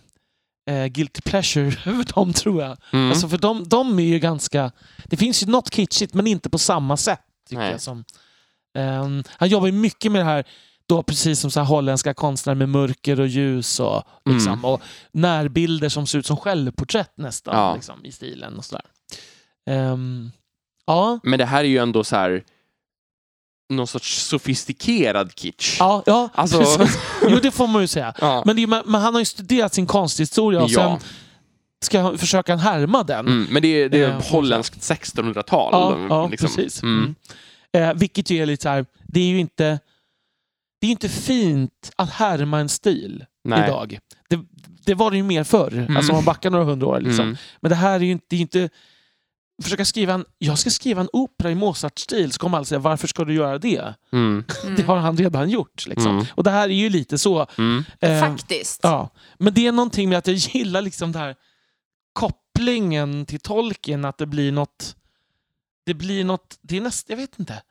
eh, 0.66 0.86
guilty 0.86 1.20
pleasure 1.20 1.66
över 1.90 2.04
dem 2.14 2.32
tror 2.32 2.62
jag. 2.62 2.76
Mm. 2.92 3.08
Alltså 3.10 3.28
för 3.28 3.38
de, 3.38 3.68
de 3.68 3.98
är 3.98 4.02
ju 4.04 4.18
ganska... 4.18 4.72
Det 5.04 5.16
finns 5.16 5.42
ju 5.42 5.46
något 5.46 5.74
kitschigt 5.74 6.14
men 6.14 6.26
inte 6.26 6.50
på 6.50 6.58
samma 6.58 6.96
sätt. 6.96 7.20
Tycker 7.48 7.60
Nej. 7.62 7.70
jag, 7.72 7.80
som, 7.80 8.04
Ehm, 8.74 9.24
han 9.28 9.48
jobbar 9.48 9.66
ju 9.66 9.72
mycket 9.72 10.12
med 10.12 10.20
det 10.20 10.24
här, 10.24 10.44
då 10.86 11.02
precis 11.02 11.40
som 11.40 11.50
så 11.50 11.60
här 11.60 11.66
holländska 11.66 12.14
konstnärer 12.14 12.56
med 12.56 12.68
mörker 12.68 13.20
och 13.20 13.26
ljus 13.26 13.80
och, 13.80 14.02
liksom, 14.24 14.52
Mm. 14.52 14.64
och 14.64 14.82
närbilder 15.12 15.88
som 15.88 16.06
ser 16.06 16.18
ut 16.18 16.26
som 16.26 16.36
självporträtt 16.36 17.12
nästan 17.16 17.54
Ja. 17.56 17.74
liksom, 17.74 18.04
i 18.04 18.12
stilen. 18.12 18.58
och 18.58 18.64
sådär. 18.64 18.84
Ehm, 19.66 20.30
ja, 20.86 21.18
Men 21.22 21.38
det 21.38 21.44
här 21.44 21.60
är 21.64 21.68
ju 21.68 21.78
ändå 21.78 22.04
så 22.04 22.16
här 22.16 22.42
någon 23.70 23.86
sorts 23.86 24.22
sofistikerad 24.26 25.32
kitsch. 25.36 25.76
ja, 25.78 26.02
ja 26.06 26.28
Alltså- 26.34 26.58
precis. 26.76 26.98
Jo, 27.28 27.38
det 27.42 27.50
får 27.50 27.66
man 27.66 27.82
ju 27.82 27.86
säga. 27.88 28.14
Ja. 28.20 28.42
Men, 28.46 28.56
det 28.56 28.66
men 28.66 28.94
han 28.94 29.14
har 29.14 29.18
ju 29.20 29.24
studerat 29.24 29.74
sin 29.74 29.86
konsthistoria 29.86 30.62
och 30.62 30.70
Ja. 30.70 30.98
sen 31.00 31.08
ska 31.82 32.00
han 32.00 32.18
försöka 32.18 32.56
härma 32.56 33.02
den. 33.02 33.26
Mm, 33.26 33.46
men 33.50 33.62
det 33.62 33.68
är, 33.68 33.88
det 33.88 33.98
är 34.02 34.08
Eh, 34.08 34.22
holländskt 34.30 34.80
1600-tal. 34.80 35.72
Ja, 35.72 36.06
ja 36.08 36.28
liksom. 36.28 36.48
precis. 36.48 36.82
Mm. 36.82 37.14
Mm. 37.72 37.88
Eh, 37.90 37.94
vilket 37.98 38.30
ju 38.30 38.42
är 38.42 38.46
lite 38.46 38.62
så 38.62 38.68
här, 38.68 38.86
det 39.06 39.20
är 39.20 39.26
ju 39.26 39.38
inte, 39.40 39.78
det 40.80 40.86
är 40.86 40.90
inte 40.90 41.08
fint 41.08 41.90
att 41.96 42.10
härma 42.10 42.58
en 42.60 42.68
stil 42.68 43.24
Nej. 43.44 43.64
idag. 43.64 43.98
Det, 44.28 44.38
det 44.86 44.94
var 44.94 45.10
det 45.10 45.16
ju 45.16 45.22
mer 45.22 45.44
förr, 45.44 45.86
alltså 45.96 46.12
om 46.12 46.16
man 46.16 46.24
backar 46.24 46.50
några 46.50 46.64
hundra 46.64 46.86
år. 46.86 47.00
Liksom. 47.00 47.24
Mm. 47.24 47.36
Men 47.60 47.68
det 47.68 47.74
här 47.76 47.94
är 47.94 48.04
ju 48.04 48.10
inte, 48.12 48.26
det 48.28 48.36
är 48.36 48.40
inte 48.40 48.68
försöka 49.62 49.84
skriva 49.84 50.14
en, 50.14 50.24
jag 50.38 50.58
ska 50.58 50.70
skriva 50.70 51.00
en 51.00 51.08
opera 51.12 51.50
i 51.50 51.54
Mozart-stil, 51.54 52.32
så 52.32 52.38
kommer 52.38 52.56
alla 52.58 52.64
säga 52.64 52.78
varför 52.78 53.08
ska 53.08 53.24
du 53.24 53.34
göra 53.34 53.58
det? 53.58 53.94
Mm. 54.12 54.44
Det 54.76 54.82
har 54.82 54.96
han 54.96 55.16
redan 55.16 55.50
gjort. 55.50 55.86
Liksom. 55.86 56.12
Mm. 56.12 56.26
Och 56.34 56.44
det 56.44 56.50
här 56.50 56.68
är 56.68 56.74
ju 56.74 56.88
lite 56.88 57.18
så. 57.18 57.46
Mm. 57.58 57.84
eh, 58.00 58.20
Faktiskt. 58.20 58.80
Ja, 58.82 59.10
men 59.38 59.54
det 59.54 59.66
är 59.66 59.72
någonting 59.72 60.08
med 60.08 60.18
att 60.18 60.26
jag 60.26 60.36
gillar 60.36 60.82
liksom 60.82 61.12
det 61.12 61.18
här 61.18 61.36
kopplingen 62.12 63.26
till 63.26 63.40
tolken, 63.40 64.04
att 64.04 64.18
det 64.18 64.26
blir 64.26 64.52
något... 64.52 64.96
Det 65.86 65.94
blir 65.94 66.24
något... 66.24 66.58
Det 66.62 66.76
är 66.76 66.80
näst, 66.80 67.10
jag 67.10 67.16
vet 67.16 67.38
inte. 67.38 67.62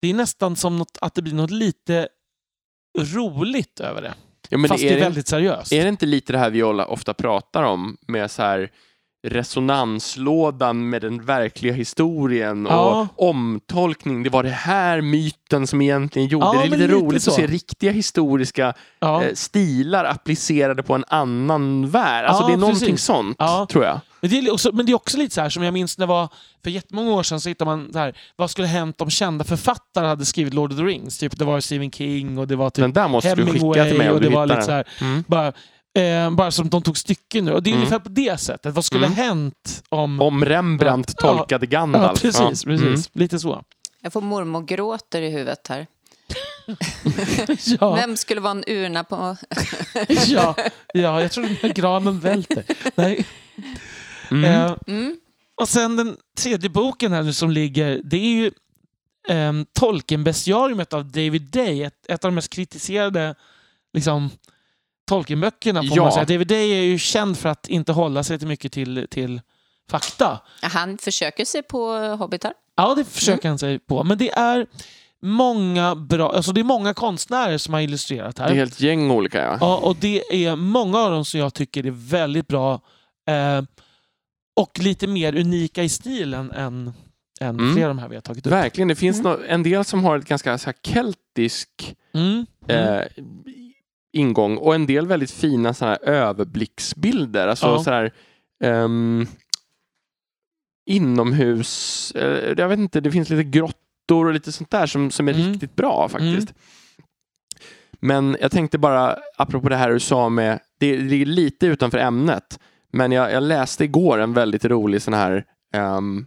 Det 0.00 0.10
är 0.10 0.14
nästan 0.14 0.56
som 0.56 0.78
något, 0.78 0.98
att 1.00 1.14
det 1.14 1.22
blir 1.22 1.34
något 1.34 1.50
lite 1.50 2.08
roligt 2.98 3.80
över 3.80 4.02
det. 4.02 4.14
Ja, 4.48 4.58
men 4.58 4.68
fast 4.68 4.82
det 4.82 4.88
det 4.88 4.94
är, 4.94 4.98
är 4.98 5.02
väldigt 5.02 5.28
seriöst. 5.28 5.72
är 5.72 5.82
det 5.82 5.88
inte 5.88 6.06
lite 6.06 6.32
det 6.32 6.38
här 6.38 6.50
vi 6.50 6.62
alla 6.62 6.86
ofta 6.86 7.14
pratar 7.14 7.62
om 7.62 7.96
med 8.06 8.30
så 8.30 8.42
här 8.42 8.70
resonanslådan 9.26 10.90
med 10.90 11.02
den 11.02 11.24
verkliga 11.24 11.72
historien 11.72 12.66
Ja. 12.70 13.08
och 13.18 13.28
omtolkning. 13.28 14.22
Det 14.22 14.30
var 14.30 14.42
det 14.42 14.48
här 14.50 15.00
myten 15.00 15.66
som 15.66 15.82
egentligen 15.82 16.28
gjorde. 16.28 16.46
Ja, 16.46 16.52
det 16.52 16.58
är 16.58 16.64
lite 16.64 16.76
lite 16.76 16.92
roligt 16.94 17.22
så. 17.22 17.30
att 17.30 17.36
se 17.36 17.46
riktiga 17.46 17.92
historiska 17.92 18.74
ja. 18.98 19.24
eh, 19.24 19.34
stilar 19.34 20.04
applicerade 20.04 20.82
på 20.82 20.94
en 20.94 21.04
annan 21.08 21.88
värld. 21.90 22.24
Alltså 22.24 22.46
det 22.46 22.52
är 22.52 22.56
någonting 22.56 22.88
precis. 22.90 23.04
sånt, 23.04 23.38
tror 23.70 23.84
jag. 23.84 24.00
Men, 24.20 24.30
det 24.30 24.38
är 24.38 24.52
också, 24.52 24.70
men 24.72 24.86
det 24.86 24.92
är 24.92 24.96
också 24.96 25.16
lite 25.18 25.34
så 25.34 25.40
här 25.40 25.48
som 25.48 25.62
jag 25.62 25.74
minns 25.74 25.98
när 25.98 26.06
det 26.06 26.12
var 26.12 26.28
för 26.64 26.70
jättemånga 26.70 27.12
år 27.12 27.22
sedan 27.22 27.40
så 27.40 27.48
hittade 27.48 27.70
man 27.70 27.92
så 27.92 27.98
här, 27.98 28.16
vad 28.36 28.50
skulle 28.50 28.66
hänt 28.66 29.00
om 29.00 29.10
kända 29.10 29.44
författare 29.44 30.06
hade 30.06 30.24
skrivit 30.24 30.54
Lord 30.54 30.72
of 30.72 30.78
the 30.78 30.84
Rings? 30.84 31.18
Typ 31.18 31.38
det 31.38 31.44
var 31.44 31.60
Stephen 31.60 31.90
King 31.90 32.38
och 32.38 32.48
det 32.48 32.56
var 32.56 32.70
typ 32.70 32.82
Den 32.82 32.92
där 32.92 33.08
måste 33.08 33.34
du 33.34 33.46
skicka 33.46 33.58
Hemingway 33.58 33.88
till 33.88 33.98
mig 33.98 34.08
om 34.10 34.14
och 34.14 34.20
du 34.20 34.28
det 34.28 34.34
var 34.34 34.44
hittar 34.46 34.56
lite 34.56 34.64
så 34.66 34.70
den. 34.70 34.84
här, 34.98 35.06
Mm. 35.12 35.24
bara, 35.28 35.52
eh, 35.96 36.30
bara 36.30 36.50
som 36.50 36.68
de 36.68 36.82
tog 36.82 36.98
stycken 36.98 37.44
nu. 37.44 37.52
Och 37.52 37.62
det 37.62 37.70
är 37.70 37.72
Mm. 37.72 37.78
ungefär 37.82 37.98
på 37.98 38.08
det 38.08 38.40
sättet. 38.40 38.74
Vad 38.74 38.84
skulle 38.84 39.06
Mm. 39.06 39.16
hänt 39.18 39.82
om... 39.88 40.20
Om 40.20 40.44
Rembrandt 40.44 41.14
Ja. 41.16 41.28
tolkade 41.28 41.66
ja, 41.66 41.70
Gandalf. 41.70 42.22
precis. 42.22 42.40
Ja. 42.40 42.70
precis. 42.70 42.82
Mm. 42.82 43.00
Lite 43.12 43.38
så. 43.38 43.62
Jag 44.00 44.12
får 44.12 44.20
mormor 44.20 44.62
gråter 44.62 45.22
i 45.22 45.30
huvudet 45.30 45.66
här. 45.68 45.86
Ja, 47.80 47.94
Vem 47.94 48.16
skulle 48.16 48.40
vara 48.40 48.50
en 48.50 48.64
urna 48.66 49.04
på... 49.04 49.36
ja, 50.26 50.54
ja, 50.94 51.22
jag 51.22 51.32
tror 51.32 51.44
den 51.44 51.56
här 51.62 51.68
granen 51.72 52.20
välter. 52.20 52.64
Nej. 52.94 53.26
Mm. 54.30 54.44
Eh, 54.44 54.74
Mm. 54.86 55.16
och 55.60 55.68
sen 55.68 55.96
den 55.96 56.16
tredje 56.38 56.70
boken 56.70 57.12
här 57.12 57.22
nu 57.22 57.32
som 57.32 57.50
ligger, 57.50 58.00
det 58.04 58.16
är 58.16 58.30
ju 58.30 58.50
um, 59.28 59.66
Tolkien-bestiariumet 59.72 60.92
av 60.92 61.04
David 61.04 61.42
Day. 61.42 61.82
Ett, 61.82 62.06
ett 62.08 62.24
av 62.24 62.30
de 62.30 62.34
mest 62.34 62.50
kritiserade 62.52 63.34
liksom, 63.92 64.30
Tolkien-böckerna 65.06 65.82
får 65.82 65.96
Ja. 65.96 66.02
man 66.02 66.12
säga. 66.12 66.24
David 66.24 66.46
Day 66.48 66.70
är 66.78 66.82
ju 66.82 66.98
känd 66.98 67.38
för 67.38 67.48
att 67.48 67.68
inte 67.68 67.92
hålla 67.92 68.24
sig 68.24 68.38
till 68.38 68.48
mycket 68.48 68.72
till, 68.72 69.06
till 69.10 69.40
fakta. 69.90 70.40
Han 70.62 70.98
försöker 70.98 71.44
sig 71.44 71.62
på 71.62 71.92
hobbitar. 72.18 72.52
Ja, 72.76 72.94
det 72.94 73.04
försöker 73.04 73.48
han 73.48 73.58
sig 73.58 73.78
på. 73.78 74.04
Men 74.04 74.18
det 74.18 74.30
är 74.30 74.66
många 75.22 75.94
bra, 75.94 76.32
alltså 76.32 76.52
det 76.52 76.60
är 76.60 76.64
många 76.64 76.94
konstnärer 76.94 77.58
som 77.58 77.74
har 77.74 77.80
illustrerat 77.80 78.36
Det 78.36 78.42
här. 78.42 78.50
är 78.50 78.54
helt 78.54 78.80
gäng 78.80 79.10
olika, 79.10 79.38
ja. 79.42 79.58
Ja, 79.60 79.76
och 79.76 79.96
det 80.00 80.46
är 80.46 80.56
många 80.56 80.98
av 80.98 81.10
dem 81.10 81.24
som 81.24 81.40
jag 81.40 81.54
tycker 81.54 81.86
är 81.86 81.90
väldigt 81.90 82.48
bra. 82.48 82.80
Eh, 83.28 83.62
och 84.56 84.78
lite 84.78 85.06
mer 85.06 85.36
unika 85.36 85.82
i 85.82 85.88
stilen 85.88 86.50
än, 86.50 86.92
än 87.40 87.60
Mm. 87.60 87.74
flera 87.74 87.88
av 87.88 87.96
de 87.96 87.98
här 87.98 88.08
vi 88.08 88.14
har 88.14 88.22
tagit 88.22 88.46
upp. 88.46 88.52
Verkligen. 88.52 88.88
Det 88.88 88.94
finns 88.94 89.20
Mm. 89.20 89.40
en 89.48 89.62
del 89.62 89.84
som 89.84 90.04
har 90.04 90.18
ett 90.18 90.24
ganska 90.28 90.58
så 90.58 90.66
här, 90.66 90.74
keltisk 90.82 91.96
Mm. 92.14 92.46
Mm. 92.68 92.98
eh, 92.98 93.04
ingång 94.16 94.56
och 94.56 94.74
en 94.74 94.86
del 94.86 95.06
väldigt 95.06 95.30
fina 95.30 95.74
så 95.74 95.84
här, 95.84 95.98
överblicksbilder. 96.04 97.48
Alltså 97.48 97.66
Ja. 97.66 97.78
så 97.84 97.90
här, 97.90 98.12
ehm, 98.64 99.26
inomhus. 100.90 102.12
Eh, 102.14 102.54
jag 102.58 102.68
vet 102.68 102.78
inte, 102.78 103.00
det 103.00 103.10
finns 103.10 103.30
lite 103.30 103.44
grottor 103.44 104.26
och 104.26 104.32
lite 104.32 104.52
sånt 104.52 104.70
där 104.70 104.86
som, 104.86 105.10
som 105.10 105.28
är 105.28 105.34
Mm. 105.34 105.52
riktigt 105.52 105.76
bra 105.76 106.08
faktiskt. 106.08 106.54
Men 108.00 108.36
jag 108.40 108.50
tänkte 108.50 108.78
bara, 108.78 109.16
apropå 109.36 109.68
det 109.68 109.76
här 109.76 109.90
du 109.90 110.00
sa 110.00 110.28
med, 110.28 110.60
det 110.78 110.96
ligger 110.98 111.26
lite 111.26 111.66
utanför 111.66 111.98
ämnet, 111.98 112.60
men 112.92 113.12
jag, 113.12 113.32
jag 113.32 113.42
läste 113.42 113.84
igår 113.84 114.18
en 114.18 114.32
väldigt 114.32 114.64
rolig 114.64 115.02
sån 115.02 115.14
här 115.14 115.44
ehm, 115.74 116.26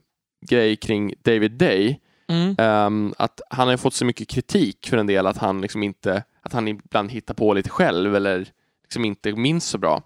grej 0.49 0.75
kring 0.75 1.13
David 1.23 1.51
Day. 1.51 1.99
Mm. 2.29 2.55
Ehm, 2.57 3.13
att 3.17 3.41
han 3.49 3.67
har 3.67 3.77
fått 3.77 3.93
så 3.93 4.05
mycket 4.05 4.27
kritik 4.27 4.87
för 4.89 4.97
en 4.97 5.07
del 5.07 5.27
att 5.27 5.37
han 5.37 5.61
liksom 5.61 5.83
inte, 5.83 6.23
att 6.41 6.53
han 6.53 6.67
ibland 6.67 7.11
hittar 7.11 7.33
på 7.33 7.53
lite 7.53 7.69
själv 7.69 8.15
eller 8.15 8.47
liksom 8.83 9.05
inte 9.05 9.31
minns 9.35 9.65
så 9.65 9.77
bra. 9.77 10.03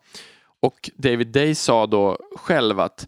Och 0.61 0.89
David 0.95 1.27
Day 1.27 1.55
sa 1.55 1.87
då 1.87 2.17
själv 2.35 2.79
att 2.79 3.07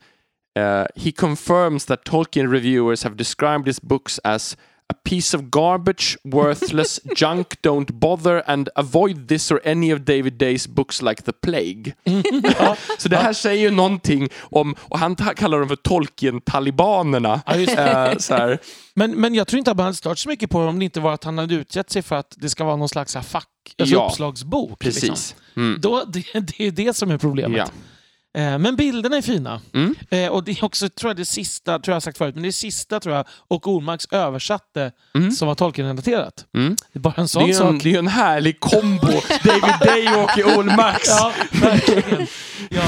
uh, 0.60 0.86
he 0.96 1.12
confirms 1.12 1.86
that 1.86 2.04
Tolkien 2.04 2.52
reviewers 2.52 3.04
have 3.04 3.16
described 3.16 3.68
his 3.68 3.82
books 3.82 4.20
as 4.24 4.58
a 4.88 4.94
piece 5.10 5.38
of 5.38 5.44
garbage, 5.44 6.18
worthless 6.24 7.00
junk, 7.16 7.62
don't 7.62 7.92
bother 7.94 8.44
and 8.50 8.70
avoid 8.76 9.28
this 9.28 9.52
or 9.52 9.62
any 9.66 9.94
of 9.94 10.00
David 10.00 10.34
Days 10.34 10.68
books 10.68 11.02
like 11.02 11.24
the 11.24 11.34
plague. 11.34 11.94
Ja. 12.60 12.78
Så 12.98 13.10
det 13.10 13.18
här 13.18 13.34
säger 13.34 13.62
ju 13.62 13.72
någonting 13.76 14.30
om, 14.42 14.76
och 14.80 15.00
han 15.00 15.16
kallar 15.16 15.60
dem 15.60 15.68
för 15.68 15.76
Tolkien-talibanerna. 15.76 17.42
Ja, 17.46 17.54
här. 17.54 18.60
Men, 18.94 19.12
men 19.12 19.36
jag 19.36 19.48
tror 19.48 19.58
inte 19.58 19.72
att 19.72 19.78
man 19.78 19.84
hade 19.84 19.96
stört 19.96 20.18
så 20.18 20.30
mycket 20.30 20.50
på 20.50 20.62
det 20.62 20.68
om 20.68 20.80
det 20.80 20.86
inte 20.86 21.00
var 21.00 21.14
att 21.14 21.24
han 21.24 21.38
hade 21.38 21.56
utgett 21.56 21.90
sig 21.90 22.02
för 22.02 22.16
att 22.16 22.34
det 22.38 22.50
ska 22.50 22.64
vara 22.64 22.76
någon 22.76 22.90
slags 22.90 23.14
fack, 23.14 23.48
alltså 23.80 23.96
Ja, 23.96 24.08
uppslagsbok. 24.08 24.80
Precis. 24.80 25.04
Liksom. 25.04 25.38
Mm. 25.58 25.82
Då, 25.82 26.04
det, 26.06 26.26
det 26.34 26.68
är 26.68 26.72
det 26.72 26.96
som 26.96 27.12
är 27.12 27.18
problemet. 27.18 27.58
Ja. 27.58 27.68
Eh, 28.36 28.58
men 28.58 28.76
bilderna 28.76 29.18
är 29.18 29.22
fina. 29.22 29.62
Mm. 29.74 29.96
Eh, 30.10 30.28
och 30.30 30.44
det 30.44 30.52
är 30.52 30.64
också, 30.64 30.90
tror 30.90 31.10
jag, 31.10 31.18
det 31.18 31.26
sista, 31.26 31.80
tror 31.80 31.92
jag 31.92 31.96
har 31.96 32.00
sagt 32.02 32.18
förut, 32.18 32.36
men 32.36 32.44
det 32.44 32.50
är 32.50 32.52
sista 32.52 33.00
tror 33.00 33.16
jag, 33.16 33.26
och 33.48 33.68
Ormarks 33.68 34.06
översatte 34.12 34.92
Mm. 35.16 35.32
som 35.32 35.48
var 35.48 35.56
Tolkien-relaterat. 35.56 36.46
Mm. 36.56 36.76
Det 36.94 37.00
är 37.00 37.02
bara 37.02 37.14
en 37.18 37.24
Det 37.24 37.28
sån 37.28 37.44
är 37.44 37.48
ju 37.48 37.54
sak. 37.54 37.70
en, 37.70 37.78
det 37.80 37.90
är 37.90 37.92
ju 37.92 37.98
en 38.00 38.08
härlig 38.08 38.60
kombo. 38.60 39.08
David 39.44 39.76
Day 39.86 40.08
och 40.24 40.58
Olmarks. 40.58 41.08
Ja, 41.10 41.32
verkligen. 41.52 42.28
Ja. 42.70 42.82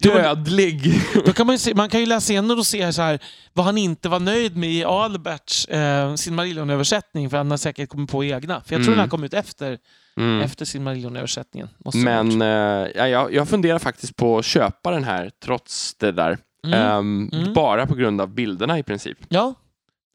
Dödlig. 0.00 1.00
Då 1.26 1.32
kan 1.32 1.46
man, 1.46 1.58
se, 1.58 1.74
man 1.74 1.88
kan 1.88 2.00
ju 2.00 2.06
läsa 2.06 2.32
igenom 2.32 2.58
och 2.58 2.66
se 2.66 2.92
så 2.92 3.02
här, 3.02 3.18
vad 3.52 3.66
han 3.66 3.78
inte 3.78 4.08
var 4.08 4.20
nöjd 4.20 4.56
med 4.56 4.70
i 4.72 4.84
Alberts 4.84 5.64
eh, 5.68 6.14
Silmarillion-översättning, 6.14 7.30
för 7.30 7.36
han 7.36 7.50
har 7.50 7.58
säkert 7.58 7.88
kommit 7.88 8.10
på 8.10 8.24
egna. 8.24 8.62
För 8.66 8.74
jag 8.74 8.78
tror 8.78 8.78
Mm. 8.78 8.90
den 8.92 8.98
här 9.00 9.08
kom 9.08 9.24
ut 9.24 9.34
efter 9.34 9.78
Mm. 10.20 10.42
efter 10.42 10.64
sin 10.64 10.84
Marillion-översättningen. 10.84 11.68
måste 11.84 11.98
det 11.98 12.14
ha 12.16 12.22
Men 12.22 12.42
eh, 12.42 12.90
ja, 12.94 13.08
jag, 13.08 13.34
jag 13.34 13.48
funderar 13.48 13.78
faktiskt 13.78 14.16
på 14.16 14.38
att 14.38 14.44
köpa 14.44 14.90
den 14.90 15.04
här 15.04 15.30
trots 15.44 15.94
det 15.94 16.12
där. 16.12 16.38
Mm. 16.66 16.80
Ehm, 16.80 17.30
Mm. 17.32 17.52
Bara 17.52 17.86
på 17.86 17.94
grund 17.94 18.20
av 18.20 18.28
bilderna 18.28 18.78
i 18.78 18.82
princip. 18.82 19.18
Ja, 19.28 19.54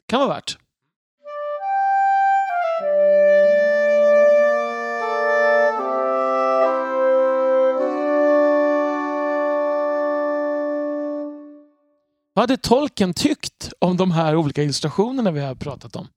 kan 0.08 0.20
vara 0.20 0.28
värt. 0.34 0.58
Vad 12.34 12.42
hade 12.42 12.56
tolken 12.56 13.14
tyckt 13.14 13.72
om 13.78 13.96
de 13.96 14.10
här 14.10 14.36
olika 14.36 14.62
illustrationerna 14.62 15.30
vi 15.30 15.40
har 15.40 15.54
pratat 15.54 15.96
om? 15.96 16.08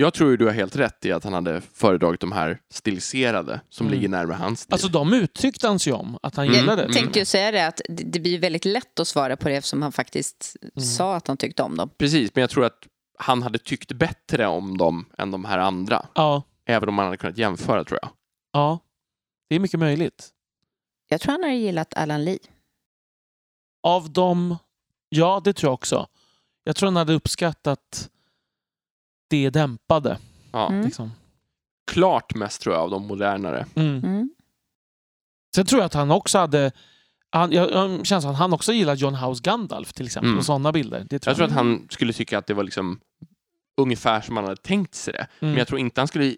Jag 0.00 0.14
tror 0.14 0.30
ju 0.30 0.36
du 0.36 0.44
har 0.44 0.52
helt 0.52 0.76
rätt 0.76 1.04
i 1.04 1.12
att 1.12 1.24
han 1.24 1.32
hade 1.32 1.60
föredragit 1.60 2.20
de 2.20 2.32
här 2.32 2.60
stiliserade 2.70 3.60
som 3.68 3.86
Mm. 3.86 3.94
ligger 3.98 4.08
närmare 4.08 4.36
hans 4.36 4.60
stil. 4.60 4.72
Alltså 4.72 4.88
de 4.88 5.12
uttryckte 5.12 5.66
han 5.68 5.78
sig 5.78 5.92
om 5.92 6.18
att 6.22 6.36
han 6.36 6.44
Mm. 6.46 6.56
gillade. 6.56 6.82
Jag 6.82 6.92
tänkte 6.92 7.18
ju 7.18 7.24
säga 7.24 7.50
det 7.50 7.66
att 7.66 7.80
det 7.88 8.20
blir 8.20 8.38
väldigt 8.38 8.64
lätt 8.64 9.00
att 9.00 9.08
svara 9.08 9.36
på 9.36 9.48
det 9.48 9.54
eftersom 9.56 9.82
han 9.82 9.92
faktiskt 9.92 10.56
Mm. 10.62 10.84
sa 10.86 11.16
att 11.16 11.26
han 11.28 11.36
tyckte 11.36 11.62
om 11.62 11.76
dem. 11.76 11.90
Precis, 11.98 12.30
men 12.34 12.40
jag 12.40 12.50
tror 12.50 12.64
att 12.64 12.86
han 13.18 13.42
hade 13.42 13.58
tyckt 13.58 13.92
bättre 13.92 14.46
om 14.46 14.78
dem 14.78 15.04
än 15.18 15.30
de 15.30 15.44
här 15.44 15.58
andra. 15.58 16.06
Ja, 16.14 16.42
Även 16.66 16.88
om 16.88 16.94
man 16.94 17.04
hade 17.04 17.16
kunnat 17.16 17.38
jämföra 17.38 17.84
tror 17.84 17.98
jag. 18.02 18.10
ja. 18.52 18.78
Det 19.48 19.54
är 19.54 19.60
mycket 19.60 19.80
möjligt. 19.80 20.28
Jag 21.08 21.20
tror 21.20 21.32
han 21.32 21.42
hade 21.42 21.54
gillat 21.54 21.94
Alan 21.96 22.24
Lee. 22.24 22.38
Av 23.82 24.12
dem, 24.12 24.56
ja 25.08 25.40
det 25.44 25.52
tror 25.52 25.68
jag 25.68 25.74
också. 25.74 26.06
Jag 26.64 26.76
tror 26.76 26.86
han 26.86 26.96
hade 26.96 27.12
uppskattat 27.12 28.10
det 29.30 29.50
dämpade. 29.50 30.18
Ja. 30.52 30.68
Mm. 30.68 30.84
Liksom. 30.84 31.12
Klart 31.92 32.34
mest 32.34 32.62
tror 32.62 32.74
jag 32.74 32.82
av 32.82 32.90
de 32.90 33.06
modernare. 33.06 33.66
Mm. 33.74 34.04
Mm. 34.04 34.30
Sen 35.54 35.66
tror 35.66 35.80
jag 35.80 35.86
att 35.86 35.94
han 35.94 36.10
också 36.10 36.38
hade... 36.38 36.72
Han, 37.30 37.52
jag, 37.52 37.70
jag 37.70 38.06
känns 38.06 38.24
att 38.24 38.36
han 38.36 38.52
också 38.52 38.72
gillar 38.72 38.94
John 38.94 39.14
House 39.14 39.42
Gandalf 39.44 39.92
till 39.92 40.06
exempel. 40.06 40.28
Mm. 40.28 40.38
Och 40.38 40.44
sådana 40.44 40.72
bilder. 40.72 41.06
Det 41.10 41.18
tror 41.18 41.30
Jag 41.30 41.36
tror 41.36 41.46
att 41.46 41.52
han 41.52 41.86
skulle 41.90 42.12
tycka 42.12 42.38
att 42.38 42.46
det 42.46 42.54
var 42.54 42.64
liksom 42.64 43.00
ungefär 43.76 44.20
som 44.20 44.36
han 44.36 44.44
hade 44.44 44.56
tänkt 44.56 44.94
sig 44.94 45.12
det. 45.12 45.18
Mm. 45.18 45.52
Men 45.52 45.56
jag 45.56 45.68
tror 45.68 45.80
inte 45.80 46.00
han 46.00 46.08
skulle 46.08 46.36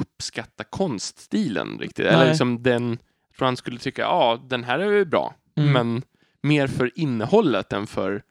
uppskatta 0.00 0.64
konststilen 0.64 1.78
riktigt. 1.78 2.04
Nej. 2.04 2.14
Eller 2.14 2.28
liksom 2.28 2.62
den, 2.62 2.90
jag 3.28 3.36
tror 3.36 3.46
han 3.46 3.56
skulle 3.56 3.78
tycka, 3.78 4.02
ja 4.02 4.40
den 4.48 4.64
här 4.64 4.78
är 4.78 4.92
ju 4.92 5.04
bra. 5.04 5.34
Mm. 5.56 5.72
Men 5.72 6.02
mer 6.42 6.66
för 6.66 6.90
innehållet 6.94 7.72
än 7.72 7.86
för, 7.86 8.22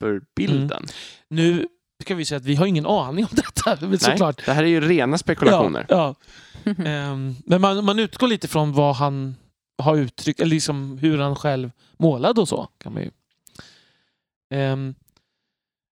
för 0.00 0.22
bilden. 0.36 0.86
Nu 1.28 1.68
ska 2.00 2.14
vi 2.14 2.24
säga 2.24 2.36
att 2.36 2.44
vi 2.44 2.54
har 2.54 2.66
ingen 2.66 2.86
aning 2.86 3.24
om 3.24 3.30
detta. 3.36 3.76
Men 3.80 3.90
Nej, 3.90 3.98
såklart. 3.98 4.46
det 4.46 4.52
här 4.52 4.62
är 4.62 4.68
ju 4.68 4.80
rena 4.80 5.18
spekulationer. 5.18 5.86
Ja, 5.88 6.14
ja. 6.64 6.72
Ehm, 6.84 7.36
men 7.46 7.60
man, 7.60 7.84
man 7.84 7.98
utgår 7.98 8.26
lite 8.26 8.48
från 8.48 8.72
vad 8.72 8.96
han 8.96 9.36
har 9.82 9.96
uttryckt, 9.96 10.40
eller 10.40 10.50
liksom 10.50 10.98
hur 10.98 11.18
han 11.18 11.36
själv 11.36 11.70
målade 11.96 12.40
och 12.40 12.48
så. 12.48 12.68
Kan 12.78 12.94
man 12.94 13.02
ju. 13.02 13.10
Ehm, 14.54 14.94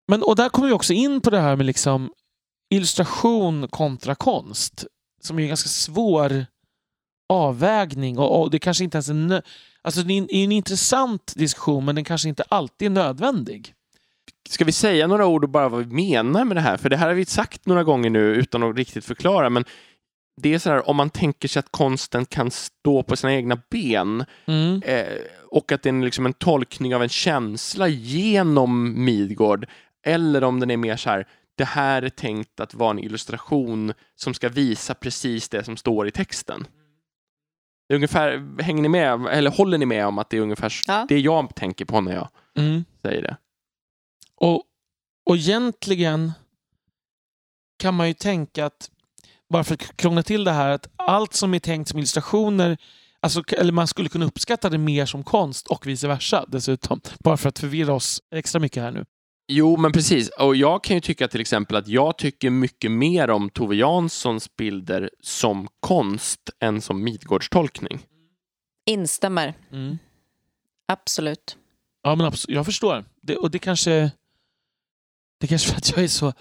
men, 0.09 0.23
och 0.23 0.37
där 0.37 0.49
kommer 0.49 0.69
vi 0.69 0.75
också 0.75 0.93
in 0.93 1.21
på 1.21 1.31
det 1.31 1.41
här 1.41 1.57
med 1.57 1.67
liksom 1.67 2.13
illustration 2.71 3.69
kontra 3.69 4.15
konst. 4.15 4.85
Som 5.23 5.39
är 5.39 5.43
en 5.43 5.49
ganska 5.49 5.69
svår 5.69 6.47
avvägning. 7.29 8.19
Och, 8.19 8.41
och 8.41 8.51
det 8.51 8.59
kanske 8.59 8.85
inte 8.85 8.97
ens 8.97 9.09
är 9.09 9.43
Alltså 9.83 10.03
det 10.03 10.13
är 10.13 10.19
en, 10.19 10.31
är 10.31 10.45
en 10.45 10.53
intressant 10.53 11.33
diskussion 11.37 11.85
men 11.85 11.95
den 11.95 12.05
kanske 12.05 12.29
inte 12.29 12.43
alltid 12.43 12.87
är 12.87 12.91
nödvändig. 12.91 13.75
Ska 14.49 14.65
vi 14.65 14.73
säga 14.73 15.07
några 15.07 15.27
ord 15.27 15.45
och 15.45 15.51
bara 15.51 15.69
vad 15.69 15.87
vi 15.87 15.95
menar 15.95 16.45
med 16.45 16.57
det 16.57 16.61
här? 16.61 16.77
För 16.77 16.91
det 16.91 16.97
här 16.97 17.07
har 17.09 17.15
vi 17.15 17.25
sagt 17.25 17.67
några 17.67 17.85
gånger 17.85 18.11
nu 18.11 18.21
utan 18.35 18.63
att 18.63 18.77
riktigt 18.77 19.05
förklara. 19.05 19.51
Men 19.51 19.65
det 20.43 20.55
är 20.55 20.59
så 20.59 20.71
här, 20.71 20.89
om 20.89 20.97
man 20.97 21.11
tänker 21.11 21.49
sig 21.49 21.61
att 21.61 21.71
konsten 21.73 22.25
kan 22.27 22.51
stå 22.51 23.03
på 23.03 23.17
sina 23.17 23.35
egna 23.35 23.59
ben 23.71 24.25
Mm. 24.47 24.83
eh, 24.85 25.07
och 25.51 25.73
att 25.73 25.83
det 25.83 25.89
är 25.89 26.05
liksom 26.05 26.27
en 26.27 26.33
tolkning 26.33 26.95
av 26.95 27.03
en 27.03 27.09
känsla 27.09 27.89
genom 27.89 29.05
Midgård 29.05 29.67
eller 30.07 30.45
om 30.45 30.61
den 30.61 30.71
är 30.71 30.77
mer 30.77 30.97
så 30.97 31.11
här, 31.11 31.27
det 31.59 31.65
här 31.65 32.03
är 32.03 32.09
tänkt 32.09 32.61
att 32.61 32.75
vara 32.75 32.91
en 32.91 32.99
illustration 32.99 33.93
som 34.17 34.35
ska 34.35 34.49
visa 34.49 34.95
precis 34.95 35.49
det 35.49 35.65
som 35.65 35.77
står 35.77 36.09
i 36.09 36.11
texten. 36.11 36.67
Ungefär, 37.93 38.63
hänger 38.63 38.83
ni 38.83 38.89
med, 38.89 39.27
eller 39.27 39.51
håller 39.51 39.79
ni 39.79 39.87
med 39.87 40.07
om 40.07 40.19
att 40.19 40.31
det 40.31 40.37
är 40.37 40.41
ungefär 40.41 40.73
Ja. 40.87 41.07
det 41.09 41.19
jag 41.21 41.55
tänker 41.55 41.85
på 41.85 42.01
när 42.01 42.13
jag 42.15 42.29
Mm. 42.59 42.85
säger 43.03 43.23
det? 43.23 43.37
Och, 44.43 44.63
och 45.27 45.37
egentligen 45.37 46.33
kan 47.79 47.95
man 47.95 48.09
ju 48.09 48.15
tänka 48.15 48.67
att, 48.67 48.91
bara 49.49 49.65
för 49.65 49.75
att 49.75 49.97
krångla 49.97 50.23
till 50.23 50.45
det 50.45 50.51
här, 50.51 50.71
att 50.71 50.89
allt 50.97 51.35
som 51.35 51.55
är 51.55 51.59
tänkt 51.59 51.89
som 51.89 51.99
illustrationer, 51.99 52.77
alltså, 53.21 53.43
eller 53.49 53.73
man 53.73 53.87
skulle 53.87 54.09
kunna 54.09 54.27
uppskatta 54.27 54.69
det 54.69 54.79
mer 54.79 55.07
som 55.07 55.25
konst 55.25 55.67
och 55.67 55.87
vice 55.87 56.09
versa 56.09 56.45
dessutom. 56.49 57.01
Bara 57.19 57.37
för 57.37 57.49
att 57.49 57.59
förvirra 57.59 57.95
oss 57.95 58.23
extra 58.35 58.61
mycket 58.61 58.83
här 58.83 58.91
nu. 58.91 59.05
Jo, 59.49 59.77
men 59.77 59.93
precis. 59.93 60.29
Och 60.29 60.57
jag 60.57 60.85
kan 60.85 60.97
ju 60.97 61.01
tycka 61.01 61.29
till 61.29 61.41
exempel 61.41 61.77
att 61.77 61.89
jag 61.89 62.19
tycker 62.19 62.51
mycket 62.51 62.91
mer 62.91 63.31
om 63.31 63.51
Tove 63.51 63.77
Janssons 63.77 64.57
bilder 64.57 65.11
som 65.21 65.69
konst 65.81 66.51
än 66.61 66.81
som 66.81 67.05
Midgårds 67.05 67.49
tolkning. 67.49 67.99
Instämmer. 68.87 69.55
Mm. 69.73 69.99
Absolut. 70.89 71.57
Ja, 72.03 72.15
men 72.15 72.27
absolut, 72.27 72.55
jag 72.55 72.67
förstår. 72.67 73.05
Det, 73.23 73.37
och 73.37 73.51
det 73.51 73.59
kanske... 73.59 74.11
Det 75.43 75.49
kanske 75.49 75.69
för 75.71 75.77
att 75.77 75.91
jag 75.91 76.05
är 76.05 76.09
så 76.09 76.33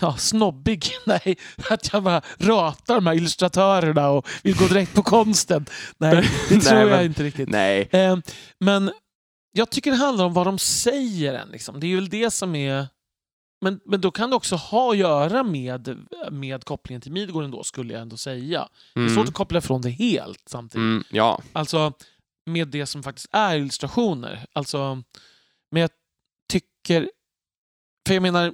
ja, 0.00 0.16
snobbig. 0.16 0.86
Nej, 1.06 1.36
att 1.70 1.92
jag 1.92 2.02
bara 2.02 2.22
ratar 2.38 2.94
de 2.94 3.06
här 3.06 3.14
illustratörerna 3.14 4.08
och 4.10 4.28
vill 4.42 4.56
gå 4.56 4.66
direkt 4.66 4.94
på 4.94 5.02
konsten. 5.02 5.66
Nej, 5.98 6.28
det 6.48 6.60
tror 6.60 6.74
Nej, 6.74 6.82
jag 6.82 6.90
men- 6.90 7.04
inte 7.06 7.22
riktigt. 7.22 7.48
Nej, 7.48 7.88
Eh, 7.92 8.16
men 8.60 8.92
jag 9.52 9.70
tycker 9.70 9.90
det 9.90 9.96
handlar 9.96 10.24
om 10.24 10.32
vad 10.32 10.46
de 10.46 10.58
säger 10.58 11.34
än. 11.34 11.48
Liksom. 11.48 11.80
Det 11.80 11.86
är 11.86 11.94
väl 11.94 12.08
det 12.08 12.30
som 12.30 12.54
är... 12.54 12.86
Men, 13.64 13.80
men 13.84 14.00
då 14.00 14.10
kan 14.10 14.30
det 14.30 14.36
också 14.36 14.56
ha 14.56 14.90
att 14.90 14.96
göra 14.98 15.42
med, 15.42 15.98
med 16.30 16.64
kopplingen 16.64 17.00
till 17.00 17.12
Midgård 17.12 17.44
ändå, 17.44 17.64
skulle 17.64 17.92
jag 17.92 18.02
ändå 18.02 18.16
säga. 18.16 18.68
Det 18.94 19.00
är 19.00 19.04
Mm. 19.04 19.14
svårt 19.14 19.28
att 19.28 19.34
koppla 19.34 19.58
ifrån 19.58 19.80
det 19.82 19.90
helt 19.90 20.42
samtidigt. 20.48 20.76
Mm, 20.82 21.04
ja, 21.10 21.42
Alltså 21.52 21.92
med 22.46 22.68
det 22.68 22.86
som 22.86 23.02
faktiskt 23.02 23.28
är 23.32 23.56
illustrationer. 23.56 24.46
Alltså, 24.52 25.02
men 25.70 25.80
jag 25.82 25.90
tycker... 26.52 27.10
För 28.06 28.14
jag 28.14 28.22
menar, 28.22 28.52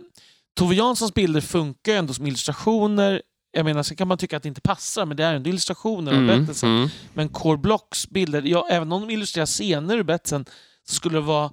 Tove 0.57 0.75
Janssons 0.75 1.15
bilder 1.15 1.41
funkar 1.41 1.93
ju 1.93 1.99
ändå 1.99 2.15
som 2.15 2.27
illustrationer. 2.27 3.23
Jag 3.53 3.65
menar, 3.65 3.83
sen 3.83 3.97
kan 3.97 4.09
man 4.09 4.19
tycka 4.19 4.37
att 4.37 4.43
det 4.43 4.49
inte 4.49 4.61
passar, 4.61 5.07
men 5.07 5.17
det 5.17 5.25
är 5.25 5.35
ändå 5.35 5.51
illustrationer 5.51 6.13
av 6.13 6.19
mm, 6.19 6.27
berättelsen. 6.27 6.77
mm. 6.77 6.89
Men 7.15 7.29
Core 7.29 7.59
Blocks 7.59 8.09
bilder, 8.09 8.43
ja, 8.43 8.67
även 8.71 8.93
om 8.93 9.01
de 9.01 9.11
illustrerar 9.11 9.47
scener 9.47 9.97
ur 9.97 10.03
berättelsen, 10.03 10.45
så 10.89 10.95
skulle 10.95 11.17
det 11.17 11.21
vara... 11.21 11.51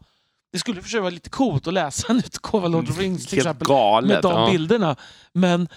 Det 0.51 0.59
skulle 0.59 0.81
för 0.81 0.89
sig 0.89 0.99
vara 0.99 1.09
lite 1.09 1.29
coolt 1.29 1.67
att 1.67 1.73
läsa 1.73 2.07
en 2.11 2.17
utgåva 2.17 2.65
av 2.65 2.71
Lord 2.71 2.89
of 2.89 2.95
the 2.95 3.01
Rings 3.01 3.25
till 3.25 3.37
exempel, 3.37 3.67
galet. 3.67 4.09
med 4.09 4.21
de 4.21 4.31
ja. 4.31 4.51
bilderna. 4.51 4.95
Men, 5.33 5.67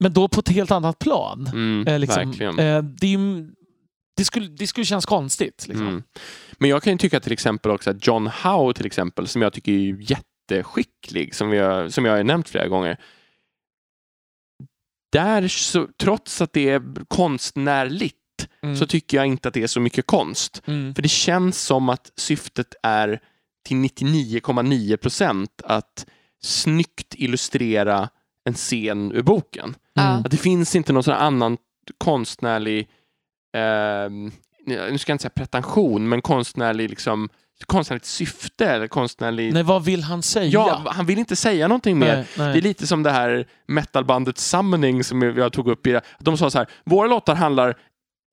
men 0.00 0.12
då 0.12 0.28
på 0.28 0.40
ett 0.40 0.48
helt 0.48 0.70
annat 0.70 0.98
plan. 0.98 1.46
Mm, 1.52 1.86
Eh, 1.86 1.98
liksom, 1.98 2.58
eh, 2.58 2.82
det, 2.82 3.16
det, 4.16 4.24
skulle, 4.24 4.46
det 4.46 4.66
skulle 4.66 4.86
kännas 4.86 5.06
konstigt. 5.06 5.64
Liksom. 5.68 5.88
Mm. 5.88 6.02
Men 6.58 6.70
jag 6.70 6.82
kan 6.82 6.92
ju 6.92 6.98
tycka 6.98 7.20
till 7.20 7.32
exempel 7.32 7.70
också 7.70 7.90
att 7.90 8.06
John 8.06 8.30
Howe 8.42 8.74
till 8.74 8.86
exempel, 8.86 9.28
som 9.28 9.42
jag 9.42 9.52
tycker 9.52 9.72
är 9.72 9.96
jätteskicklig, 10.56 11.34
som, 11.34 11.50
vi 11.50 11.58
har, 11.58 11.88
som 11.88 12.04
jag 12.04 12.16
har 12.16 12.24
nämnt 12.24 12.48
flera 12.48 12.68
gånger. 12.68 12.96
Där, 15.12 15.48
så, 15.48 15.88
trots 15.98 16.40
att 16.40 16.52
det 16.52 16.68
är 16.68 17.04
konstnärligt, 17.08 18.16
Mm. 18.62 18.76
så 18.76 18.86
tycker 18.86 19.16
jag 19.16 19.26
inte 19.26 19.48
att 19.48 19.54
det 19.54 19.62
är 19.62 19.66
så 19.66 19.80
mycket 19.80 20.06
konst. 20.06 20.62
Mm. 20.66 20.94
För 20.94 21.02
det 21.02 21.08
känns 21.08 21.62
som 21.62 21.88
att 21.88 22.12
syftet 22.16 22.74
är 22.82 23.20
till 23.64 23.76
99,9 23.76 24.96
procent 24.96 25.62
att 25.64 26.06
snyggt 26.42 27.14
illustrera 27.14 28.08
en 28.44 28.54
scen 28.54 29.12
ur 29.12 29.22
boken. 29.22 29.74
Mm. 29.98 30.18
Att 30.18 30.30
det 30.30 30.36
finns 30.36 30.76
inte 30.76 30.92
någon 30.92 31.02
sån 31.02 31.14
annan 31.14 31.56
konstnärlig, 31.98 32.88
ehm, 33.56 34.32
nu 34.66 34.98
ska 34.98 35.10
jag 35.10 35.14
inte 35.14 35.22
säga 35.22 35.30
pretension, 35.30 36.08
men 36.08 36.22
konstnärlig 36.22 36.90
liksom, 36.90 37.28
konstnärligt 37.66 38.06
syfte 38.06 38.66
eller 38.66 38.86
konstnärlig... 38.88 39.52
Nej, 39.52 39.62
vad 39.62 39.84
vill 39.84 40.02
han 40.02 40.22
säga? 40.22 40.46
Ja, 40.50 40.82
han 40.86 41.06
vill 41.06 41.18
inte 41.18 41.36
säga 41.36 41.68
någonting 41.68 41.98
mer. 41.98 42.16
nej, 42.16 42.26
nej. 42.38 42.52
Det 42.52 42.58
är 42.58 42.62
lite 42.62 42.86
som 42.86 43.02
det 43.02 43.10
här 43.10 43.46
metalbandet 43.68 44.38
Summoning 44.38 45.04
som 45.04 45.22
jag 45.22 45.52
tog 45.52 45.68
upp 45.68 45.86
i 45.86 45.90
det. 45.92 46.00
De 46.18 46.36
sa 46.38 46.50
så 46.50 46.58
här, 46.58 46.66
våra 46.84 47.06
låtar 47.08 47.34
handlar 47.34 47.76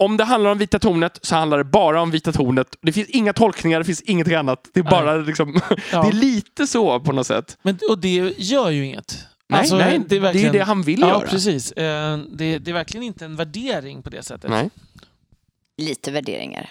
om 0.04 0.18
det 0.18 0.24
handlar 0.24 0.52
om 0.52 0.58
Vita 0.58 0.80
tornet 0.80 1.20
så 1.22 1.36
handlar 1.36 1.58
det 1.58 1.64
bara 1.64 2.02
om 2.02 2.12
Vita 2.12 2.32
tornet. 2.32 2.68
Det 2.82 2.92
finns 2.94 3.10
inga 3.10 3.34
tolkningar, 3.34 3.80
det 3.80 3.86
finns 3.86 4.02
ingenting 4.02 4.36
annat. 4.36 4.68
Det 4.74 4.80
är 4.80 4.84
Nej. 4.84 4.92
bara 4.92 5.16
liksom, 5.16 5.62
Ja. 5.92 6.02
det 6.02 6.08
är 6.08 6.12
lite 6.14 6.68
så 6.68 7.00
på 7.00 7.12
något 7.12 7.28
sätt. 7.28 7.58
Men, 7.62 7.80
och 7.90 8.00
det 8.00 8.34
gör 8.38 8.70
ju 8.70 8.86
inget. 8.86 9.26
Nej, 9.50 9.60
Alltså, 9.60 9.78
nej, 9.78 10.02
det 10.08 10.16
är, 10.16 10.20
verkligen- 10.20 10.54
det 10.54 10.60
han 10.60 10.82
vill 10.82 11.00
Ja, 11.00 11.08
göra. 11.08 11.28
precis. 11.28 11.72
Eh, 11.72 12.18
Det, 12.18 12.58
det 12.58 12.72
är 12.72 12.74
verkligen 12.74 13.04
inte 13.04 13.26
en 13.26 13.36
värdering 13.36 14.04
på 14.04 14.10
det 14.10 14.24
sättet. 14.24 14.50
Nej. 14.50 14.70
Lite 15.78 16.12
värderingar. 16.12 16.70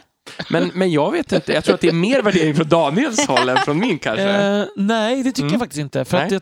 Men, 0.51 0.71
men 0.75 0.91
jag 0.91 1.13
vet 1.13 1.33
inte, 1.33 1.53
jag 1.53 1.65
tror 1.65 1.75
att 1.75 1.81
det 1.81 1.89
är 1.89 1.93
mer 1.93 2.23
värdering 2.23 2.55
från 2.55 2.69
Daniels 2.69 3.27
håll 3.27 3.49
än 3.49 3.57
från 3.57 3.79
min 3.79 3.99
kanske. 3.99 4.31
Eh, 4.31 4.65
nej, 4.77 5.23
det 5.23 5.33
tycker 5.33 5.43
Mm. 5.43 5.53
jag 5.53 5.61
faktiskt 5.61 5.81
inte. 5.81 6.05
För 6.05 6.17
att 6.19 6.31
Nej. 6.31 6.41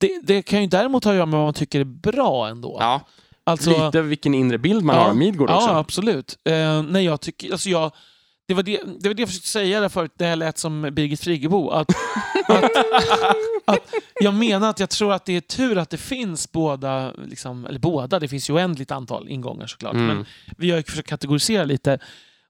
det, 0.00 0.08
det, 0.08 0.20
det 0.34 0.42
kan 0.42 0.60
ju 0.60 0.66
däremot 0.66 1.04
ha 1.04 1.10
att 1.12 1.16
göra 1.16 1.26
med 1.26 1.38
vad 1.38 1.46
man 1.46 1.54
tycker 1.54 1.80
är 1.80 1.84
bra 1.84 2.48
ändå. 2.48 2.76
Ja, 2.80 3.00
Alltså, 3.44 3.86
Lite 3.86 4.02
vilken 4.02 4.34
inre 4.34 4.58
bild 4.58 4.84
man 4.84 4.96
har 4.96 5.08
av 5.08 5.16
Midgård 5.16 5.50
också. 5.50 5.68
Ja, 5.68 5.78
absolut. 5.78 6.38
Eh, 6.44 6.82
nej, 6.82 7.04
jag 7.04 7.20
tycker, 7.20 7.52
alltså 7.52 7.68
jag, 7.68 7.92
det, 8.48 8.54
var 8.54 8.62
det, 8.62 8.80
det 9.00 9.08
var 9.08 9.14
det 9.14 9.22
jag 9.22 9.28
försökte 9.28 9.48
säga 9.48 9.80
där 9.80 9.88
förut, 9.88 10.12
det 10.18 10.24
här 10.24 10.36
lät 10.36 10.58
som 10.58 10.82
Birgit 10.82 11.20
Friggebo. 11.20 11.70
Att, 11.70 11.88
att, 12.48 12.64
att 13.64 13.94
jag 14.20 14.34
menar 14.34 14.70
att 14.70 14.80
jag 14.80 14.90
tror 14.90 15.12
att 15.12 15.24
det 15.24 15.36
är 15.36 15.40
tur 15.40 15.78
att 15.78 15.90
det 15.90 15.96
finns 15.96 16.52
båda, 16.52 17.12
liksom, 17.12 17.66
eller 17.66 17.78
båda, 17.78 18.18
det 18.18 18.28
finns 18.28 18.50
ju 18.50 18.54
oändligt 18.54 18.90
antal 18.90 19.28
ingångar 19.28 19.66
såklart. 19.66 19.94
Mm. 19.94 20.06
Men 20.06 20.26
vi 20.56 20.70
har 20.70 20.76
ju 20.78 20.82
försökt 20.84 21.08
kategorisera 21.08 21.64
lite. 21.64 21.98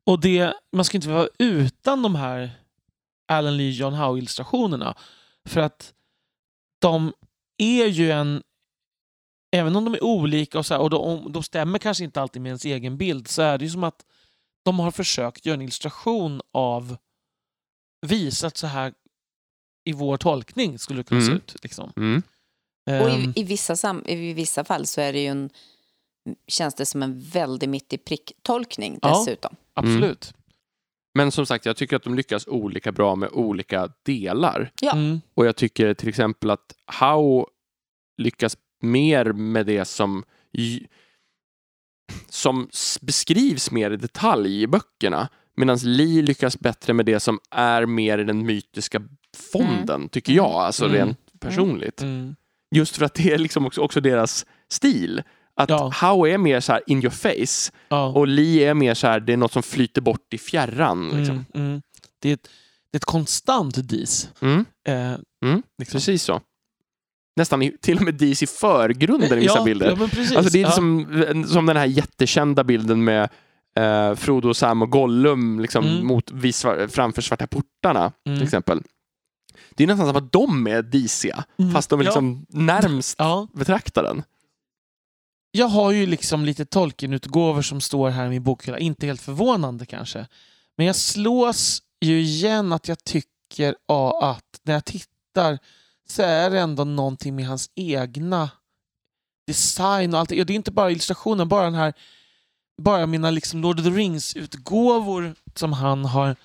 Och 0.07 0.21
det, 0.21 0.55
man 0.73 0.85
ska 0.85 0.97
inte 0.99 1.09
vara 1.09 1.29
utan 1.39 2.03
de 2.03 2.15
här 2.15 2.51
Alan 3.29 3.57
Lee 3.57 3.71
John 3.71 3.95
Howe-illustrationerna. 3.95 4.95
För 5.49 5.61
att 5.61 5.95
de 6.81 7.13
är 7.59 7.87
ju 7.87 8.11
en... 8.11 8.43
Även 9.57 9.77
om 9.77 9.85
de 9.85 9.95
är 9.95 10.05
olika 10.05 10.59
och, 10.59 10.67
så 10.67 10.75
här, 10.75 10.81
och 10.81 10.91
de, 10.91 11.33
de 11.33 11.43
stämmer 11.43 11.79
kanske 11.79 12.05
inte 12.05 12.23
alltid 12.23 12.43
med 12.43 12.51
ens 12.51 12.65
egen 12.65 12.97
bild 12.99 13.29
så 13.29 13.43
är 13.43 13.59
det 13.59 13.65
ju 13.65 13.71
som 13.71 13.85
att 13.85 14.05
de 14.63 14.79
har 14.79 14.91
försökt 14.91 15.47
göra 15.47 15.55
en 15.55 15.63
illustration 15.63 16.41
av 16.53 16.97
visat 18.07 18.57
så 18.57 18.67
här 18.67 18.95
i 19.85 19.93
vår 19.93 20.17
tolkning 20.17 20.79
skulle 20.79 21.01
det 21.01 21.05
kunna 21.05 21.21
se 21.21 21.27
Mm. 21.27 21.37
ut. 21.37 21.57
Liksom. 21.63 21.93
Mm. 21.97 22.23
Och 22.87 23.11
Ehm, 23.11 23.33
i, 23.37 23.41
i, 23.41 23.45
vissa 23.45 23.77
sam, 23.77 24.05
i 24.07 24.33
vissa 24.33 24.65
fall 24.65 24.87
så 24.87 25.01
är 25.01 25.13
det 25.13 25.21
ju 25.21 25.27
en, 25.27 25.51
känns 26.47 26.75
det 26.75 26.87
som 26.87 27.03
en 27.03 27.21
väldigt 27.21 27.69
mitt 27.71 27.93
i 27.93 27.99
prick-tolkning 27.99 28.99
Ja. 29.03 29.09
dessutom. 29.19 29.57
absolut. 29.75 30.35
Men 31.15 31.33
som 31.33 31.47
sagt, 31.47 31.67
jag 31.67 31.77
tycker 31.77 31.97
att 31.97 32.03
de 32.03 32.15
lyckas 32.15 32.47
olika 32.47 32.93
bra 32.93 33.15
med 33.17 33.29
olika 33.33 33.93
delar. 34.03 34.73
Ja. 34.81 34.93
Mm. 34.93 35.21
Och 35.35 35.47
jag 35.47 35.57
tycker 35.57 35.95
till 35.95 36.09
exempel 36.09 36.51
att 36.51 36.75
How 36.87 37.47
lyckas 38.17 38.57
mer 38.83 39.33
med 39.33 39.67
det 39.67 39.85
som 39.85 40.25
som 42.29 42.69
beskrivs 43.01 43.71
mer 43.71 43.91
i 43.91 43.97
detalj 43.97 44.63
i 44.63 44.67
böckerna. 44.67 45.29
Medan 45.57 45.79
Lee 45.83 46.23
lyckas 46.23 46.59
bättre 46.61 46.93
med 46.93 47.07
det 47.07 47.21
som 47.21 47.41
är 47.51 47.87
mer 47.87 48.19
i 48.19 48.25
den 48.25 48.47
mytiska 48.47 49.03
fonden, 49.53 50.09
tycker 50.09 50.33
jag, 50.33 50.51
alltså 50.53 50.85
Mm. 50.85 50.97
rent 50.97 51.19
personligt. 51.41 52.03
Mm. 52.03 52.37
Just 52.75 52.97
för 52.97 53.05
att 53.05 53.15
det 53.15 53.33
är 53.33 53.39
liksom 53.39 53.67
också, 53.67 53.81
också 53.81 54.01
deras 54.01 54.47
stil. 54.69 55.23
Att 55.63 55.71
Ja. 55.71 55.91
How 55.95 56.27
är 56.27 56.39
mer 56.39 56.61
så 56.61 56.73
här 56.73 56.83
in 56.87 56.99
your 56.99 57.11
face 57.11 57.73
Ja. 57.89 58.07
och 58.07 58.27
Lee 58.29 58.71
är 58.71 58.75
mer 58.75 58.95
så 58.95 59.07
här, 59.07 59.21
det 59.21 59.33
är 59.33 59.37
något 59.37 59.53
som 59.53 59.63
flyter 59.63 60.01
bort 60.01 60.35
i 60.35 60.39
fjärran. 60.39 61.05
Liksom. 61.09 61.45
Mm. 61.55 61.67
Mm. 61.67 61.83
Det, 62.23 62.29
är 62.29 62.35
ett, 62.35 62.49
det 62.93 62.97
är 62.97 62.99
ett 62.99 63.05
konstant 63.05 63.89
dis. 63.89 64.31
Mm. 64.41 64.65
Eh, 64.89 65.15
Mm. 65.45 65.63
liksom. 65.79 65.99
Precis 65.99 66.23
så. 66.23 66.41
Nästan 67.37 67.63
i, 67.63 67.77
till 67.81 67.97
och 67.97 68.03
med 68.03 68.15
dis 68.15 68.43
i 68.43 68.47
förgrunden 68.47 69.39
i 69.39 69.41
vissa 69.41 69.59
ja, 69.59 69.65
bilder. 69.65 69.97
Ja. 70.01 70.37
Alltså 70.37 70.53
det 70.53 70.63
är 70.63 70.71
som, 70.71 71.45
som 71.49 71.67
den 71.67 71.77
här 71.77 71.87
jättekända 71.87 72.65
bilden 72.65 73.05
med 73.05 73.29
eh, 73.77 74.15
Frodo, 74.15 74.55
Sam 74.55 74.83
och 74.83 74.91
Gollum 74.91 75.61
liksom, 75.61 75.87
Mm. 75.87 76.07
mot, 76.07 76.31
svar- 76.55 76.89
framför 76.89 77.23
svarta 77.23 77.47
portarna 77.47 78.13
Mm. 78.27 78.39
till 78.39 78.45
exempel. 78.45 78.83
Det 79.75 79.85
är 79.85 79.89
nästan 79.89 80.07
som 80.07 80.17
att 80.17 80.33
de 80.33 80.67
är 80.67 80.83
disiga, 80.83 81.45
Mm. 81.59 81.73
fast 81.73 81.91
de 81.91 82.01
är 82.01 82.05
liksom 82.05 82.47
närmst 82.49 83.15
Ja. 83.19 83.49
betraktaren. 83.55 84.23
Jag 85.51 85.67
har 85.67 85.91
ju 85.91 86.07
liksom 86.07 86.45
lite 86.45 86.65
Tolkien-utgåvor 86.65 87.63
som 87.63 87.81
står 87.81 88.11
här 88.11 88.27
i 88.27 88.29
min 88.29 88.43
bokhylla. 88.43 88.79
Inte 88.79 89.07
helt 89.07 89.21
förvånande 89.21 89.87
kanske. 89.87 90.27
Men 90.77 90.87
jag 90.87 90.97
slås 90.97 91.83
ju 92.01 92.21
igen 92.21 92.73
att 92.73 92.89
jag 92.89 93.05
tycker 93.05 93.77
ja, 93.87 94.31
att 94.31 94.61
när 94.63 94.75
jag 94.75 94.85
tittar 94.85 95.59
så 96.09 96.23
är 96.23 96.51
det 96.51 96.61
ändå 96.61 96.85
någonting 96.85 97.37
med 97.37 97.47
hans 97.47 97.71
egna 97.75 98.51
design 99.47 100.15
och 100.15 100.21
allt. 100.21 100.29
Det 100.29 100.41
är 100.41 100.51
inte 100.51 100.71
bara 100.71 100.91
illustrationen, 100.91 101.49
bara 101.49 101.65
den 101.65 101.75
här 101.75 101.95
bara 102.83 103.07
mina 103.07 103.31
liksom 103.31 103.63
Lord 103.63 103.79
of 103.79 103.85
the 103.85 103.91
Rings-utgåvor 103.91 105.35
som 105.55 105.73
han 105.73 106.05
har 106.05 106.37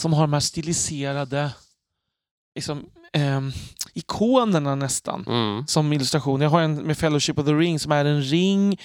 som 0.00 0.12
har 0.12 0.20
de 0.20 0.32
här 0.32 0.40
stiliserade 0.40 1.50
liksom, 2.54 2.90
eh, 3.12 3.40
ikonerna 3.94 4.74
nästan 4.74 5.24
Mm. 5.28 5.66
som 5.66 5.92
illustration. 5.92 6.40
Jag 6.40 6.50
har 6.50 6.60
en 6.60 6.74
med 6.74 6.98
Fellowship 6.98 7.38
of 7.38 7.46
the 7.46 7.52
Ring 7.52 7.78
som 7.78 7.92
är 7.92 8.04
en 8.04 8.22
ring, 8.22 8.78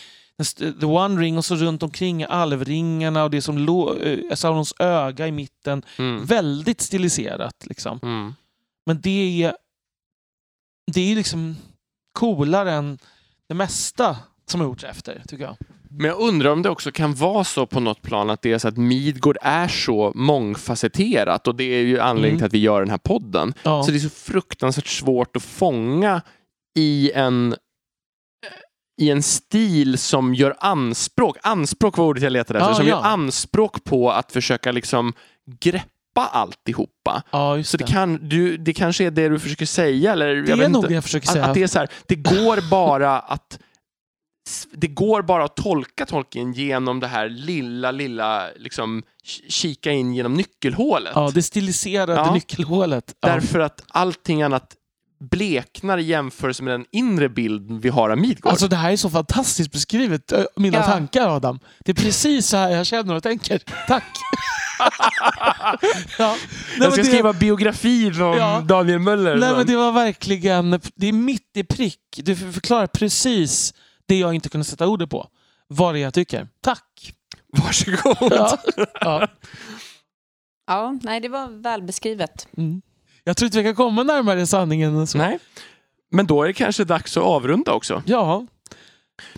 the 0.79 0.85
one 0.85 1.21
ring 1.21 1.37
och 1.37 1.45
så 1.45 1.55
runt 1.55 1.83
omkring 1.83 2.23
alvringarna 2.23 3.23
och 3.23 3.29
det 3.31 3.41
som 3.41 3.57
lo- 3.57 3.97
Saurons 4.35 4.73
öga 4.79 5.27
i 5.27 5.31
mitten. 5.31 5.83
Mm. 5.99 6.25
Väldigt 6.25 6.81
stiliserat 6.81 7.65
liksom. 7.65 7.99
Mm. 8.03 8.33
Men 8.85 9.01
det 9.01 9.43
är 9.43 9.55
det 10.91 11.11
är 11.11 11.15
liksom 11.15 11.55
coolare 12.13 12.71
än 12.73 12.97
det 13.47 13.53
mesta 13.53 14.17
som 14.45 14.59
har 14.59 14.67
gjorts 14.67 14.83
efter, 14.83 15.23
tycker 15.27 15.43
jag. 15.43 15.55
Men 15.97 16.05
jag 16.07 16.19
undrar 16.19 16.49
om 16.51 16.61
det 16.61 16.69
också 16.69 16.91
kan 16.91 17.13
vara 17.13 17.43
så 17.43 17.65
på 17.65 17.79
något 17.79 18.01
plan 18.01 18.29
att 18.29 18.41
det 18.41 18.51
är 18.51 18.57
så 18.57 18.67
att 18.67 18.77
Midgård 18.77 19.37
är 19.41 19.67
så 19.67 20.11
mångfacetterat 20.15 21.47
och 21.47 21.55
det 21.55 21.63
är 21.63 21.81
ju 21.81 21.99
anledningen 21.99 22.29
Mm. 22.29 22.37
till 22.39 22.45
att 22.45 22.53
vi 22.53 22.57
gör 22.59 22.79
den 22.79 22.89
här 22.89 22.97
podden. 22.97 23.53
Ja. 23.63 23.83
Så 23.83 23.91
det 23.91 23.97
är 23.97 23.99
så 23.99 24.09
fruktansvärt 24.09 24.87
svårt 24.87 25.35
att 25.35 25.43
fånga 25.43 26.21
i 26.79 27.11
en 27.15 27.55
i 29.01 29.09
en 29.09 29.23
stil 29.23 29.97
som 29.97 30.33
gör 30.35 30.55
anspråk, 30.59 31.37
anspråk 31.43 31.97
var 31.97 32.05
ordet 32.05 32.23
jag 32.23 32.31
letade 32.31 32.59
efter, 32.59 32.71
Ah, 32.71 32.75
som 32.75 32.87
ja. 32.87 32.95
gör 32.95 33.03
anspråk 33.03 33.83
på 33.83 34.11
att 34.11 34.31
försöka 34.31 34.71
liksom 34.71 35.13
greppa 35.59 36.27
alltihopa. 36.31 37.23
ja, 37.31 37.57
just 37.57 37.69
Så 37.69 37.77
det, 37.77 37.83
det. 37.85 37.91
kan, 37.91 38.19
du, 38.29 38.57
det 38.57 38.73
kanske 38.73 39.03
är 39.05 39.11
det 39.11 39.29
du 39.29 39.39
försöker 39.39 39.65
säga? 39.65 40.11
Eller, 40.11 40.35
det 40.35 40.49
jag 40.49 40.59
är 40.59 40.69
nog 40.69 40.79
inte. 40.79 40.87
det 40.87 40.93
jag 40.93 41.03
försöker 41.03 41.27
Att, 41.27 41.33
säga. 41.33 41.45
att 41.45 41.53
det 41.53 41.63
är 41.63 41.67
så 41.67 41.79
här, 41.79 41.87
det 42.07 42.15
går 42.15 42.69
bara 42.69 43.19
att 43.19 43.59
det 44.71 44.87
går 44.87 45.21
bara 45.21 45.43
att 45.45 45.55
tolka 45.55 46.05
Tolkien 46.05 46.53
genom 46.53 46.99
det 46.99 47.07
här 47.07 47.29
lilla, 47.29 47.91
lilla, 47.91 48.47
liksom 48.55 49.03
kika 49.49 49.91
in 49.91 50.13
genom 50.13 50.33
nyckelhålet. 50.33 51.11
Ja, 51.15 51.31
det 51.33 51.43
stiliserade 51.43 52.13
Ja. 52.13 52.33
nyckelhålet. 52.33 53.13
Ja. 53.21 53.27
Därför 53.27 53.59
att 53.59 53.83
allting 53.89 54.41
annat 54.41 54.73
bleknar 55.31 55.97
i 55.97 56.03
jämförelse 56.03 56.63
med 56.63 56.73
den 56.73 56.85
inre 56.91 57.29
bilden 57.29 57.79
vi 57.79 57.89
har 57.89 58.09
av 58.09 58.17
Midgård. 58.17 58.51
Alltså 58.51 58.67
det 58.67 58.75
här 58.75 58.91
är 58.91 58.95
så 58.97 59.09
fantastiskt 59.09 59.71
beskrivet, 59.71 60.33
mina 60.55 60.77
Ja. 60.77 60.83
tankar 60.85 61.35
Adam. 61.35 61.59
Det 61.85 61.91
är 61.91 61.95
precis 61.95 62.47
så 62.47 62.57
här 62.57 62.69
jag 62.69 62.85
känner 62.85 63.15
och 63.15 63.23
tänker. 63.23 63.61
Tack! 63.87 64.03
ja. 66.17 66.35
Nej, 66.77 66.79
jag 66.79 66.93
ska 66.93 67.01
det, 67.01 67.07
skriva 67.07 67.33
biografin 67.33 68.21
om 68.21 68.37
Ja. 68.37 68.61
Daniel 68.67 68.99
Möller. 68.99 69.35
nej 69.35 69.53
men 69.55 69.65
det 69.65 69.75
var 69.75 69.91
verkligen, 69.91 70.79
det 70.95 71.07
är 71.07 71.13
mitt 71.13 71.57
i 71.57 71.63
prick. 71.63 71.99
Du 72.15 72.35
förklarar 72.35 72.87
precis 72.87 73.73
det 74.05 74.19
jag 74.19 74.33
inte 74.35 74.49
kunde 74.49 74.65
sätta 74.65 74.87
ordet 74.87 75.09
på. 75.09 75.27
Vad 75.67 75.95
det 75.95 75.99
är 75.99 76.01
jag 76.01 76.13
tycker. 76.13 76.47
Tack! 76.61 77.13
Varsågod. 77.57 78.31
Ja. 78.33 78.57
Ja. 79.01 79.27
Ja, 80.67 80.97
nej, 81.01 81.19
det 81.19 81.29
var 81.29 81.47
välbeskrivet. 81.47 82.47
Mm. 82.57 82.81
Jag 83.23 83.37
tror 83.37 83.45
inte 83.45 83.57
vi 83.57 83.63
kan 83.63 83.75
komma 83.75 84.03
närmare 84.03 84.47
sanningen 84.47 84.95
än 84.95 85.07
så. 85.07 85.17
Nej. 85.17 85.39
Men 86.11 86.25
då 86.25 86.43
är 86.43 86.47
det 86.47 86.53
kanske 86.53 86.83
dags 86.83 87.17
att 87.17 87.23
avrunda 87.23 87.73
också. 87.73 88.03
Ja, 88.05 88.45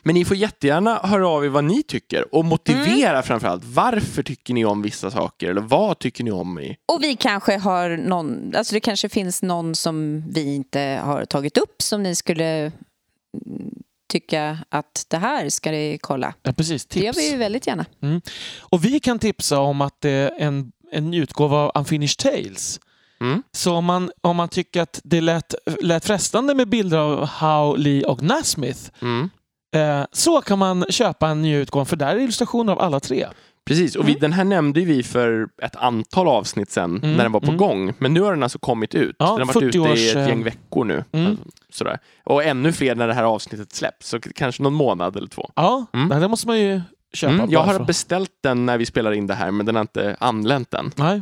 Men 0.04 0.14
ni 0.16 0.26
får 0.26 0.38
jättegärna 0.38 1.00
höra 1.04 1.28
av 1.28 1.46
er 1.46 1.50
vad 1.50 1.64
ni 1.64 1.84
tycker 1.84 2.36
och 2.36 2.46
motivera 2.46 3.24
framförallt. 3.24 3.64
Varför 3.66 4.24
tycker 4.24 4.54
ni 4.54 4.66
om 4.66 4.82
vissa 4.82 5.12
saker? 5.12 5.50
Eller 5.50 5.62
vad 5.62 6.00
tycker 6.00 6.24
ni 6.24 6.32
om 6.32 6.60
i... 6.60 6.78
Och 6.86 7.04
vi 7.04 7.16
kanske 7.16 7.58
har 7.58 7.90
någon, 7.98 8.56
alltså 8.56 8.74
det 8.74 8.80
kanske 8.80 9.10
finns 9.10 9.42
någon 9.42 9.76
som 9.76 10.24
vi 10.30 10.56
inte 10.56 11.02
har 11.04 11.26
tagit 11.26 11.58
upp 11.58 11.82
som 11.82 12.04
ni 12.04 12.16
skulle 12.16 12.46
mm, 12.56 12.72
tycka 14.10 14.58
att 14.70 15.06
det 15.08 15.18
här 15.18 15.50
ska 15.50 15.72
ni 15.72 15.98
kolla. 16.02 16.34
ja 16.44 16.54
precis. 16.54 16.86
Det 16.86 17.00
gör 17.00 17.14
Tips. 17.14 17.18
vi 17.26 17.32
ju 17.32 17.38
väldigt 17.38 17.68
gärna. 17.68 17.86
Och 18.60 18.86
vi 18.86 19.00
kan 19.00 19.20
tipsa 19.20 19.60
om 19.60 19.82
att 19.82 20.02
det 20.02 20.10
är 20.10 20.32
en, 20.38 20.72
en 20.92 21.14
utgåva 21.14 21.58
av 21.58 21.72
Unfinished 21.76 22.18
Tales. 22.18 22.80
Mm. 23.22 23.44
Så 23.52 23.74
om 23.76 23.86
man, 23.86 24.12
om 24.22 24.36
man 24.36 24.50
tycker 24.50 24.82
att 24.82 25.00
det 25.04 25.22
lät, 25.22 25.56
lät 25.82 26.06
frestande 26.06 26.54
med 26.54 26.70
bilder 26.70 26.98
av 26.98 27.28
Howe, 27.28 27.78
Lee 27.78 28.06
och 28.06 28.24
Nasmith 28.24 28.80
Mm. 29.02 29.30
eh, 29.76 30.06
så 30.12 30.42
kan 30.42 30.60
man 30.60 30.86
köpa 30.90 31.28
en 31.30 31.42
ny 31.42 31.56
utgåva 31.56 31.86
för 31.86 31.96
där 31.96 32.16
är 32.16 32.20
illustrationer 32.20 32.74
av 32.74 32.80
alla 32.82 33.00
tre. 33.00 33.28
Precis, 33.66 33.96
och 33.96 34.08
vi, 34.08 34.14
den 34.14 34.34
här 34.34 34.44
nämnde 34.44 34.82
vi 34.82 35.04
för 35.04 35.48
ett 35.62 35.76
antal 35.76 36.28
avsnitt 36.28 36.72
sen 36.72 36.98
Mm, 36.98 37.14
när 37.16 37.24
den 37.24 37.32
var 37.32 37.40
på 37.40 37.46
mm. 37.46 37.58
gång. 37.58 37.94
Men 37.98 38.14
nu 38.14 38.22
har 38.22 38.32
den 38.34 38.44
alltså 38.44 38.60
kommit 38.60 38.96
ut. 38.96 39.16
Ja, 39.20 39.26
den 39.38 39.48
har 39.48 39.54
varit 39.54 39.64
40 39.74 39.78
ute 39.78 39.90
i 40.02 40.10
ett 40.10 40.16
gäng 40.16 40.40
eh, 40.40 40.46
veckor 40.46 40.86
nu. 40.86 41.04
Mm. 41.12 41.28
Alltså, 41.32 41.44
Sådär. 41.70 42.00
Och 42.24 42.44
ännu 42.44 42.72
fler 42.74 42.96
när 42.96 43.08
det 43.08 43.14
här 43.14 43.24
avsnittet 43.24 43.74
släpps. 43.74 44.08
Så 44.10 44.20
kanske 44.20 44.64
någon 44.64 44.74
månad 44.74 45.16
eller 45.18 45.28
två. 45.28 45.52
Ja, 45.56 45.86
Mm. 45.94 46.22
det 46.22 46.28
måste 46.28 46.48
man 46.48 46.60
ju 46.62 46.82
köpa. 47.14 47.34
Mm, 47.34 47.50
jag 47.52 47.64
har 47.64 47.74
för- 47.74 47.86
beställt 47.86 48.32
den 48.44 48.66
när 48.66 48.78
vi 48.78 48.86
spelar 48.86 49.12
in 49.12 49.28
det 49.28 49.34
här, 49.34 49.52
men 49.52 49.66
den 49.66 49.76
har 49.76 49.82
inte 49.82 50.18
anlänt 50.20 50.74
än. 50.74 50.92
Nej. 50.96 51.22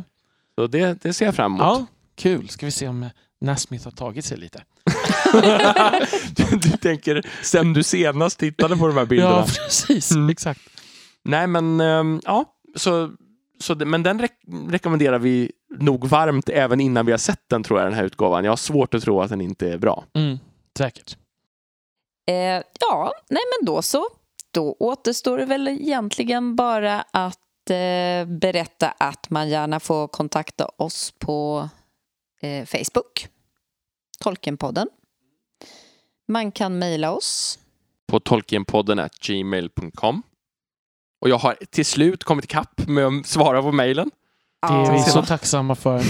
Så 0.58 0.66
det, 0.66 1.02
det 1.02 1.12
ser 1.12 1.24
jag 1.24 1.34
fram 1.34 1.52
emot. 1.52 1.60
Ja, 1.60 1.86
kul. 2.16 2.48
Ska 2.48 2.66
vi 2.66 2.72
se 2.72 2.88
om 2.88 3.02
eh, 3.02 3.08
Nasmith 3.40 3.84
har 3.84 3.92
tagit 3.92 4.24
sig 4.24 4.38
lite. 4.38 4.62
du, 6.36 6.56
du 6.56 6.76
tänker 6.76 7.22
sen 7.42 7.72
du 7.72 7.82
senast 7.82 8.38
tittade 8.38 8.76
på 8.76 8.86
de 8.86 8.96
här 8.96 9.04
bilderna. 9.06 9.30
Ja, 9.30 9.44
precis. 9.64 10.10
Mm. 10.10 10.28
Exakt. 10.28 10.60
Nej, 11.24 11.46
men 11.46 11.80
ehm, 11.80 12.20
ja, 12.24 12.44
så, 12.76 13.10
så 13.60 13.74
men 13.74 14.02
den 14.02 14.20
rek- 14.20 14.70
rekommenderar 14.70 15.18
vi 15.18 15.52
nog 15.78 16.06
varmt 16.08 16.48
även 16.48 16.80
innan 16.80 17.06
vi 17.06 17.12
har 17.12 17.18
sett 17.18 17.48
den 17.48 17.62
tror 17.62 17.80
jag, 17.80 17.86
den 17.86 17.94
här 17.94 18.04
utgåvan. 18.04 18.44
Jag 18.44 18.52
har 18.52 18.56
svårt 18.56 18.94
att 18.94 19.02
tro 19.02 19.20
att 19.20 19.30
den 19.30 19.40
inte 19.40 19.68
är 19.72 19.78
bra. 19.78 20.04
Mm, 20.14 20.38
säkert. 20.78 21.16
Eh, 22.26 22.62
ja, 22.80 23.12
nej 23.30 23.42
men 23.58 23.66
då 23.66 23.82
så. 23.82 24.06
Då 24.50 24.76
återstår 24.78 25.38
det 25.38 25.44
väl 25.44 25.68
egentligen 25.68 26.56
bara 26.56 27.04
att 27.10 27.70
eh, 27.70 28.26
berätta 28.26 28.90
att 28.98 29.30
man 29.30 29.48
gärna 29.48 29.80
får 29.80 30.08
kontakta 30.08 30.66
oss 30.76 31.14
på 31.18 31.68
eh, 32.40 32.64
Facebook, 32.66 33.28
Tolkenpodden. 34.20 34.88
Man 36.28 36.52
kan 36.52 36.78
mejla 36.78 37.12
oss. 37.12 37.58
På 38.06 38.20
tolkienpodden 38.20 39.08
gmail.com. 39.26 40.22
Och 41.24 41.30
jag 41.30 41.38
har 41.38 41.56
till 41.70 41.86
slut 41.86 42.24
kommit 42.24 42.44
ikapp 42.44 42.88
med 42.88 43.06
att 43.06 43.26
svara 43.26 43.62
på 43.62 43.72
mejlen. 43.72 44.10
Det 44.68 44.74
är 44.74 44.92
vi 44.92 44.98
så 44.98 45.22
tacksamma 45.22 45.74
för. 45.74 46.02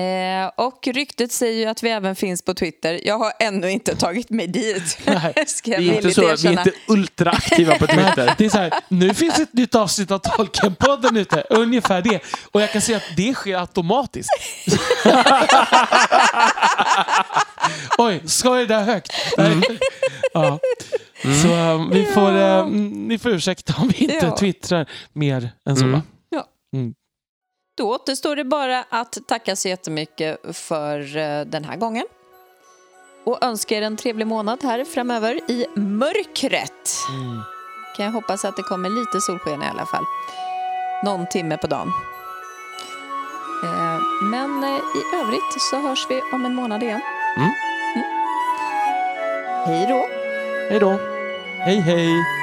Eh, 0.00 0.50
och 0.56 0.86
ryktet 0.86 1.32
säger 1.32 1.58
ju 1.60 1.66
att 1.66 1.82
vi 1.82 1.90
även 1.90 2.16
finns 2.16 2.42
på 2.42 2.54
Twitter. 2.54 3.00
Jag 3.04 3.18
har 3.18 3.32
ännu 3.40 3.70
inte 3.70 3.96
tagit 3.96 4.30
mig 4.30 4.46
dit. 4.46 4.98
Nej, 5.06 5.34
Ska 5.46 5.70
Vi 5.70 5.90
är 5.90 5.94
inte, 5.96 6.10
så, 6.10 6.20
vi 6.20 6.48
är 6.48 6.50
inte 6.50 6.72
ultraaktiva 6.88 7.74
på 7.78 7.86
Twitter. 7.86 8.34
det 8.38 8.44
är 8.44 8.48
så 8.50 8.58
här, 8.58 8.72
nu 8.88 9.14
finns 9.14 9.38
ett 9.38 9.52
nytt 9.52 9.74
avsnitt 9.74 10.10
av 10.10 10.18
Tolkienpodden 10.18 11.16
ute. 11.16 11.44
Ungefär 11.50 12.02
det. 12.02 12.20
Och 12.52 12.60
jag 12.62 12.72
kan 12.72 12.82
säga 12.82 12.96
att 12.96 13.16
det 13.16 13.34
sker 13.34 13.56
automatiskt. 13.60 14.30
Oj, 17.98 18.22
sa 18.26 18.58
jag 18.58 18.68
det 18.68 18.74
där 18.74 18.84
högt? 18.84 19.12
Mm. 19.38 19.62
Ja. 20.32 20.58
Så 21.42 21.48
um, 21.54 21.90
vi 21.90 22.04
får, 22.04 22.30
Ja. 22.32 22.58
um, 22.60 23.08
ni 23.08 23.18
får 23.18 23.30
ursäkta 23.30 23.74
om 23.78 23.88
vi 23.88 23.96
inte 24.04 24.26
Ja. 24.26 24.36
twittrar 24.36 24.86
mer 25.12 25.50
än 25.68 25.76
så. 25.76 25.84
Mm. 25.84 25.92
Va? 25.92 26.02
Då 27.80 27.94
återstår 27.94 28.36
det 28.36 28.44
bara 28.44 28.84
att 28.88 29.18
tacka 29.26 29.56
så 29.56 29.68
jättemycket 29.68 30.56
för 30.56 31.16
eh, 31.16 31.40
den 31.40 31.64
här 31.64 31.76
gången. 31.76 32.04
Och 33.24 33.44
önska 33.44 33.76
er 33.76 33.82
en 33.82 33.96
trevlig 33.96 34.26
månad 34.26 34.58
här 34.62 34.84
framöver 34.84 35.50
i 35.50 35.66
mörkret. 35.76 36.88
Mm. 37.08 37.40
Kan 37.96 38.04
jag 38.04 38.12
hoppas 38.12 38.44
att 38.44 38.56
det 38.56 38.62
kommer 38.62 38.90
lite 38.90 39.20
solsken 39.20 39.62
i 39.62 39.66
alla 39.66 39.86
fall. 39.86 40.04
Någon 41.04 41.26
timme 41.28 41.56
på 41.56 41.66
dagen. 41.66 41.92
Eh, 43.64 44.00
Men 44.22 44.64
eh, 44.64 44.70
i 44.70 45.16
övrigt 45.22 45.62
så 45.70 45.80
hörs 45.80 46.06
vi 46.10 46.22
om 46.32 46.44
en 46.44 46.54
månad 46.54 46.82
igen. 46.82 47.00
Mm. 47.36 47.50
Hej 49.66 49.86
då! 49.88 50.06
Hej 50.70 50.80
då. 50.80 50.98
Hej 51.58 51.80
hej. 51.80 52.39